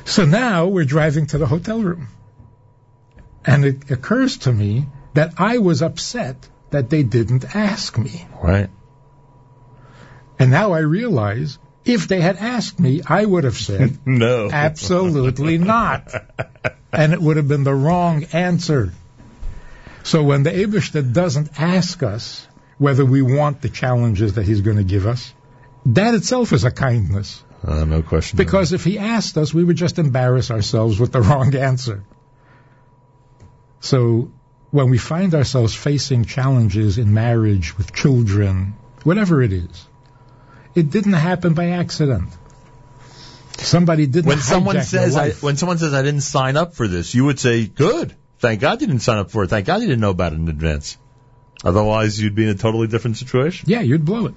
So 0.07 0.25
now 0.25 0.67
we're 0.67 0.85
driving 0.85 1.27
to 1.27 1.37
the 1.37 1.45
hotel 1.45 1.81
room. 1.81 2.07
And 3.45 3.65
it 3.65 3.91
occurs 3.91 4.37
to 4.39 4.51
me 4.51 4.87
that 5.13 5.33
I 5.37 5.57
was 5.57 5.81
upset 5.81 6.49
that 6.69 6.89
they 6.89 7.03
didn't 7.03 7.55
ask 7.55 7.97
me. 7.97 8.25
Right. 8.41 8.69
And 10.39 10.51
now 10.51 10.71
I 10.71 10.79
realize 10.79 11.57
If 11.87 12.09
they 12.09 12.19
had 12.19 12.35
asked 12.35 12.81
me, 12.81 13.01
I 13.07 13.23
would 13.23 13.45
have 13.45 13.57
said, 13.57 13.99
no. 14.05 14.49
absolutely 14.51 15.57
not. 15.57 16.13
and 16.91 17.13
it 17.13 17.21
would 17.21 17.37
have 17.37 17.47
been 17.47 17.63
the 17.63 17.73
wrong 17.73 18.25
answer. 18.33 18.91
So 20.03 20.21
when 20.23 20.43
the 20.43 20.51
Abishta 20.51 21.01
doesn't 21.13 21.59
ask 21.59 22.03
us 22.03 22.45
whether 22.77 23.05
we 23.05 23.21
want 23.21 23.61
the 23.61 23.69
challenges 23.69 24.33
that 24.33 24.45
he's 24.45 24.59
going 24.61 24.77
to 24.77 24.83
give 24.83 25.07
us, 25.07 25.33
that 25.85 26.13
itself 26.13 26.51
is 26.51 26.65
a 26.65 26.71
kindness. 26.71 27.41
Uh, 27.65 27.85
no 27.85 28.01
question. 28.01 28.37
Because 28.37 28.73
if 28.73 28.83
he 28.83 28.99
asked 28.99 29.37
us, 29.37 29.53
we 29.53 29.63
would 29.63 29.77
just 29.77 29.99
embarrass 29.99 30.51
ourselves 30.51 30.99
with 30.99 31.11
the 31.11 31.21
wrong 31.29 31.55
answer. 31.55 32.03
So 33.79 34.31
when 34.71 34.89
we 34.89 34.97
find 34.97 35.33
ourselves 35.33 35.73
facing 35.73 36.25
challenges 36.25 36.97
in 36.97 37.13
marriage, 37.13 37.77
with 37.77 37.93
children, 37.93 38.75
whatever 39.03 39.41
it 39.41 39.53
is, 39.53 39.87
it 40.75 40.89
didn't 40.89 41.13
happen 41.13 41.53
by 41.53 41.69
accident. 41.69 42.29
Somebody 43.57 44.05
didn't. 44.05 44.27
when 44.27 44.39
someone 44.39 44.83
says 44.83 45.17
I, 45.17 45.31
when 45.31 45.57
someone 45.57 45.79
says 45.79 45.93
I 45.93 46.03
didn't 46.03 46.21
sign 46.21 46.57
up 46.57 46.75
for 46.75 46.87
this, 46.87 47.15
you 47.15 47.25
would 47.25 47.39
say, 47.39 47.65
"Good, 47.65 48.15
thank 48.37 48.61
God 48.61 48.81
you 48.81 48.87
didn't 48.87 49.01
sign 49.01 49.17
up 49.17 49.31
for 49.31 49.43
it. 49.43 49.49
Thank 49.49 49.65
God 49.65 49.81
you 49.81 49.87
didn't 49.87 50.01
know 50.01 50.11
about 50.11 50.33
it 50.33 50.35
in 50.35 50.47
advance. 50.47 50.97
Otherwise, 51.63 52.21
you'd 52.21 52.35
be 52.35 52.43
in 52.43 52.49
a 52.49 52.55
totally 52.55 52.87
different 52.87 53.17
situation." 53.17 53.67
Yeah, 53.67 53.81
you'd 53.81 54.05
blow 54.05 54.27
it. 54.27 54.35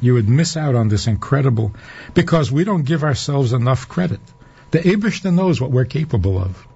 You 0.00 0.14
would 0.14 0.28
miss 0.28 0.56
out 0.56 0.74
on 0.74 0.88
this 0.88 1.06
incredible, 1.06 1.74
because 2.14 2.50
we 2.50 2.64
don't 2.64 2.84
give 2.84 3.04
ourselves 3.04 3.52
enough 3.52 3.88
credit. 3.88 4.20
The 4.70 4.78
Abishta 4.78 5.34
knows 5.34 5.60
what 5.60 5.70
we're 5.70 5.84
capable 5.84 6.38
of. 6.38 6.66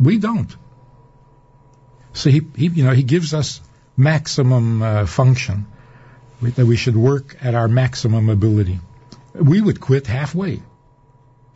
We 0.00 0.18
don't. 0.18 0.54
So 2.12 2.30
he, 2.30 2.42
he 2.56 2.66
you 2.66 2.84
know, 2.84 2.92
he 2.92 3.02
gives 3.02 3.32
us 3.32 3.60
maximum 3.96 4.82
uh, 4.82 5.06
function 5.06 5.66
that 6.40 6.66
we 6.66 6.76
should 6.76 6.96
work 6.96 7.36
at 7.40 7.54
our 7.54 7.68
maximum 7.68 8.28
ability. 8.28 8.80
We 9.34 9.60
would 9.60 9.80
quit 9.80 10.06
halfway. 10.06 10.62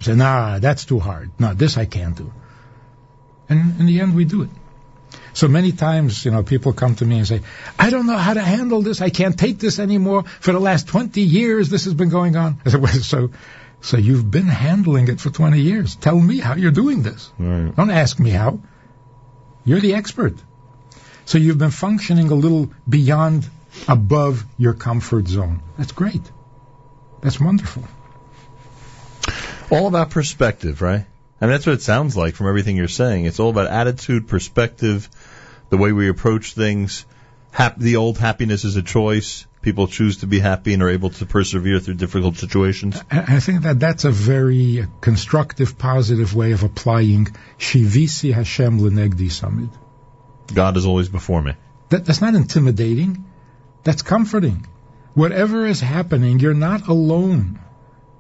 Say, 0.01 0.15
nah, 0.15 0.59
that's 0.59 0.85
too 0.85 0.99
hard. 0.99 1.31
No, 1.39 1.55
this 1.55 1.77
I 1.77 1.87
can't 1.87 2.17
do. 2.17 2.33
And 3.49 3.81
in 3.81 3.87
the 3.87 4.01
end, 4.01 4.15
we 4.15 4.25
do 4.25 4.43
it. 4.43 4.51
So 5.37 5.49
many 5.49 5.73
times, 5.73 6.25
you 6.25 6.31
know, 6.31 6.43
people 6.43 6.73
come 6.73 6.95
to 6.95 7.05
me 7.05 7.19
and 7.19 7.29
say, 7.29 7.43
I 7.79 7.91
don't 7.91 8.07
know 8.07 8.17
how 8.17 8.33
to 8.33 8.41
handle 8.41 8.81
this. 8.81 9.03
I 9.03 9.11
can't 9.11 9.39
take 9.39 9.59
this 9.59 9.79
anymore. 9.79 10.25
For 10.25 10.53
the 10.53 10.59
last 10.59 10.89
20 10.89 11.21
years, 11.21 11.69
this 11.69 11.85
has 11.85 11.93
been 11.93 12.09
going 12.09 12.37
on. 12.37 12.59
I 12.65 12.71
said, 12.71 12.81
well, 12.81 12.95
so, 12.95 13.31
so 13.83 13.99
you've 13.99 14.31
been 14.31 14.47
handling 14.47 15.09
it 15.09 15.21
for 15.21 15.29
20 15.29 15.61
years. 15.61 15.95
Tell 15.97 16.19
me 16.19 16.39
how 16.39 16.55
you're 16.55 16.71
doing 16.71 17.03
this. 17.03 17.31
Right. 17.39 17.77
Don't 17.77 17.91
ask 17.91 18.19
me 18.19 18.31
how. 18.31 18.61
You're 19.67 19.81
the 19.81 19.93
expert. 19.93 20.37
So 21.27 21.37
you've 21.37 21.59
been 21.59 21.71
functioning 21.71 22.31
a 22.31 22.35
little 22.35 22.71
beyond, 22.89 23.47
above 23.89 24.47
your 24.57 24.73
comfort 24.73 25.29
zone. 25.29 25.61
That's 25.77 25.93
great. 25.93 26.23
That's 27.21 27.39
wonderful. 27.39 27.85
All 29.71 29.87
about 29.87 30.09
perspective, 30.09 30.81
right? 30.81 31.05
And 31.41 31.51
that's 31.51 31.67
what 31.67 31.75
it 31.75 31.83
sounds 31.83 32.17
like 32.17 32.35
from 32.35 32.49
everything 32.49 32.77
you're 32.77 32.89
saying. 32.89 33.27
It's 33.27 33.41
all 33.41 33.51
about 33.51 33.67
attitude, 33.67 34.29
perspective, 34.29 35.09
the 35.69 35.77
way 35.77 35.93
we 35.93 36.09
approach 36.09 36.55
things. 36.55 37.05
Hap- 37.51 37.79
the 37.79 37.97
old 37.97 38.19
happiness 38.19 38.65
is 38.65 38.77
a 38.77 38.83
choice. 38.83 39.47
People 39.61 39.89
choose 39.89 40.19
to 40.19 40.27
be 40.27 40.39
happy 40.39 40.73
and 40.75 40.83
are 40.83 40.89
able 40.89 41.11
to 41.11 41.27
persevere 41.27 41.81
through 41.81 41.95
difficult 41.95 42.37
situations. 42.37 43.03
I 43.11 43.37
I 43.37 43.41
think 43.41 43.63
that 43.63 43.81
that's 43.81 44.05
a 44.05 44.11
very 44.11 44.87
constructive, 45.01 45.77
positive 45.77 46.35
way 46.35 46.53
of 46.53 46.63
applying 46.63 47.27
Shivisi 47.59 48.33
Hashem 48.33 48.79
Lenegdi 48.81 49.31
Samid. 49.39 49.71
God 50.55 50.77
is 50.77 50.87
always 50.87 51.09
before 51.09 51.43
me. 51.43 51.55
That, 51.89 52.05
that's 52.05 52.21
not 52.21 52.35
intimidating. 52.35 53.25
That's 53.83 54.03
comforting. 54.03 54.67
Whatever 55.15 55.67
is 55.67 55.81
happening, 55.81 56.39
you're 56.41 56.55
not 56.55 56.89
alone. 56.89 57.59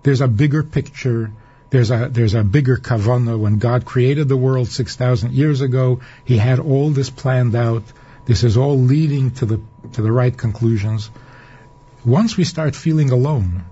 There's 0.02 0.20
a 0.20 0.28
bigger 0.28 0.62
picture. 0.62 1.32
There's 1.70 1.90
a 1.90 2.08
there's 2.10 2.34
a 2.34 2.44
bigger 2.44 2.76
kavana. 2.76 3.38
When 3.38 3.58
God 3.58 3.84
created 3.84 4.28
the 4.28 4.36
world 4.36 4.68
six 4.68 4.96
thousand 4.96 5.32
years 5.32 5.60
ago, 5.60 6.00
He 6.24 6.36
had 6.38 6.58
all 6.58 6.90
this 6.90 7.10
planned 7.10 7.54
out. 7.54 7.82
This 8.24 8.44
is 8.44 8.56
all 8.56 8.78
leading 8.78 9.32
to 9.32 9.46
the 9.46 9.60
to 9.92 10.02
the 10.02 10.12
right 10.12 10.36
conclusions. 10.36 11.10
Once 12.04 12.36
we 12.36 12.44
start 12.44 12.76
feeling 12.76 13.10
alone, 13.10 13.64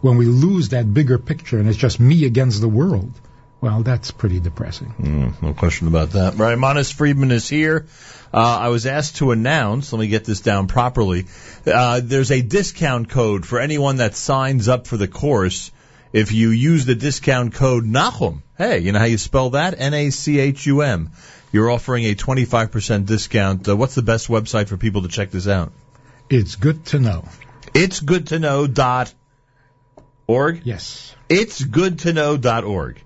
when 0.00 0.16
we 0.16 0.26
lose 0.26 0.68
that 0.68 0.92
bigger 0.92 1.18
picture 1.18 1.58
and 1.58 1.68
it's 1.68 1.78
just 1.78 1.98
me 1.98 2.26
against 2.26 2.60
the 2.60 2.68
world, 2.68 3.12
well, 3.60 3.82
that's 3.82 4.10
pretty 4.10 4.38
depressing. 4.38 4.94
Mm, 5.00 5.42
no 5.42 5.54
question 5.54 5.88
about 5.88 6.10
that. 6.10 6.36
Manis 6.36 6.92
Friedman 6.92 7.30
is 7.30 7.48
here. 7.48 7.86
Uh, 8.32 8.58
I 8.60 8.68
was 8.68 8.84
asked 8.84 9.16
to 9.16 9.30
announce, 9.30 9.92
let 9.92 10.00
me 10.00 10.08
get 10.08 10.24
this 10.24 10.40
down 10.40 10.66
properly. 10.66 11.26
Uh, 11.66 12.00
there's 12.04 12.30
a 12.30 12.42
discount 12.42 13.08
code 13.08 13.46
for 13.46 13.58
anyone 13.58 13.96
that 13.96 14.14
signs 14.16 14.68
up 14.68 14.86
for 14.86 14.96
the 14.96 15.08
course. 15.08 15.70
If 16.14 16.30
you 16.30 16.50
use 16.50 16.86
the 16.86 16.94
discount 16.94 17.54
code 17.54 17.82
Nachum, 17.82 18.42
hey, 18.56 18.78
you 18.78 18.92
know 18.92 19.00
how 19.00 19.06
you 19.06 19.18
spell 19.18 19.50
that? 19.50 19.74
N-A-C-H-U-M. 19.76 21.10
You're 21.50 21.68
offering 21.68 22.04
a 22.04 22.14
25% 22.14 23.04
discount. 23.04 23.68
Uh, 23.68 23.76
what's 23.76 23.96
the 23.96 24.02
best 24.02 24.28
website 24.28 24.68
for 24.68 24.76
people 24.76 25.02
to 25.02 25.08
check 25.08 25.32
this 25.32 25.48
out? 25.48 25.72
It's 26.30 26.54
good 26.54 26.86
to 26.86 27.00
know. 27.00 27.28
It's 27.74 27.98
good 27.98 28.28
to 28.28 28.38
know 28.38 28.68
dot 28.68 29.12
org. 30.28 30.60
Yes. 30.62 31.12
It's 31.28 31.64
good 31.64 31.98
to 32.00 32.12
know 32.12 32.36
dot 32.36 32.62
org. 32.62 33.02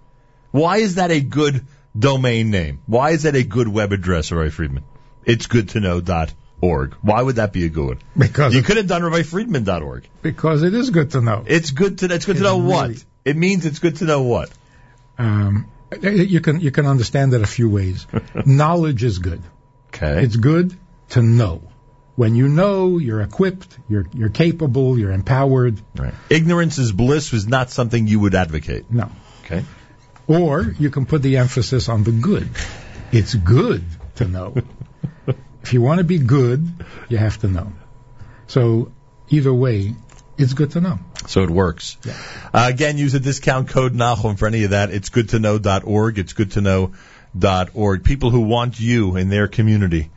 Why 0.50 0.76
is 0.76 0.96
that 0.96 1.10
a 1.10 1.22
good 1.22 1.64
domain 1.98 2.50
name? 2.50 2.82
Why 2.84 3.12
is 3.12 3.22
that 3.22 3.36
a 3.36 3.42
good 3.42 3.68
web 3.68 3.92
address, 3.92 4.30
Roy 4.30 4.50
Friedman? 4.50 4.84
It's 5.24 5.46
good 5.46 5.70
to 5.70 5.80
know 5.80 6.02
dot 6.02 6.34
org. 6.60 6.94
Why 7.02 7.22
would 7.22 7.36
that 7.36 7.52
be 7.52 7.64
a 7.64 7.68
good 7.68 7.86
one? 7.86 7.98
Because 8.16 8.54
you 8.54 8.62
could 8.62 8.76
have 8.76 8.86
done 8.86 9.02
org. 9.82 10.08
Because 10.22 10.62
it 10.62 10.74
is 10.74 10.90
good 10.90 11.12
to 11.12 11.20
know. 11.20 11.44
It's 11.46 11.70
good 11.70 11.98
to 11.98 12.12
it's 12.12 12.26
good 12.26 12.36
to 12.36 12.42
It 12.42 12.44
know 12.44 12.58
what. 12.58 13.04
It 13.24 13.36
means 13.36 13.66
it's 13.66 13.78
good 13.78 13.96
to 13.96 14.04
know 14.04 14.22
what. 14.22 14.50
Um, 15.18 15.66
you 16.02 16.40
can 16.40 16.60
you 16.60 16.70
can 16.70 16.86
understand 16.86 17.34
it 17.34 17.42
a 17.42 17.46
few 17.46 17.68
ways. 17.68 18.06
Knowledge 18.46 19.04
is 19.04 19.18
good. 19.18 19.42
Okay. 19.88 20.22
It's 20.22 20.36
good 20.36 20.76
to 21.10 21.22
know. 21.22 21.62
When 22.16 22.34
you 22.34 22.48
know, 22.48 22.98
you're 22.98 23.20
equipped, 23.22 23.78
you're 23.88 24.06
you're 24.12 24.28
capable, 24.28 24.98
you're 24.98 25.12
empowered. 25.12 25.80
Right. 25.96 26.14
Ignorance 26.28 26.78
is 26.78 26.90
bliss 26.90 27.32
was 27.32 27.46
not 27.46 27.70
something 27.70 28.06
you 28.06 28.20
would 28.20 28.34
advocate. 28.34 28.90
No. 28.90 29.10
Okay. 29.44 29.64
Or 30.26 30.62
you 30.78 30.90
can 30.90 31.06
put 31.06 31.22
the 31.22 31.38
emphasis 31.38 31.88
on 31.88 32.04
the 32.04 32.12
good. 32.12 32.48
It's 33.12 33.34
good 33.34 33.84
to 34.16 34.26
know. 34.26 34.56
if 35.62 35.72
you 35.72 35.82
want 35.82 35.98
to 35.98 36.04
be 36.04 36.18
good, 36.18 36.68
you 37.08 37.18
have 37.18 37.38
to 37.38 37.48
know. 37.48 37.72
So 38.46 38.92
either 39.28 39.52
way, 39.52 39.94
it's 40.36 40.54
good 40.54 40.70
to 40.72 40.80
know. 40.80 40.98
So 41.26 41.42
it 41.42 41.50
works. 41.50 41.96
Uh, 42.54 42.70
again, 42.72 42.96
use 42.96 43.12
the 43.12 43.20
discount 43.20 43.68
code 43.68 43.92
Nachum 43.92 44.38
for 44.38 44.46
any 44.46 44.64
of 44.64 44.70
that. 44.70 44.90
It's 44.90 45.08
good 45.08 45.30
to 45.30 45.38
know.org. 45.38 46.18
It's 46.18 46.32
good 46.32 46.52
to 46.52 46.60
know.org. 46.60 48.04
People 48.04 48.30
who 48.30 48.40
want 48.40 48.78
you 48.78 49.16
in 49.16 49.28
their 49.28 49.48
community 49.48 50.10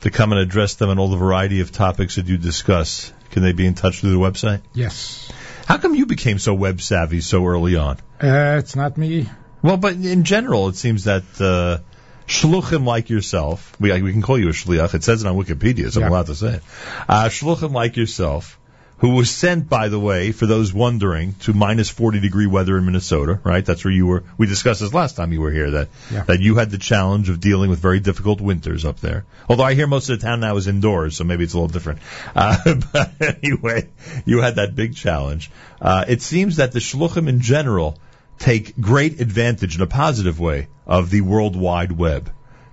to 0.00 0.10
come 0.10 0.32
and 0.32 0.40
address 0.40 0.74
them 0.74 0.90
on 0.90 0.98
all 0.98 1.08
the 1.08 1.16
variety 1.16 1.60
of 1.60 1.72
topics 1.72 2.16
that 2.16 2.26
you 2.26 2.38
discuss, 2.38 3.12
can 3.30 3.42
they 3.42 3.52
be 3.52 3.66
in 3.66 3.74
touch 3.74 4.00
through 4.00 4.10
the 4.10 4.18
website? 4.18 4.62
Yes. 4.74 5.30
How 5.66 5.78
come 5.78 5.94
you 5.94 6.06
became 6.06 6.38
so 6.38 6.54
web 6.54 6.80
savvy 6.80 7.20
so 7.20 7.46
early 7.46 7.76
on? 7.76 7.98
Uh, 8.22 8.56
it's 8.58 8.74
not 8.74 8.96
me. 8.96 9.28
Well, 9.60 9.76
but 9.76 9.94
in 9.94 10.24
general, 10.24 10.68
it 10.68 10.76
seems 10.76 11.04
that 11.04 11.24
uh, 11.40 11.82
shluchim 12.28 12.84
like 12.84 13.10
yourself, 13.10 13.74
we, 13.80 13.90
we 14.02 14.12
can 14.12 14.22
call 14.22 14.38
you 14.38 14.48
a 14.50 14.52
shliach. 14.52 14.94
It 14.94 15.02
says 15.02 15.24
it 15.24 15.26
on 15.26 15.36
Wikipedia, 15.36 15.90
so 15.90 16.02
I'm 16.02 16.08
allowed 16.08 16.26
to 16.26 16.34
say 16.34 16.54
it. 16.54 16.62
Uh, 17.08 17.28
shluchim 17.28 17.72
like 17.72 17.96
yourself, 17.96 18.58
who 18.98 19.10
was 19.14 19.30
sent, 19.30 19.68
by 19.68 19.88
the 19.88 19.98
way, 19.98 20.32
for 20.32 20.44
those 20.46 20.72
wondering, 20.72 21.34
to 21.40 21.52
minus 21.54 21.88
40 21.88 22.20
degree 22.20 22.46
weather 22.46 22.76
in 22.76 22.84
Minnesota, 22.84 23.40
right? 23.44 23.64
That's 23.64 23.82
where 23.84 23.92
you 23.92 24.06
were. 24.06 24.24
We 24.36 24.46
discussed 24.46 24.80
this 24.80 24.92
last 24.92 25.16
time 25.16 25.32
you 25.32 25.40
were 25.40 25.50
here, 25.52 25.70
that, 25.70 25.88
Yeah. 26.12 26.24
that 26.24 26.40
you 26.40 26.56
had 26.56 26.70
the 26.70 26.78
challenge 26.78 27.30
of 27.30 27.40
dealing 27.40 27.70
with 27.70 27.78
very 27.78 28.00
difficult 28.00 28.40
winters 28.40 28.84
up 28.84 29.00
there. 29.00 29.24
Although 29.48 29.64
I 29.64 29.74
hear 29.74 29.86
most 29.86 30.10
of 30.10 30.20
the 30.20 30.26
town 30.26 30.40
now 30.40 30.56
is 30.56 30.66
indoors, 30.66 31.16
so 31.16 31.24
maybe 31.24 31.44
it's 31.44 31.54
a 31.54 31.56
little 31.56 31.68
different. 31.68 32.00
Uh, 32.36 32.74
but 32.92 33.12
anyway, 33.42 33.88
you 34.26 34.42
had 34.42 34.56
that 34.56 34.74
big 34.74 34.94
challenge. 34.94 35.50
Uh, 35.80 36.04
it 36.08 36.20
seems 36.20 36.56
that 36.56 36.72
the 36.72 36.80
shluchim 36.80 37.28
in 37.28 37.40
general 37.40 37.96
take 38.38 38.78
great 38.80 39.20
advantage 39.20 39.76
in 39.76 39.82
a 39.82 39.86
positive 39.86 40.38
way 40.38 40.68
of 40.86 41.10
the 41.10 41.20
World 41.20 41.56
Wide 41.56 41.92
Web. 41.92 42.30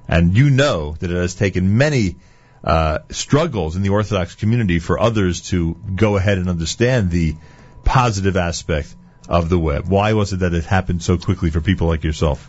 And 0.07 0.37
you 0.37 0.49
know 0.49 0.95
that 0.99 1.11
it 1.11 1.15
has 1.15 1.35
taken 1.35 1.77
many 1.77 2.17
uh, 2.63 2.99
struggles 3.09 3.75
in 3.75 3.81
the 3.81 3.89
Orthodox 3.89 4.35
community 4.35 4.79
for 4.79 4.99
others 4.99 5.41
to 5.49 5.75
go 5.95 6.17
ahead 6.17 6.37
and 6.37 6.49
understand 6.49 7.11
the 7.11 7.35
positive 7.83 8.37
aspect 8.37 8.93
of 9.27 9.49
the 9.49 9.59
web. 9.59 9.87
Why 9.87 10.13
was 10.13 10.33
it 10.33 10.37
that 10.37 10.53
it 10.53 10.65
happened 10.65 11.01
so 11.01 11.17
quickly 11.17 11.49
for 11.49 11.61
people 11.61 11.87
like 11.87 12.03
yourself? 12.03 12.47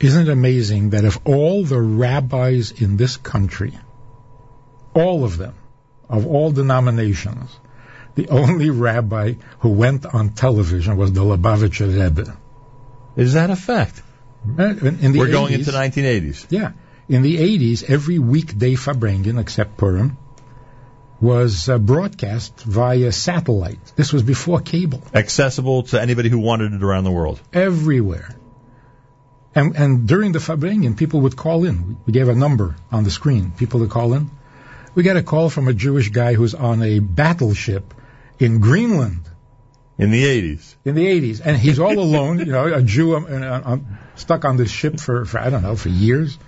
Isn't 0.00 0.28
it 0.28 0.32
amazing 0.32 0.90
that 0.90 1.04
if 1.04 1.18
all 1.24 1.64
the 1.64 1.80
rabbis 1.80 2.70
in 2.70 2.96
this 2.96 3.16
country, 3.16 3.78
all 4.94 5.24
of 5.24 5.36
them, 5.36 5.54
of 6.08 6.26
all 6.26 6.50
denominations, 6.50 7.50
the 8.14 8.28
only 8.28 8.70
rabbi 8.70 9.34
who 9.60 9.70
went 9.70 10.06
on 10.06 10.30
television 10.30 10.96
was 10.96 11.12
the 11.12 11.22
Lubavitcher 11.22 11.88
Rebbe. 11.88 12.36
Is 13.16 13.34
that 13.34 13.50
a 13.50 13.56
fact? 13.56 14.02
In, 14.44 14.98
in 15.00 15.12
the 15.12 15.18
We're 15.18 15.30
going 15.30 15.52
80s 15.52 15.58
into 15.58 15.70
1980s. 15.72 16.46
Yeah. 16.50 16.72
In 17.08 17.22
the 17.22 17.36
80s, 17.36 17.82
every 17.88 18.18
weekday 18.18 18.74
Farbrengen, 18.74 19.38
except 19.38 19.76
Purim, 19.76 20.16
was 21.20 21.68
uh, 21.68 21.78
broadcast 21.78 22.60
via 22.60 23.12
satellite. 23.12 23.92
This 23.96 24.12
was 24.12 24.22
before 24.22 24.60
cable. 24.60 25.02
Accessible 25.12 25.82
to 25.84 26.00
anybody 26.00 26.30
who 26.30 26.38
wanted 26.38 26.72
it 26.72 26.82
around 26.82 27.04
the 27.04 27.10
world. 27.10 27.40
Everywhere. 27.52 28.36
And, 29.54 29.76
and 29.76 30.08
during 30.08 30.32
the 30.32 30.38
Farbrengen, 30.38 30.96
people 30.96 31.22
would 31.22 31.36
call 31.36 31.64
in. 31.64 31.98
We 32.06 32.12
gave 32.12 32.28
a 32.28 32.34
number 32.34 32.76
on 32.90 33.04
the 33.04 33.10
screen. 33.10 33.52
People 33.56 33.80
would 33.80 33.90
call 33.90 34.14
in. 34.14 34.30
We 34.94 35.02
got 35.02 35.16
a 35.16 35.22
call 35.22 35.50
from 35.50 35.68
a 35.68 35.74
Jewish 35.74 36.10
guy 36.10 36.34
who's 36.34 36.54
on 36.54 36.82
a 36.82 37.00
battleship 37.00 37.92
in 38.40 38.60
Greenland. 38.60 39.28
In 39.98 40.10
the 40.10 40.24
80s. 40.24 40.74
In 40.84 40.94
the 40.94 41.06
80s. 41.06 41.42
And 41.44 41.56
he's 41.58 41.78
all 41.78 41.98
alone, 41.98 42.38
you 42.38 42.46
know, 42.46 42.72
a 42.72 42.82
Jew 42.82 43.14
um, 43.16 43.26
uh, 43.30 43.60
um, 43.64 43.98
stuck 44.14 44.46
on 44.46 44.56
this 44.56 44.70
ship 44.70 44.98
for, 44.98 45.26
for, 45.26 45.38
I 45.38 45.50
don't 45.50 45.62
know, 45.62 45.76
for 45.76 45.90
years. 45.90 46.38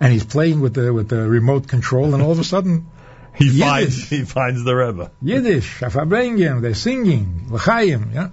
And 0.00 0.10
he's 0.12 0.24
playing 0.24 0.60
with 0.60 0.74
the, 0.74 0.92
with 0.92 1.08
the 1.08 1.28
remote 1.28 1.68
control, 1.68 2.14
and 2.14 2.22
all 2.22 2.32
of 2.32 2.38
a 2.38 2.44
sudden, 2.44 2.86
He 3.34 3.44
Yiddish. 3.44 3.60
finds 3.60 4.08
he 4.08 4.24
finds 4.24 4.64
the 4.64 4.74
Rebbe. 4.74 5.12
Yiddish, 5.22 5.80
Farbrengen, 5.80 6.60
they're 6.62 6.74
singing, 6.74 7.46
L'chaim, 7.50 8.10
yeah. 8.12 8.30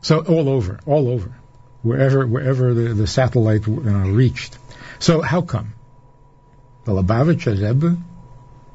So 0.00 0.20
all 0.20 0.48
over, 0.48 0.80
all 0.84 1.08
over, 1.08 1.34
wherever 1.82 2.26
wherever 2.26 2.74
the, 2.74 2.94
the 2.94 3.06
satellite 3.06 3.66
you 3.66 3.80
know, 3.80 4.10
reached. 4.10 4.58
So 4.98 5.22
how 5.22 5.42
come? 5.42 5.74
The 6.84 6.92
Lubavitcher 6.92 7.54
Rebbe, 7.62 7.96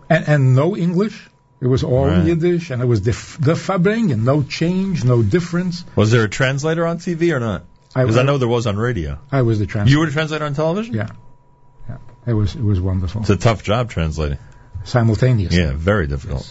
and, 0.10 0.28
and 0.28 0.56
no 0.56 0.76
English. 0.78 1.29
It 1.62 1.68
was 1.68 1.84
all 1.84 2.08
Right. 2.08 2.26
Yiddish, 2.26 2.70
and 2.70 2.82
it 2.82 2.86
was 2.86 3.02
the 3.02 3.12
the 3.40 3.54
Farbrengen. 3.54 4.24
No 4.24 4.44
change, 4.44 5.04
no 5.04 5.22
difference. 5.22 5.84
Was 5.96 6.12
there 6.12 6.24
a 6.24 6.30
translator 6.30 6.86
on 6.88 7.00
TV 7.00 7.34
or 7.36 7.40
not? 7.40 7.66
Because 7.94 8.18
I, 8.18 8.22
I- 8.22 8.24
know 8.24 8.38
there 8.38 8.48
was 8.48 8.66
on 8.68 8.78
radio. 8.78 9.20
I 9.32 9.42
was 9.42 9.60
the 9.60 9.66
translator. 9.66 9.92
You 9.94 10.00
were 10.00 10.06
the 10.06 10.12
translator 10.14 10.46
on 10.46 10.54
television? 10.54 10.94
Yeah, 10.94 11.10
yeah. 11.90 11.98
It 12.26 12.34
was 12.34 12.56
it 12.56 12.62
was 12.64 12.80
wonderful. 12.80 13.22
It's 13.22 13.30
a 13.30 13.36
tough 13.38 13.64
job 13.64 13.90
translating. 13.90 14.38
Simultaneous. 14.86 15.54
Yeah, 15.54 15.72
very 15.74 16.08
difficult. 16.08 16.48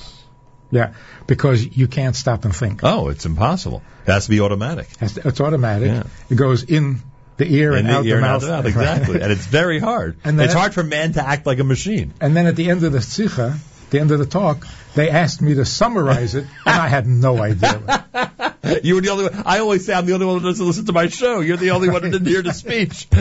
Yeah, 0.70 0.92
because 1.26 1.64
you 1.64 1.88
can't 1.88 2.14
stop 2.14 2.44
and 2.44 2.54
think. 2.54 2.80
Oh, 2.82 3.08
it's 3.08 3.24
impossible. 3.24 3.82
It 4.06 4.12
has 4.12 4.24
to 4.24 4.30
be 4.30 4.40
automatic. 4.40 4.88
To- 4.98 5.22
It's 5.28 5.40
automatic. 5.40 5.88
Yeah. 5.88 6.02
It 6.28 6.34
goes 6.34 6.62
in 6.64 7.00
the 7.38 7.46
ear 7.50 7.72
In 7.72 7.78
and 7.78 7.88
the 7.88 7.92
out 7.92 8.04
ear 8.04 8.16
the 8.20 8.22
and 8.22 8.26
out 8.26 8.32
mouth. 8.32 8.42
the 8.42 8.48
mouth, 8.48 8.66
exactly. 8.66 9.20
and 9.22 9.32
it's 9.32 9.46
very 9.46 9.78
hard. 9.78 10.18
And 10.24 10.38
it's 10.38 10.52
hard 10.52 10.74
for 10.74 10.82
man 10.82 11.14
to 11.14 11.26
act 11.26 11.46
like 11.46 11.58
a 11.60 11.64
machine. 11.64 12.12
And 12.20 12.36
then 12.36 12.46
at 12.46 12.56
the 12.56 12.68
end 12.68 12.84
of 12.84 12.92
the 12.92 13.00
sikha, 13.00 13.56
the 13.90 14.00
end 14.00 14.10
of 14.10 14.18
the 14.18 14.26
talk, 14.26 14.66
they 14.94 15.10
asked 15.10 15.40
me 15.42 15.54
to 15.54 15.64
summarize 15.64 16.34
it, 16.34 16.46
and 16.66 16.80
I 16.80 16.88
had 16.88 17.06
no 17.06 17.40
idea. 17.40 18.04
You 18.82 18.96
were 18.96 19.00
the 19.00 19.08
only 19.08 19.24
one. 19.24 19.42
I 19.46 19.60
always 19.60 19.86
say 19.86 19.94
I'm 19.94 20.04
the 20.04 20.12
only 20.12 20.26
one 20.26 20.42
that 20.42 20.44
doesn't 20.44 20.66
listen 20.66 20.84
to 20.86 20.92
my 20.92 21.08
show. 21.08 21.40
You're 21.40 21.56
the 21.56 21.70
only 21.70 21.88
one 21.88 22.02
that 22.02 22.10
didn't 22.10 22.26
hear 22.26 22.42
the 22.42 22.52
speech. 22.52 23.08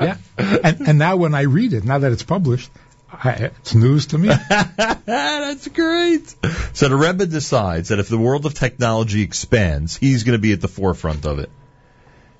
yeah. 0.00 0.16
And, 0.36 0.88
and 0.88 0.98
now 0.98 1.16
when 1.16 1.34
I 1.34 1.42
read 1.42 1.72
it, 1.72 1.84
now 1.84 1.98
that 1.98 2.12
it's 2.12 2.24
published, 2.24 2.70
I, 3.10 3.50
it's 3.58 3.74
news 3.74 4.06
to 4.06 4.18
me. 4.18 4.28
That's 5.06 5.68
great. 5.68 6.34
So 6.72 6.88
the 6.88 6.96
Rebbe 6.96 7.26
decides 7.26 7.88
that 7.88 8.00
if 8.00 8.08
the 8.08 8.18
world 8.18 8.44
of 8.44 8.54
technology 8.54 9.22
expands, 9.22 9.96
he's 9.96 10.24
going 10.24 10.36
to 10.36 10.42
be 10.42 10.52
at 10.52 10.60
the 10.60 10.68
forefront 10.68 11.24
of 11.24 11.38
it. 11.38 11.50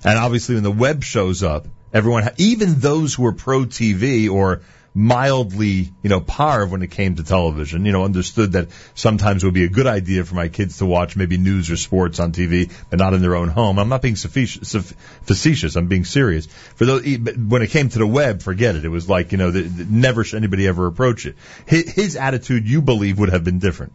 And 0.03 0.19
obviously, 0.19 0.55
when 0.55 0.63
the 0.63 0.71
web 0.71 1.03
shows 1.03 1.41
up, 1.41 1.67
everyone, 1.93 2.29
even 2.37 2.79
those 2.79 3.15
who 3.15 3.25
are 3.25 3.33
pro 3.33 3.61
TV 3.61 4.29
or 4.29 4.61
mildly, 4.95 5.91
you 6.01 6.09
know, 6.09 6.21
parv 6.21 6.69
when 6.69 6.81
it 6.81 6.89
came 6.89 7.15
to 7.15 7.23
television, 7.23 7.85
you 7.85 7.91
know, 7.91 8.05
understood 8.05 8.53
that 8.53 8.69
sometimes 8.95 9.43
it 9.43 9.47
would 9.47 9.53
be 9.53 9.65
a 9.65 9.69
good 9.69 9.85
idea 9.85 10.23
for 10.23 10.35
my 10.35 10.47
kids 10.47 10.77
to 10.77 10.85
watch 10.85 11.17
maybe 11.17 11.37
news 11.37 11.69
or 11.69 11.75
sports 11.75 12.19
on 12.21 12.31
TV, 12.31 12.71
but 12.89 12.97
not 12.97 13.13
in 13.13 13.21
their 13.21 13.35
own 13.35 13.49
home. 13.49 13.77
I'm 13.77 13.89
not 13.89 14.01
being 14.01 14.15
facetious. 14.15 15.75
I'm 15.75 15.87
being 15.87 16.05
serious. 16.05 16.45
For 16.75 16.85
those, 16.85 17.03
when 17.03 17.61
it 17.61 17.71
came 17.71 17.89
to 17.89 17.99
the 17.99 18.07
web, 18.07 18.41
forget 18.41 18.77
it. 18.77 18.85
It 18.85 18.89
was 18.89 19.09
like, 19.09 19.33
you 19.33 19.37
know, 19.37 19.51
the, 19.51 19.63
the, 19.63 19.83
never 19.83 20.23
should 20.23 20.37
anybody 20.37 20.65
ever 20.65 20.87
approach 20.87 21.25
it. 21.25 21.35
His, 21.65 21.91
his 21.91 22.15
attitude, 22.15 22.67
you 22.67 22.81
believe, 22.81 23.19
would 23.19 23.29
have 23.29 23.43
been 23.43 23.59
different. 23.59 23.91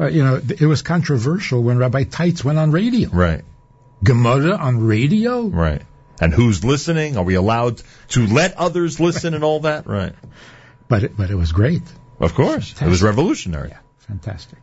Uh, 0.00 0.06
you 0.06 0.24
know, 0.24 0.36
it 0.36 0.66
was 0.66 0.80
controversial 0.80 1.62
when 1.62 1.76
Rabbi 1.76 2.04
Teitz 2.04 2.42
went 2.42 2.58
on 2.58 2.70
radio. 2.70 3.10
Right. 3.10 3.44
Gemara 4.02 4.56
on 4.56 4.80
radio? 4.86 5.42
Right. 5.42 5.82
And 6.20 6.34
who's 6.34 6.64
listening? 6.64 7.16
Are 7.16 7.24
we 7.24 7.34
allowed 7.34 7.82
to 8.08 8.26
let 8.26 8.56
others 8.56 8.98
listen 8.98 9.34
and 9.34 9.44
all 9.44 9.60
that? 9.60 9.86
Right. 9.86 10.14
But 10.88 11.04
it, 11.04 11.16
but 11.16 11.30
it 11.30 11.34
was 11.34 11.52
great. 11.52 11.82
Of 12.18 12.34
course. 12.34 12.74
It 12.80 12.88
was 12.88 13.02
revolutionary. 13.02 13.72
Fantastic. 14.00 14.58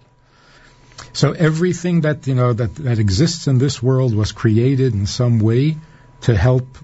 So 1.14 1.32
everything 1.32 2.02
that 2.02 2.28
you 2.28 2.36
know 2.36 2.52
that 2.52 2.76
that 2.76 3.00
exists 3.00 3.48
in 3.48 3.58
this 3.58 3.82
world 3.82 4.14
was 4.14 4.32
created 4.32 4.94
in 4.94 5.06
some 5.06 5.40
way 5.40 5.78
to 6.22 6.36
help 6.36 6.78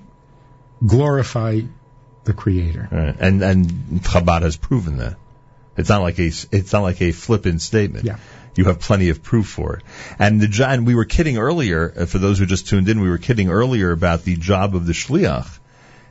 glorify 0.85 1.61
the 2.23 2.33
Creator. 2.33 2.87
Right. 2.91 3.15
And 3.19 3.43
and 3.43 3.69
Chabad 4.01 4.43
has 4.43 4.55
proven 4.55 4.97
that. 4.97 5.15
It's 5.75 5.89
not 5.89 6.01
like 6.01 6.19
a 6.19 6.27
it's 6.27 6.71
not 6.71 6.83
like 6.83 7.01
a 7.01 7.11
flippant 7.11 7.61
statement. 7.61 8.05
Yeah. 8.05 8.17
You 8.55 8.65
have 8.65 8.79
plenty 8.79 9.09
of 9.09 9.23
proof 9.23 9.47
for 9.47 9.77
it. 9.77 9.83
And 10.19 10.41
the 10.41 10.67
and 10.67 10.85
we 10.85 10.95
were 10.95 11.05
kidding 11.05 11.37
earlier. 11.37 11.93
uh, 11.95 12.05
For 12.05 12.17
those 12.17 12.39
who 12.39 12.45
just 12.45 12.67
tuned 12.67 12.89
in, 12.89 13.01
we 13.01 13.09
were 13.09 13.17
kidding 13.17 13.49
earlier 13.49 13.91
about 13.91 14.23
the 14.23 14.35
job 14.35 14.75
of 14.75 14.85
the 14.85 14.93
shliach 14.93 15.59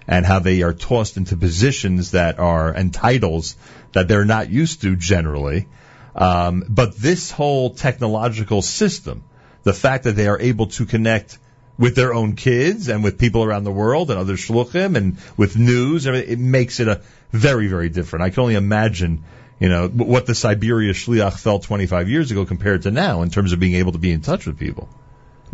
and 0.08 0.26
how 0.26 0.38
they 0.38 0.62
are 0.62 0.72
tossed 0.72 1.16
into 1.16 1.36
positions 1.36 2.12
that 2.12 2.38
are 2.38 2.72
and 2.72 2.92
titles 2.92 3.56
that 3.92 4.08
they're 4.08 4.24
not 4.24 4.50
used 4.50 4.82
to 4.82 4.96
generally. 4.96 5.68
Um, 6.14 6.64
but 6.68 6.96
this 6.96 7.30
whole 7.30 7.70
technological 7.70 8.62
system, 8.62 9.22
the 9.62 9.72
fact 9.72 10.04
that 10.04 10.16
they 10.16 10.26
are 10.26 10.38
able 10.38 10.66
to 10.68 10.86
connect 10.86 11.38
with 11.78 11.94
their 11.94 12.12
own 12.12 12.36
kids 12.36 12.88
and 12.88 13.02
with 13.02 13.18
people 13.18 13.42
around 13.42 13.64
the 13.64 13.72
world 13.72 14.10
and 14.10 14.18
other 14.18 14.34
shluchim 14.34 14.96
and 14.96 15.16
with 15.36 15.56
news, 15.56 16.06
it 16.06 16.38
makes 16.38 16.78
it 16.78 16.88
a 16.88 17.00
very, 17.32 17.68
very 17.68 17.88
different. 17.88 18.22
I 18.22 18.30
can 18.30 18.40
only 18.40 18.54
imagine, 18.54 19.24
you 19.60 19.68
know, 19.68 19.88
what 19.88 20.26
the 20.26 20.34
Siberia 20.34 20.92
shliach 20.94 21.38
felt 21.38 21.62
25 21.64 22.08
years 22.08 22.30
ago 22.30 22.46
compared 22.46 22.82
to 22.82 22.90
now 22.90 23.22
in 23.22 23.30
terms 23.30 23.52
of 23.52 23.60
being 23.60 23.74
able 23.74 23.92
to 23.92 23.98
be 23.98 24.10
in 24.10 24.22
touch 24.22 24.46
with 24.46 24.58
people. 24.58 24.88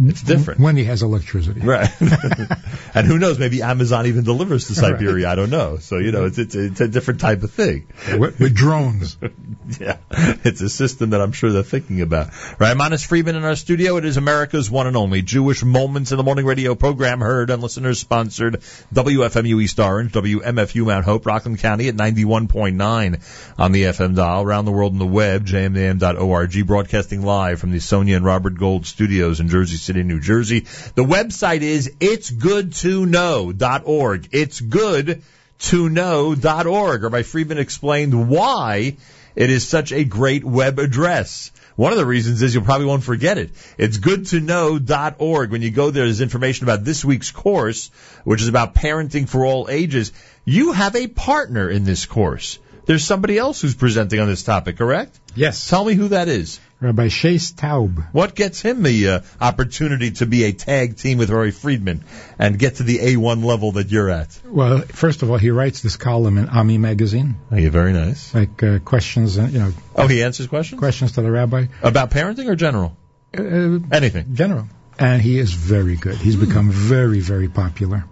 It's 0.03 0.23
different. 0.23 0.61
When 0.61 0.77
he 0.77 0.85
has 0.85 1.03
electricity. 1.03 1.61
Right. 1.61 1.89
and 2.95 3.07
who 3.07 3.19
knows, 3.19 3.39
maybe 3.39 3.63
Amazon 3.63 4.07
even 4.07 4.25
delivers 4.25 4.67
to 4.67 4.75
Siberia, 4.75 5.29
I 5.31 5.35
don't 5.35 5.49
know. 5.49 5.79
So, 5.79 5.99
you 5.99 6.13
know, 6.13 6.27
it's, 6.27 6.39
it's, 6.39 6.55
it's 6.55 6.81
a 6.81 6.89
different 6.89 7.21
type 7.21 7.43
of 7.43 7.51
thing. 7.51 7.87
With, 8.19 8.39
with 8.39 8.55
drones. 8.55 9.17
yeah. 9.81 9.97
It's 10.11 10.61
a 10.61 10.69
system 10.69 11.11
that 11.11 11.21
I'm 11.23 11.33
sure 11.33 11.51
they're 11.51 11.63
thinking 11.63 12.03
about. 12.03 12.29
Right, 12.61 12.77
Manis 12.77 13.05
Friedman 13.05 13.37
in 13.37 13.45
our 13.45 13.57
studio. 13.57 13.97
It 13.97 14.05
is 14.05 14.19
America's 14.19 14.71
one 14.71 14.87
and 14.87 14.97
only 14.97 15.23
Jewish 15.23 15.65
Moments 15.65 16.11
in 16.11 16.19
the 16.19 16.25
Morning 16.25 16.45
radio 16.45 16.75
program 16.75 17.21
heard 17.21 17.49
and 17.51 17.63
listeners 17.63 17.99
sponsored 17.99 18.61
WFMU 18.93 19.63
East 19.63 19.81
Orange, 19.81 20.13
WMFU 20.13 20.87
Mount 20.87 21.07
Hope, 21.07 21.25
Rockland 21.25 21.59
County 21.61 21.89
at 21.89 21.95
91.9 21.95 23.55
on 23.59 23.73
the 23.73 23.83
FM 23.85 24.15
dial, 24.15 24.43
around 24.43 24.67
the 24.67 24.73
world 24.73 24.93
on 24.93 24.99
the 24.99 25.07
web, 25.07 25.47
jmintheam.org, 25.47 26.67
broadcasting 26.67 27.23
live 27.23 27.61
from 27.61 27.71
the 27.71 27.81
Sonia 27.81 28.17
and 28.17 28.25
Robert 28.25 28.59
Gold 28.59 28.87
studios 28.87 29.41
in 29.41 29.49
Jersey 29.49 29.77
City, 29.87 30.03
New 30.03 30.21
Jersey. 30.21 30.67
The 30.95 31.05
website 31.05 31.63
is 31.63 31.91
itsgoodtoknow.org. 32.01 34.29
It's 34.33 34.61
good 34.61 35.23
to 35.59 35.89
know.org. 35.89 37.03
Rabbi 37.03 37.23
Friedman 37.23 37.59
explained 37.59 38.29
why 38.29 38.97
it 39.35 39.51
is 39.51 39.67
such 39.67 39.93
a 39.93 40.05
great 40.05 40.45
web 40.45 40.79
address. 40.79 41.51
One 41.77 41.93
of 41.93 41.99
the 41.99 42.07
reasons 42.07 42.43
is 42.43 42.55
you 42.55 42.63
probably 42.63 42.87
won't 42.87 43.05
forget 43.05 43.37
it. 43.37 43.51
It's 43.77 43.99
good 43.99 44.27
to 44.29 44.41
know.org. 44.41 45.51
When 45.51 45.63
you 45.63 45.71
go 45.71 45.91
there, 45.91 46.05
there's 46.05 46.23
information 46.23 46.65
about 46.65 46.85
this 46.85 47.05
week's 47.05 47.31
course, 47.31 47.91
which 48.25 48.41
is 48.41 48.49
about 48.49 48.75
parenting 48.75 49.29
for 49.29 49.45
all 49.45 49.69
ages. 49.71 50.13
You 50.45 50.73
have 50.73 50.97
a 50.97 51.07
partner 51.07 51.69
in 51.69 51.85
this 51.85 52.07
course. 52.07 52.59
There's 52.87 53.05
somebody 53.05 53.37
else 53.37 53.61
who's 53.61 53.75
presenting 53.75 54.21
on 54.21 54.29
this 54.29 54.43
topic, 54.43 54.79
correct? 54.79 55.19
Yes. 55.35 55.69
Tell 55.69 55.85
me 55.85 55.95
who 55.95 56.09
that 56.09 56.29
is. 56.29 56.61
Rabbi 56.79 57.07
Shais 57.07 57.55
Taub. 57.55 58.07
What 58.13 58.35
gets 58.35 58.61
him 58.61 58.83
the 58.83 59.09
uh, 59.09 59.21
opportunity 59.41 60.11
to 60.13 60.27
be 60.27 60.45
a 60.45 60.53
tag 60.53 60.99
team 60.99 61.17
with 61.17 61.31
Roy 61.31 61.51
Friedman 61.51 62.05
and 62.39 62.59
get 62.59 62.77
to 62.77 62.83
the 62.83 62.99
A1 62.99 63.43
level 63.43 63.73
that 63.73 63.91
you're 63.91 64.11
at? 64.11 64.39
Well, 64.45 64.81
first 64.81 65.23
of 65.23 65.31
all, 65.31 65.39
he 65.39 65.51
writes 65.51 65.81
this 65.81 65.97
column 65.97 66.37
in 66.37 66.51
Ami 66.51 66.77
magazine. 66.77 67.37
Oh, 67.51 67.57
yeah, 67.57 67.71
very 67.71 67.95
nice. 67.95 68.35
Like 68.35 68.63
uh, 68.63 68.79
questions, 68.81 69.39
uh, 69.39 69.49
you 69.51 69.59
know. 69.59 69.73
Oh, 69.95 70.07
he 70.07 70.23
answers 70.23 70.49
questions? 70.49 70.79
Questions 70.79 71.13
to 71.13 71.23
the 71.23 71.31
rabbi. 71.31 71.67
About 71.83 72.11
parenting 72.11 72.47
or 72.47 72.57
general? 72.57 72.95
Uh, 73.37 73.79
Anything. 73.91 74.35
General. 74.35 74.69
And 74.99 75.23
he 75.23 75.39
is 75.39 75.53
very 75.53 75.97
good. 75.97 76.17
He's 76.17 76.37
become 76.37 76.71
very, 76.71 77.21
very 77.21 77.49
popular 77.49 78.05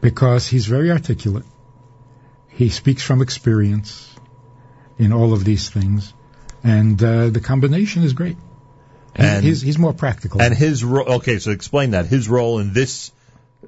because 0.00 0.48
he's 0.48 0.66
very 0.66 0.90
articulate. 0.90 1.44
He 2.48 2.70
speaks 2.70 3.02
from 3.02 3.22
experience 3.22 4.12
in 4.98 5.12
all 5.12 5.32
of 5.32 5.44
these 5.44 5.70
things, 5.70 6.12
and 6.62 7.02
uh, 7.02 7.30
the 7.30 7.40
combination 7.40 8.02
is 8.02 8.12
great. 8.12 8.36
And- 9.14 9.44
he's 9.44 9.60
he's 9.60 9.78
more 9.78 9.92
practical. 9.92 10.40
And 10.40 10.54
his 10.54 10.84
role, 10.84 11.14
okay, 11.14 11.38
so 11.38 11.50
explain 11.50 11.90
that. 11.92 12.06
His 12.06 12.28
role 12.28 12.58
in 12.60 12.72
this 12.72 13.12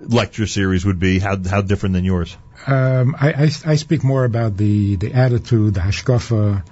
lecture 0.00 0.46
series 0.46 0.84
would 0.84 0.98
be 0.98 1.18
how, 1.18 1.36
how 1.48 1.60
different 1.62 1.94
than 1.94 2.04
yours? 2.04 2.36
um, 2.66 3.16
I, 3.20 3.32
I 3.32 3.50
I 3.72 3.74
speak 3.76 4.04
more 4.04 4.24
about 4.24 4.56
the 4.56 4.96
the 4.96 5.12
attitude, 5.12 5.74
the 5.74 5.80
hashkafa, 5.80 6.64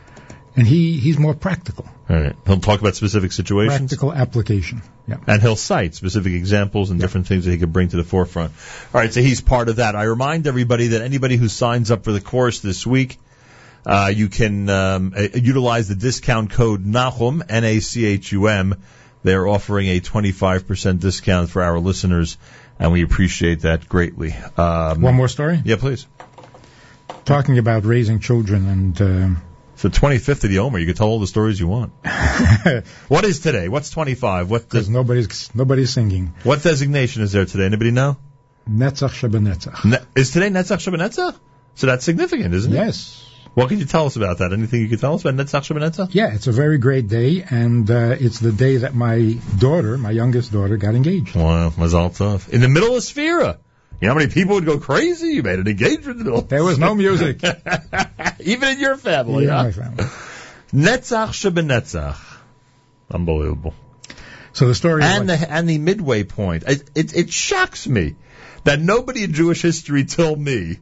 and 0.57 0.67
he 0.67 0.99
he's 1.01 1.19
more 1.19 1.35
practical, 1.35 1.87
All 2.09 2.17
right. 2.17 2.37
He'll 2.47 2.61
talk 2.61 2.81
about 2.81 2.95
specific 2.95 3.33
situations. 3.33 3.77
practical 3.79 4.13
application. 4.13 4.83
Yeah. 5.09 5.17
And 5.27 5.43
he'll 5.43 5.57
cite 5.57 5.97
specific 5.97 6.33
examples 6.35 6.91
and 6.91 7.01
different 7.01 7.27
things 7.27 7.45
that 7.45 7.51
he 7.51 7.59
could 7.59 7.73
bring 7.73 7.89
to 7.89 7.97
the 7.97 8.05
forefront. 8.05 8.53
All 8.95 9.01
right, 9.01 9.13
so 9.13 9.21
he's 9.21 9.41
part 9.41 9.69
of 9.69 9.77
that. 9.77 9.97
I 9.97 10.05
remind 10.05 10.47
everybody 10.47 10.89
that 10.89 11.03
anybody 11.03 11.37
who 11.37 11.49
signs 11.49 11.91
up 11.91 12.05
for 12.05 12.13
the 12.13 12.21
course 12.21 12.61
this 12.61 12.87
week, 12.87 13.19
Uh, 13.87 14.13
you 14.15 14.29
can 14.29 14.69
um, 14.69 15.15
uh, 15.17 15.29
utilize 15.35 15.89
the 15.89 15.95
discount 15.95 16.51
code 16.51 16.85
NACHUM, 16.85 17.43
N-A-C-H-U-M. 17.49 18.83
They're 19.23 19.47
offering 19.47 19.89
a 19.89 20.01
25% 20.01 21.01
discount 21.01 21.51
for 21.51 21.63
our 21.63 21.79
listeners, 21.79 22.39
and 22.79 22.93
we 22.93 23.03
appreciate 23.03 23.61
that 23.63 23.89
greatly. 23.89 24.35
Um, 24.57 25.03
One 25.03 25.15
more 25.15 25.29
story? 25.29 25.61
Yeah, 25.65 25.77
please. 25.77 26.07
Talking 27.25 27.59
about 27.59 27.85
raising 27.85 28.21
children 28.21 28.67
and. 28.67 29.01
Uh, 29.01 29.41
It's 29.75 29.83
the 29.83 29.89
25th 29.91 30.45
of 30.45 30.51
the 30.51 30.59
Omer. 30.61 30.79
You 30.79 30.87
can 30.87 30.95
tell 30.95 31.09
all 31.09 31.21
the 31.21 31.27
stories 31.27 31.59
you 31.61 31.69
want. 31.69 31.93
what 33.09 33.25
is 33.25 33.41
today? 33.41 33.69
What's 33.69 33.91
25? 33.91 34.51
What 34.51 34.63
Because 34.69 34.89
nobody's 34.89 35.55
nobody's 35.55 35.91
singing. 35.93 36.35
what 36.43 36.63
designation 36.63 37.23
is 37.23 37.33
there 37.33 37.45
today? 37.47 37.65
Anybody 37.65 37.91
know? 37.91 38.17
Netzach 38.69 39.11
Shebenetzach. 39.11 39.85
Ne- 39.85 40.05
is 40.15 40.31
today 40.33 40.49
Netzach 40.49 40.81
Shebenetzach? 40.87 41.35
So 41.77 41.87
that's 41.87 42.05
significant, 42.05 42.55
isn't 42.55 42.73
it? 42.73 42.77
Yes. 42.77 43.27
What 43.55 43.69
can 43.69 43.79
you 43.81 43.85
tell 43.85 44.07
us 44.07 44.17
about 44.17 44.39
that? 44.39 44.53
Anything 44.53 44.81
you 44.81 44.89
can 44.89 44.99
tell 44.99 45.15
us 45.15 45.23
about 45.25 45.35
Netzach 45.35 45.63
Shebenetzach? 45.67 46.15
Yeah, 46.15 46.33
it's 46.35 46.47
a 46.47 46.53
very 46.53 46.79
great 46.79 47.09
day, 47.09 47.45
and 47.49 47.91
uh, 47.91 48.17
it's 48.19 48.39
the 48.39 48.53
day 48.53 48.79
that 48.79 48.95
my 48.95 49.39
daughter, 49.59 49.99
my 49.99 50.13
youngest 50.13 50.53
daughter, 50.53 50.77
got 50.77 50.95
engaged. 50.95 51.35
Wow, 51.35 51.71
Mazal 51.71 52.11
Tov. 52.17 52.49
In 52.49 52.61
the 52.61 52.69
middle 52.69 52.97
of 52.97 53.03
Sefira. 53.03 53.59
You 54.01 54.07
know 54.09 54.15
how 54.15 54.19
many 54.21 54.31
people 54.33 54.55
would 54.55 54.65
go 54.65 54.79
crazy? 54.79 55.29
You 55.33 55.43
made 55.43 55.59
an 55.59 55.67
engagement 55.69 56.07
in 56.07 56.19
the 56.19 56.25
middle. 56.25 56.41
There 56.43 56.65
was 56.65 56.79
no 56.79 56.95
music. 56.95 57.43
Even 58.41 58.69
in 58.71 58.81
your 58.81 58.97
family, 58.97 59.45
Yeah, 59.45 59.57
huh? 59.57 59.63
my 59.65 59.73
family. 59.73 60.05
Netzach 60.73 61.31
Shebenetzach. 61.35 62.17
Unbelievable. 63.11 63.75
So 64.53 64.69
the 64.69 64.75
story 64.75 65.03
is 65.03 65.09
and 65.11 65.27
like- 65.29 65.41
the 65.41 65.51
and 65.53 65.69
the 65.69 65.79
midway 65.79 66.25
point. 66.25 66.65
It, 66.67 66.91
it 66.95 67.15
it 67.17 67.31
shocks 67.31 67.87
me 67.87 68.15
that 68.65 68.81
nobody 68.81 69.25
in 69.25 69.33
Jewish 69.33 69.63
history 69.63 70.05
till 70.05 70.37
me 70.37 70.79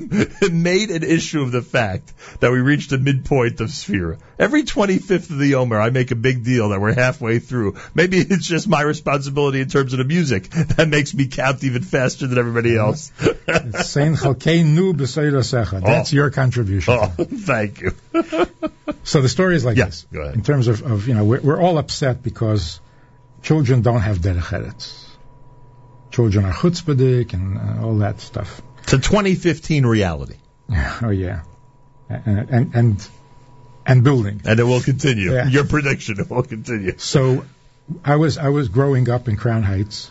made 0.50 0.90
an 0.90 1.02
issue 1.02 1.42
of 1.42 1.52
the 1.52 1.62
fact 1.62 2.12
that 2.40 2.50
we 2.50 2.58
reached 2.58 2.90
the 2.90 2.98
midpoint 2.98 3.60
of 3.60 3.68
Sefira. 3.68 4.18
Every 4.38 4.64
25th 4.64 5.30
of 5.30 5.38
the 5.38 5.54
Omer, 5.54 5.80
I 5.80 5.90
make 5.90 6.10
a 6.10 6.16
big 6.16 6.44
deal 6.44 6.70
that 6.70 6.80
we're 6.80 6.94
halfway 6.94 7.38
through. 7.38 7.76
Maybe 7.94 8.18
it's 8.20 8.46
just 8.46 8.68
my 8.68 8.82
responsibility 8.82 9.60
in 9.60 9.68
terms 9.68 9.92
of 9.92 9.98
the 9.98 10.04
music 10.04 10.50
that 10.50 10.88
makes 10.88 11.14
me 11.14 11.26
count 11.26 11.64
even 11.64 11.82
faster 11.82 12.26
than 12.26 12.38
everybody 12.38 12.76
else. 12.76 13.12
It's 13.20 13.88
Sein 13.88 14.16
Chalkeinu 14.16 14.92
B'Seira 14.94 15.42
Secha. 15.42 15.80
Oh. 15.82 15.86
That's 15.86 16.12
your 16.12 16.30
contribution. 16.30 16.94
Oh, 16.94 17.06
thank 17.24 17.80
you. 17.80 17.92
So 19.04 19.20
the 19.20 19.28
story 19.28 19.56
is 19.56 19.64
like 19.64 19.76
this. 19.76 20.06
go 20.12 20.20
ahead. 20.20 20.34
In 20.34 20.42
terms 20.42 20.68
of, 20.68 20.82
of 20.82 21.08
you 21.08 21.14
know, 21.14 21.24
we're, 21.24 21.40
we're 21.40 21.60
all 21.60 21.78
upset 21.78 22.22
because 22.22 22.80
children 23.42 23.82
don't 23.82 24.00
have 24.00 24.18
derech 24.18 24.42
eretz. 24.42 25.01
Children 26.12 26.44
are 26.44 26.52
chutzpahdik 26.52 27.32
and 27.32 27.58
uh, 27.58 27.86
all 27.86 27.96
that 27.98 28.20
stuff. 28.20 28.62
It's 28.82 28.92
a 28.92 28.98
2015 28.98 29.86
reality. 29.86 30.36
Oh 31.02 31.10
yeah, 31.10 31.42
and 32.08 32.50
and 32.50 32.74
and, 32.74 33.08
and 33.84 34.04
building. 34.04 34.40
And 34.44 34.60
it 34.60 34.62
will 34.62 34.80
continue. 34.80 35.32
Yeah. 35.34 35.48
Your 35.48 35.64
prediction, 35.64 36.20
it 36.20 36.30
will 36.34 36.44
continue. 36.44 36.96
So 36.98 37.44
I 38.04 38.16
was 38.16 38.38
I 38.38 38.48
was 38.48 38.68
growing 38.68 39.10
up 39.10 39.28
in 39.28 39.36
Crown 39.36 39.62
Heights 39.62 40.10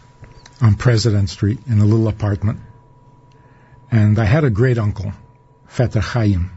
on 0.61 0.75
President 0.75 1.29
Street 1.29 1.59
in 1.67 1.79
a 1.79 1.85
little 1.85 2.07
apartment, 2.07 2.59
and 3.89 4.19
I 4.19 4.25
had 4.25 4.43
a 4.43 4.49
great 4.49 4.77
uncle, 4.77 5.13
Fetter 5.67 6.01
Chaim. 6.01 6.51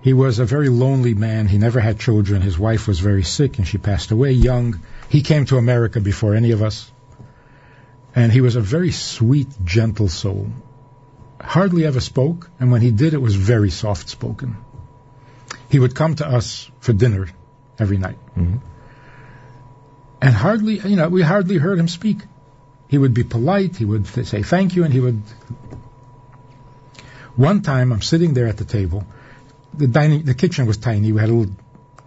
He 0.00 0.12
was 0.12 0.38
a 0.38 0.44
very 0.44 0.68
lonely 0.68 1.14
man. 1.14 1.48
He 1.48 1.58
never 1.58 1.80
had 1.80 1.98
children. 1.98 2.40
His 2.40 2.58
wife 2.58 2.86
was 2.86 3.00
very 3.00 3.24
sick, 3.24 3.58
and 3.58 3.66
she 3.66 3.78
passed 3.78 4.10
away 4.12 4.32
young. 4.32 4.80
He 5.08 5.22
came 5.22 5.46
to 5.46 5.58
America 5.58 6.00
before 6.00 6.34
any 6.34 6.52
of 6.52 6.62
us, 6.62 6.90
and 8.16 8.32
he 8.32 8.40
was 8.40 8.56
a 8.56 8.60
very 8.60 8.90
sweet, 8.90 9.48
gentle 9.64 10.08
soul. 10.08 10.50
Hardly 11.40 11.84
ever 11.84 12.00
spoke, 12.00 12.50
and 12.58 12.72
when 12.72 12.80
he 12.80 12.90
did, 12.90 13.14
it 13.14 13.22
was 13.22 13.36
very 13.36 13.70
soft 13.70 14.08
spoken. 14.08 14.56
He 15.68 15.78
would 15.78 15.94
come 15.94 16.16
to 16.16 16.26
us 16.26 16.68
for 16.80 16.92
dinner 16.92 17.28
every 17.78 17.98
night 17.98 18.18
and 20.20 20.34
hardly, 20.34 20.80
you 20.80 20.96
know, 20.96 21.08
we 21.08 21.22
hardly 21.22 21.56
heard 21.56 21.78
him 21.78 21.88
speak. 21.88 22.18
He 22.88 22.98
would 22.98 23.14
be 23.14 23.24
polite, 23.24 23.76
he 23.76 23.84
would 23.84 24.06
th- 24.06 24.26
say 24.26 24.42
thank 24.42 24.74
you, 24.74 24.84
and 24.84 24.92
he 24.92 25.00
would. 25.00 25.22
One 27.36 27.62
time, 27.62 27.92
I'm 27.92 28.02
sitting 28.02 28.34
there 28.34 28.46
at 28.46 28.56
the 28.56 28.64
table. 28.64 29.06
The 29.74 29.86
dining, 29.86 30.24
the 30.24 30.34
kitchen 30.34 30.66
was 30.66 30.78
tiny. 30.78 31.12
We 31.12 31.20
had 31.20 31.28
a 31.28 31.32
little 31.34 31.54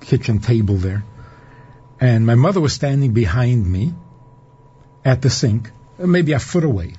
kitchen 0.01 0.39
table 0.39 0.75
there, 0.75 1.03
and 1.99 2.25
my 2.25 2.35
mother 2.35 2.59
was 2.59 2.73
standing 2.73 3.13
behind 3.13 3.65
me 3.65 3.93
at 5.05 5.21
the 5.21 5.29
sink, 5.29 5.71
maybe 5.99 6.33
a 6.33 6.39
foot 6.39 6.63
away. 6.63 6.93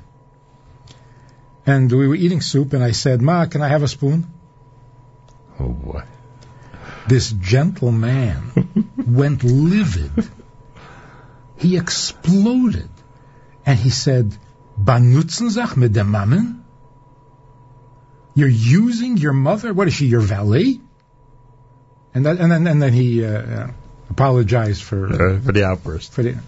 And 1.66 1.90
we 1.93 2.09
were 2.09 2.14
eating 2.14 2.40
soup, 2.40 2.72
and 2.72 2.82
I 2.82 2.93
said, 2.93 3.20
"Ma, 3.22 3.47
can 3.47 3.62
I 3.62 3.68
have 3.68 3.82
a 3.82 3.89
spoon?" 3.89 4.27
Oh 5.59 5.68
boy. 5.68 6.02
This 7.09 7.31
gentle 7.32 7.93
man 7.93 8.52
went 9.06 9.43
livid. 9.44 10.12
He 11.56 11.77
exploded. 11.77 12.89
And 13.66 13.78
he 13.78 13.90
said, 13.90 14.36
Banutzen 14.78 15.51
sich 15.51 15.77
mit 15.77 15.93
dem 15.93 16.10
Mammen? 16.12 16.62
You're 18.35 18.48
using 18.48 19.16
your 19.18 19.32
mother? 19.35 19.74
What 19.74 19.89
is 19.89 19.94
she, 19.94 20.06
your 20.06 20.20
valet? 20.20 20.81
And, 22.14 22.24
that, 22.27 22.39
and, 22.39 22.51
then, 22.51 22.66
and 22.66 22.81
then 22.82 22.93
he 22.93 23.24
uh, 23.24 23.28
uh, 23.28 23.70
apologized 24.09 24.82
for, 24.82 25.06
Uh, 25.06 25.40
for 25.40 25.52
the 25.52 25.64
outburst. 25.66 26.12
for 26.12 26.22
the. 26.22 26.39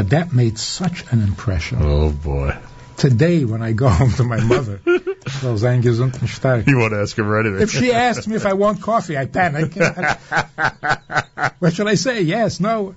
But 0.00 0.08
that 0.16 0.32
made 0.32 0.58
such 0.58 1.04
an 1.12 1.20
impression. 1.20 1.80
Oh 1.82 2.10
boy. 2.10 2.56
Today, 2.96 3.44
when 3.44 3.60
I 3.60 3.72
go 3.72 3.90
home 3.90 4.10
to 4.12 4.24
my 4.24 4.40
mother, 4.40 4.80
well, 4.86 5.58
sein 5.58 5.82
gesund. 5.82 6.66
You 6.66 6.78
won't 6.78 6.94
ask 6.94 7.14
her 7.18 7.22
for 7.22 7.38
anything. 7.38 7.60
If 7.60 7.70
she 7.70 7.92
asks 7.92 8.26
me 8.26 8.34
if 8.34 8.46
I 8.46 8.54
want 8.54 8.80
coffee, 8.80 9.18
I 9.18 9.26
panic. 9.26 9.74
what 11.58 11.74
should 11.74 11.86
I 11.86 11.96
say? 11.96 12.22
Yes, 12.22 12.60
no. 12.60 12.94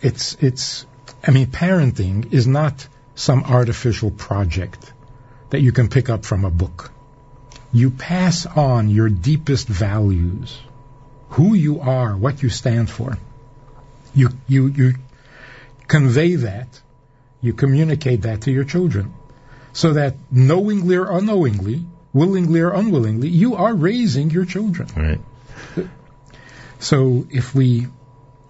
It's 0.00 0.36
it's. 0.40 0.86
I 1.22 1.32
mean, 1.32 1.48
parenting 1.48 2.32
is 2.32 2.46
not 2.46 2.88
some 3.14 3.44
artificial 3.44 4.10
project 4.10 4.90
that 5.50 5.60
you 5.60 5.72
can 5.72 5.90
pick 5.90 6.08
up 6.08 6.24
from 6.24 6.46
a 6.46 6.50
book. 6.50 6.90
You 7.74 7.90
pass 7.90 8.46
on 8.46 8.88
your 8.88 9.10
deepest 9.10 9.68
values, 9.68 10.58
who 11.28 11.52
you 11.52 11.80
are, 11.80 12.16
what 12.16 12.42
you 12.42 12.48
stand 12.48 12.88
for. 12.88 13.18
You 14.14 14.30
you 14.48 14.68
you 14.68 14.94
convey 15.92 16.36
that, 16.48 16.80
you 17.46 17.52
communicate 17.52 18.22
that 18.22 18.42
to 18.42 18.50
your 18.50 18.64
children, 18.64 19.12
so 19.72 19.92
that 19.94 20.14
knowingly 20.30 20.96
or 20.96 21.06
unknowingly, 21.18 21.84
willingly 22.12 22.60
or 22.60 22.72
unwillingly, 22.82 23.28
you 23.28 23.56
are 23.56 23.74
raising 23.74 24.30
your 24.30 24.46
children. 24.54 24.88
Right. 24.96 25.88
So 26.78 27.26
if 27.30 27.54
we 27.54 27.86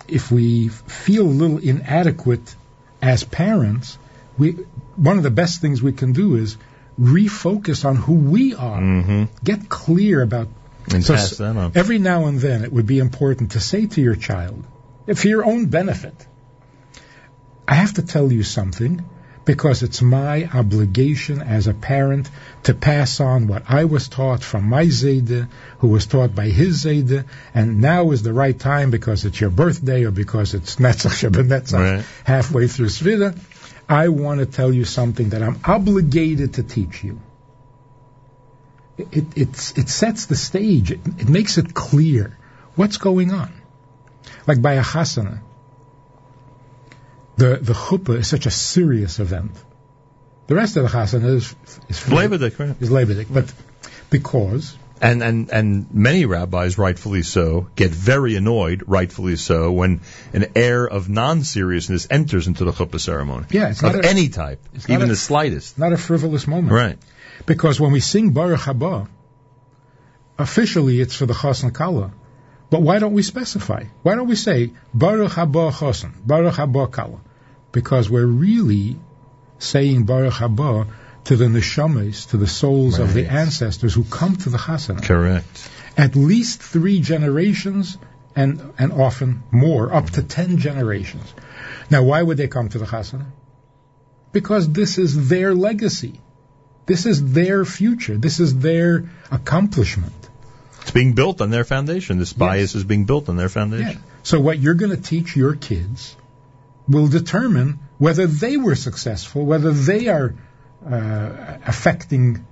if 0.08 0.30
we 0.30 0.68
feel 0.68 1.26
a 1.26 1.36
little 1.42 1.58
inadequate 1.58 2.54
as 3.00 3.24
parents, 3.24 3.98
we 4.38 4.52
one 4.96 5.16
of 5.18 5.22
the 5.22 5.36
best 5.42 5.60
things 5.60 5.82
we 5.82 5.92
can 5.92 6.12
do 6.12 6.36
is 6.36 6.56
refocus 6.98 7.84
on 7.84 7.96
who 7.96 8.14
we 8.14 8.54
are. 8.54 8.80
Mm-hmm. 8.80 9.24
Get 9.44 9.68
clear 9.68 10.22
about 10.22 10.48
And 10.92 11.04
so 11.04 11.14
pass 11.14 11.36
that 11.38 11.56
on. 11.56 11.72
every 11.74 11.98
now 11.98 12.26
and 12.26 12.40
then 12.40 12.64
it 12.64 12.72
would 12.72 12.86
be 12.86 12.98
important 12.98 13.52
to 13.52 13.60
say 13.60 13.86
to 13.86 14.00
your 14.00 14.16
child, 14.16 14.64
for 15.14 15.28
your 15.28 15.44
own 15.44 15.66
benefit, 15.66 16.26
I 17.72 17.76
have 17.76 17.94
to 17.94 18.02
tell 18.02 18.30
you 18.30 18.42
something 18.42 19.02
because 19.46 19.82
it's 19.82 20.02
my 20.02 20.46
obligation 20.52 21.40
as 21.40 21.68
a 21.68 21.72
parent 21.72 22.28
to 22.64 22.74
pass 22.74 23.18
on 23.18 23.46
what 23.46 23.62
I 23.66 23.84
was 23.86 24.08
taught 24.08 24.42
from 24.44 24.64
my 24.64 24.84
Zayde, 24.96 25.48
who 25.78 25.88
was 25.88 26.04
taught 26.04 26.34
by 26.34 26.48
his 26.48 26.84
Zayde, 26.84 27.24
and 27.54 27.80
now 27.80 28.10
is 28.10 28.22
the 28.22 28.34
right 28.34 28.58
time 28.58 28.90
because 28.90 29.24
it's 29.24 29.40
your 29.40 29.48
birthday 29.48 30.04
or 30.04 30.10
because 30.10 30.52
it's 30.52 30.76
Netzach 30.76 31.14
Shebenetzach, 31.20 31.78
Right. 31.78 32.04
halfway 32.24 32.66
through 32.66 32.88
Sefira. 32.88 33.38
I 33.88 34.08
want 34.08 34.40
to 34.40 34.46
tell 34.58 34.70
you 34.70 34.84
something 34.84 35.30
that 35.30 35.42
I'm 35.42 35.58
obligated 35.64 36.52
to 36.54 36.62
teach 36.62 37.02
you. 37.02 37.20
It, 38.98 39.24
it's, 39.34 39.72
it 39.78 39.88
sets 39.88 40.26
the 40.26 40.36
stage. 40.36 40.90
It, 40.90 41.00
it 41.20 41.28
makes 41.30 41.56
it 41.56 41.72
clear 41.72 42.36
what's 42.74 42.98
going 42.98 43.32
on. 43.32 43.50
Like 44.46 44.60
by 44.60 44.74
a 44.74 44.82
chasana, 44.82 45.40
the, 47.42 47.56
the 47.56 47.72
chuppah 47.72 48.18
is 48.18 48.28
such 48.28 48.46
a 48.46 48.50
serious 48.50 49.18
event. 49.18 49.50
The 50.46 50.54
rest 50.54 50.76
of 50.76 50.84
the 50.84 50.88
chasana 50.88 51.34
is, 51.36 51.54
is 51.88 52.00
Lebedik, 52.18 52.58
right? 52.58 52.76
Is 52.80 53.26
but 53.30 53.52
because 54.10 54.76
And, 55.00 55.22
and, 55.22 55.50
and 55.50 55.92
many 55.92 56.24
rabbis, 56.24 56.78
rightfully 56.78 57.22
so, 57.22 57.68
get 57.74 57.90
very 57.90 58.36
annoyed, 58.36 58.84
rightfully 58.86 59.34
so, 59.34 59.72
when 59.72 60.00
an 60.32 60.46
air 60.54 60.86
of 60.86 61.08
non-seriousness 61.08 62.06
enters 62.10 62.46
into 62.46 62.64
the 62.64 62.70
chuppah 62.70 63.00
ceremony. 63.00 63.46
Yeah, 63.50 63.70
it's 63.70 63.82
of 63.82 63.96
not 63.96 64.04
any 64.04 64.28
type, 64.28 64.60
it's 64.74 64.88
not 64.88 64.94
even 64.94 65.08
a- 65.08 65.12
the 65.14 65.16
slightest. 65.16 65.78
not 65.78 65.92
a 65.92 65.96
frivolous 65.96 66.46
moment. 66.46 66.72
Right. 66.72 66.98
Because 67.46 67.80
when 67.80 67.90
we 67.90 67.98
sing 67.98 68.30
Baruch 68.30 68.60
Haba, 68.60 69.08
officially 70.38 71.00
it's 71.00 71.16
for 71.16 71.26
the 71.26 71.34
Chasna 71.34 71.74
Kala. 71.74 72.12
But 72.70 72.82
why 72.82 73.00
don't 73.00 73.12
we 73.12 73.22
specify? 73.22 73.84
Why 74.02 74.14
don't 74.14 74.28
we 74.28 74.36
say 74.36 74.72
Baruch 74.94 75.32
Haba 75.32 75.72
Chasna, 75.72 76.12
Baruch 76.24 76.54
Haba 76.54 76.90
Kala? 76.90 77.20
Because 77.72 78.10
we're 78.10 78.26
really 78.26 78.96
saying 79.58 80.04
Baruch 80.04 80.34
Haba 80.34 80.88
to 81.24 81.36
the 81.36 81.46
neshamas, 81.46 82.28
to 82.30 82.36
the 82.36 82.46
souls 82.46 82.98
of 82.98 83.14
the 83.14 83.26
ancestors 83.26 83.94
who 83.94 84.04
come 84.04 84.36
to 84.36 84.50
the 84.50 84.58
chasana. 84.58 85.02
Correct. 85.02 85.70
At 85.96 86.16
least 86.16 86.62
three 86.62 87.00
generations, 87.00 87.98
and 88.34 88.72
and 88.78 88.92
often 88.92 89.42
more, 89.50 89.92
up 89.92 90.10
to 90.10 90.22
ten 90.22 90.58
generations. 90.58 91.32
Now, 91.90 92.02
why 92.02 92.22
would 92.22 92.38
they 92.38 92.48
come 92.48 92.68
to 92.70 92.78
the 92.78 92.86
chasana? 92.86 93.26
Because 94.32 94.70
this 94.72 94.98
is 94.98 95.28
their 95.28 95.54
legacy. 95.54 96.20
This 96.86 97.06
is 97.06 97.32
their 97.32 97.64
future. 97.64 98.16
This 98.16 98.40
is 98.40 98.58
their 98.58 99.10
accomplishment. 99.30 100.14
It's 100.80 100.90
being 100.90 101.12
built 101.12 101.40
on 101.40 101.50
their 101.50 101.64
foundation. 101.64 102.18
This 102.18 102.32
bayis 102.32 102.74
is 102.74 102.82
being 102.82 103.04
built 103.04 103.28
on 103.28 103.36
their 103.36 103.48
foundation. 103.48 103.98
Yeah. 103.98 104.22
So 104.24 104.40
what 104.40 104.58
you're 104.58 104.74
going 104.74 104.90
to 104.90 105.00
teach 105.00 105.36
your 105.36 105.54
kids 105.54 106.16
will 106.88 107.08
determine 107.08 107.78
whether 107.98 108.26
they 108.26 108.56
were 108.56 108.74
successful, 108.74 109.44
whether 109.44 109.70
they 109.70 110.08
are 110.08 110.34
uh, 110.84 111.58
affecting 111.66 112.44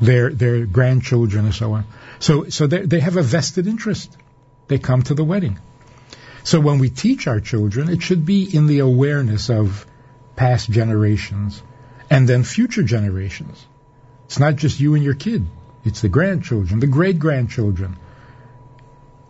their 0.00 0.30
their 0.30 0.66
grandchildren 0.66 1.46
and 1.46 1.54
so 1.54 1.72
on. 1.72 1.84
So 2.18 2.48
so 2.48 2.66
they 2.66 2.86
they 2.86 3.00
have 3.00 3.16
a 3.16 3.22
vested 3.22 3.66
interest. 3.66 4.16
They 4.68 4.78
come 4.78 5.02
to 5.02 5.14
the 5.14 5.24
wedding. 5.24 5.58
So 6.42 6.60
when 6.60 6.78
we 6.78 6.90
teach 6.90 7.26
our 7.26 7.40
children, 7.40 7.88
it 7.90 8.02
should 8.02 8.24
be 8.24 8.44
in 8.44 8.66
the 8.66 8.78
awareness 8.78 9.50
of 9.50 9.86
past 10.36 10.70
generations 10.70 11.62
and 12.08 12.28
then 12.28 12.44
future 12.44 12.82
generations. 12.82 13.66
It's 14.24 14.38
not 14.38 14.56
just 14.56 14.80
you 14.80 14.94
and 14.94 15.04
your 15.04 15.14
kid. 15.14 15.46
It's 15.84 16.00
the 16.00 16.08
grandchildren, 16.08 16.80
the 16.80 16.86
great 16.86 17.18
grandchildren. 17.18 17.96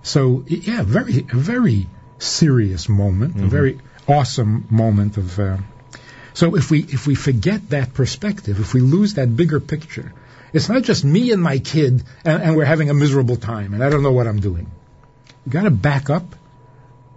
So 0.02 0.44
yeah, 0.46 0.82
very 0.82 1.26
a 1.32 1.36
very 1.36 1.88
serious 2.18 2.88
moment, 2.88 3.36
a 3.36 3.46
very 3.46 3.80
awesome 4.10 4.66
moment 4.70 5.16
of. 5.16 5.38
Uh, 5.38 5.58
so 6.32 6.56
if 6.56 6.70
we 6.70 6.80
if 6.80 7.06
we 7.06 7.14
forget 7.14 7.70
that 7.70 7.94
perspective, 7.94 8.60
if 8.60 8.74
we 8.74 8.80
lose 8.80 9.14
that 9.14 9.34
bigger 9.36 9.60
picture, 9.60 10.12
it's 10.52 10.68
not 10.68 10.82
just 10.82 11.04
me 11.04 11.32
and 11.32 11.42
my 11.42 11.58
kid, 11.58 12.02
and, 12.24 12.42
and 12.42 12.56
we're 12.56 12.64
having 12.64 12.90
a 12.90 12.94
miserable 12.94 13.36
time, 13.36 13.74
and 13.74 13.82
I 13.82 13.90
don't 13.90 14.02
know 14.02 14.12
what 14.12 14.26
I'm 14.26 14.40
doing. 14.40 14.70
You 15.46 15.52
got 15.52 15.62
to 15.62 15.70
back 15.70 16.10
up. 16.10 16.36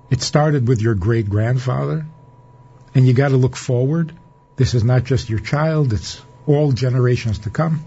It 0.10 0.22
started 0.22 0.68
with 0.68 0.82
your 0.82 0.96
great 0.96 1.30
grandfather, 1.30 2.06
and 2.94 3.08
you 3.08 3.14
got 3.14 3.30
to 3.30 3.38
look 3.38 3.56
forward. 3.56 4.14
This 4.56 4.74
is 4.76 4.84
not 4.84 5.04
just 5.04 5.30
your 5.30 5.40
child; 5.40 5.94
it's 5.94 6.22
all 6.46 6.72
generations 6.72 7.40
to 7.40 7.50
come. 7.50 7.84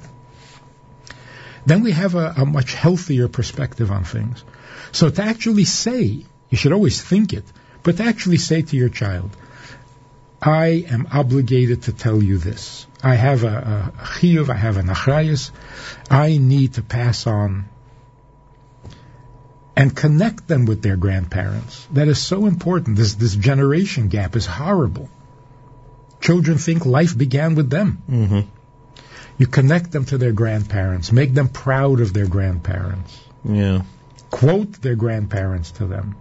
Then 1.67 1.83
we 1.83 1.93
have 1.93 2.15
a, 2.15 2.35
a 2.39 2.47
much 2.47 2.75
healthier 2.75 3.29
perspective 3.29 3.91
on 3.91 4.05
things. 4.05 4.45
So 4.93 5.11
to 5.11 5.23
actually 5.23 5.65
say, 5.65 6.25
you 6.49 6.57
should 6.57 6.73
always 6.73 7.03
think 7.03 7.33
it, 7.33 7.45
but 7.87 8.01
actually 8.01 8.37
say 8.39 8.63
to 8.63 8.77
your 8.77 8.89
child, 8.89 9.31
I 10.43 10.85
am 10.95 11.07
obligated 11.13 11.83
to 11.85 11.93
tell 11.93 12.21
you 12.21 12.37
this. 12.37 12.85
I 13.01 13.15
have 13.15 13.45
a, 13.45 13.93
a 13.97 14.03
chiyuv, 14.05 14.51
I 14.51 14.57
have 14.57 14.77
an 14.77 14.89
achrayus. 14.89 15.53
I 16.11 16.37
need 16.39 16.75
to 16.75 16.83
pass 16.83 17.29
on 17.29 17.69
and 19.77 19.95
connect 19.95 20.49
them 20.49 20.65
with 20.65 20.83
their 20.83 20.97
grandparents. 20.97 21.87
That 21.93 22.09
is 22.09 22.19
so 22.19 22.47
important. 22.47 22.97
This 22.97 23.15
this 23.15 23.37
generation 23.37 24.09
gap 24.09 24.35
is 24.35 24.47
horrible. 24.47 25.09
Children 26.21 26.59
think 26.59 26.87
life 26.87 27.17
began 27.17 27.55
with 27.55 27.71
them. 27.71 28.03
Mm-hmm. 28.11 28.41
You 29.39 29.47
connect 29.47 29.93
them 29.93 30.07
to 30.07 30.19
their 30.19 30.33
grandparents, 30.33 31.13
make 31.13 31.35
them 31.35 31.49
proud 31.49 32.01
of 32.01 32.13
their 32.13 32.27
grandparents, 32.27 33.17
Yeah. 33.45 33.83
quote 34.31 34.73
their 34.83 34.97
grandparents 34.97 35.71
to 35.73 35.87
them. 35.87 36.17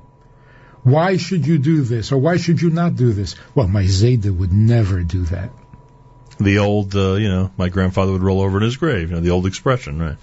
Why 0.86 1.18
should 1.18 1.48
you 1.48 1.58
do 1.58 1.82
this 1.82 2.12
or 2.12 2.18
why 2.20 2.38
should 2.38 2.62
you 2.62 2.70
not 2.70 2.96
do 2.96 3.12
this? 3.12 3.36
Well, 3.56 3.68
my 3.68 3.84
Zayda 3.86 4.30
would 4.42 4.54
never 4.54 5.02
do 5.02 5.24
that. 5.26 5.50
The 6.40 6.60
old, 6.60 6.96
uh, 6.96 7.14
you 7.16 7.28
know, 7.28 7.50
my 7.58 7.70
grandfather 7.70 8.12
would 8.12 8.22
roll 8.22 8.42
over 8.42 8.58
in 8.58 8.64
his 8.64 8.78
grave. 8.78 9.10
You 9.10 9.16
know, 9.16 9.22
the 9.22 9.32
old 9.32 9.48
expression, 9.48 10.00
right? 10.00 10.18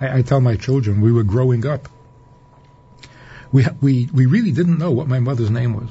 I, 0.00 0.18
I 0.18 0.22
tell 0.22 0.40
my 0.42 0.56
children 0.56 1.00
we 1.00 1.10
were 1.10 1.22
growing 1.22 1.64
up. 1.66 1.88
We 3.50 3.64
we 3.80 4.08
we 4.12 4.26
really 4.26 4.52
didn't 4.52 4.78
know 4.78 4.90
what 4.90 5.08
my 5.08 5.20
mother's 5.20 5.50
name 5.50 5.72
was 5.74 5.88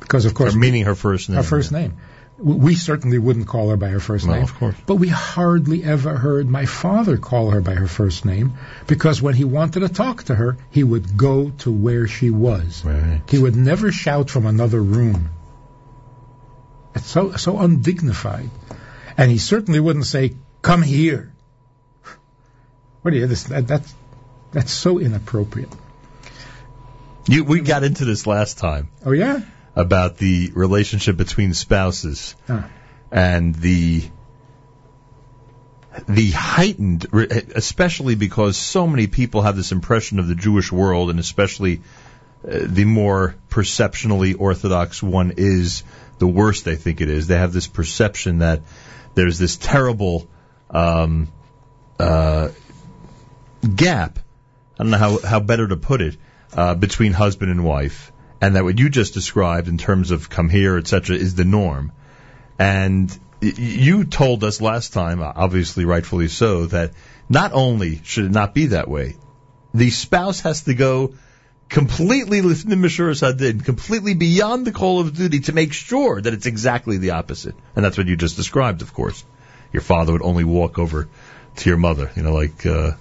because, 0.00 0.24
of 0.24 0.34
course, 0.34 0.56
Or 0.56 0.58
meaning 0.58 0.86
her 0.86 0.96
first 0.96 1.28
name. 1.28 1.36
her 1.36 1.42
first 1.44 1.70
name. 1.70 1.98
We 2.42 2.74
certainly 2.74 3.18
wouldn't 3.18 3.46
call 3.46 3.68
her 3.70 3.76
by 3.76 3.88
her 3.88 4.00
first 4.00 4.26
No, 4.26 4.32
name. 4.34 4.42
of 4.42 4.54
course. 4.54 4.74
But 4.86 4.94
we 4.96 5.08
hardly 5.08 5.84
ever 5.84 6.16
heard 6.16 6.48
my 6.48 6.64
father 6.64 7.18
call 7.18 7.50
her 7.50 7.60
by 7.60 7.74
her 7.74 7.86
first 7.86 8.24
name 8.24 8.54
because 8.86 9.20
when 9.20 9.34
he 9.34 9.44
wanted 9.44 9.80
to 9.80 9.88
talk 9.88 10.22
to 10.24 10.34
her, 10.34 10.56
he 10.70 10.82
would 10.82 11.16
go 11.16 11.50
to 11.58 11.70
where 11.70 12.06
she 12.06 12.30
was. 12.30 12.82
Right. 12.84 13.20
He 13.28 13.38
would 13.38 13.56
never 13.56 13.92
shout 13.92 14.30
from 14.30 14.46
another 14.46 14.82
room. 14.82 15.28
It's 16.94 17.06
so 17.06 17.32
so 17.36 17.58
undignified. 17.58 18.50
And 19.18 19.30
he 19.30 19.38
certainly 19.38 19.78
wouldn't 19.80 20.06
say, 20.06 20.34
"Come 20.62 20.82
here." 20.82 21.32
What 23.02 23.12
do 23.12 23.18
you? 23.18 23.26
This, 23.26 23.44
that, 23.44 23.66
that's 23.66 23.94
that's 24.52 24.72
so 24.72 24.98
inappropriate. 24.98 25.72
You, 27.26 27.44
we 27.44 27.60
got 27.60 27.84
into 27.84 28.04
this 28.04 28.26
last 28.26 28.58
time 28.58 28.88
Oh 29.04 29.12
yeah. 29.12 29.40
About 29.76 30.16
the 30.16 30.50
relationship 30.54 31.16
between 31.16 31.54
spouses 31.54 32.34
Ah. 32.48 32.68
and 33.10 33.54
the 33.54 34.04
the 36.08 36.30
heightened, 36.30 37.06
especially 37.12 38.14
because 38.14 38.56
so 38.56 38.86
many 38.86 39.06
people 39.08 39.42
have 39.42 39.56
this 39.56 39.72
impression 39.72 40.18
of 40.18 40.28
the 40.28 40.36
Jewish 40.36 40.70
world, 40.70 41.10
and 41.10 41.18
especially 41.18 41.82
uh, 42.44 42.58
the 42.62 42.84
more 42.84 43.34
perceptionally 43.48 44.34
orthodox 44.34 45.02
one 45.02 45.34
is, 45.36 45.82
the 46.18 46.28
worse 46.28 46.62
they 46.62 46.76
think 46.76 47.00
it 47.00 47.08
is. 47.08 47.26
They 47.26 47.36
have 47.36 47.52
this 47.52 47.66
perception 47.66 48.38
that 48.38 48.62
there's 49.14 49.38
this 49.38 49.56
terrible 49.56 50.28
um, 50.70 51.28
uh, 51.98 52.48
gap. 53.74 54.18
I 54.78 54.84
don't 54.84 54.90
know 54.90 54.98
how, 54.98 55.18
how 55.18 55.40
better 55.40 55.66
to 55.66 55.76
put 55.76 56.00
it 56.00 56.16
uh, 56.54 56.74
between 56.76 57.12
husband 57.12 57.50
and 57.50 57.64
wife, 57.64 58.12
and 58.40 58.56
that 58.56 58.64
what 58.64 58.78
you 58.78 58.88
just 58.88 59.14
described 59.14 59.68
in 59.68 59.78
terms 59.78 60.10
of 60.10 60.30
come 60.30 60.48
here, 60.48 60.78
etc., 60.78 61.16
is 61.16 61.34
the 61.34 61.44
norm. 61.44 61.92
And 62.58 63.16
you 63.40 64.04
told 64.04 64.44
us 64.44 64.60
last 64.60 64.92
time, 64.92 65.22
obviously 65.22 65.84
rightfully 65.84 66.28
so, 66.28 66.66
that 66.66 66.92
not 67.28 67.52
only 67.52 68.00
should 68.04 68.26
it 68.26 68.30
not 68.30 68.54
be 68.54 68.66
that 68.66 68.88
way, 68.88 69.16
the 69.72 69.90
spouse 69.90 70.40
has 70.40 70.64
to 70.64 70.74
go 70.74 71.14
completely 71.68 72.40
completely 72.40 74.14
beyond 74.14 74.66
the 74.66 74.72
call 74.72 75.00
of 75.00 75.16
duty 75.16 75.40
to 75.40 75.52
make 75.52 75.72
sure 75.72 76.20
that 76.20 76.34
it's 76.34 76.46
exactly 76.46 76.98
the 76.98 77.10
opposite. 77.10 77.54
And 77.76 77.84
that's 77.84 77.96
what 77.96 78.08
you 78.08 78.16
just 78.16 78.36
described, 78.36 78.82
of 78.82 78.92
course. 78.92 79.24
Your 79.72 79.82
father 79.82 80.12
would 80.12 80.22
only 80.22 80.44
walk 80.44 80.78
over 80.78 81.08
to 81.56 81.68
your 81.68 81.78
mother, 81.78 82.10
you 82.16 82.22
know, 82.22 82.34
like, 82.34 82.66
uh, 82.66 82.92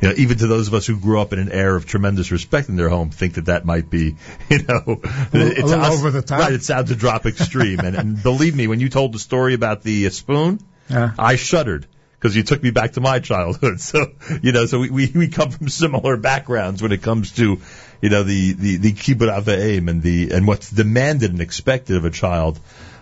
you 0.00 0.08
know, 0.08 0.14
even 0.16 0.38
to 0.38 0.46
those 0.46 0.68
of 0.68 0.74
us 0.74 0.86
who 0.86 0.98
grew 0.98 1.20
up 1.20 1.32
in 1.32 1.38
an 1.38 1.50
air 1.52 1.74
of 1.74 1.86
tremendous 1.86 2.30
respect 2.30 2.68
in 2.68 2.76
their 2.76 2.88
home, 2.88 3.10
think 3.10 3.34
that 3.34 3.46
that 3.46 3.64
might 3.64 3.88
be, 3.90 4.16
you 4.50 4.62
know, 4.62 4.82
A 4.86 5.36
little- 5.36 5.64
a 5.64 5.66
little 5.66 5.84
over 5.84 6.10
the 6.10 6.22
top. 6.22 6.40
Right, 6.40 6.52
it 6.52 6.62
sounds 6.64 6.90
a 6.90 6.96
drop 6.96 7.26
extreme. 7.26 7.80
and, 7.80 7.96
and 7.96 8.22
believe 8.22 8.54
me, 8.54 8.66
when 8.66 8.80
you 8.80 8.88
told 8.88 9.12
the 9.14 9.18
story 9.18 9.54
about 9.54 9.82
the 9.82 10.06
uh, 10.06 10.10
spoon, 10.10 10.60
Yeah. 10.90 11.12
I 11.18 11.36
shuddered 11.36 11.86
because 12.18 12.34
you 12.36 12.42
took 12.42 12.62
me 12.62 12.70
back 12.70 12.92
to 12.92 13.00
my 13.00 13.18
childhood. 13.20 13.80
So, 13.80 14.06
you 14.42 14.52
know, 14.52 14.66
so 14.66 14.80
we, 14.80 14.90
we, 14.90 15.12
we 15.14 15.28
come 15.28 15.50
from 15.50 15.68
similar 15.68 16.16
backgrounds 16.16 16.82
when 16.82 16.92
it 16.92 17.02
comes 17.02 17.32
to, 17.32 17.60
you 18.02 18.08
know, 18.10 18.22
the, 18.22 18.52
the, 18.52 18.76
the 18.78 18.92
kibbud 18.92 19.28
eim 19.44 19.88
and 19.88 20.02
the, 20.02 20.30
and 20.32 20.46
what's 20.46 20.70
demanded 20.70 21.30
and 21.30 21.40
expected 21.40 21.96
of 21.96 22.04
a 22.04 22.10
child, 22.10 22.58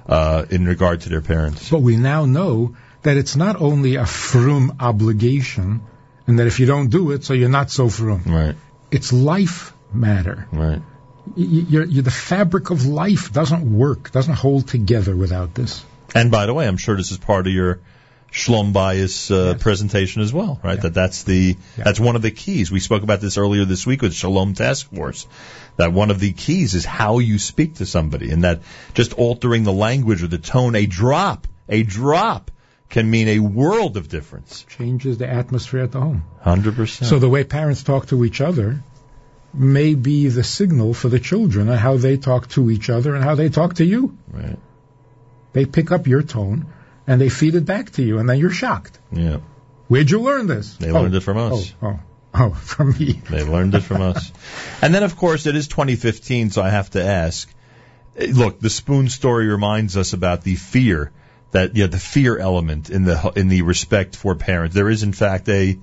uh, 0.07 0.45
in 0.51 0.65
regard 0.67 1.01
to 1.03 1.09
their 1.09 1.23
parents. 1.23 1.71
But 1.71 1.81
we 1.81 1.97
now 1.97 2.25
know 2.27 2.77
that 3.03 3.17
it's 3.17 3.37
not 3.37 3.61
only 3.61 3.97
a 3.97 4.05
frum 4.07 4.77
obligation, 4.81 5.81
and 6.27 6.39
that 6.39 6.47
if 6.47 6.61
you 6.61 6.67
don't 6.67 6.89
do 6.89 7.11
it, 7.13 7.25
so 7.25 7.35
you're 7.35 7.49
not 7.49 7.71
so 7.71 7.89
frum. 7.89 8.23
Right. 8.27 8.57
It's 8.91 9.13
life 9.13 9.73
matter. 9.93 10.49
Right. 10.53 10.83
You're, 11.37 11.85
you're, 11.85 12.03
the 12.03 12.11
fabric 12.11 12.71
of 12.71 12.87
life 12.87 13.33
doesn't 13.33 13.79
work, 13.79 14.11
doesn't 14.11 14.35
hold 14.35 14.69
together 14.69 15.17
without 15.17 15.55
this. 15.55 15.85
And 16.15 16.31
by 16.31 16.47
the 16.47 16.55
way, 16.55 16.67
I'm 16.69 16.77
sure 16.77 16.97
this 16.97 17.11
is 17.11 17.19
part 17.19 17.47
of 17.47 17.53
your 17.53 17.81
Shalom 18.35 18.73
bayis 18.73 19.31
uh, 19.31 19.57
presentation 19.59 20.21
as 20.21 20.33
well, 20.33 20.59
right? 20.61 20.81
That 20.81 20.93
that's 20.93 21.23
the 21.23 21.57
that's 21.77 22.01
one 22.01 22.17
of 22.17 22.23
the 22.23 22.33
keys. 22.33 22.69
We 22.69 22.81
spoke 22.81 23.05
about 23.05 23.21
this 23.21 23.39
earlier 23.39 23.65
this 23.65 23.87
week 23.87 24.03
with 24.03 24.13
Shalom 24.13 24.55
Task 24.55 24.93
Force. 24.93 25.29
That 25.77 25.93
one 25.93 26.11
of 26.11 26.19
the 26.19 26.33
keys 26.33 26.75
is 26.75 26.85
how 26.85 27.21
you 27.21 27.39
speak 27.39 27.77
to 27.77 27.87
somebody, 27.87 28.33
and 28.33 28.43
that 28.43 28.63
just 28.93 29.13
altering 29.13 29.63
the 29.63 29.73
language 29.73 30.25
or 30.25 30.27
the 30.27 30.39
tone, 30.39 30.75
a 30.75 30.85
drop, 30.85 31.47
a 31.69 31.85
drop, 31.85 32.51
can 32.89 33.11
mean 33.11 33.29
a 33.29 33.39
world 33.41 33.97
of 33.97 34.09
difference. 34.09 34.65
Changes 34.69 35.19
the 35.19 35.29
atmosphere 35.29 35.81
at 35.81 35.93
the 35.93 36.01
home. 36.01 36.25
Hundred 36.41 36.77
percent. 36.77 37.09
So 37.09 37.19
the 37.19 37.29
way 37.29 37.45
parents 37.45 37.83
talk 37.83 38.07
to 38.09 38.25
each 38.25 38.41
other 38.41 38.83
may 39.53 39.95
be 39.95 40.29
the 40.29 40.45
signal 40.45 40.95
for 40.95 41.09
the 41.09 41.21
children 41.21 41.69
on 41.69 41.79
how 41.79 41.97
they 41.97 42.17
talk 42.17 42.49
to 42.51 42.71
each 42.71 42.91
other 42.91 43.15
and 43.15 43.23
how 43.25 43.35
they 43.35 43.49
talk 43.49 43.75
to 43.75 43.85
you. 43.85 44.17
Right. 44.31 44.59
They 45.53 45.65
pick 45.65 45.93
up 45.93 46.07
your 46.07 46.23
tone 46.23 46.67
and 47.07 47.21
they 47.21 47.29
feed 47.29 47.55
it 47.55 47.65
back 47.65 47.91
to 47.93 48.03
you, 48.03 48.19
and 48.19 48.29
then 48.29 48.39
you're 48.39 48.51
shocked. 48.51 48.99
Yeah. 49.13 49.39
Where'd 49.89 50.11
you 50.11 50.21
learn 50.21 50.47
this? 50.47 50.75
They 50.77 50.91
Oh, 50.91 50.95
learned 51.03 51.15
it 51.15 51.21
from 51.21 51.37
us. 51.37 51.73
Oh, 51.83 51.89
oh, 51.89 52.01
oh, 52.35 52.51
from 52.55 52.93
me. 52.99 53.13
They 53.31 53.45
learned 53.45 53.75
it 53.75 53.83
from 53.83 54.01
us. 54.03 54.33
And 54.83 54.95
then, 54.95 55.03
of 55.03 55.17
course, 55.17 55.47
it 55.47 55.55
is 55.57 55.69
2015, 55.69 56.51
so 56.51 56.63
I 56.63 56.71
have 56.71 56.91
to 56.91 57.05
ask. 57.05 57.49
Look, 58.19 58.61
the 58.61 58.71
spoon 58.71 59.09
story 59.09 59.47
reminds 59.49 59.97
us 59.97 60.13
about 60.15 60.43
the 60.43 60.55
fear 60.57 61.11
that 61.55 61.77
you 61.77 61.85
know 61.85 61.89
the 61.89 61.99
fear 61.99 62.37
element 62.37 62.91
in 62.91 63.05
the 63.05 63.33
in 63.37 63.49
the 63.49 63.63
respect 63.63 64.17
for 64.17 64.35
parents. 64.35 64.75
There 64.75 64.91
is 64.91 65.03
in 65.05 65.13
fact 65.13 65.49
a 65.49 65.79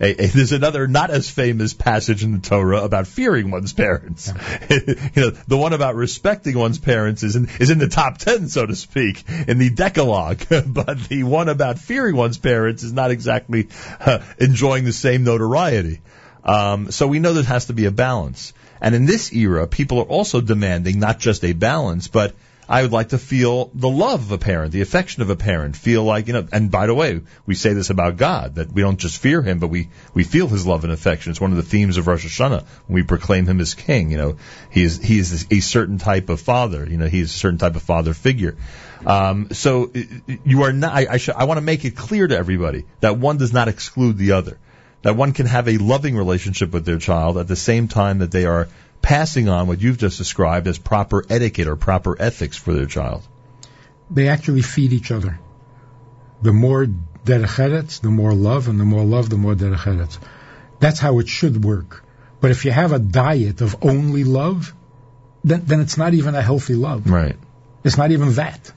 a, 0.00 0.24
a, 0.24 0.26
there's 0.26 0.50
another 0.50 0.88
not 0.88 1.10
as 1.10 1.30
famous 1.30 1.74
passage 1.74 2.24
in 2.24 2.32
the 2.32 2.40
Torah 2.40 2.82
about 2.82 3.06
fearing 3.06 3.52
one's 3.52 3.72
parents. 3.72 4.32
you 4.68 4.96
know, 5.14 5.30
the 5.30 5.56
one 5.56 5.72
about 5.72 5.94
respecting 5.94 6.58
one's 6.58 6.78
parents 6.78 7.22
is 7.22 7.36
in, 7.36 7.48
is 7.60 7.70
in 7.70 7.78
the 7.78 7.88
top 7.88 8.18
ten, 8.18 8.48
so 8.48 8.66
to 8.66 8.74
speak, 8.74 9.24
in 9.46 9.58
the 9.58 9.70
Decalogue. 9.70 10.44
but 10.66 10.98
the 11.04 11.22
one 11.22 11.48
about 11.48 11.78
fearing 11.78 12.16
one's 12.16 12.38
parents 12.38 12.82
is 12.82 12.92
not 12.92 13.12
exactly 13.12 13.68
uh, 14.00 14.18
enjoying 14.38 14.84
the 14.84 14.92
same 14.92 15.22
notoriety. 15.22 16.00
Um, 16.42 16.90
so 16.90 17.06
we 17.06 17.20
know 17.20 17.32
there 17.32 17.44
has 17.44 17.66
to 17.66 17.72
be 17.72 17.84
a 17.84 17.92
balance. 17.92 18.52
And 18.80 18.96
in 18.96 19.06
this 19.06 19.32
era, 19.32 19.68
people 19.68 20.00
are 20.00 20.10
also 20.16 20.40
demanding 20.40 20.98
not 20.98 21.20
just 21.20 21.44
a 21.44 21.52
balance, 21.52 22.08
but 22.08 22.34
I 22.68 22.82
would 22.82 22.92
like 22.92 23.08
to 23.08 23.18
feel 23.18 23.70
the 23.74 23.88
love 23.88 24.20
of 24.20 24.32
a 24.32 24.38
parent, 24.38 24.72
the 24.72 24.82
affection 24.82 25.22
of 25.22 25.30
a 25.30 25.36
parent, 25.36 25.76
feel 25.76 26.04
like, 26.04 26.28
you 26.28 26.32
know, 26.32 26.46
and 26.52 26.70
by 26.70 26.86
the 26.86 26.94
way, 26.94 27.20
we 27.44 27.54
say 27.54 27.72
this 27.72 27.90
about 27.90 28.16
God, 28.16 28.54
that 28.54 28.72
we 28.72 28.82
don't 28.82 28.98
just 28.98 29.18
fear 29.18 29.42
Him, 29.42 29.58
but 29.58 29.66
we, 29.66 29.88
we 30.14 30.22
feel 30.22 30.46
His 30.46 30.66
love 30.66 30.84
and 30.84 30.92
affection. 30.92 31.30
It's 31.30 31.40
one 31.40 31.50
of 31.50 31.56
the 31.56 31.64
themes 31.64 31.96
of 31.96 32.06
Rosh 32.06 32.24
Hashanah 32.24 32.64
when 32.86 32.94
we 32.94 33.02
proclaim 33.02 33.46
Him 33.46 33.60
as 33.60 33.74
King. 33.74 34.10
You 34.12 34.16
know, 34.16 34.36
He 34.70 34.84
is, 34.84 35.02
He 35.02 35.18
is 35.18 35.46
a 35.50 35.60
certain 35.60 35.98
type 35.98 36.28
of 36.28 36.40
father, 36.40 36.86
you 36.88 36.96
know, 36.96 37.08
He 37.08 37.20
is 37.20 37.34
a 37.34 37.36
certain 37.36 37.58
type 37.58 37.74
of 37.74 37.82
father 37.82 38.14
figure. 38.14 38.56
Um, 39.04 39.48
so 39.50 39.92
you 40.44 40.62
are 40.62 40.72
not, 40.72 40.92
I, 40.92 41.06
I, 41.10 41.16
sh- 41.16 41.30
I 41.30 41.44
want 41.44 41.58
to 41.58 41.62
make 41.62 41.84
it 41.84 41.96
clear 41.96 42.26
to 42.28 42.36
everybody 42.36 42.84
that 43.00 43.18
one 43.18 43.38
does 43.38 43.52
not 43.52 43.66
exclude 43.66 44.16
the 44.16 44.32
other. 44.32 44.58
That 45.02 45.16
one 45.16 45.32
can 45.32 45.46
have 45.46 45.66
a 45.66 45.78
loving 45.78 46.16
relationship 46.16 46.72
with 46.72 46.84
their 46.84 46.98
child 46.98 47.36
at 47.36 47.48
the 47.48 47.56
same 47.56 47.88
time 47.88 48.20
that 48.20 48.30
they 48.30 48.46
are 48.46 48.68
passing 49.02 49.48
on 49.48 49.66
what 49.66 49.80
you've 49.80 49.98
just 49.98 50.18
described 50.18 50.66
as 50.68 50.78
proper 50.78 51.24
etiquette 51.28 51.66
or 51.66 51.76
proper 51.76 52.20
ethics 52.20 52.56
for 52.56 52.72
their 52.72 52.86
child. 52.86 53.26
They 54.10 54.28
actually 54.28 54.62
feed 54.62 54.92
each 54.92 55.10
other. 55.10 55.38
The 56.40 56.52
more 56.52 56.86
derech 57.24 58.00
the 58.00 58.10
more 58.10 58.34
love, 58.34 58.68
and 58.68 58.80
the 58.80 58.84
more 58.84 59.04
love, 59.04 59.28
the 59.28 59.36
more 59.36 59.54
derech 59.54 60.18
That's 60.80 60.98
how 60.98 61.18
it 61.18 61.28
should 61.28 61.64
work. 61.64 62.04
But 62.40 62.50
if 62.50 62.64
you 62.64 62.72
have 62.72 62.92
a 62.92 62.98
diet 62.98 63.60
of 63.60 63.76
only 63.82 64.24
love, 64.24 64.74
then, 65.44 65.64
then 65.64 65.80
it's 65.80 65.96
not 65.96 66.14
even 66.14 66.34
a 66.34 66.42
healthy 66.42 66.74
love. 66.74 67.08
Right. 67.08 67.36
It's 67.84 67.96
not 67.96 68.10
even 68.10 68.32
that. 68.34 68.72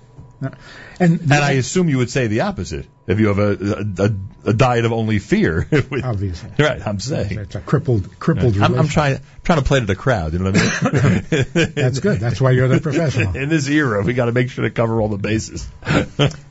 And, 1.00 1.22
and 1.22 1.34
I 1.34 1.52
assume 1.54 1.90
you 1.90 1.98
would 1.98 2.10
say 2.10 2.28
the 2.28 2.42
opposite 2.42 2.88
if 3.08 3.20
you 3.20 3.28
have 3.28 3.40
a 3.40 3.52
a, 4.00 4.50
a 4.50 4.54
diet 4.54 4.86
of 4.86 4.94
only 4.94 5.20
fear. 5.20 5.68
Obviously, 6.04 6.52
right? 6.60 6.86
I'm 6.86 7.00
saying 7.00 7.38
it's 7.38 7.56
a 7.56 7.62
crippled 7.62 8.20
crippled. 8.20 8.58
I'm, 8.58 8.76
I'm, 8.76 8.88
trying 8.88 9.20
trying 9.44 9.60
to 9.60 9.66
play 9.66 9.80
to 9.80 9.86
the 9.86 9.96
crowd. 9.96 10.34
You 10.34 10.40
know 10.40 10.52
what 10.52 10.58
I 10.58 11.64
mean? 11.64 11.72
That's 11.76 12.00
good. 12.00 12.20
That's 12.20 12.42
why 12.42 12.52
you're 12.52 12.68
the 12.68 12.80
professional. 12.82 13.36
In 13.36 13.50
this 13.50 13.68
era, 13.68 14.02
we 14.04 14.14
got 14.14 14.26
to 14.26 14.32
make 14.32 14.50
sure 14.50 14.64
to 14.64 14.72
cover 14.72 15.02
all 15.02 15.10
the 15.10 15.18
bases. 15.18 15.68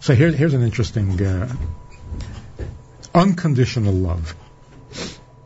so 0.00 0.14
here, 0.14 0.30
here's 0.30 0.54
an 0.54 0.62
interesting 0.62 1.20
uh, 1.24 1.54
unconditional 3.14 3.92
love. 3.92 4.34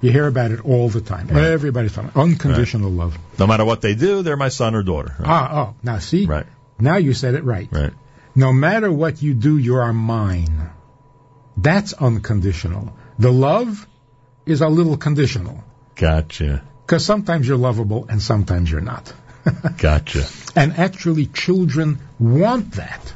You 0.00 0.12
hear 0.12 0.28
about 0.28 0.52
it 0.52 0.64
all 0.64 0.88
the 0.88 1.00
time. 1.00 1.26
Right. 1.26 1.44
Everybody's 1.44 1.92
talking 1.92 2.10
about 2.10 2.22
unconditional 2.22 2.90
right. 2.90 2.98
love. 2.98 3.18
No 3.38 3.46
matter 3.48 3.64
what 3.64 3.80
they 3.80 3.94
do, 3.94 4.22
they're 4.22 4.36
my 4.36 4.48
son 4.48 4.74
or 4.76 4.82
daughter. 4.84 5.16
Right? 5.18 5.28
Ah, 5.28 5.58
oh, 5.60 5.74
now 5.82 5.98
see, 5.98 6.26
right? 6.26 6.46
Now 6.78 6.96
you 6.96 7.14
said 7.14 7.34
it 7.34 7.42
right. 7.42 7.68
Right. 7.70 7.92
No 8.36 8.52
matter 8.52 8.92
what 8.92 9.20
you 9.20 9.34
do, 9.34 9.58
you 9.58 9.76
are 9.76 9.92
mine. 9.92 10.70
That's 11.60 11.92
unconditional. 11.92 12.96
The 13.18 13.32
love 13.32 13.86
is 14.46 14.60
a 14.60 14.68
little 14.68 14.96
conditional. 14.96 15.64
Gotcha. 15.96 16.62
Because 16.86 17.04
sometimes 17.04 17.48
you're 17.48 17.56
lovable 17.56 18.06
and 18.08 18.22
sometimes 18.22 18.70
you're 18.70 18.80
not. 18.80 19.12
gotcha. 19.78 20.24
And 20.54 20.72
actually, 20.74 21.26
children 21.26 21.98
want 22.18 22.72
that. 22.72 23.12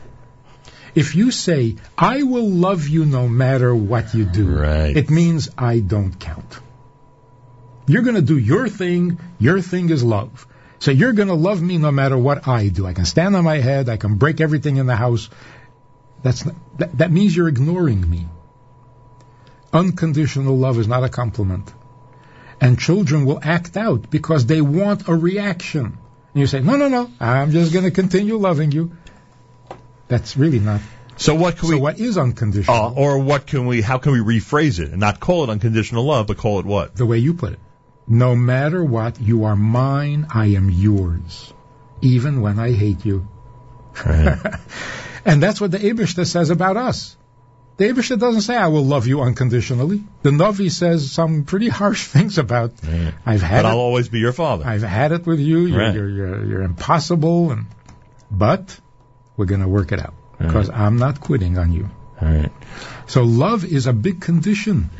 If 0.94 1.14
you 1.14 1.31
say, 1.31 1.77
I 1.97 2.23
will 2.23 2.51
love 2.51 2.89
you 2.89 3.05
no 3.05 3.28
matter 3.28 3.74
what 3.74 4.12
you 4.12 4.24
do, 4.24 4.47
right. 4.47 4.97
it 4.97 5.09
means 5.09 5.48
I 5.56 5.78
don't 5.78 6.19
count. 6.19 6.59
You're 7.86 8.02
going 8.02 8.16
to 8.16 8.23
do 8.23 8.36
your 8.36 8.69
thing. 8.69 9.19
Your 9.39 9.60
thing 9.60 9.89
is 9.90 10.02
love. 10.02 10.47
So 10.81 10.90
you're 10.90 11.12
going 11.12 11.28
to 11.28 11.35
love 11.35 11.62
me 11.62 11.78
no 11.78 11.93
matter 11.93 12.19
what 12.19 12.48
I 12.48 12.69
do. 12.69 12.86
I 12.86 12.93
can 12.93 13.05
stand 13.05 13.36
on 13.36 13.44
my 13.44 13.59
head. 13.59 13.89
I 13.89 13.97
can 13.97 14.16
break 14.16 14.40
everything 14.40 14.78
in 14.78 14.86
the 14.86 14.97
house. 14.97 15.31
That's 16.22 16.44
that, 16.78 16.98
that 16.98 17.10
means 17.10 17.36
you're 17.36 17.48
ignoring 17.48 18.08
me. 18.08 18.28
Unconditional 19.72 20.56
love 20.56 20.78
is 20.78 20.86
not 20.86 21.02
a 21.02 21.08
compliment. 21.08 21.72
And 22.60 22.78
children 22.78 23.24
will 23.24 23.40
act 23.42 23.76
out 23.76 24.10
because 24.10 24.46
they 24.46 24.60
want 24.60 25.08
a 25.08 25.14
reaction. 25.14 25.84
And 26.34 26.40
you 26.40 26.46
say, 26.46 26.60
no, 26.60 26.76
no, 26.76 26.88
no, 26.88 27.10
I'm 27.18 27.50
just 27.50 27.72
going 27.72 27.84
to 27.84 27.90
continue 27.90 28.36
loving 28.36 28.70
you. 28.70 28.92
That's 30.08 30.36
really 30.36 30.60
not. 30.60 30.80
So 31.16 31.34
what 31.34 31.56
can 31.56 31.68
so 31.68 31.74
we? 31.74 31.80
what 31.80 31.98
is 31.98 32.18
unconditional? 32.18 32.76
Uh, 32.76 32.92
or 32.92 33.18
what 33.18 33.46
can 33.46 33.66
we? 33.66 33.80
How 33.80 33.98
can 33.98 34.12
we 34.12 34.18
rephrase 34.18 34.80
it 34.80 34.90
and 34.90 35.00
not 35.00 35.20
call 35.20 35.44
it 35.44 35.50
unconditional 35.50 36.04
love, 36.04 36.26
but 36.26 36.36
call 36.36 36.60
it 36.60 36.66
what? 36.66 36.94
The 36.94 37.06
way 37.06 37.18
you 37.18 37.34
put 37.34 37.54
it. 37.54 37.58
No 38.06 38.34
matter 38.34 38.82
what, 38.84 39.20
you 39.20 39.44
are 39.44 39.56
mine, 39.56 40.26
I 40.32 40.46
am 40.46 40.70
yours, 40.70 41.52
even 42.00 42.40
when 42.40 42.58
I 42.58 42.72
hate 42.72 43.04
you. 43.04 43.28
Right. 44.04 44.38
and 45.24 45.42
that's 45.42 45.60
what 45.60 45.70
the 45.70 45.78
Aibishter 45.78 46.26
says 46.26 46.50
about 46.50 46.76
us. 46.76 47.16
The 47.78 47.86
Aibishter 47.86 48.18
doesn't 48.18 48.42
say, 48.42 48.54
I 48.56 48.68
will 48.68 48.84
love 48.84 49.06
you 49.06 49.22
unconditionally. 49.22 50.04
The 50.22 50.30
Navi 50.30 50.70
says 50.70 51.10
some 51.10 51.44
pretty 51.44 51.68
harsh 51.68 52.06
things 52.16 52.38
about, 52.38 52.72
right. 52.86 53.14
I've 53.24 53.42
had 53.42 53.62
But 53.62 53.68
it, 53.68 53.72
I'll 53.72 53.78
always 53.78 54.08
be 54.08 54.18
your 54.20 54.32
father. 54.32 54.64
I've 54.66 54.82
had 54.82 55.12
it 55.12 55.26
with 55.26 55.40
you, 55.40 55.60
you're, 55.66 55.78
Right. 55.78 55.94
you're, 55.94 56.08
you're, 56.08 56.44
you're 56.46 56.62
impossible, 56.62 57.50
and, 57.50 57.66
but 58.30 58.78
we're 59.36 59.46
going 59.46 59.62
to 59.62 59.68
work 59.68 59.92
it 59.92 60.00
out 60.00 60.14
because 60.38 60.68
I'm 60.70 60.98
not 60.98 61.20
quitting 61.20 61.56
on 61.58 61.72
you. 61.72 61.88
Right. 62.20 62.52
So 63.06 63.22
love 63.24 63.64
is 63.64 63.86
a 63.86 63.92
big 63.92 64.20
condition. 64.20 64.90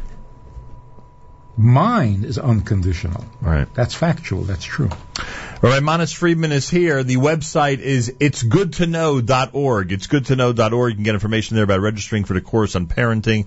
Mine 1.57 2.25
is 2.25 2.39
unconditional. 2.39 3.25
Right. 3.41 3.73
That's 3.75 3.95
factual. 3.95 4.43
That's 4.43 4.65
true. 4.65 4.89
All 4.89 5.71
right, 5.71 5.83
Manis 5.83 6.13
Friedman 6.13 6.51
is 6.51 6.69
here. 6.69 7.05
The 7.05 7.17
website 7.17 7.79
is 7.79 8.11
itsgoodtoknow.org. 8.11 9.93
It's 9.93 10.07
goodtoknow.org. 10.07 10.91
You 10.91 10.97
can 10.97 11.05
get 11.05 11.15
information 11.15 11.55
there 11.57 11.65
about 11.65 11.81
registering 11.81 12.25
for 12.25 12.35
the 12.35 12.41
course 12.41 12.75
on 12.75 12.87
parenting 12.87 13.47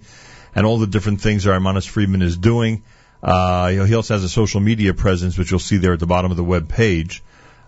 and 0.53 0.65
all 0.65 0.77
the 0.77 0.87
different 0.87 1.21
things 1.21 1.43
that 1.43 1.59
Manis 1.59 1.85
Friedman 1.85 2.21
is 2.21 2.37
doing. 2.37 2.83
Uh, 3.21 3.69
you 3.71 3.79
know, 3.79 3.85
he 3.85 3.95
also 3.95 4.13
has 4.13 4.23
a 4.23 4.29
social 4.29 4.61
media 4.61 4.93
presence, 4.93 5.37
which 5.37 5.49
you'll 5.49 5.59
see 5.59 5.77
there 5.77 5.93
at 5.93 5.99
the 5.99 6.07
bottom 6.07 6.31
of 6.31 6.37
the 6.37 6.43
web 6.43 6.69
page. 6.69 7.23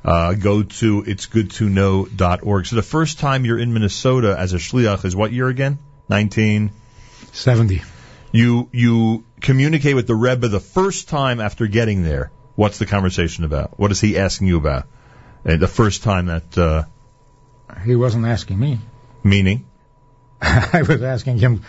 Uh, 0.06 0.34
go 0.34 0.64
to 0.64 1.02
itsgoodtoknow.org. 1.02 2.66
So 2.68 2.76
the 2.76 2.84
first 2.84 3.20
time 3.20 3.44
you're 3.44 3.60
in 3.60 3.74
Minnesota 3.74 4.36
as 4.38 4.54
a 4.54 4.58
shliach 4.58 5.04
is 5.04 5.16
what 5.16 5.34
year 5.34 5.48
again? 5.50 5.80
1970. 6.08 7.82
70. 8.32 8.38
You 8.38 8.70
you 8.72 9.24
communicate 9.42 9.96
with 9.96 10.08
the 10.08 10.16
Rebbe 10.16 10.48
the 10.48 10.60
first 10.60 11.10
time 11.10 11.40
after 11.40 11.68
getting 11.68 12.04
there. 12.04 12.32
What's 12.56 12.80
the 12.80 12.86
conversation 12.86 13.44
about? 13.44 13.80
What 13.80 13.92
is 13.92 14.02
he 14.02 14.18
asking 14.18 14.48
you 14.48 14.58
about? 14.58 14.88
Uh, 15.46 15.58
the 15.58 15.68
first 15.68 16.04
time 16.04 16.26
that 16.28 16.58
uh, 16.58 16.84
He 17.86 17.96
wasn't 17.96 18.26
asking 18.26 18.60
me. 18.60 18.80
meaning, 19.24 19.66
I 20.42 20.82
was 20.88 21.02
asking 21.04 21.38
him, 21.38 21.62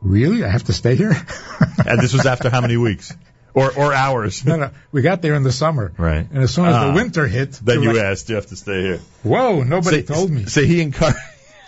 really? 0.00 0.44
I 0.44 0.48
have 0.48 0.64
to 0.64 0.72
stay 0.72 0.94
here? 0.96 1.10
and 1.86 2.00
this 2.00 2.12
was 2.12 2.26
after 2.26 2.48
how 2.50 2.60
many 2.60 2.76
weeks 2.76 3.12
or 3.54 3.72
or 3.76 3.92
hours? 3.92 4.44
no, 4.46 4.56
no. 4.56 4.70
We 4.92 5.02
got 5.02 5.20
there 5.20 5.34
in 5.34 5.42
the 5.42 5.52
summer. 5.52 5.92
Right. 5.98 6.26
And 6.30 6.42
as 6.44 6.54
soon 6.54 6.66
as 6.66 6.74
Ah. 6.76 6.86
the 6.88 6.92
winter 6.94 7.26
hit, 7.26 7.52
Then 7.62 7.82
you 7.82 7.92
like, 7.92 8.02
asked, 8.02 8.26
"Do 8.28 8.32
you 8.32 8.36
have 8.36 8.46
to 8.46 8.56
stay 8.56 8.82
here?" 8.82 9.00
Whoa, 9.24 9.64
nobody 9.64 10.02
told 10.02 10.30
me. 10.30 10.44
So 10.46 10.62
he 10.62 10.80
encouraged. 10.80 11.18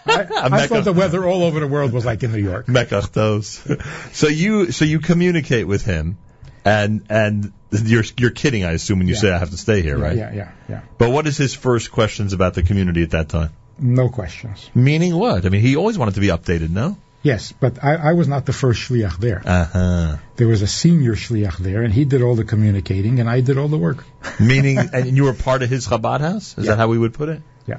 I, 0.07 0.49
I 0.63 0.67
thought 0.67 0.85
the 0.85 0.93
weather 0.93 1.25
all 1.27 1.43
over 1.45 1.61
the 1.61 1.67
world 1.67 1.93
was 1.93 2.05
like 2.05 2.23
in 2.23 2.33
New 2.33 2.43
York. 2.43 2.67
Mekachtos. 2.67 3.61
So 4.13 4.29
you 4.29 4.73
so 4.73 4.85
you 4.85 5.01
communicate 5.01 5.67
with 5.67 5.85
him, 5.85 6.19
and 6.65 7.05
and 7.11 7.53
you're 7.71 8.05
you're 8.17 8.31
kidding, 8.31 8.65
I 8.65 8.73
assume, 8.73 8.99
when 8.99 9.09
you 9.09 9.15
Yeah. 9.15 9.21
say 9.21 9.31
I 9.33 9.39
have 9.39 9.51
to 9.51 9.57
stay 9.57 9.83
here, 9.83 9.99
right? 9.99 10.17
Yeah, 10.17 10.33
yeah, 10.35 10.51
yeah. 10.69 10.81
But 10.99 11.11
what 11.11 11.27
is 11.27 11.37
his 11.37 11.55
first 11.55 11.91
questions 11.93 12.33
about 12.33 12.55
the 12.55 12.63
community 12.63 13.03
at 13.03 13.11
that 13.11 13.29
time? 13.29 13.51
No 13.79 14.09
questions. 14.09 14.71
Meaning 14.75 15.15
what? 15.17 15.45
I 15.45 15.51
mean, 15.51 15.61
he 15.61 15.77
always 15.77 15.99
wanted 15.99 16.15
to 16.15 16.21
be 16.21 16.29
updated, 16.29 16.71
no? 16.71 16.97
Yes, 17.23 17.53
but 17.61 17.83
I, 17.85 17.95
I 17.97 18.13
was 18.13 18.29
not 18.29 18.47
the 18.47 18.53
first 18.53 18.81
shliach 18.89 19.17
there. 19.19 19.43
Uh 19.45 19.65
huh. 19.65 20.17
There 20.37 20.47
was 20.49 20.63
a 20.63 20.67
senior 20.69 21.15
shliach 21.17 21.59
there, 21.59 21.83
and 21.83 21.93
he 21.93 22.05
did 22.05 22.23
all 22.23 22.37
the 22.37 22.45
communicating, 22.45 23.19
and 23.21 23.29
I 23.29 23.41
did 23.41 23.59
all 23.59 23.69
the 23.69 23.77
work. 23.79 24.05
Meaning, 24.39 24.79
and 24.79 25.17
you 25.17 25.25
were 25.25 25.35
part 25.35 25.63
of 25.63 25.69
his 25.69 25.87
Chabad 25.89 26.21
house? 26.21 26.57
Is 26.57 26.65
Yeah. 26.65 26.71
that 26.71 26.79
how 26.79 26.89
we 26.89 26.99
would 26.99 27.15
put 27.15 27.29
it? 27.29 27.43
Yeah. 27.67 27.79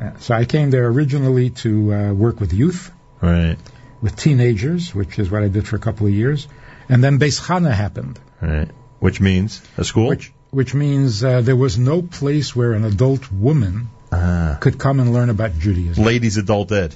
Uh, 0.00 0.10
so 0.18 0.34
I 0.34 0.44
came 0.44 0.70
there 0.70 0.86
originally 0.86 1.50
to 1.62 1.94
uh, 1.94 2.12
work 2.12 2.40
with 2.40 2.52
youth, 2.52 2.90
Right. 3.20 3.56
with 4.00 4.16
teenagers, 4.16 4.94
which 4.94 5.18
is 5.18 5.30
what 5.30 5.42
I 5.42 5.48
did 5.48 5.66
for 5.68 5.76
a 5.76 5.78
couple 5.78 6.06
of 6.06 6.12
years, 6.12 6.48
and 6.88 7.02
then 7.02 7.18
Beis 7.18 7.40
Chana 7.40 7.72
happened, 7.72 8.18
Right. 8.40 8.70
Which 9.00 9.20
means 9.20 9.62
a 9.76 9.84
school? 9.84 10.08
which 10.08 10.32
which 10.50 10.72
means 10.74 11.22
uh, 11.22 11.42
there 11.42 11.54
was 11.56 11.76
no 11.78 12.00
place 12.00 12.56
where 12.56 12.72
an 12.72 12.84
adult 12.84 13.30
woman 13.30 13.88
Ah. 14.10 14.56
could 14.60 14.78
come 14.78 14.98
and 15.00 15.12
learn 15.12 15.28
about 15.30 15.58
Judaism. 15.58 16.02
Ladies 16.04 16.38
adult 16.38 16.72
ed. 16.72 16.94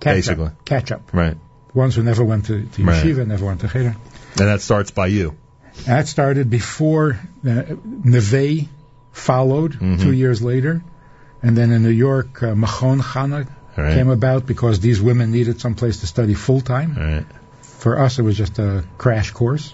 Catch 0.00 0.16
basically. 0.16 0.46
up, 0.46 0.64
catch 0.64 0.90
up. 0.92 1.10
Right. 1.12 1.36
Ones 1.74 1.94
who 1.94 2.02
never 2.02 2.24
went 2.24 2.46
to, 2.46 2.62
to 2.66 2.84
Right. 2.84 3.04
yeshiva, 3.04 3.24
never 3.26 3.46
went 3.46 3.60
to 3.60 3.68
cheder. 3.68 3.94
And 4.38 4.48
that 4.48 4.60
starts 4.62 4.90
by 4.90 5.06
you. 5.06 5.36
That 5.86 6.08
started 6.08 6.50
before 6.50 7.20
uh, 7.46 7.62
Neve 7.84 8.68
followed 9.12 9.74
Mhm. 9.74 10.00
two 10.02 10.12
years 10.12 10.42
later, 10.42 10.82
and 11.42 11.56
then 11.56 11.72
in 11.72 11.82
New 11.82 11.90
York, 11.90 12.42
uh, 12.42 12.54
Machon 12.54 13.00
Chana 13.00 13.48
Right. 13.76 13.94
came 13.94 14.08
about 14.10 14.44
because 14.44 14.80
these 14.80 15.00
women 15.00 15.30
needed 15.30 15.60
some 15.60 15.76
place 15.76 16.00
to 16.00 16.08
study 16.08 16.34
full 16.34 16.60
time. 16.60 16.96
Right. 16.96 17.24
For 17.62 17.96
us, 17.96 18.18
it 18.18 18.22
was 18.22 18.36
just 18.36 18.58
a 18.58 18.84
crash 18.98 19.30
course, 19.30 19.72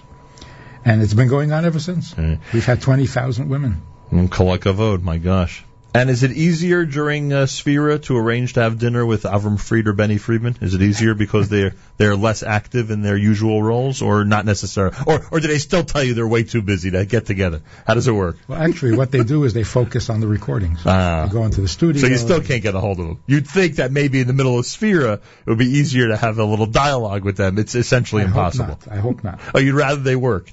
and 0.85 1.01
it's 1.01 1.15
been 1.15 1.27
going 1.27 1.51
on 1.51 1.65
ever 1.65 1.79
since. 1.79 2.15
Right. 2.15 2.39
We've 2.53 2.63
had 2.65 2.81
20,000 2.81 3.49
women. 3.49 3.81
Mm, 4.11 4.29
Kol 4.29 4.99
my 4.99 5.17
gosh. 5.17 5.64
And 5.95 6.09
is 6.09 6.23
it 6.23 6.31
easier 6.31 6.85
during 6.85 7.31
uh, 7.31 7.45
Sefira 7.45 8.01
to 8.03 8.17
arrange 8.17 8.53
to 8.53 8.61
have 8.61 8.77
dinner 8.77 9.05
with 9.05 9.23
Avraham 9.23 9.59
Fried 9.59 9.87
or 9.87 9.93
Benny 9.93 10.17
Friedman? 10.17 10.57
Is 10.59 10.73
it 10.73 10.81
easier 10.81 11.13
because 11.13 11.47
they're 11.47 11.73
they're 11.97 12.17
less 12.17 12.43
active 12.43 12.91
in 12.91 13.01
their 13.01 13.15
usual 13.15 13.63
roles, 13.63 14.01
or 14.01 14.25
not 14.25 14.45
necessarily? 14.45 14.95
Or 15.07 15.25
or 15.31 15.39
do 15.39 15.47
they 15.47 15.57
still 15.57 15.83
tell 15.83 16.03
you 16.03 16.13
they're 16.13 16.27
way 16.27 16.43
too 16.43 16.61
busy 16.61 16.91
to 16.91 17.05
get 17.05 17.25
together? 17.25 17.61
How 17.87 17.93
does 17.93 18.07
it 18.07 18.11
work? 18.11 18.37
Well, 18.47 18.61
actually, 18.61 18.97
what 18.97 19.11
they 19.11 19.23
do 19.23 19.45
is 19.45 19.53
they 19.53 19.63
focus 19.63 20.09
on 20.09 20.19
the 20.19 20.27
recordings. 20.27 20.81
Ah. 20.85 21.27
They 21.27 21.33
go 21.33 21.45
into 21.45 21.61
the 21.61 21.67
studio. 21.67 22.01
So 22.01 22.07
you 22.07 22.17
still 22.17 22.41
can't 22.41 22.61
get 22.61 22.75
a 22.75 22.79
hold 22.79 22.99
of 22.99 23.07
them. 23.07 23.23
You'd 23.25 23.47
think 23.47 23.75
that 23.77 23.91
maybe 23.91 24.19
in 24.19 24.27
the 24.27 24.33
middle 24.33 24.59
of 24.59 24.65
Sefira 24.65 25.13
it 25.15 25.21
would 25.49 25.57
be 25.57 25.77
easier 25.77 26.09
to 26.09 26.17
have 26.17 26.39
a 26.39 26.45
little 26.45 26.65
dialogue 26.65 27.23
with 27.23 27.37
them. 27.37 27.57
It's 27.57 27.75
essentially 27.75 28.23
I 28.23 28.25
hope 28.25 28.35
impossible. 28.35 28.79
not. 28.85 28.91
I 28.91 28.97
hope 28.97 29.23
not. 29.23 29.39
Oh, 29.53 29.59
you'd 29.59 29.75
rather 29.75 30.01
they 30.01 30.15
work. 30.15 30.51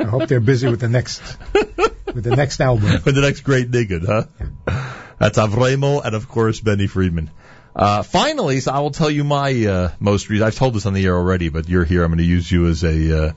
I 0.00 0.04
hope 0.04 0.28
they're 0.28 0.40
busy 0.40 0.68
with 0.68 0.80
the 0.80 0.88
next 0.88 1.22
with 1.52 2.24
the 2.24 2.34
next 2.34 2.60
album. 2.60 2.90
with 3.04 3.14
the 3.14 3.20
next 3.20 3.40
great 3.40 3.70
niggin, 3.70 4.06
huh? 4.06 4.24
That's 5.18 5.38
Avremo 5.38 6.04
and 6.04 6.14
of 6.14 6.28
course 6.28 6.60
Benny 6.60 6.86
Friedman. 6.86 7.30
Uh, 7.76 8.02
finally, 8.02 8.60
so 8.60 8.72
I 8.72 8.80
will 8.80 8.90
tell 8.90 9.10
you 9.10 9.22
my 9.22 9.66
uh, 9.66 9.92
most 10.00 10.28
recent. 10.28 10.46
I've 10.46 10.56
told 10.56 10.74
this 10.74 10.86
on 10.86 10.94
the 10.94 11.04
air 11.04 11.14
already, 11.14 11.50
but 11.50 11.68
you're 11.68 11.84
here. 11.84 12.02
I'm 12.02 12.10
going 12.10 12.18
to 12.18 12.24
use 12.24 12.50
you 12.50 12.66
as 12.66 12.82
a. 12.82 13.26
Uh, 13.26 13.32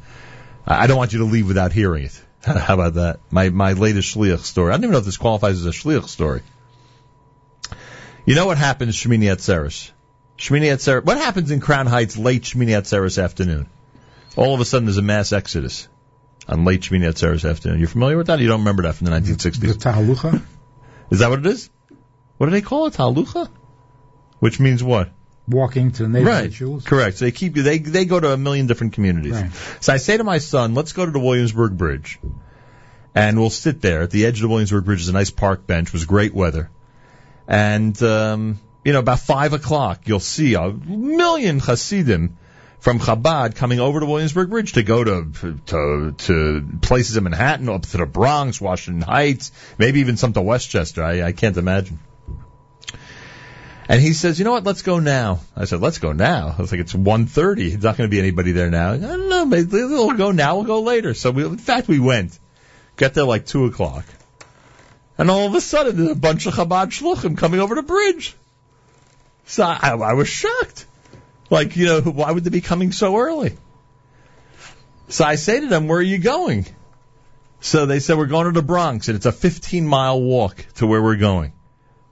I 0.65 0.83
I 0.83 0.87
don't 0.87 0.97
want 0.97 1.13
you 1.13 1.19
to 1.19 1.25
leave 1.25 1.47
without 1.47 1.71
hearing 1.71 2.05
it. 2.05 2.21
How 2.43 2.73
about 2.73 2.95
that? 2.95 3.19
My 3.29 3.49
my 3.49 3.73
latest 3.73 4.15
shliach 4.15 4.39
story. 4.39 4.71
I 4.71 4.75
don't 4.75 4.85
even 4.85 4.91
know 4.93 4.99
if 4.99 5.05
this 5.05 5.17
qualifies 5.17 5.59
as 5.59 5.65
a 5.65 5.71
shliach 5.77 6.07
story. 6.07 6.41
You 8.25 8.35
know 8.35 8.45
what 8.45 8.57
happens 8.57 8.95
Shmini 8.95 9.25
Atzeres? 9.25 9.91
Shmini 10.37 10.73
Atzeres. 10.73 11.03
What 11.03 11.17
happens 11.17 11.51
in 11.51 11.59
Crown 11.59 11.87
Heights 11.87 12.17
late 12.17 12.43
Shmini 12.43 12.69
Atzeres 12.69 13.21
afternoon? 13.21 13.67
All 14.35 14.55
of 14.55 14.61
a 14.61 14.65
sudden, 14.65 14.85
there's 14.85 14.97
a 14.97 15.03
mass 15.03 15.31
exodus 15.33 15.87
on 16.47 16.65
late 16.65 16.81
Shmini 16.81 17.07
Atzeres 17.07 17.49
afternoon. 17.49 17.79
You're 17.79 17.87
familiar 17.87 18.17
with 18.17 18.27
that? 18.27 18.39
You 18.39 18.47
don't 18.47 18.59
remember 18.59 18.83
that 18.83 18.95
from 18.95 19.05
the 19.05 19.11
1960s? 19.11 19.59
The 19.59 19.67
Tahalucha? 19.73 20.41
Is 21.09 21.19
that 21.19 21.29
what 21.29 21.39
it 21.39 21.45
is? 21.45 21.69
What 22.37 22.47
do 22.47 22.51
they 22.51 22.61
call 22.61 22.87
it? 22.87 22.93
Talucha? 22.93 23.49
Which 24.39 24.59
means 24.59 24.83
what? 24.83 25.11
Walking 25.47 25.91
to 25.91 26.03
the 26.03 26.09
neighborhood 26.09 26.41
Right. 26.41 26.51
shuls. 26.51 26.85
Correct. 26.85 27.17
So 27.17 27.25
they 27.25 27.31
keep 27.31 27.57
you. 27.57 27.63
They 27.63 27.77
they 27.77 28.05
go 28.05 28.19
to 28.19 28.31
a 28.31 28.37
million 28.37 28.67
different 28.67 28.93
communities. 28.93 29.33
Right. 29.33 29.51
So 29.81 29.93
I 29.93 29.97
say 29.97 30.17
to 30.17 30.23
my 30.23 30.37
son, 30.37 30.73
let's 30.73 30.93
go 30.93 31.05
to 31.05 31.11
the 31.11 31.19
Williamsburg 31.19 31.77
Bridge, 31.77 32.19
and 33.13 33.37
we'll 33.37 33.49
sit 33.49 33.81
there 33.81 34.03
at 34.03 34.11
the 34.11 34.25
edge 34.25 34.37
of 34.37 34.43
the 34.43 34.47
Williamsburg 34.47 34.85
Bridge. 34.85 35.01
Is 35.01 35.09
a 35.09 35.13
nice 35.13 35.31
park 35.31 35.67
bench. 35.67 35.89
It 35.89 35.93
was 35.93 36.05
great 36.05 36.33
weather, 36.33 36.69
and 37.45 38.01
um, 38.03 38.59
you 38.85 38.93
know 38.93 38.99
about 38.99 39.19
five 39.19 39.51
o'clock 39.51 40.07
you'll 40.07 40.21
see 40.21 40.53
a 40.53 40.71
million 40.71 41.59
Hasidim 41.59 42.37
from 42.83 42.99
Chabad 42.99 43.55
coming 43.55 43.79
over 43.79 44.01
to 44.01 44.05
Williamsburg 44.05 44.49
Bridge 44.49 44.73
to 44.73 44.83
go 44.83 45.05
to 45.05 45.57
to 45.67 46.11
to 46.11 46.67
places 46.81 47.15
in 47.15 47.23
Manhattan, 47.23 47.69
up 47.69 47.83
to 47.83 47.97
the 47.97 48.05
Bronx, 48.05 48.59
Washington 48.59 49.01
Heights, 49.01 49.53
maybe 49.77 50.01
even 50.01 50.17
some 50.17 50.33
to 50.33 50.41
Westchester. 50.41 51.01
I, 51.01 51.23
I 51.23 51.31
can't 51.31 51.55
imagine. 51.55 51.99
And 53.87 54.01
he 54.01 54.11
says, 54.11 54.37
you 54.37 54.43
know 54.43 54.51
what, 54.51 54.65
let's 54.65 54.81
go 54.81 54.99
now. 54.99 55.39
I 55.55 55.63
said, 55.63 55.79
let's 55.79 55.99
go 55.99 56.11
now. 56.11 56.53
I 56.57 56.61
was 56.61 56.71
like, 56.71 56.81
it's 56.81 56.93
1.30. 56.93 57.55
There's 57.69 57.83
not 57.83 57.95
going 57.97 58.09
to 58.09 58.13
be 58.13 58.19
anybody 58.19 58.51
there 58.51 58.69
now. 58.69 58.91
I 58.91 58.97
don't 58.97 59.29
know, 59.29 59.45
maybe 59.45 59.69
we'll 59.71 60.13
go 60.13 60.31
now, 60.31 60.55
we'll 60.55 60.65
go 60.65 60.81
later. 60.81 61.13
So 61.13 61.31
we, 61.31 61.45
in 61.45 61.57
fact, 61.57 61.87
we 61.87 61.99
went. 61.99 62.37
Got 62.95 63.13
there 63.13 63.25
like 63.25 63.45
2 63.45 63.65
o'clock. 63.65 64.05
And 65.17 65.29
all 65.29 65.47
of 65.47 65.55
a 65.55 65.61
sudden, 65.61 65.97
there's 65.97 66.11
a 66.11 66.15
bunch 66.15 66.47
of 66.47 66.53
Chabad 66.53 66.87
shluchim 66.87 67.37
coming 67.37 67.59
over 67.59 67.75
the 67.75 67.83
bridge. 67.83 68.35
So 69.45 69.63
I, 69.63 69.91
I 69.91 70.13
was 70.13 70.27
shocked. 70.29 70.85
Like, 71.49 71.75
you 71.75 71.85
know, 71.85 72.01
why 72.01 72.31
would 72.31 72.43
they 72.43 72.49
be 72.49 72.61
coming 72.61 72.91
so 72.91 73.17
early? 73.17 73.55
So 75.09 75.25
I 75.25 75.35
say 75.35 75.59
to 75.59 75.67
them, 75.67 75.87
where 75.87 75.99
are 75.99 76.01
you 76.01 76.17
going? 76.17 76.65
So 77.59 77.85
they 77.85 77.99
said, 77.99 78.17
we're 78.17 78.25
going 78.25 78.45
to 78.45 78.51
the 78.51 78.65
Bronx, 78.65 79.07
and 79.07 79.15
it's 79.15 79.25
a 79.25 79.31
15 79.31 79.85
mile 79.85 80.21
walk 80.21 80.65
to 80.75 80.87
where 80.87 81.01
we're 81.01 81.17
going. 81.17 81.53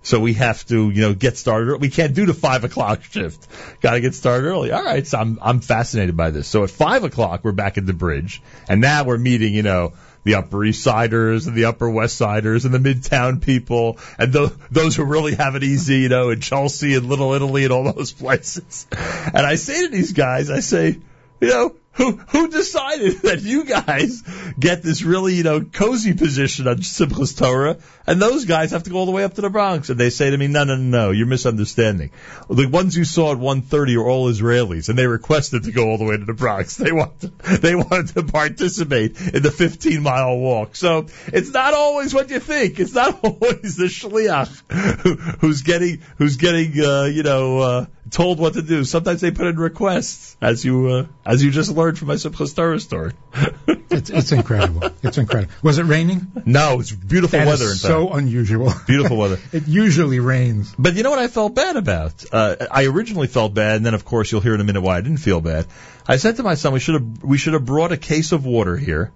So 0.03 0.19
we 0.19 0.33
have 0.33 0.65
to, 0.67 0.89
you 0.89 1.01
know, 1.01 1.13
get 1.13 1.37
started. 1.37 1.79
We 1.79 1.89
can't 1.89 2.15
do 2.15 2.25
the 2.25 2.33
five 2.33 2.63
o'clock 2.63 3.03
shift. 3.11 3.47
Got 3.81 3.91
to 3.91 4.01
get 4.01 4.15
started 4.15 4.47
early. 4.47 4.71
All 4.71 4.83
right. 4.83 5.05
So 5.05 5.17
I'm, 5.17 5.37
I'm 5.41 5.61
fascinated 5.61 6.17
by 6.17 6.31
this. 6.31 6.47
So 6.47 6.63
at 6.63 6.71
five 6.71 7.03
o'clock, 7.03 7.41
we're 7.43 7.51
back 7.51 7.77
at 7.77 7.85
the 7.85 7.93
bridge 7.93 8.41
and 8.67 8.81
now 8.81 9.03
we're 9.03 9.19
meeting, 9.19 9.53
you 9.53 9.61
know, 9.61 9.93
the 10.23 10.35
Upper 10.35 10.63
East 10.63 10.83
Siders 10.83 11.47
and 11.47 11.55
the 11.55 11.65
Upper 11.65 11.89
West 11.89 12.17
Siders 12.17 12.65
and 12.65 12.73
the 12.73 12.79
Midtown 12.79 13.41
people 13.41 13.97
and 14.17 14.33
th- 14.33 14.51
those 14.69 14.95
who 14.95 15.03
really 15.03 15.35
have 15.35 15.55
it 15.55 15.63
easy, 15.63 15.99
you 15.99 16.09
know, 16.09 16.29
in 16.29 16.41
Chelsea 16.41 16.95
and 16.95 17.07
Little 17.07 17.33
Italy 17.33 17.63
and 17.63 17.73
all 17.73 17.91
those 17.91 18.11
places. 18.11 18.87
And 18.91 19.45
I 19.45 19.55
say 19.55 19.85
to 19.85 19.89
these 19.89 20.13
guys, 20.13 20.49
I 20.49 20.59
say, 20.59 20.97
you 21.39 21.47
know, 21.47 21.75
who 21.93 22.13
who 22.13 22.47
decided 22.47 23.21
that 23.23 23.41
you 23.41 23.65
guys 23.65 24.23
get 24.59 24.81
this 24.81 25.03
really 25.03 25.35
you 25.35 25.43
know 25.43 25.61
cozy 25.61 26.13
position 26.13 26.67
on 26.67 26.77
Simchas 26.77 27.37
Torah, 27.37 27.77
and 28.07 28.21
those 28.21 28.45
guys 28.45 28.71
have 28.71 28.83
to 28.83 28.89
go 28.89 28.97
all 28.97 29.05
the 29.05 29.11
way 29.11 29.23
up 29.23 29.35
to 29.35 29.41
the 29.41 29.49
Bronx? 29.49 29.89
And 29.89 29.99
they 29.99 30.09
say 30.09 30.29
to 30.29 30.37
me, 30.37 30.47
no, 30.47 30.63
no, 30.63 30.75
no, 30.75 30.83
no, 30.83 31.11
you're 31.11 31.27
misunderstanding. 31.27 32.11
The 32.49 32.67
ones 32.67 32.95
you 32.95 33.05
saw 33.05 33.33
at 33.33 33.37
1:30 33.37 33.97
are 33.97 34.07
all 34.07 34.31
Israelis, 34.31 34.89
and 34.89 34.97
they 34.97 35.07
requested 35.07 35.63
to 35.63 35.71
go 35.71 35.89
all 35.89 35.97
the 35.97 36.05
way 36.05 36.17
to 36.17 36.25
the 36.25 36.33
Bronx. 36.33 36.79
They 36.81 36.91
want 36.91 37.19
to, 37.21 37.27
they 37.57 37.75
wanted 37.75 38.07
to 38.15 38.23
participate 38.23 39.19
in 39.21 39.43
the 39.43 39.51
15 39.51 40.01
mile 40.01 40.37
walk. 40.37 40.75
So 40.75 41.05
it's 41.27 41.51
not 41.51 41.75
always 41.75 42.11
what 42.11 42.29
you 42.29 42.39
think. 42.39 42.79
It's 42.79 42.93
not 42.93 43.19
always 43.23 43.75
the 43.75 43.85
shliach 43.85 45.01
who, 45.01 45.15
who's 45.15 45.61
getting 45.61 46.01
who's 46.17 46.37
getting 46.37 46.73
uh, 46.79 47.03
you 47.03 47.23
know. 47.23 47.59
Uh, 47.59 47.85
told 48.09 48.39
what 48.39 48.53
to 48.53 48.61
do. 48.61 48.83
Sometimes 48.83 49.21
they 49.21 49.31
put 49.31 49.47
in 49.47 49.57
requests, 49.57 50.35
as 50.41 50.63
you 50.63 50.87
uh, 50.87 51.05
as 51.25 51.43
you 51.43 51.51
just 51.51 51.71
learned 51.71 51.80
from 51.97 52.07
my 52.09 52.15
Simchas 52.15 52.55
Torah 52.55 52.79
story. 52.79 53.13
It's, 53.93 54.09
it's 54.09 54.31
incredible. 54.31 54.89
It's 55.03 55.17
incredible. 55.17 55.53
Was 55.61 55.77
it 55.77 55.83
raining? 55.83 56.31
no, 56.45 56.79
it's 56.79 56.93
beautiful 56.93 57.37
That 57.39 57.45
weather. 57.47 57.65
is 57.65 57.71
in 57.83 57.89
so 57.89 58.07
fact. 58.07 58.19
unusual. 58.19 58.73
beautiful 58.87 59.17
weather. 59.17 59.37
It 59.51 59.67
usually 59.67 60.19
rains. 60.21 60.73
But 60.79 60.93
you 60.95 61.03
know 61.03 61.09
what 61.09 61.19
I 61.19 61.27
felt 61.27 61.55
bad 61.55 61.75
about? 61.75 62.23
Uh, 62.31 62.55
I 62.71 62.85
originally 62.85 63.27
felt 63.27 63.53
bad, 63.53 63.75
and 63.75 63.85
then 63.85 63.93
of 63.93 64.05
course 64.05 64.31
you'll 64.31 64.39
hear 64.39 64.55
in 64.55 64.61
a 64.61 64.63
minute 64.63 64.79
why 64.81 64.95
I 64.97 65.01
didn't 65.01 65.17
feel 65.19 65.41
bad. 65.41 65.65
I 66.07 66.15
said 66.15 66.37
to 66.37 66.43
my 66.43 66.55
son, 66.55 66.71
we 66.71 66.79
should 66.79 66.95
have 66.95 67.23
we 67.23 67.37
should 67.37 67.51
have 67.53 67.65
brought 67.65 67.91
a 67.91 67.97
case 67.97 68.31
of 68.31 68.45
water 68.45 68.77
here. 68.77 69.11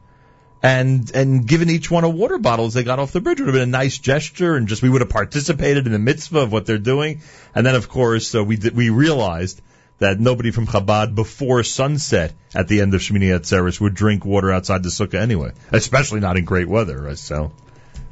And 0.62 1.10
and 1.16 1.48
given 1.48 1.70
each 1.70 1.90
one 1.90 2.04
a 2.04 2.10
water 2.10 2.38
bottle 2.38 2.66
as 2.66 2.74
they 2.74 2.84
got 2.84 3.00
off 3.00 3.14
the 3.14 3.22
bridge 3.22 3.40
It 3.40 3.44
would 3.44 3.54
have 3.56 3.62
been 3.62 3.70
a 3.70 3.78
nice 3.84 3.98
gesture, 3.98 4.56
and 4.58 4.68
just 4.68 4.82
we 4.82 4.90
would 4.90 5.02
have 5.02 5.10
participated 5.10 5.86
in 5.86 5.94
the 5.94 6.00
mitzvah 6.00 6.40
of 6.40 6.52
what 6.52 6.66
they're 6.66 6.78
doing. 6.94 7.22
And 7.54 7.66
then 7.66 7.76
of 7.76 7.88
course 7.88 8.36
uh, 8.36 8.44
we 8.44 8.58
did, 8.58 8.76
we 8.76 8.90
realized 8.90 9.62
that 10.00 10.20
nobody 10.20 10.52
from 10.52 10.68
Chabad 10.68 11.16
before 11.16 11.64
sunset 11.64 12.34
at 12.54 12.68
the 12.68 12.82
end 12.82 12.94
of 12.94 13.02
Shmini 13.02 13.38
Atzeres 13.38 13.80
would 13.80 13.94
drink 13.94 14.26
water 14.26 14.52
outside 14.52 14.84
the 14.84 14.90
sukkah 14.90 15.20
anyway, 15.22 15.52
especially 15.72 16.20
not 16.20 16.38
in 16.38 16.46
great 16.46 16.68
weather. 16.68 17.16
So 17.16 17.52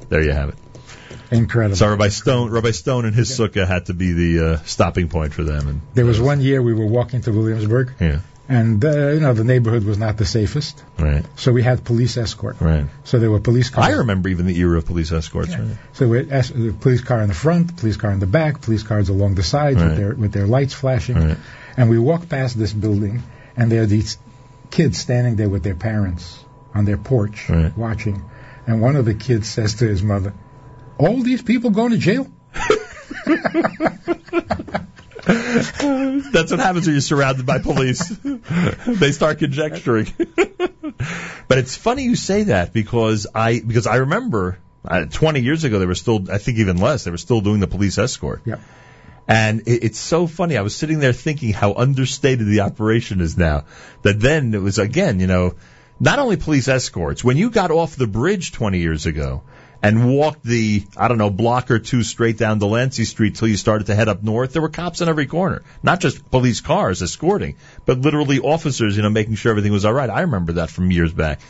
there 0.08 0.22
you 0.22 0.32
have 0.32 0.48
it. 0.50 0.54
Incredible. 1.30 1.76
So 1.76 1.88
Rabbi 1.88 2.08
Stone, 2.08 2.50
Rabbi 2.50 2.70
Stone 2.70 3.04
and 3.06 3.14
his 3.14 3.30
sukkah 3.30 3.66
had 3.66 3.86
to 3.86 3.94
be 3.94 4.12
the 4.12 4.46
uh, 4.46 4.56
stopping 4.64 5.08
point 5.08 5.32
for 5.34 5.42
them. 5.42 5.68
And 5.68 5.80
There 5.94 6.06
was 6.06 6.20
one 6.20 6.40
year 6.40 6.62
we 6.62 6.74
were 6.74 6.86
walking 6.86 7.20
to 7.22 7.32
Williamsburg, 7.32 7.92
yeah, 7.98 8.20
and 8.48 8.84
uh, 8.84 9.08
you 9.08 9.20
know 9.20 9.32
the 9.32 9.42
neighborhood 9.44 9.84
was 9.84 9.96
not 9.98 10.16
the 10.18 10.26
safest, 10.26 10.82
right, 10.98 11.24
so 11.36 11.50
we 11.52 11.62
had 11.62 11.82
police 11.84 12.16
escort. 12.18 12.56
right. 12.60 12.86
So 13.04 13.18
there 13.18 13.30
were 13.30 13.40
police 13.40 13.70
cars. 13.70 13.86
I 13.86 13.92
remember 13.98 14.28
even 14.28 14.46
the 14.46 14.56
era 14.58 14.78
of 14.78 14.86
police 14.86 15.12
escorts. 15.12 15.56
Right? 15.56 15.76
So 15.94 16.08
we 16.08 16.18
had 16.18 16.30
es- 16.30 16.50
the 16.50 16.72
police 16.72 17.00
car 17.00 17.22
in 17.22 17.28
the 17.28 17.34
front, 17.34 17.76
police 17.78 17.96
car 17.96 18.10
in 18.12 18.20
the 18.20 18.26
back, 18.26 18.60
police 18.60 18.82
cars 18.82 19.08
along 19.08 19.34
the 19.34 19.42
sides 19.42 19.76
Right. 19.80 19.88
with 19.88 19.96
their 19.96 20.14
with 20.14 20.32
their 20.32 20.46
lights 20.46 20.74
flashing, 20.74 21.16
Right. 21.16 21.38
And 21.76 21.90
we 21.90 21.98
walked 21.98 22.28
past 22.28 22.58
this 22.58 22.72
building, 22.72 23.22
and 23.56 23.70
there 23.70 23.82
are 23.82 23.86
these 23.86 24.18
kids 24.70 24.98
standing 24.98 25.36
there 25.36 25.48
with 25.48 25.62
their 25.62 25.74
parents 25.74 26.38
on 26.74 26.84
their 26.84 26.96
porch 26.96 27.48
Right. 27.48 27.76
watching, 27.76 28.24
and 28.66 28.80
one 28.80 28.96
of 28.96 29.04
the 29.04 29.14
kids 29.14 29.48
says 29.48 29.74
to 29.76 29.86
his 29.86 30.02
mother, 30.02 30.32
"All 30.98 31.22
these 31.22 31.42
people 31.42 31.70
going 31.70 31.90
to 31.90 31.98
jail?" 31.98 32.26
That's 35.26 36.50
what 36.50 36.60
happens 36.60 36.86
when 36.86 36.94
you're 36.94 37.00
surrounded 37.00 37.46
by 37.46 37.58
police. 37.58 38.08
they 38.86 39.12
start 39.12 39.38
conjecturing. 39.38 40.08
but 41.48 41.58
it's 41.58 41.76
funny 41.76 42.02
you 42.02 42.16
say 42.16 42.44
that 42.44 42.72
because 42.72 43.26
I 43.34 43.60
because 43.60 43.86
I 43.86 43.96
remember 43.96 44.58
uh, 44.84 45.06
20 45.06 45.40
years 45.40 45.64
ago 45.64 45.78
they 45.78 45.86
were 45.86 45.94
still 45.94 46.30
I 46.30 46.38
think 46.38 46.58
even 46.58 46.76
less 46.76 47.04
they 47.04 47.10
were 47.10 47.16
still 47.18 47.40
doing 47.40 47.60
the 47.60 47.66
police 47.66 47.96
escort. 47.98 48.42
Yeah. 48.44 48.56
And 49.26 49.60
it, 49.60 49.84
it's 49.84 49.98
so 49.98 50.26
funny. 50.26 50.56
I 50.56 50.62
was 50.62 50.74
sitting 50.74 50.98
there 50.98 51.12
thinking 51.12 51.52
how 51.52 51.74
understated 51.74 52.46
the 52.46 52.60
operation 52.60 53.20
is 53.20 53.36
now. 53.36 53.64
That 54.02 54.20
then 54.20 54.54
it 54.54 54.62
was 54.62 54.78
again, 54.78 55.20
you 55.20 55.26
know, 55.26 55.54
not 56.00 56.18
only 56.18 56.36
police 56.36 56.68
escorts. 56.68 57.24
When 57.24 57.36
you 57.36 57.50
got 57.50 57.70
off 57.70 57.96
the 57.96 58.06
bridge 58.06 58.52
20 58.52 58.78
years 58.78 59.06
ago 59.06 59.42
and 59.82 60.16
walked 60.16 60.42
the, 60.42 60.84
I 60.96 61.08
don't 61.08 61.18
know, 61.18 61.30
block 61.30 61.70
or 61.70 61.78
two 61.78 62.02
straight 62.02 62.38
down 62.38 62.58
Delancey 62.58 63.04
Street 63.04 63.36
till 63.36 63.48
you 63.48 63.56
started 63.56 63.86
to 63.86 63.94
head 63.94 64.08
up 64.08 64.22
north, 64.22 64.52
there 64.52 64.62
were 64.62 64.68
cops 64.68 65.00
in 65.00 65.08
every 65.08 65.26
corner. 65.26 65.62
Not 65.82 66.00
just 66.00 66.30
police 66.30 66.60
cars 66.60 67.02
escorting, 67.02 67.56
but 67.84 67.98
literally 67.98 68.40
officers, 68.40 68.96
you 68.96 69.02
know, 69.02 69.10
making 69.10 69.36
sure 69.36 69.50
everything 69.50 69.72
was 69.72 69.84
all 69.84 69.92
right. 69.92 70.10
I 70.10 70.22
remember 70.22 70.54
that 70.54 70.70
from 70.70 70.90
years 70.90 71.12
back. 71.12 71.40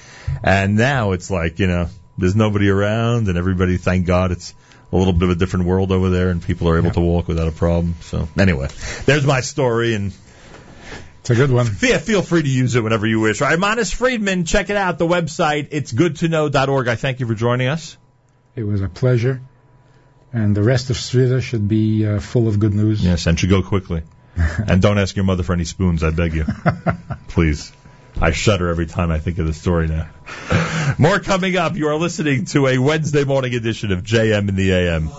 And 0.43 0.77
now 0.77 1.13
it's 1.13 1.31
like, 1.31 1.59
you 1.59 1.67
know, 1.67 1.89
there's 2.19 2.37
nobody 2.37 2.69
around 2.69 3.29
and 3.29 3.39
everybody, 3.39 3.77
thank 3.77 4.07
God, 4.07 4.31
it's 4.31 4.55
a 4.95 4.97
little 4.97 5.13
bit 5.13 5.25
of 5.25 5.31
a 5.31 5.35
different 5.35 5.67
world 5.67 5.91
over 5.91 6.09
there, 6.09 6.31
and 6.31 6.41
people 6.41 6.69
are 6.69 6.79
able 6.79 6.93
to 6.93 7.01
walk 7.01 7.27
without 7.27 7.49
a 7.49 7.53
problem. 7.53 7.97
So 8.03 8.29
anyway, 8.39 8.69
there's 9.07 9.27
my 9.27 9.41
story, 9.41 9.95
and 9.95 10.13
it's 11.21 11.31
a 11.31 11.35
good 11.35 11.51
one. 11.51 11.67
Yeah, 11.83 11.99
feel 11.99 12.23
free 12.23 12.43
to 12.43 12.49
use 12.49 12.77
it 12.77 12.83
whenever 12.83 13.05
you 13.05 13.19
wish. 13.19 13.43
All 13.43 13.49
right, 13.49 13.59
Manis 13.59 13.93
Friedman, 13.93 14.45
check 14.45 14.71
it 14.71 14.77
out. 14.77 14.99
The 14.99 15.07
website, 15.07 15.69
it's 15.73 15.93
goodtoknow.org. 15.93 16.87
I 16.87 16.95
thank 16.95 17.19
you 17.19 17.27
for 17.27 17.35
joining 17.35 17.67
us. 17.67 17.97
It 18.55 18.63
was 18.63 18.83
a 18.83 18.89
pleasure. 18.89 19.43
And 20.33 20.57
the 20.57 20.63
rest 20.63 20.91
of 20.91 20.97
Sefira 20.97 21.43
should 21.43 21.67
be 21.69 22.07
uh, 22.07 22.21
full 22.21 22.47
of 22.47 22.61
good 22.61 22.75
news. 22.75 23.05
Yes, 23.05 23.27
and 23.27 23.39
should 23.39 23.51
go 23.51 23.63
quickly. 23.63 24.03
and 24.37 24.81
don't 24.81 24.99
ask 24.99 25.17
your 25.17 25.25
mother 25.25 25.43
for 25.43 25.53
any 25.53 25.65
spoons, 25.65 26.05
I 26.05 26.11
beg 26.11 26.35
you. 26.35 26.45
Please. 27.29 27.73
I 28.21 28.31
shudder 28.31 28.69
every 28.69 28.87
time 28.87 29.11
I 29.11 29.19
think 29.19 29.39
of 29.39 29.47
the 29.47 29.53
story 29.53 29.89
now. 29.89 30.09
More 30.99 31.19
coming 31.19 31.57
up. 31.57 31.75
You 31.75 31.89
are 31.89 31.97
listening 31.97 32.45
to 32.47 32.69
a 32.69 32.79
Wednesday 32.79 33.25
morning 33.25 33.55
edition 33.55 33.93
of 33.93 34.03
JM 34.03 34.49
in 34.49 34.57
the 34.57 34.73
AM. 34.73 35.11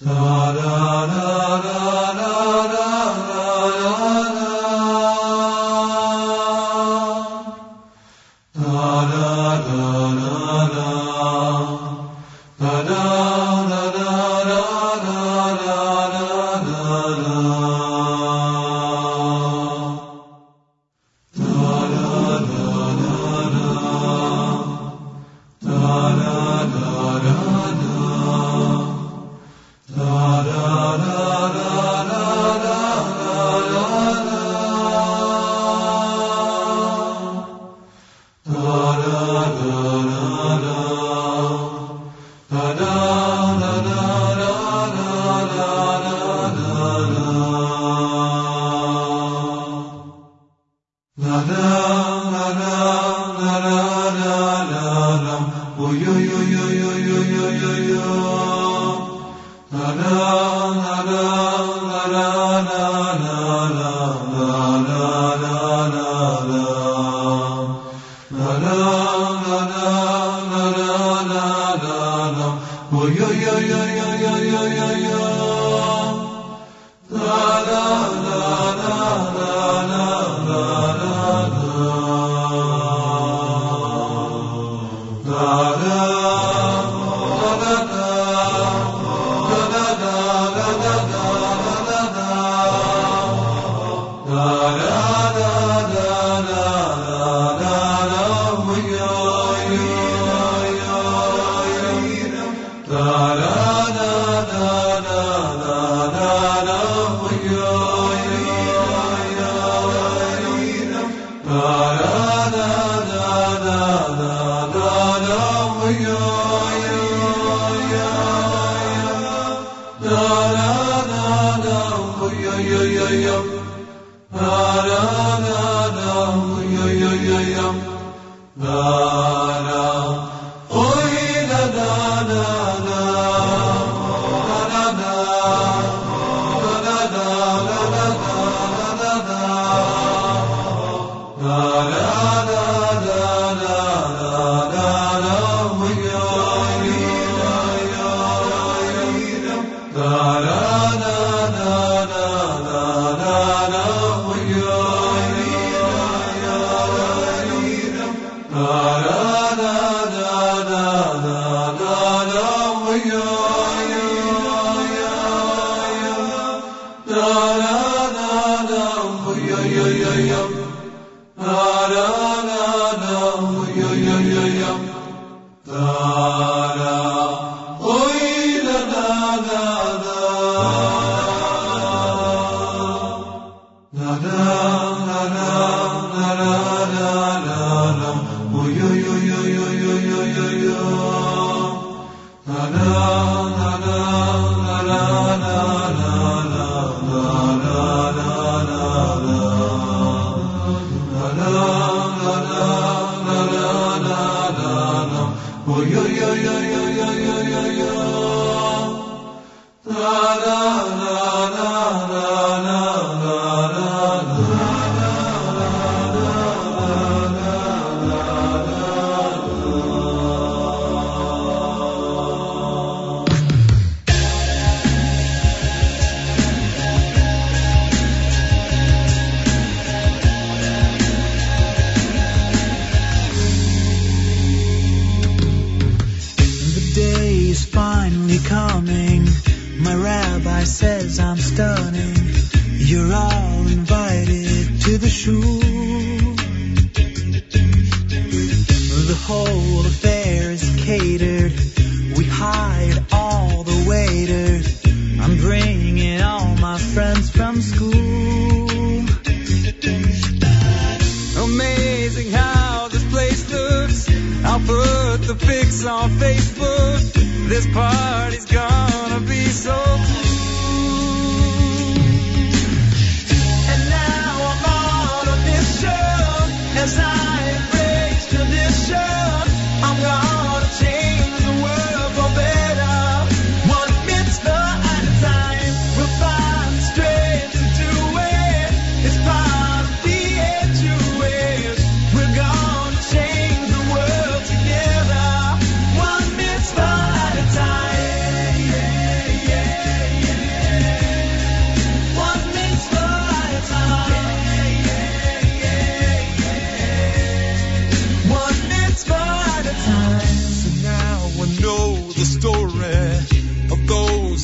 The 0.00 1.35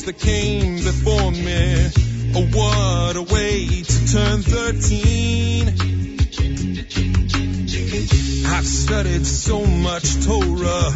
that 0.05 0.19
came 0.19 0.75
before 0.75 1.31
me. 1.31 1.89
Oh, 2.35 2.45
what 2.51 3.15
a 3.15 3.21
way 3.21 3.83
to 3.83 4.07
turn 4.11 4.41
13. 4.41 5.67
I've 8.45 8.67
studied 8.67 9.25
so 9.25 9.65
much 9.65 10.25
Torah, 10.25 10.91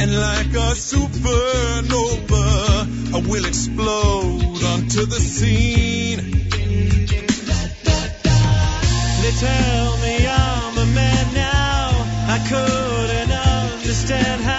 and 0.00 0.14
like 0.20 0.52
a 0.52 0.74
supernova, 0.76 2.44
I 3.14 3.18
will 3.26 3.44
explode 3.46 4.62
onto 4.62 5.06
the 5.06 5.20
scene. 5.20 6.20
They 9.22 9.32
tell 9.40 9.96
me 9.98 10.26
I'm 10.26 10.78
a 10.78 10.86
man 10.86 11.34
now. 11.34 11.90
I 12.28 12.38
couldn't 12.48 13.32
understand 13.32 14.42
how, 14.42 14.53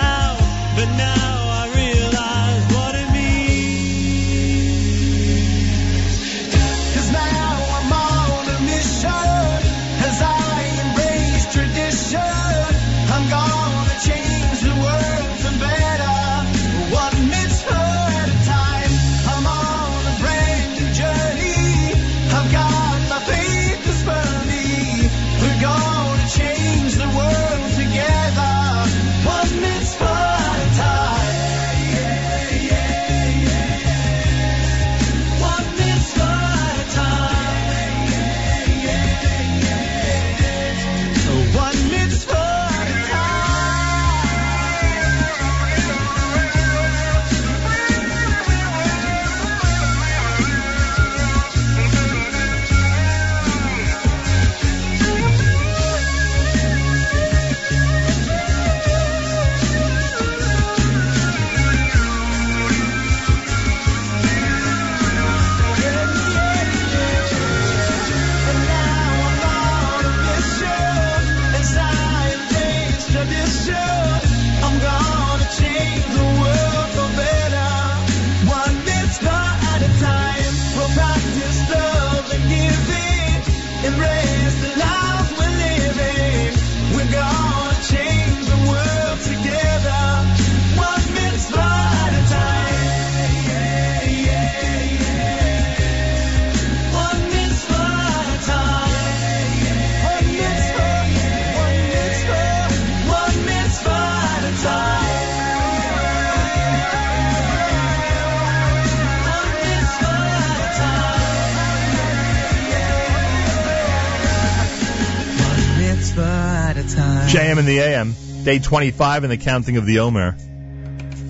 a.m. 117.80 118.16
Day 118.44 118.60
25 118.60 119.24
in 119.24 119.30
the 119.30 119.38
counting 119.38 119.78
of 119.78 119.86
the 119.86 120.00
Omer. 120.00 120.38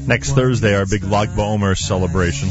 Next 0.08 0.34
Thursday, 0.34 0.76
our 0.76 0.86
big 0.86 1.04
Lag 1.04 1.30
Ba'Omer 1.30 1.78
celebration. 1.78 2.50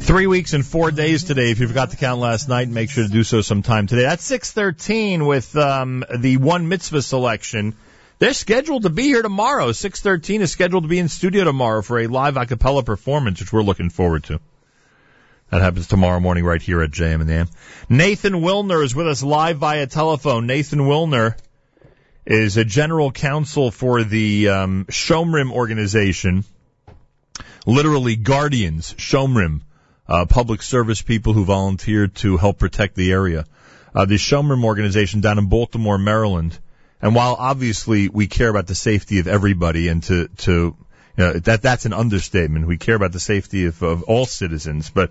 Three 0.00 0.26
weeks 0.26 0.54
and 0.54 0.64
four 0.64 0.90
days 0.90 1.24
today. 1.24 1.50
If 1.50 1.60
you 1.60 1.68
forgot 1.68 1.90
to 1.90 1.96
count 1.96 2.20
last 2.20 2.48
night, 2.48 2.68
make 2.68 2.90
sure 2.90 3.04
to 3.04 3.10
do 3.10 3.24
so 3.24 3.42
sometime 3.42 3.86
today. 3.86 4.02
That's 4.02 4.24
613 4.24 5.26
with 5.26 5.54
um, 5.56 6.04
the 6.16 6.38
one 6.38 6.68
mitzvah 6.68 7.02
selection. 7.02 7.74
They're 8.18 8.32
scheduled 8.32 8.84
to 8.84 8.90
be 8.90 9.02
here 9.02 9.22
tomorrow. 9.22 9.72
613 9.72 10.42
is 10.42 10.50
scheduled 10.50 10.84
to 10.84 10.88
be 10.88 10.98
in 10.98 11.08
studio 11.08 11.44
tomorrow 11.44 11.82
for 11.82 11.98
a 11.98 12.06
live 12.06 12.36
a 12.36 12.46
cappella 12.46 12.82
performance, 12.82 13.40
which 13.40 13.52
we're 13.52 13.62
looking 13.62 13.90
forward 13.90 14.24
to. 14.24 14.40
That 15.50 15.62
happens 15.62 15.86
tomorrow 15.86 16.20
morning 16.20 16.44
right 16.44 16.60
here 16.60 16.82
at 16.82 16.90
JM 16.90 17.22
in 17.22 17.26
the 17.26 17.32
AM. 17.32 17.48
Nathan 17.88 18.34
Willner 18.34 18.84
is 18.84 18.94
with 18.94 19.08
us 19.08 19.22
live 19.22 19.56
via 19.56 19.86
telephone. 19.86 20.46
Nathan 20.46 20.80
Willner 20.80 21.36
is 22.26 22.58
a 22.58 22.64
general 22.66 23.10
counsel 23.10 23.70
for 23.70 24.04
the 24.04 24.50
um, 24.50 24.84
Shomrim 24.90 25.50
organization, 25.50 26.44
literally 27.64 28.16
guardians, 28.16 28.92
Shomrim, 28.92 29.62
uh, 30.06 30.26
public 30.26 30.60
service 30.60 31.00
people 31.00 31.32
who 31.32 31.46
volunteered 31.46 32.14
to 32.16 32.36
help 32.36 32.58
protect 32.58 32.94
the 32.94 33.12
area. 33.12 33.46
Uh, 33.94 34.04
the 34.04 34.16
Shomrim 34.16 34.64
organization 34.64 35.22
down 35.22 35.38
in 35.38 35.46
Baltimore, 35.46 35.96
Maryland. 35.96 36.58
And 37.00 37.14
while 37.14 37.36
obviously 37.38 38.10
we 38.10 38.26
care 38.26 38.50
about 38.50 38.66
the 38.66 38.74
safety 38.74 39.18
of 39.18 39.28
everybody 39.28 39.88
and 39.88 40.02
to, 40.02 40.28
to, 40.28 40.52
you 40.52 40.76
know, 41.16 41.32
that, 41.32 41.62
that's 41.62 41.86
an 41.86 41.94
understatement. 41.94 42.66
We 42.66 42.76
care 42.76 42.94
about 42.94 43.12
the 43.12 43.20
safety 43.20 43.64
of, 43.64 43.82
of 43.82 44.02
all 44.02 44.26
citizens, 44.26 44.90
but 44.90 45.10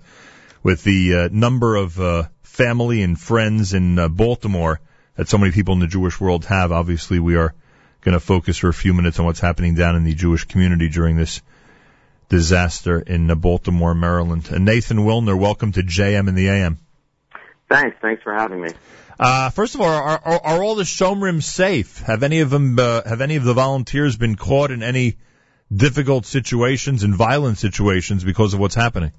with 0.62 0.82
the 0.84 1.14
uh, 1.14 1.28
number 1.30 1.76
of 1.76 2.00
uh, 2.00 2.24
family 2.42 3.02
and 3.02 3.18
friends 3.18 3.74
in 3.74 3.98
uh, 3.98 4.08
Baltimore 4.08 4.80
that 5.16 5.28
so 5.28 5.38
many 5.38 5.52
people 5.52 5.74
in 5.74 5.80
the 5.80 5.86
Jewish 5.86 6.20
world 6.20 6.44
have, 6.46 6.72
obviously 6.72 7.18
we 7.18 7.36
are 7.36 7.54
going 8.00 8.14
to 8.14 8.20
focus 8.20 8.58
for 8.58 8.68
a 8.68 8.74
few 8.74 8.94
minutes 8.94 9.18
on 9.18 9.26
what's 9.26 9.40
happening 9.40 9.74
down 9.74 9.96
in 9.96 10.04
the 10.04 10.14
Jewish 10.14 10.44
community 10.44 10.88
during 10.88 11.16
this 11.16 11.42
disaster 12.28 12.98
in 12.98 13.30
uh, 13.30 13.34
Baltimore, 13.34 13.94
Maryland. 13.94 14.48
And 14.50 14.64
Nathan 14.64 14.98
Willner, 14.98 15.38
welcome 15.38 15.72
to 15.72 15.82
JM 15.82 16.28
in 16.28 16.34
the 16.34 16.48
AM. 16.48 16.78
Thanks. 17.70 17.96
Thanks 18.00 18.22
for 18.22 18.32
having 18.32 18.60
me. 18.60 18.70
Uh, 19.18 19.50
first 19.50 19.74
of 19.74 19.80
all, 19.80 19.88
are, 19.88 20.20
are, 20.24 20.40
are 20.44 20.62
all 20.62 20.76
the 20.76 20.84
Shomrim 20.84 21.42
safe? 21.42 21.98
Have 22.02 22.22
any 22.22 22.40
of 22.40 22.50
them, 22.50 22.78
uh, 22.78 23.02
have 23.04 23.20
any 23.20 23.36
of 23.36 23.44
the 23.44 23.54
volunteers 23.54 24.16
been 24.16 24.36
caught 24.36 24.70
in 24.70 24.82
any 24.82 25.16
difficult 25.74 26.24
situations 26.24 27.02
and 27.02 27.14
violent 27.14 27.58
situations 27.58 28.22
because 28.22 28.54
of 28.54 28.60
what's 28.60 28.76
happening? 28.76 29.12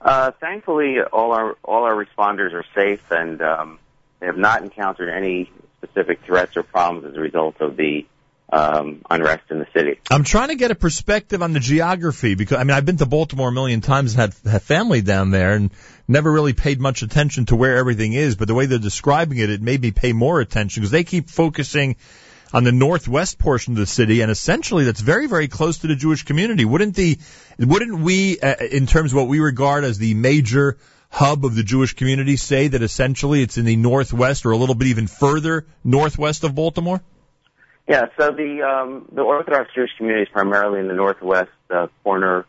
Uh, 0.00 0.30
thankfully, 0.32 1.00
all 1.00 1.32
our 1.32 1.56
all 1.64 1.84
our 1.84 1.94
responders 1.94 2.52
are 2.52 2.64
safe, 2.74 3.02
and 3.10 3.40
um, 3.42 3.78
they 4.20 4.26
have 4.26 4.36
not 4.36 4.62
encountered 4.62 5.10
any 5.10 5.50
specific 5.82 6.20
threats 6.24 6.56
or 6.56 6.62
problems 6.62 7.06
as 7.06 7.16
a 7.16 7.20
result 7.20 7.60
of 7.60 7.76
the 7.76 8.06
um, 8.52 9.02
unrest 9.10 9.50
in 9.50 9.58
the 9.58 9.66
city. 9.74 9.98
I'm 10.10 10.22
trying 10.22 10.48
to 10.48 10.54
get 10.54 10.70
a 10.70 10.74
perspective 10.74 11.42
on 11.42 11.52
the 11.52 11.60
geography 11.60 12.34
because 12.34 12.58
I 12.58 12.64
mean 12.64 12.76
I've 12.76 12.86
been 12.86 12.98
to 12.98 13.06
Baltimore 13.06 13.48
a 13.48 13.52
million 13.52 13.80
times 13.80 14.14
and 14.14 14.20
had, 14.20 14.52
had 14.52 14.62
family 14.62 15.00
down 15.00 15.30
there 15.30 15.54
and 15.54 15.70
never 16.06 16.30
really 16.30 16.52
paid 16.52 16.80
much 16.80 17.02
attention 17.02 17.46
to 17.46 17.56
where 17.56 17.76
everything 17.76 18.12
is. 18.12 18.36
But 18.36 18.48
the 18.48 18.54
way 18.54 18.66
they're 18.66 18.78
describing 18.78 19.38
it, 19.38 19.50
it 19.50 19.62
made 19.62 19.80
me 19.80 19.90
pay 19.90 20.12
more 20.12 20.40
attention 20.40 20.82
because 20.82 20.92
they 20.92 21.04
keep 21.04 21.28
focusing 21.28 21.96
on 22.52 22.64
the 22.64 22.72
northwest 22.72 23.38
portion 23.38 23.74
of 23.74 23.78
the 23.78 23.86
city 23.86 24.20
and 24.20 24.30
essentially 24.30 24.84
that's 24.84 25.00
very 25.00 25.26
very 25.26 25.48
close 25.48 25.78
to 25.78 25.86
the 25.86 25.96
Jewish 25.96 26.24
community. 26.24 26.64
Wouldn't 26.64 26.94
the 26.94 27.18
wouldn't 27.58 28.00
we, 28.00 28.38
uh, 28.38 28.56
in 28.56 28.86
terms 28.86 29.12
of 29.12 29.18
what 29.18 29.28
we 29.28 29.40
regard 29.40 29.84
as 29.84 29.98
the 29.98 30.14
major 30.14 30.76
hub 31.10 31.44
of 31.44 31.54
the 31.54 31.62
Jewish 31.62 31.94
community, 31.94 32.36
say 32.36 32.68
that 32.68 32.82
essentially 32.82 33.42
it's 33.42 33.56
in 33.56 33.64
the 33.64 33.76
northwest 33.76 34.44
or 34.44 34.50
a 34.50 34.56
little 34.56 34.74
bit 34.74 34.88
even 34.88 35.06
further 35.06 35.66
northwest 35.82 36.44
of 36.44 36.54
Baltimore? 36.54 37.00
Yeah, 37.88 38.06
so 38.18 38.32
the 38.32 38.62
um, 38.62 39.08
the 39.12 39.22
Orthodox 39.22 39.70
Jewish 39.74 39.90
community 39.96 40.24
is 40.24 40.28
primarily 40.28 40.80
in 40.80 40.88
the 40.88 40.94
northwest 40.94 41.50
uh, 41.70 41.86
corner 42.02 42.44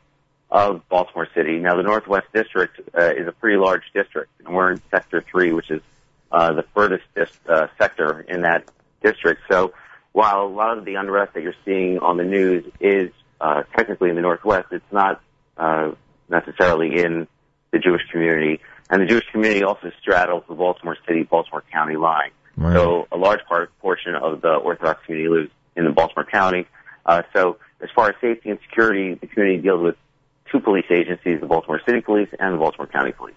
of 0.50 0.88
Baltimore 0.90 1.28
City. 1.36 1.60
Now, 1.60 1.76
the 1.76 1.84
Northwest 1.84 2.28
District 2.34 2.80
uh, 2.98 3.12
is 3.12 3.28
a 3.28 3.32
pretty 3.32 3.58
large 3.58 3.84
district, 3.94 4.32
and 4.44 4.56
we're 4.56 4.72
in 4.72 4.82
Sector 4.90 5.24
Three, 5.30 5.54
which 5.54 5.70
is 5.70 5.82
uh, 6.32 6.54
the 6.54 6.64
furthest 6.74 7.06
uh, 7.48 7.68
sector 7.78 8.22
in 8.28 8.42
that 8.42 8.64
district. 9.04 9.42
So, 9.50 9.74
while 10.18 10.42
a 10.42 10.50
lot 10.50 10.76
of 10.80 10.84
the 10.84 10.96
unrest 10.96 11.36
that 11.36 11.44
you're 11.44 11.54
seeing 11.64 12.00
on 12.00 12.18
the 12.18 12.24
news 12.24 12.66
is 12.80 13.12
uh, 13.40 13.62
technically 13.78 14.10
in 14.10 14.16
the 14.16 14.22
Northwest, 14.24 14.66
it's 14.72 14.92
not 14.92 15.22
uh, 15.58 15.92
necessarily 16.28 16.98
in 16.98 17.28
the 17.70 17.78
Jewish 17.78 18.02
community, 18.12 18.60
and 18.90 19.00
the 19.00 19.06
Jewish 19.06 19.26
community 19.32 19.64
also 19.64 19.92
straddles 20.02 20.44
the 20.50 20.56
Baltimore 20.56 20.98
City 21.08 21.22
Baltimore 21.22 21.64
County 21.72 21.98
line. 21.98 22.32
Right. 22.56 22.74
So 22.74 23.08
a 23.12 23.18
large 23.18 23.42
part 23.48 23.70
portion 23.78 24.16
of 24.16 24.42
the 24.42 24.56
Orthodox 24.56 25.06
community 25.06 25.30
lives 25.30 25.52
in 25.76 25.86
the 25.86 25.92
Baltimore 25.92 26.26
County. 26.26 26.66
Uh, 27.06 27.22
so 27.32 27.58
as 27.80 27.90
far 27.96 28.10
as 28.10 28.16
safety 28.20 28.50
and 28.50 28.58
security, 28.68 29.14
the 29.14 29.28
community 29.28 29.62
deals 29.62 29.84
with 29.84 29.98
two 30.52 30.60
police 30.60 30.88
agencies, 30.90 31.42
the 31.42 31.46
Baltimore 31.46 31.80
City 31.86 32.02
Police 32.02 32.30
and 32.40 32.56
the 32.56 32.58
Baltimore 32.58 32.88
County 32.88 33.12
Police. 33.12 33.36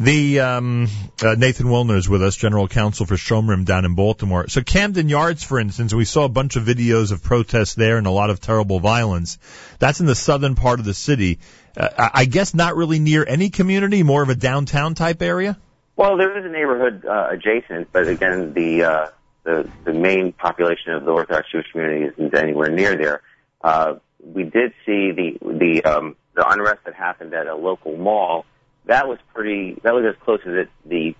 The 0.00 0.40
um, 0.40 0.88
uh, 1.22 1.34
Nathan 1.36 1.66
Willner 1.66 1.96
is 1.96 2.08
with 2.08 2.22
us, 2.22 2.34
General 2.34 2.66
Counsel 2.66 3.06
for 3.06 3.14
Shomrim 3.14 3.64
down 3.64 3.84
in 3.84 3.94
Baltimore. 3.94 4.48
So 4.48 4.62
Camden 4.62 5.08
Yards, 5.08 5.44
for 5.44 5.60
instance, 5.60 5.94
we 5.94 6.04
saw 6.04 6.24
a 6.24 6.28
bunch 6.28 6.56
of 6.56 6.64
videos 6.64 7.12
of 7.12 7.22
protests 7.22 7.74
there 7.74 7.98
and 7.98 8.06
a 8.06 8.10
lot 8.10 8.30
of 8.30 8.40
terrible 8.40 8.80
violence. 8.80 9.38
That's 9.78 10.00
in 10.00 10.06
the 10.06 10.14
southern 10.14 10.54
part 10.54 10.80
of 10.80 10.84
the 10.84 10.94
city. 10.94 11.38
Uh, 11.76 12.10
I 12.14 12.24
guess 12.24 12.54
not 12.54 12.76
really 12.76 12.98
near 12.98 13.24
any 13.26 13.50
community, 13.50 14.02
more 14.02 14.22
of 14.22 14.28
a 14.28 14.34
downtown 14.34 14.94
type 14.94 15.22
area. 15.22 15.58
Well, 15.96 16.16
there 16.16 16.36
is 16.38 16.44
a 16.44 16.48
neighborhood 16.48 17.04
uh, 17.06 17.28
adjacent, 17.30 17.92
but 17.92 18.08
again, 18.08 18.54
the 18.54 18.84
uh, 18.84 19.06
the 19.44 19.70
the 19.84 19.92
main 19.92 20.32
population 20.32 20.92
of 20.94 21.04
the 21.04 21.10
Orthodox 21.10 21.50
Jewish 21.50 21.70
community 21.70 22.06
isn't 22.06 22.34
anywhere 22.34 22.70
near 22.70 22.96
there. 22.96 23.22
Uh, 23.62 23.94
we 24.22 24.44
did 24.44 24.72
see 24.86 25.12
the 25.12 25.38
the 25.42 25.84
um, 25.84 26.16
the 26.34 26.48
unrest 26.48 26.84
that 26.84 26.94
happened 26.94 27.34
at 27.34 27.46
a 27.46 27.54
local 27.54 27.96
mall. 27.96 28.46
That 28.86 29.08
was 29.08 29.18
pretty. 29.34 29.78
That 29.82 29.94
was 29.94 30.04
as 30.04 30.20
close 30.22 30.40
as 30.46 30.54
it, 30.54 30.70
the 30.84 31.14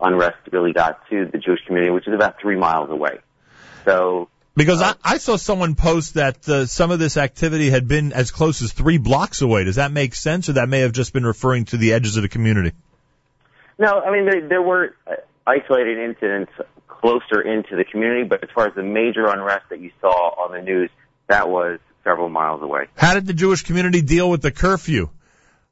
unrest 0.00 0.38
really 0.50 0.72
got 0.72 1.08
to 1.10 1.26
the 1.26 1.38
Jewish 1.38 1.60
community, 1.66 1.90
which 1.90 2.06
is 2.06 2.14
about 2.14 2.40
three 2.40 2.56
miles 2.56 2.90
away. 2.90 3.18
So 3.84 4.28
Because 4.54 4.82
I, 4.82 4.94
I 5.04 5.18
saw 5.18 5.36
someone 5.36 5.74
post 5.74 6.14
that 6.14 6.48
uh, 6.48 6.66
some 6.66 6.90
of 6.90 6.98
this 6.98 7.16
activity 7.16 7.70
had 7.70 7.86
been 7.86 8.12
as 8.12 8.30
close 8.30 8.62
as 8.62 8.72
three 8.72 8.98
blocks 8.98 9.42
away. 9.42 9.64
Does 9.64 9.76
that 9.76 9.92
make 9.92 10.14
sense, 10.14 10.48
or 10.48 10.54
that 10.54 10.68
may 10.68 10.80
have 10.80 10.92
just 10.92 11.12
been 11.12 11.24
referring 11.26 11.66
to 11.66 11.76
the 11.76 11.92
edges 11.92 12.16
of 12.16 12.22
the 12.22 12.28
community? 12.28 12.72
No, 13.78 14.00
I 14.00 14.10
mean 14.10 14.24
there, 14.24 14.48
there 14.48 14.62
were 14.62 14.96
uh, 15.06 15.16
isolated 15.46 15.98
incidents 15.98 16.52
closer 16.88 17.40
into 17.40 17.76
the 17.76 17.84
community, 17.84 18.24
but 18.24 18.42
as 18.42 18.50
far 18.54 18.66
as 18.66 18.74
the 18.74 18.82
major 18.82 19.26
unrest 19.26 19.66
that 19.68 19.80
you 19.80 19.90
saw 20.00 20.44
on 20.44 20.52
the 20.52 20.62
news, 20.62 20.90
that 21.28 21.48
was 21.48 21.78
several 22.02 22.28
miles 22.28 22.62
away. 22.62 22.86
How 22.96 23.14
did 23.14 23.26
the 23.26 23.34
Jewish 23.34 23.62
community 23.62 24.00
deal 24.00 24.30
with 24.30 24.40
the 24.40 24.50
curfew, 24.50 25.10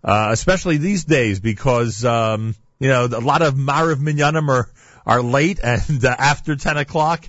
uh, 0.04 0.28
especially 0.32 0.76
these 0.76 1.04
days? 1.04 1.40
Because 1.40 2.04
um, 2.04 2.54
you 2.78 2.88
know 2.88 3.06
a 3.06 3.20
lot 3.20 3.42
of 3.42 3.54
Maariv 3.54 3.96
Minyanim 3.96 4.48
are 4.48 4.68
are 5.06 5.22
late, 5.22 5.60
and 5.64 6.04
uh, 6.04 6.14
after 6.16 6.56
ten 6.56 6.76
o'clock, 6.76 7.28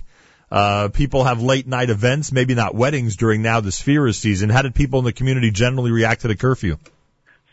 uh, 0.50 0.88
people 0.88 1.24
have 1.24 1.42
late 1.42 1.66
night 1.66 1.90
events. 1.90 2.30
Maybe 2.30 2.54
not 2.54 2.74
weddings 2.74 3.16
during 3.16 3.42
now 3.42 3.60
the 3.60 3.70
Sefira 3.70 4.14
season. 4.14 4.50
How 4.50 4.62
did 4.62 4.74
people 4.74 4.98
in 4.98 5.04
the 5.04 5.12
community 5.12 5.50
generally 5.50 5.90
react 5.90 6.22
to 6.22 6.28
the 6.28 6.36
curfew? 6.36 6.76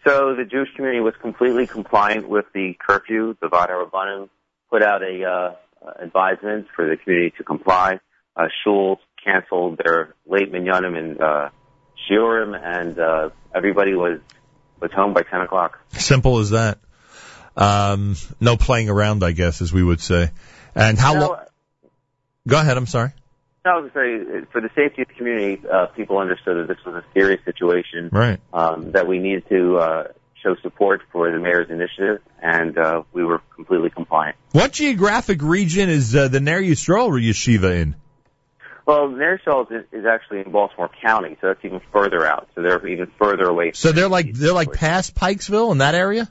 So 0.05 0.35
the 0.35 0.43
Jewish 0.43 0.69
community 0.75 0.99
was 0.99 1.13
completely 1.21 1.65
compliant 1.65 2.27
with 2.27 2.45
the 2.53 2.75
curfew. 2.77 3.37
The 3.39 3.47
Vaad 3.47 3.69
HaRabbanim 3.69 4.29
put 4.69 4.83
out 4.83 5.01
a 5.01 5.23
uh, 5.23 5.55
advisement 6.01 6.67
for 6.75 6.89
the 6.89 6.97
community 6.97 7.33
to 7.37 7.43
comply. 7.43 7.99
Uh, 8.35 8.47
shuls 8.65 8.97
canceled 9.23 9.79
their 9.83 10.15
late 10.25 10.51
minyanim 10.51 10.97
and 10.97 11.21
uh, 11.21 11.49
shiurim, 12.09 12.59
and 12.61 12.99
uh, 12.99 13.29
everybody 13.55 13.93
was 13.93 14.19
was 14.83 14.91
home 14.91 15.13
by 15.13 15.23
ten 15.23 15.41
o'clock. 15.41 15.79
Simple 15.93 16.39
as 16.39 16.51
that. 16.51 16.77
Um, 17.55 18.15
no 18.39 18.57
playing 18.57 18.89
around, 18.89 19.23
I 19.23 19.31
guess, 19.31 19.61
as 19.61 19.71
we 19.71 19.83
would 19.83 20.01
say. 20.01 20.29
And 20.75 20.99
how 20.99 21.19
long? 21.19 21.37
Go 22.47 22.59
ahead. 22.59 22.77
I'm 22.77 22.87
sorry. 22.87 23.11
I 23.65 23.77
was 23.77 23.91
going 23.93 24.19
to 24.19 24.41
say, 24.41 24.47
for 24.51 24.59
the 24.59 24.69
safety 24.75 25.03
of 25.03 25.07
the 25.07 25.13
community, 25.13 25.61
uh, 25.65 25.85
people 25.95 26.17
understood 26.17 26.57
that 26.57 26.67
this 26.67 26.83
was 26.85 26.95
a 26.95 27.03
serious 27.13 27.39
situation. 27.45 28.09
Right. 28.11 28.39
Um, 28.51 28.91
that 28.91 29.07
we 29.07 29.19
needed 29.19 29.47
to 29.47 29.77
uh, 29.77 30.07
show 30.41 30.55
support 30.61 31.01
for 31.13 31.31
the 31.31 31.39
mayor's 31.39 31.69
initiative, 31.69 32.21
and 32.41 32.77
uh, 32.77 33.03
we 33.13 33.23
were 33.23 33.41
completely 33.55 33.89
compliant. 33.89 34.35
What 34.51 34.73
geographic 34.73 35.41
region 35.41 35.89
is 35.89 36.13
uh, 36.13 36.27
the 36.27 36.41
Ner 36.41 36.61
Yisrael 36.61 37.09
yeshiva 37.11 37.81
in? 37.81 37.95
Well, 38.85 39.09
Yisrael 39.09 39.71
is, 39.71 39.85
is 39.91 40.05
actually 40.05 40.41
in 40.41 40.51
Baltimore 40.51 40.89
County, 41.01 41.37
so 41.39 41.47
that's 41.47 41.63
even 41.63 41.81
further 41.91 42.25
out. 42.25 42.49
So 42.53 42.61
they're 42.61 42.85
even 42.87 43.11
further 43.17 43.45
away. 43.45 43.71
So 43.73 43.91
they're 43.91 44.09
like 44.09 44.33
they're 44.33 44.53
like 44.53 44.73
past 44.73 45.15
Pikesville 45.15 45.71
in 45.71 45.77
that 45.77 45.95
area. 45.95 46.29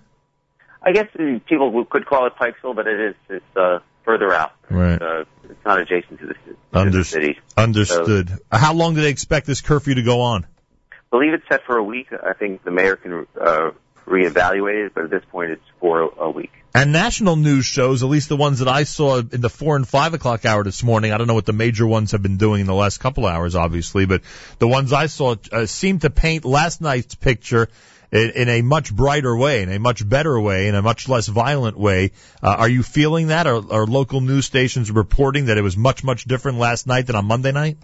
I 0.83 0.93
guess 0.93 1.07
people 1.49 1.85
could 1.89 2.07
call 2.07 2.27
it 2.27 2.35
Pikesville, 2.41 2.75
but 2.75 2.87
it 2.87 3.01
is 3.01 3.15
it's 3.31 3.57
uh, 3.57 3.79
further 4.05 4.33
out. 4.33 4.53
Right. 4.69 5.01
Uh, 5.01 5.25
it's 5.45 5.65
not 5.65 5.81
adjacent 5.81 6.21
to 6.21 6.27
the, 6.27 6.35
to 6.35 6.57
Under- 6.73 6.99
the 6.99 7.05
city. 7.05 7.39
Understood. 7.57 8.39
How 8.51 8.75
long 8.75 8.95
do 8.95 9.01
they 9.01 9.11
expect 9.11 9.47
this 9.47 9.61
curfew 9.61 9.95
to 9.95 10.03
go 10.03 10.21
on? 10.21 10.47
I 10.93 10.97
believe 11.11 11.35
it's 11.35 11.45
set 11.49 11.65
for 11.67 11.77
a 11.77 11.85
week. 11.85 12.09
I 12.13 12.33
think 12.33 12.65
the 12.65 12.71
mayor 12.71 12.97
can 12.97 13.27
uh, 13.41 13.71
reevaluate 14.07 14.87
it, 14.87 14.95
but 14.95 15.05
at 15.05 15.11
this 15.11 15.23
point 15.31 15.53
it's 15.53 15.63
for 15.81 16.01
a 16.19 16.31
week. 16.31 16.53
And 16.75 16.91
national 16.91 17.36
news 17.36 17.67
shows, 17.67 18.02
at 18.02 18.09
least 18.09 18.31
the 18.31 18.36
ones 18.36 18.60
that 18.60 18.68
I 18.68 18.84
saw 18.84 19.18
in 19.18 19.42
the 19.42 19.51
four 19.51 19.76
and 19.76 19.86
five 19.86 20.15
o'clock 20.15 20.47
hour 20.47 20.65
this 20.65 20.83
morning, 20.83 21.12
I 21.12 21.18
don't 21.18 21.26
know 21.26 21.34
what 21.34 21.44
the 21.44 21.52
major 21.52 21.86
ones 21.86 22.12
have 22.12 22.23
been 22.23 22.39
doing 22.39 22.62
in 22.62 22.67
the 22.67 22.75
last 22.75 22.99
couple 22.99 23.26
hours, 23.26 23.55
obviously, 23.55 24.07
but 24.07 24.23
the 24.59 24.67
ones 24.67 24.91
I 24.92 25.07
saw 25.07 25.36
uh, 25.52 25.67
seemed 25.67 26.01
to 26.01 26.10
paint 26.10 26.47
last 26.47 26.81
night's 26.81 27.15
picture 27.15 27.68
in, 28.10 28.31
in 28.31 28.49
a 28.49 28.62
much 28.62 28.94
brighter 28.94 29.36
way, 29.36 29.62
in 29.62 29.70
a 29.70 29.78
much 29.78 30.09
better 30.09 30.41
way, 30.41 30.68
in 30.68 30.75
a 30.75 30.81
much 30.81 31.10
less 31.10 31.28
violent 31.28 31.78
way. 31.78 32.12
Uh, 32.42 32.57
are 32.60 32.68
you 32.68 32.83
feeling 32.83 33.26
that? 33.26 33.47
Are, 33.47 33.62
are 33.70 33.86
local 33.86 34.23
news 34.23 34.47
stations 34.47 34.91
reporting 34.91 35.47
that 35.47 35.59
it 35.59 35.62
was 35.62 35.76
much, 35.76 36.02
much 36.02 36.25
different 36.25 36.57
last 36.57 36.86
night 36.86 37.07
than 37.07 37.17
on 37.17 37.26
Monday 37.26 37.52
night? 37.52 37.76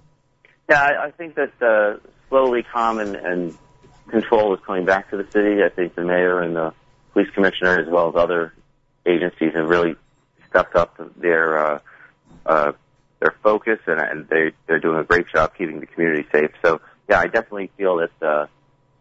Yeah, 0.70 0.82
I, 0.82 1.06
I 1.06 1.10
think 1.10 1.34
that 1.34 1.52
uh, 1.60 1.98
slowly 2.30 2.62
calm 2.62 3.00
and, 3.00 3.16
and 3.16 3.58
control 4.08 4.54
is 4.54 4.60
coming 4.64 4.86
back 4.86 5.10
to 5.10 5.18
the 5.18 5.30
city. 5.30 5.62
I 5.62 5.68
think 5.68 5.94
the 5.94 6.04
mayor 6.04 6.40
and 6.40 6.56
the 6.56 6.72
police 7.12 7.28
commissioner, 7.34 7.80
as 7.80 7.86
well 7.86 8.08
as 8.08 8.14
other 8.16 8.54
agencies, 9.08 9.54
have 9.54 9.68
really 9.68 9.96
stepped 10.48 10.76
up 10.76 11.00
their 11.16 11.58
uh, 11.58 11.78
uh, 12.46 12.72
their 13.20 13.34
focus, 13.42 13.78
and, 13.86 14.00
and 14.00 14.28
they 14.28 14.52
they're 14.66 14.80
doing 14.80 14.98
a 14.98 15.04
great 15.04 15.26
job 15.32 15.52
keeping 15.56 15.80
the 15.80 15.86
community 15.86 16.26
safe. 16.32 16.50
So, 16.62 16.80
yeah, 17.08 17.20
I 17.20 17.26
definitely 17.26 17.70
feel 17.76 17.96
that 17.96 18.22
uh, 18.22 18.46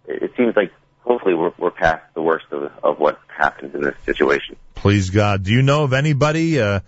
it, 0.08 0.32
seems 0.38 0.56
like 0.56 0.72
hopefully 1.02 1.34
we're, 1.34 1.53
we're 1.58 1.72
past 1.72 2.03
the 2.14 2.22
worst 2.22 2.45
of, 2.52 2.72
of 2.84 3.00
what 3.00 3.19
happens 3.27 3.76
in 3.76 3.82
this 3.82 3.95
situation. 4.06 4.56
Please 4.76 5.10
God, 5.10 5.44
do 5.44 5.52
you 5.52 5.61
know 5.61 5.84
of 5.84 5.94
anybody 5.94 6.60
uh, 6.60 6.80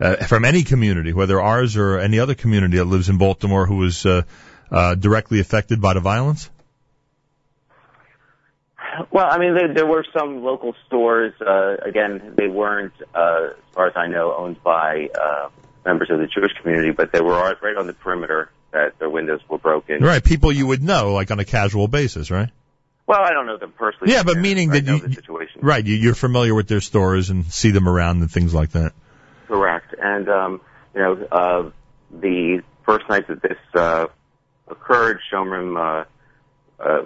uh, 0.00 0.16
from 0.26 0.44
any 0.44 0.62
community, 0.62 1.12
whether 1.12 1.40
ours 1.40 1.76
or 1.76 1.98
any 1.98 2.18
other 2.18 2.34
community 2.34 2.78
that 2.78 2.84
lives 2.84 3.08
in 3.08 3.18
Baltimore, 3.18 3.66
who 3.66 3.76
was 3.76 4.06
uh, 4.06 4.22
uh, 4.70 4.94
directly 4.94 5.40
affected 5.40 5.80
by 5.80 5.94
the 5.94 6.00
violence? 6.00 6.50
Well, 9.10 9.26
I 9.30 9.38
mean, 9.38 9.54
there, 9.54 9.74
there 9.74 9.86
were 9.86 10.04
some 10.16 10.42
local 10.42 10.74
stores. 10.86 11.34
Uh, 11.40 11.76
again, 11.84 12.34
they 12.36 12.48
weren't, 12.48 12.94
uh, 13.14 13.48
as 13.50 13.74
far 13.74 13.86
as 13.88 13.92
I 13.96 14.06
know, 14.06 14.34
owned 14.36 14.62
by 14.62 15.08
uh, 15.14 15.48
members 15.84 16.10
of 16.10 16.18
the 16.18 16.26
Jewish 16.26 16.52
community, 16.60 16.92
but 16.92 17.12
they 17.12 17.20
were 17.20 17.34
right 17.62 17.76
on 17.76 17.86
the 17.86 17.94
perimeter 17.94 18.50
that 18.72 18.98
their 18.98 19.10
windows 19.10 19.40
were 19.48 19.58
broken. 19.58 20.02
Right, 20.02 20.22
people 20.22 20.52
you 20.52 20.66
would 20.66 20.82
know, 20.82 21.12
like 21.14 21.30
on 21.30 21.38
a 21.38 21.44
casual 21.44 21.88
basis, 21.88 22.30
right? 22.30 22.50
Well, 23.06 23.20
I 23.22 23.32
don't 23.32 23.46
know 23.46 23.56
them 23.56 23.72
personally. 23.72 24.12
Yeah, 24.12 24.22
but 24.22 24.36
meaning 24.36 24.70
I 24.70 24.74
that 24.74 24.84
know 24.84 24.96
you, 24.96 25.00
the 25.00 25.14
situation. 25.14 25.62
right, 25.62 25.84
you, 25.84 25.94
you're 25.94 26.14
familiar 26.14 26.54
with 26.54 26.68
their 26.68 26.82
stores 26.82 27.30
and 27.30 27.46
see 27.46 27.70
them 27.70 27.88
around 27.88 28.20
and 28.20 28.30
things 28.30 28.52
like 28.52 28.72
that. 28.72 28.92
Correct. 29.46 29.94
And, 29.98 30.28
um, 30.28 30.60
you 30.94 31.00
know, 31.00 31.26
uh, 31.32 31.70
the 32.10 32.62
first 32.84 33.08
night 33.08 33.26
that 33.28 33.40
this, 33.40 33.56
uh, 33.74 34.06
occurred, 34.68 35.20
Shomrim, 35.32 35.78
uh, 35.78 36.04
uh, 36.82 37.04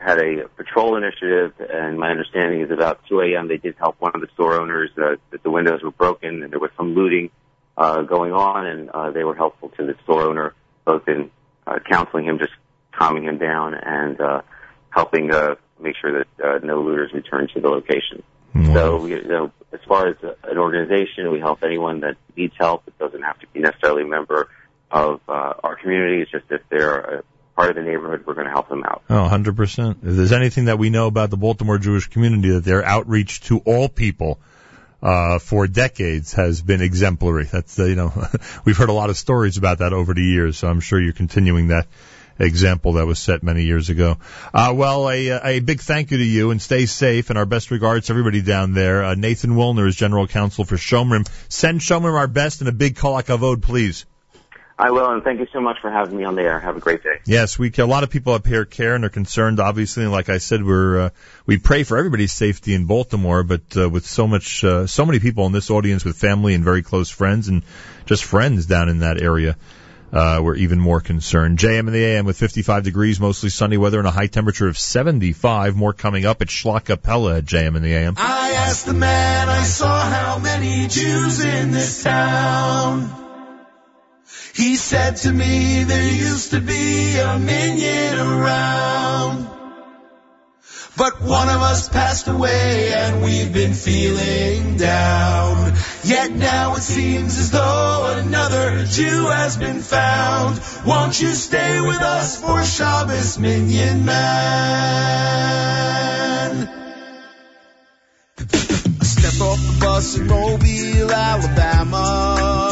had 0.00 0.18
a 0.18 0.48
patrol 0.56 0.96
initiative, 0.96 1.52
and 1.60 1.98
my 1.98 2.10
understanding 2.10 2.62
is 2.62 2.70
about 2.70 3.00
2 3.08 3.20
a.m. 3.20 3.48
they 3.48 3.58
did 3.58 3.76
help 3.78 4.00
one 4.00 4.12
of 4.14 4.20
the 4.22 4.28
store 4.34 4.58
owners, 4.58 4.90
uh, 4.96 5.16
that 5.30 5.42
the 5.42 5.50
windows 5.50 5.82
were 5.82 5.90
broken 5.90 6.42
and 6.42 6.50
there 6.50 6.58
was 6.58 6.70
some 6.76 6.94
looting, 6.94 7.30
uh, 7.76 8.02
going 8.02 8.32
on, 8.32 8.66
and, 8.66 8.90
uh, 8.90 9.10
they 9.10 9.24
were 9.24 9.34
helpful 9.34 9.68
to 9.76 9.84
the 9.84 9.94
store 10.02 10.22
owner 10.22 10.54
both 10.84 11.06
in 11.06 11.30
uh, 11.66 11.78
counseling 11.88 12.24
him, 12.24 12.38
just 12.38 12.52
calming 12.92 13.24
him 13.24 13.38
down, 13.38 13.74
and 13.74 14.20
uh, 14.20 14.40
helping 14.88 15.32
uh, 15.32 15.54
make 15.78 15.94
sure 16.00 16.18
that 16.18 16.44
uh, 16.44 16.58
no 16.64 16.82
looters 16.82 17.12
return 17.12 17.48
to 17.54 17.60
the 17.60 17.68
location. 17.68 18.22
So, 18.74 19.06
you 19.06 19.22
know, 19.22 19.52
as 19.72 19.80
far 19.86 20.08
as 20.08 20.16
uh, 20.24 20.32
an 20.44 20.58
organization, 20.58 21.30
we 21.30 21.38
help 21.38 21.62
anyone 21.62 22.00
that 22.00 22.16
needs 22.36 22.54
help. 22.58 22.82
It 22.88 22.98
doesn't 22.98 23.22
have 23.22 23.38
to 23.40 23.46
be 23.48 23.60
necessarily 23.60 24.02
a 24.02 24.06
member 24.06 24.48
of 24.90 25.20
uh, 25.28 25.54
our 25.62 25.76
community. 25.76 26.22
It's 26.22 26.30
just 26.30 26.46
if 26.50 26.62
they're 26.68 26.98
a 26.98 27.22
part 27.56 27.70
of 27.70 27.76
the 27.76 27.82
neighborhood, 27.82 28.24
we're 28.26 28.34
going 28.34 28.46
to 28.46 28.52
help 28.52 28.68
them 28.68 28.84
out. 28.84 29.02
Oh, 29.08 29.28
100%. 29.30 29.90
If 29.90 29.96
there's 30.02 30.32
anything 30.32 30.66
that 30.66 30.78
we 30.78 30.90
know 30.90 31.06
about 31.06 31.30
the 31.30 31.36
Baltimore 31.36 31.78
Jewish 31.78 32.08
community, 32.08 32.50
that 32.50 32.64
their 32.64 32.84
outreach 32.84 33.40
to 33.42 33.58
all 33.60 33.88
people 33.88 34.40
uh, 35.02 35.38
for 35.38 35.66
decades 35.66 36.34
has 36.34 36.62
been 36.62 36.82
exemplary. 36.82 37.44
That's, 37.44 37.78
uh, 37.78 37.84
you 37.84 37.96
know, 37.96 38.12
we've 38.64 38.76
heard 38.76 38.88
a 38.88 38.94
lot 38.94 39.10
of 39.10 39.16
stories 39.16 39.56
about 39.56 39.78
that 39.78 39.92
over 39.92 40.14
the 40.14 40.22
years, 40.22 40.58
so 40.58 40.68
I'm 40.68 40.80
sure 40.80 41.00
you're 41.00 41.12
continuing 41.12 41.68
that 41.68 41.86
example 42.38 42.94
that 42.94 43.06
was 43.06 43.18
set 43.18 43.42
many 43.42 43.64
years 43.64 43.90
ago. 43.90 44.16
Uh, 44.52 44.72
well, 44.74 45.10
a, 45.10 45.28
a 45.28 45.60
big 45.60 45.80
thank 45.80 46.10
you 46.10 46.18
to 46.18 46.24
you 46.24 46.50
and 46.50 46.60
stay 46.60 46.86
safe 46.86 47.30
and 47.30 47.38
our 47.38 47.46
best 47.46 47.70
regards 47.70 48.06
to 48.06 48.12
everybody 48.12 48.40
down 48.40 48.72
there. 48.72 49.04
Uh, 49.04 49.14
Nathan 49.14 49.50
Willner 49.50 49.86
is 49.86 49.94
general 49.94 50.26
counsel 50.26 50.64
for 50.64 50.76
Shomrim. 50.76 51.28
Send 51.48 51.80
Shomrim 51.80 52.14
our 52.14 52.26
best 52.26 52.60
and 52.60 52.68
a 52.68 52.72
big 52.72 52.96
kol 52.96 53.20
hakavod, 53.20 53.62
please. 53.62 54.06
I 54.80 54.92
will, 54.92 55.10
and 55.10 55.22
thank 55.22 55.40
you 55.40 55.46
so 55.52 55.60
much 55.60 55.76
for 55.82 55.90
having 55.90 56.16
me 56.16 56.24
on 56.24 56.36
the 56.36 56.42
air. 56.42 56.58
Have 56.58 56.78
a 56.78 56.80
great 56.80 57.02
day. 57.02 57.20
Yes, 57.26 57.58
we 57.58 57.70
a 57.76 57.84
lot 57.84 58.02
of 58.02 58.08
people 58.08 58.32
up 58.32 58.46
here 58.46 58.64
care 58.64 58.94
and 58.94 59.04
are 59.04 59.10
concerned. 59.10 59.60
Obviously, 59.60 60.06
like 60.06 60.30
I 60.30 60.38
said, 60.38 60.64
we're 60.64 61.00
uh, 61.00 61.10
we 61.44 61.58
pray 61.58 61.82
for 61.82 61.98
everybody's 61.98 62.32
safety 62.32 62.72
in 62.72 62.86
Baltimore. 62.86 63.42
But 63.42 63.76
uh, 63.76 63.90
with 63.90 64.06
so 64.06 64.26
much, 64.26 64.64
uh, 64.64 64.86
so 64.86 65.04
many 65.04 65.20
people 65.20 65.44
in 65.44 65.52
this 65.52 65.70
audience 65.70 66.02
with 66.02 66.16
family 66.16 66.54
and 66.54 66.64
very 66.64 66.82
close 66.82 67.10
friends 67.10 67.48
and 67.48 67.62
just 68.06 68.24
friends 68.24 68.64
down 68.64 68.88
in 68.88 69.00
that 69.00 69.20
area, 69.20 69.58
uh, 70.14 70.40
we're 70.42 70.56
even 70.56 70.80
more 70.80 71.02
concerned. 71.02 71.58
JM 71.58 71.80
in 71.80 71.92
the 71.92 72.02
AM 72.02 72.24
with 72.24 72.38
55 72.38 72.82
degrees, 72.82 73.20
mostly 73.20 73.50
sunny 73.50 73.76
weather, 73.76 73.98
and 73.98 74.08
a 74.08 74.10
high 74.10 74.28
temperature 74.28 74.66
of 74.66 74.78
75. 74.78 75.76
More 75.76 75.92
coming 75.92 76.24
up 76.24 76.40
at 76.40 76.48
Schlacapella 76.48 77.36
at 77.38 77.44
JM 77.44 77.76
in 77.76 77.82
the 77.82 77.92
AM. 77.92 78.14
I 78.16 78.52
asked 78.52 78.86
the 78.86 78.94
man 78.94 79.50
I 79.50 79.62
saw 79.62 80.00
how 80.00 80.38
many 80.38 80.88
Jews 80.88 81.44
in 81.44 81.70
this 81.70 82.02
town. 82.02 83.29
He 84.54 84.76
said 84.76 85.16
to 85.18 85.32
me 85.32 85.84
there 85.84 86.12
used 86.12 86.50
to 86.50 86.60
be 86.60 87.18
a 87.18 87.38
minyan 87.38 88.18
around. 88.18 89.48
But 90.96 91.22
one 91.22 91.48
of 91.48 91.62
us 91.62 91.88
passed 91.88 92.28
away 92.28 92.92
and 92.92 93.22
we've 93.22 93.52
been 93.52 93.72
feeling 93.74 94.76
down. 94.76 95.72
Yet 96.04 96.32
now 96.32 96.74
it 96.74 96.82
seems 96.82 97.38
as 97.38 97.50
though 97.52 98.16
another 98.18 98.84
Jew 98.84 99.26
has 99.28 99.56
been 99.56 99.80
found. 99.80 100.60
Won't 100.84 101.20
you 101.20 101.28
stay 101.28 101.80
with 101.80 102.02
us 102.02 102.40
for 102.40 102.62
Shabbos, 102.64 103.38
Minyan 103.38 104.04
Man? 104.04 104.18
I 108.38 109.04
stepped 109.04 109.40
off 109.40 109.58
the 109.58 109.78
bus 109.80 110.16
in 110.18 110.26
Mobile, 110.26 111.12
Alabama. 111.12 112.69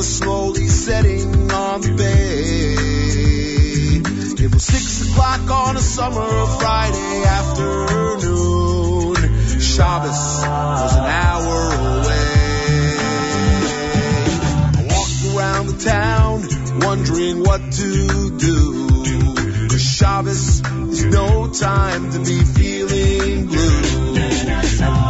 Was 0.00 0.16
slowly 0.16 0.66
setting 0.66 1.50
on 1.52 1.80
the 1.82 1.92
bay. 1.92 2.74
It 4.42 4.54
was 4.54 4.64
six 4.64 5.10
o'clock 5.10 5.50
on 5.50 5.76
a 5.76 5.80
summer 5.80 6.46
Friday 6.58 7.24
afternoon. 7.26 9.14
Shabbos 9.60 10.40
was 10.40 10.96
an 10.96 11.04
hour 11.04 11.74
away. 11.98 12.96
I 14.72 14.82
walked 14.88 15.22
around 15.36 15.66
the 15.66 15.76
town 15.84 16.48
wondering 16.80 17.40
what 17.40 17.60
to 17.70 18.38
do. 18.38 19.78
Shabbos 19.78 20.62
is 20.94 21.04
no 21.04 21.46
time 21.52 22.10
to 22.12 22.18
be 22.20 22.42
feeling 22.42 23.48
blue. 23.48 25.09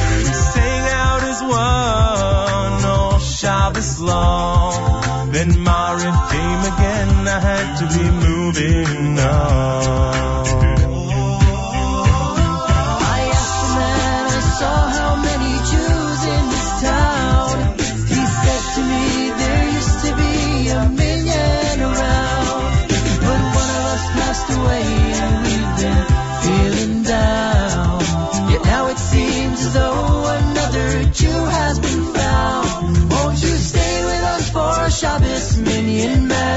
Shabbos 3.81 3.99
long. 3.99 5.31
Then 5.31 5.49
Maariv 5.51 6.29
came 6.29 6.73
again, 6.73 7.27
I 7.27 7.39
had 7.39 7.77
to 7.79 7.85
be 7.97 8.03
moving 8.27 9.19
on. 9.19 9.80
For 35.01 35.07
Shabbos, 35.07 35.57
minyan 35.57 36.27
man? 36.27 36.50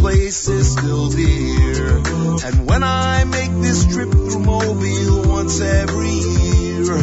Place 0.00 0.48
is 0.48 0.72
still 0.72 1.10
here. 1.10 1.98
And 2.46 2.66
when 2.66 2.82
I 2.82 3.24
make 3.24 3.52
this 3.60 3.84
trip 3.84 4.10
through 4.10 4.40
Mobile 4.40 5.28
once 5.28 5.60
every 5.60 6.08
year, 6.08 6.94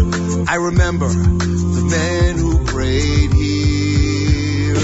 I 0.48 0.56
remember 0.56 1.08
the 1.08 1.88
men 1.92 2.38
who 2.38 2.66
prayed 2.66 3.34
here. 3.34 4.80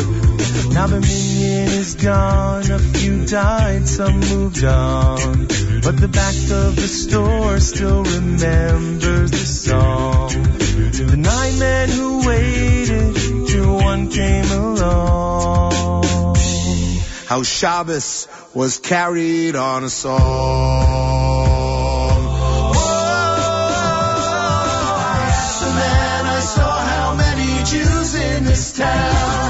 Now 0.73 0.87
the 0.87 1.01
minyan 1.01 1.69
is 1.69 1.95
gone, 1.95 2.69
a 2.69 2.77
few 2.77 3.25
died, 3.25 3.87
some 3.87 4.19
moved 4.19 4.63
on. 4.63 5.47
But 5.81 5.97
the 5.97 6.07
back 6.07 6.35
of 6.51 6.75
the 6.75 6.87
store 6.87 7.59
still 7.59 8.03
remembers 8.03 9.31
the 9.31 9.37
song. 9.37 10.29
The 10.29 11.17
nine 11.17 11.59
men 11.59 11.89
who 11.89 12.27
waited 12.27 13.47
till 13.47 13.75
one 13.75 14.09
came 14.09 14.52
how 17.25 17.43
Shabbos 17.43 18.27
was 18.53 18.77
carried 18.77 19.55
on 19.55 19.83
a 19.83 19.89
song. 19.89 20.19
Whoa, 22.75 22.81
I 24.95 25.29
asked 25.29 25.61
the 25.61 25.73
man, 25.73 26.25
I 26.25 26.39
saw 26.39 26.77
how 26.79 27.15
many 27.15 27.63
Jews 27.63 28.15
in 28.15 28.43
this 28.45 28.77
town. 28.77 29.42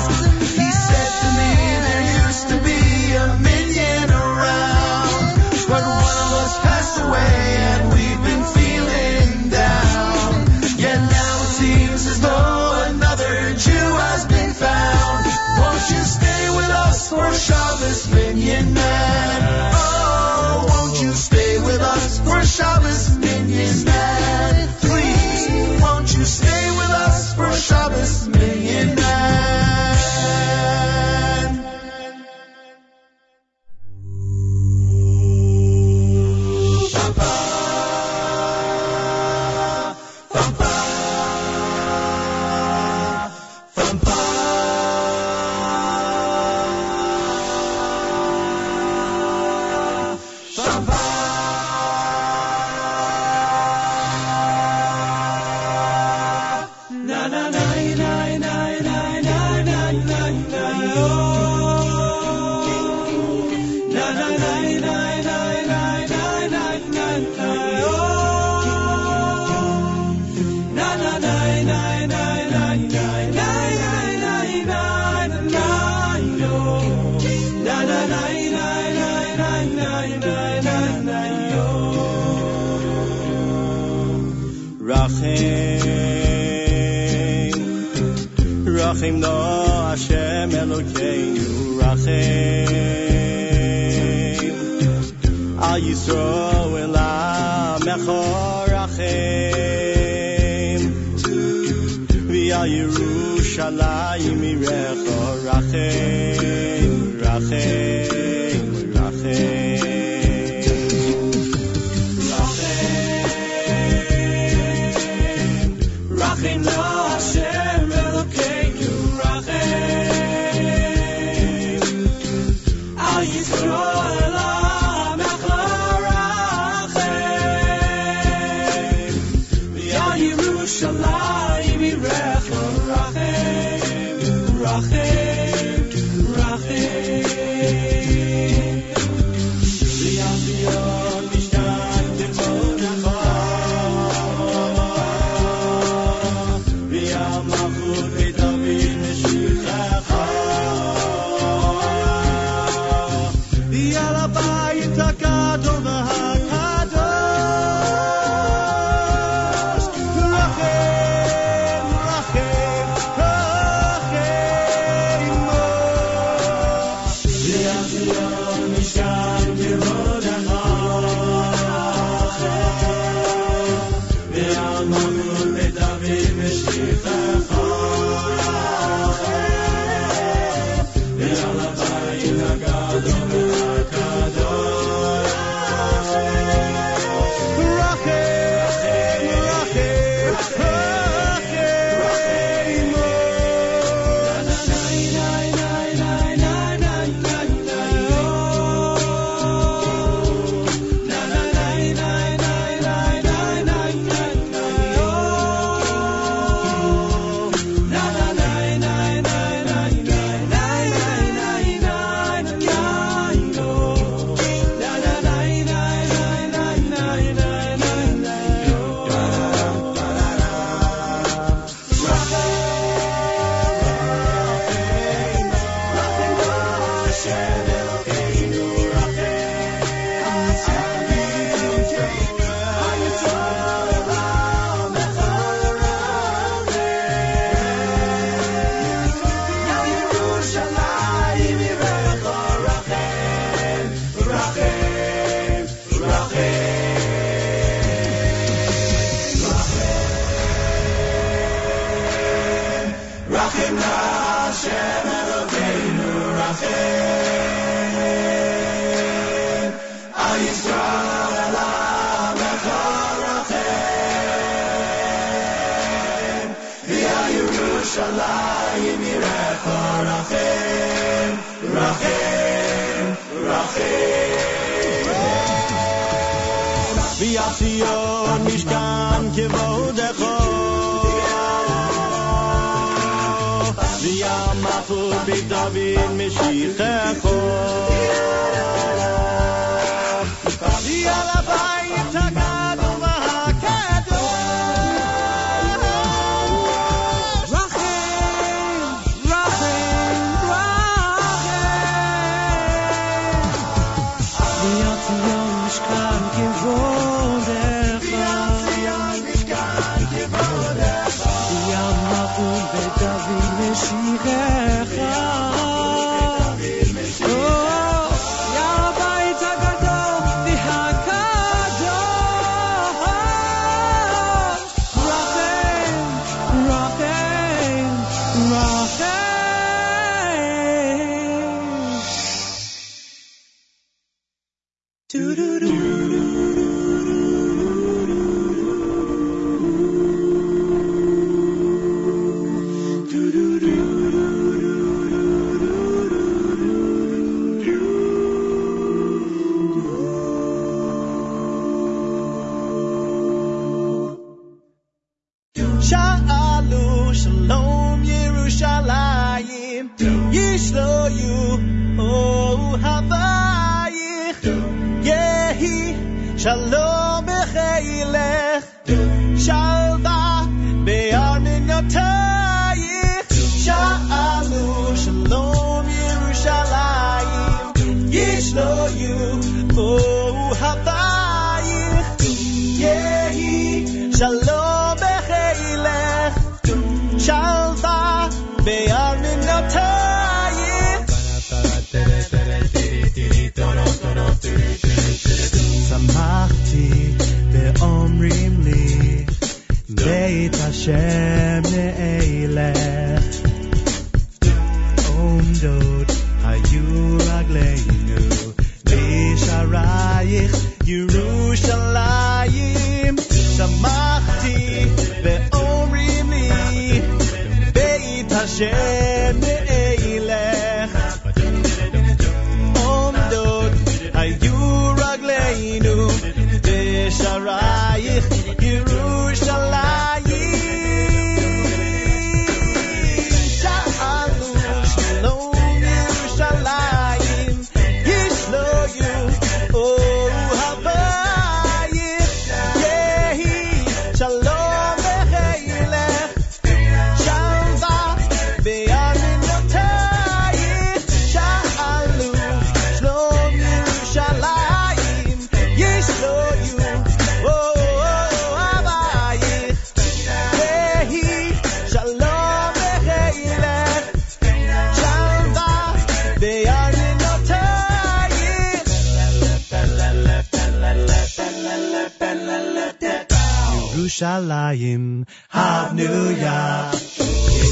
Yerushalayim. 474.14 475.25
Havnuya 475.50 476.92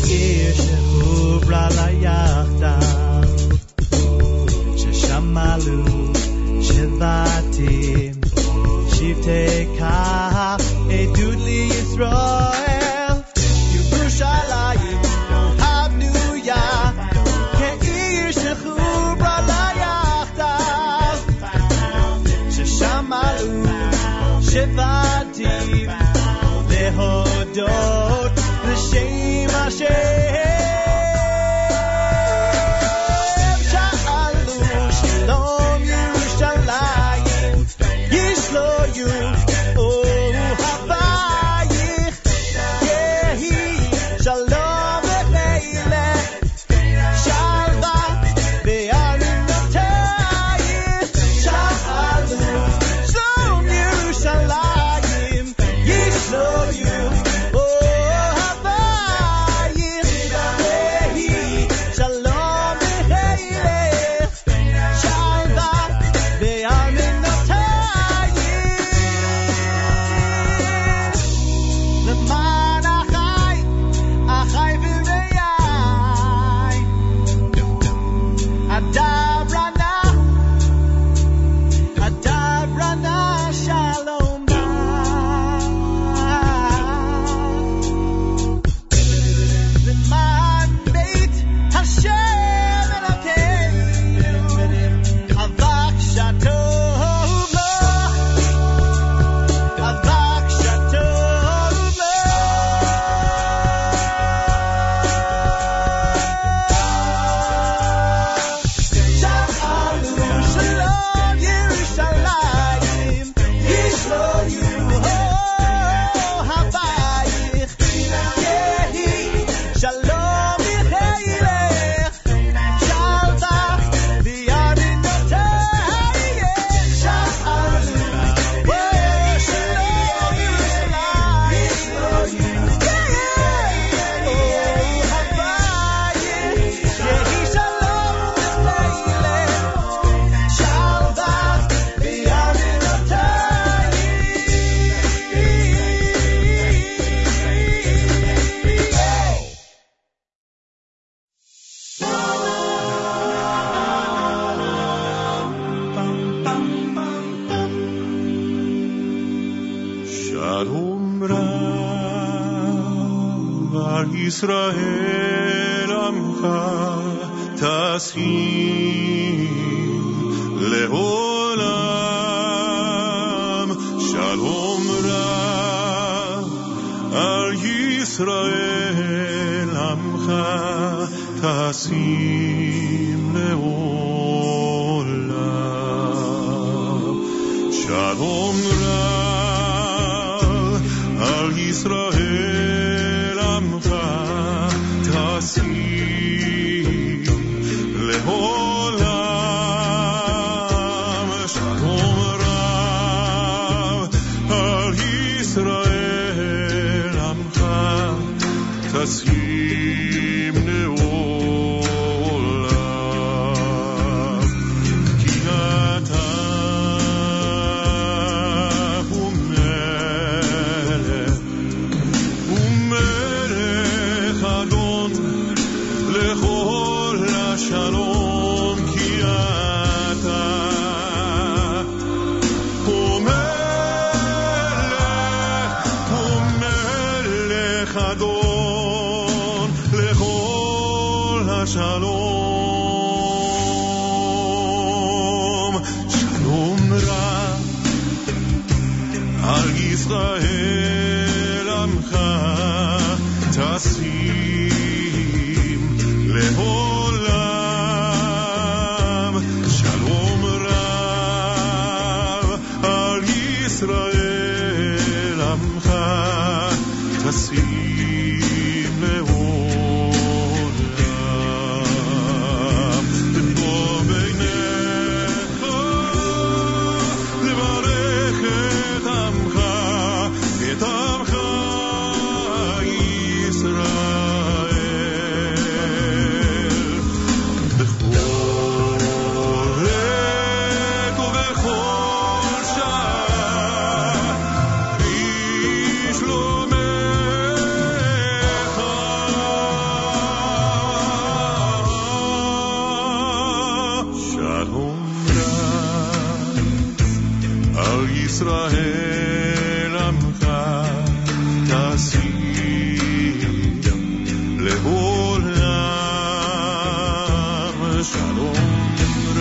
Ye'ir 0.09 0.57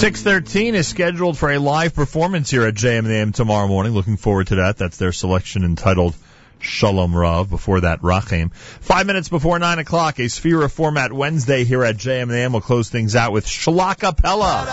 613 0.00 0.76
is 0.76 0.88
scheduled 0.88 1.36
for 1.36 1.50
a 1.50 1.58
live 1.58 1.94
performance 1.94 2.50
here 2.50 2.64
at 2.64 2.72
JMM 2.72 3.34
tomorrow 3.34 3.68
morning. 3.68 3.92
Looking 3.92 4.16
forward 4.16 4.46
to 4.46 4.54
that. 4.54 4.78
That's 4.78 4.96
their 4.96 5.12
selection 5.12 5.62
entitled 5.62 6.14
Shalom 6.58 7.14
Rav. 7.14 7.50
Before 7.50 7.82
that, 7.82 8.00
Rachim. 8.00 8.50
Five 8.54 9.06
minutes 9.06 9.28
before 9.28 9.58
9 9.58 9.78
o'clock, 9.78 10.18
a 10.18 10.22
Sefira 10.22 10.70
Format 10.70 11.12
Wednesday 11.12 11.64
here 11.64 11.84
at 11.84 11.98
JMM. 11.98 12.52
We'll 12.52 12.62
close 12.62 12.88
things 12.88 13.14
out 13.14 13.32
with 13.32 13.44
Shalakapella. 13.44 14.64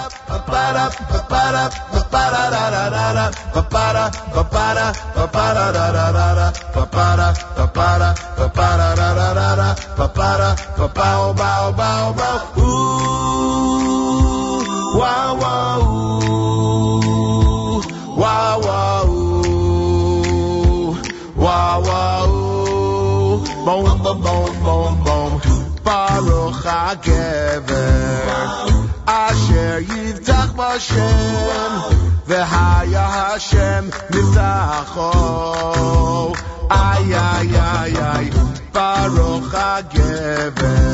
Ooh. 12.60 13.67
Wow, 14.98 15.38
wow, 15.38 15.80
ooh. 16.34 17.82
wow, 18.18 18.60
wow, 18.66 19.06
ooh. 19.08 20.90
wow, 21.36 21.82
wow, 21.88 22.26
ooh. 22.26 23.46
boom, 23.64 23.86
boom, 24.02 24.18
boom, 24.24 24.52
boom, 24.64 24.94
boom. 25.04 25.32
Baruch 25.84 26.64
HaGever, 26.66 28.26
Asher 29.06 29.76
Yivtach 29.86 30.52
B'Hashem, 30.58 31.74
V'haya 32.26 33.06
Hashem 33.18 33.92
Mivtacho. 34.10 35.12
Ay, 36.72 37.14
ay, 37.14 37.54
ay, 37.54 37.94
ay, 38.02 38.26
Baruch 38.74 39.54
HaGever, 39.54 40.88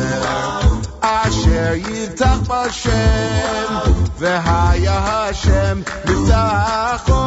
Asher 1.26 1.80
Yivtach 1.80 2.44
B'Hashem, 2.48 3.72
V'haya 4.20 4.98
Hashem 5.08 5.78
Mivtacho. 6.06 7.24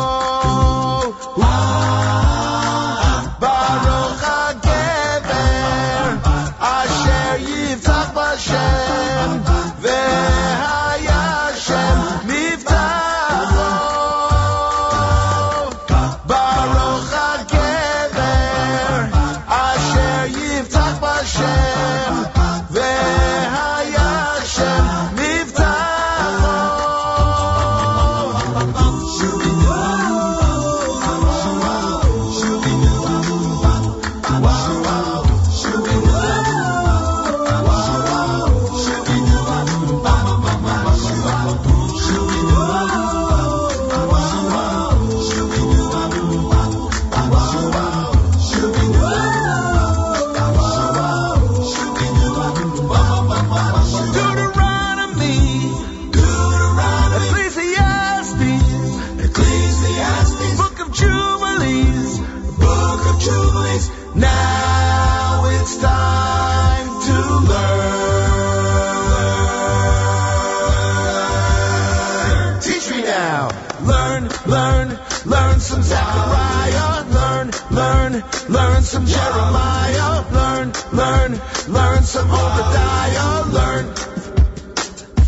Learn, 78.49 78.83
some 78.83 79.07
Jeremiah. 79.07 80.23
Learn, 80.33 80.73
learn, 80.93 81.33
learn 81.69 82.03
some 82.03 82.31
Obadiah. 82.31 83.45
Learn. 83.53 83.95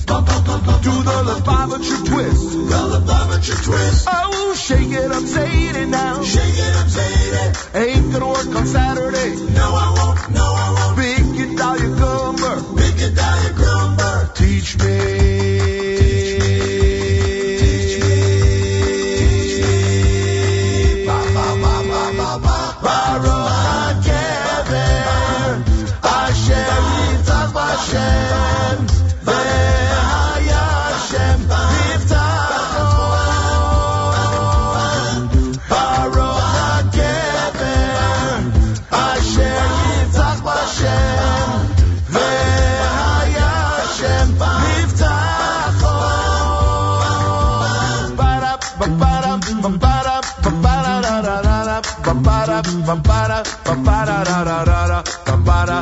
Do 0.08 0.94
the 1.02 1.16
Lubavitcher 1.28 2.06
twist. 2.06 2.50
The 2.70 2.80
Lubavitcher 2.92 3.64
twist. 3.64 4.08
Oh, 4.10 4.55
shake 4.55 4.90
it 4.90 5.10
up, 5.10 5.22
say 5.22 5.50
it 5.68 5.88
now. 5.88 6.22
Shake 6.22 6.42
it 6.44 6.76
up, 6.76 6.88
say 6.88 7.12
it. 7.12 7.68
Ain't 7.74 8.12
gonna 8.12 8.28
work 8.28 8.55
on 8.55 8.66
Saturday. 8.66 9.36
No, 9.52 9.74
I 9.74 9.94
won't. 9.97 10.30
No, 10.30 10.44
I 10.44 10.70
won't. 10.72 10.97
Big 10.97 11.24
Gedalia 11.36 11.94
Gumber. 11.98 12.76
Big 12.76 12.94
Gedalia 12.94 13.52
Gumber. 13.52 14.34
Teach 14.34 14.78
me. 14.78 16.08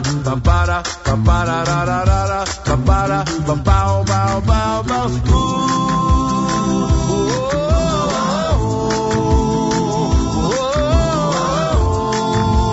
Ba-ba-da, 0.07 0.83
ba-ba-da-da-da-da-da. 1.05 2.45
Ba-ba-da, 2.65 3.25
ba-bow, 3.47 4.05
bow, 4.05 4.41
bow, 4.41 4.83
bow. 4.83 5.87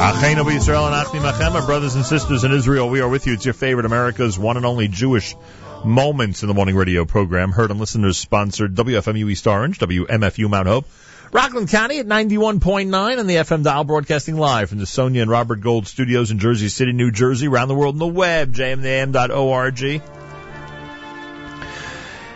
Achenu 0.04 0.44
B'Yisrael 0.46 0.86
and 0.86 0.96
Achim 0.96 1.24
Achem, 1.24 1.56
our 1.56 1.66
brothers 1.66 1.96
and 1.96 2.06
sisters 2.06 2.44
in 2.44 2.52
Israel, 2.52 2.88
we 2.88 3.02
are 3.02 3.10
with 3.10 3.26
you. 3.26 3.34
It's 3.34 3.46
your 3.46 3.56
favorite 3.56 3.86
America's 3.86 4.38
one 4.38 4.58
and 4.58 4.66
only 4.66 4.88
Jewish 4.88 5.36
Moments 5.84 6.44
in 6.44 6.48
the 6.48 6.54
Morning 6.54 6.76
radio 6.76 7.04
program. 7.04 7.52
Heard 7.52 7.72
and 7.72 7.80
listeners 7.80 8.18
sponsored 8.18 8.76
WFMU 8.76 9.32
East 9.32 9.48
Orange, 9.48 9.80
WMFU 9.80 10.50
Mount 10.50 10.68
Hope, 10.68 10.86
Rockland 11.34 11.70
County 11.70 11.98
at 11.98 12.06
91.9 12.06 13.20
and 13.20 13.28
the 13.28 13.38
FM 13.38 13.64
dial 13.64 13.84
broadcasting 13.84 14.38
live 14.38 14.70
from 14.70 14.78
the 14.78 14.86
Sonia 14.86 15.24
and 15.24 15.32
Robert 15.32 15.62
Gold 15.62 15.88
studios 15.88 16.30
in 16.30 16.38
Jersey 16.38 16.70
City, 16.70 16.94
New 16.94 17.10
Jersey, 17.10 17.48
around 17.48 17.70
the 17.70 17.74
world 17.74 17.96
on 17.96 18.00
the 18.00 18.06
web, 18.06 18.54
jmintheam.org. 18.54 19.82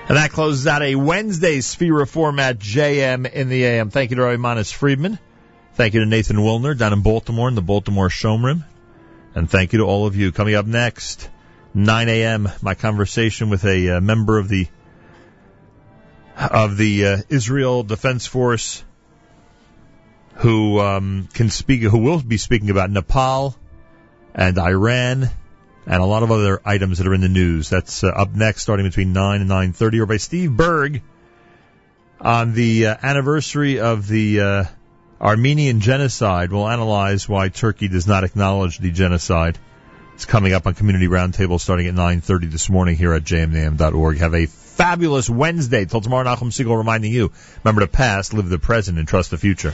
And 0.10 0.18
that 0.18 0.32
closes 0.32 0.66
out 0.66 0.82
a 0.82 0.96
Wednesday 0.96 1.60
Sefira 1.60 2.08
format 2.08 2.58
JM 2.58 3.32
in 3.32 3.50
the 3.50 3.66
AM. 3.66 3.92
Thank 3.92 4.10
you 4.10 4.16
to 4.16 4.24
Roy 4.24 4.38
Manis 4.38 4.72
Friedman. 4.72 5.20
Thank 5.76 5.94
you 5.94 6.00
to 6.00 6.08
Nathan 6.08 6.38
Willner 6.38 6.76
down 6.76 6.92
in 6.92 7.04
Baltimore 7.04 7.50
in 7.50 7.54
the 7.56 7.62
Baltimore 7.62 8.10
Shomrim. 8.10 8.66
And 9.36 9.48
thank 9.48 9.74
you 9.74 9.80
to 9.80 9.86
all 9.86 10.08
of 10.08 10.16
you. 10.16 10.32
Coming 10.32 10.56
up 10.56 10.66
next, 10.66 11.30
9 11.76 12.10
a.m., 12.10 12.50
my 12.64 12.74
conversation 12.74 13.52
with 13.52 13.64
a 13.64 13.98
uh, 13.98 14.02
member 14.02 14.40
of 14.40 14.50
the 14.50 14.68
of 16.38 16.78
the 16.78 17.06
uh, 17.06 17.18
Israel 17.30 17.84
Defense 17.84 18.28
Force 18.28 18.84
who 20.38 20.80
um, 20.80 21.28
can 21.34 21.50
speak, 21.50 21.82
who 21.82 21.98
will 21.98 22.22
be 22.22 22.38
speaking 22.38 22.70
about 22.70 22.92
Nepal 22.92 23.56
and 24.36 24.58
Iran 24.60 25.30
and 25.88 26.02
a 26.02 26.06
lot 26.06 26.24
of 26.24 26.32
other 26.32 26.62
items 26.64 27.00
that 27.00 27.08
are 27.08 27.14
in 27.14 27.22
the 27.22 27.30
news. 27.30 27.70
That's 27.70 28.04
uh, 28.04 28.10
up 28.10 28.36
next, 28.36 28.62
starting 28.62 28.86
between 28.86 29.14
9 29.14 29.42
and 29.42 29.50
9.30, 29.50 30.00
or 30.02 30.06
by 30.06 30.18
Steve 30.18 30.52
Berg 30.52 31.02
on 32.20 32.54
the 32.54 32.88
uh, 32.88 32.96
anniversary 33.02 33.80
of 33.80 34.08
the 34.08 34.42
uh, 34.42 34.64
Armenian 35.20 35.80
genocide. 35.80 36.52
We'll 36.52 36.68
analyze 36.68 37.28
why 37.28 37.50
Turkey 37.50 37.88
does 37.88 38.06
not 38.06 38.24
acknowledge 38.24 38.78
the 38.78 38.92
genocide. 38.92 39.58
It's 40.14 40.26
coming 40.26 40.54
up 40.54 40.68
on 40.68 40.74
Community 40.74 41.08
Roundtable 41.08 41.60
starting 41.60 41.88
at 41.88 41.96
9.30 41.96 42.52
this 42.52 42.70
morning 42.70 42.96
here 42.96 43.14
at 43.14 43.24
jmintheam.org. 43.24 44.18
Have 44.18 44.36
a 44.36 44.48
fabulous 44.78 45.28
Wednesday. 45.30 45.86
Till 45.86 46.02
tomorrow, 46.02 46.24
Nachum 46.24 46.52
Segal 46.52 46.78
reminding 46.78 47.12
you, 47.12 47.32
remember 47.64 47.82
the 47.82 47.88
past, 47.88 48.34
live 48.34 48.48
the 48.48 48.60
present, 48.60 49.00
and 49.00 49.08
trust 49.08 49.32
the 49.32 49.38
future. 49.38 49.74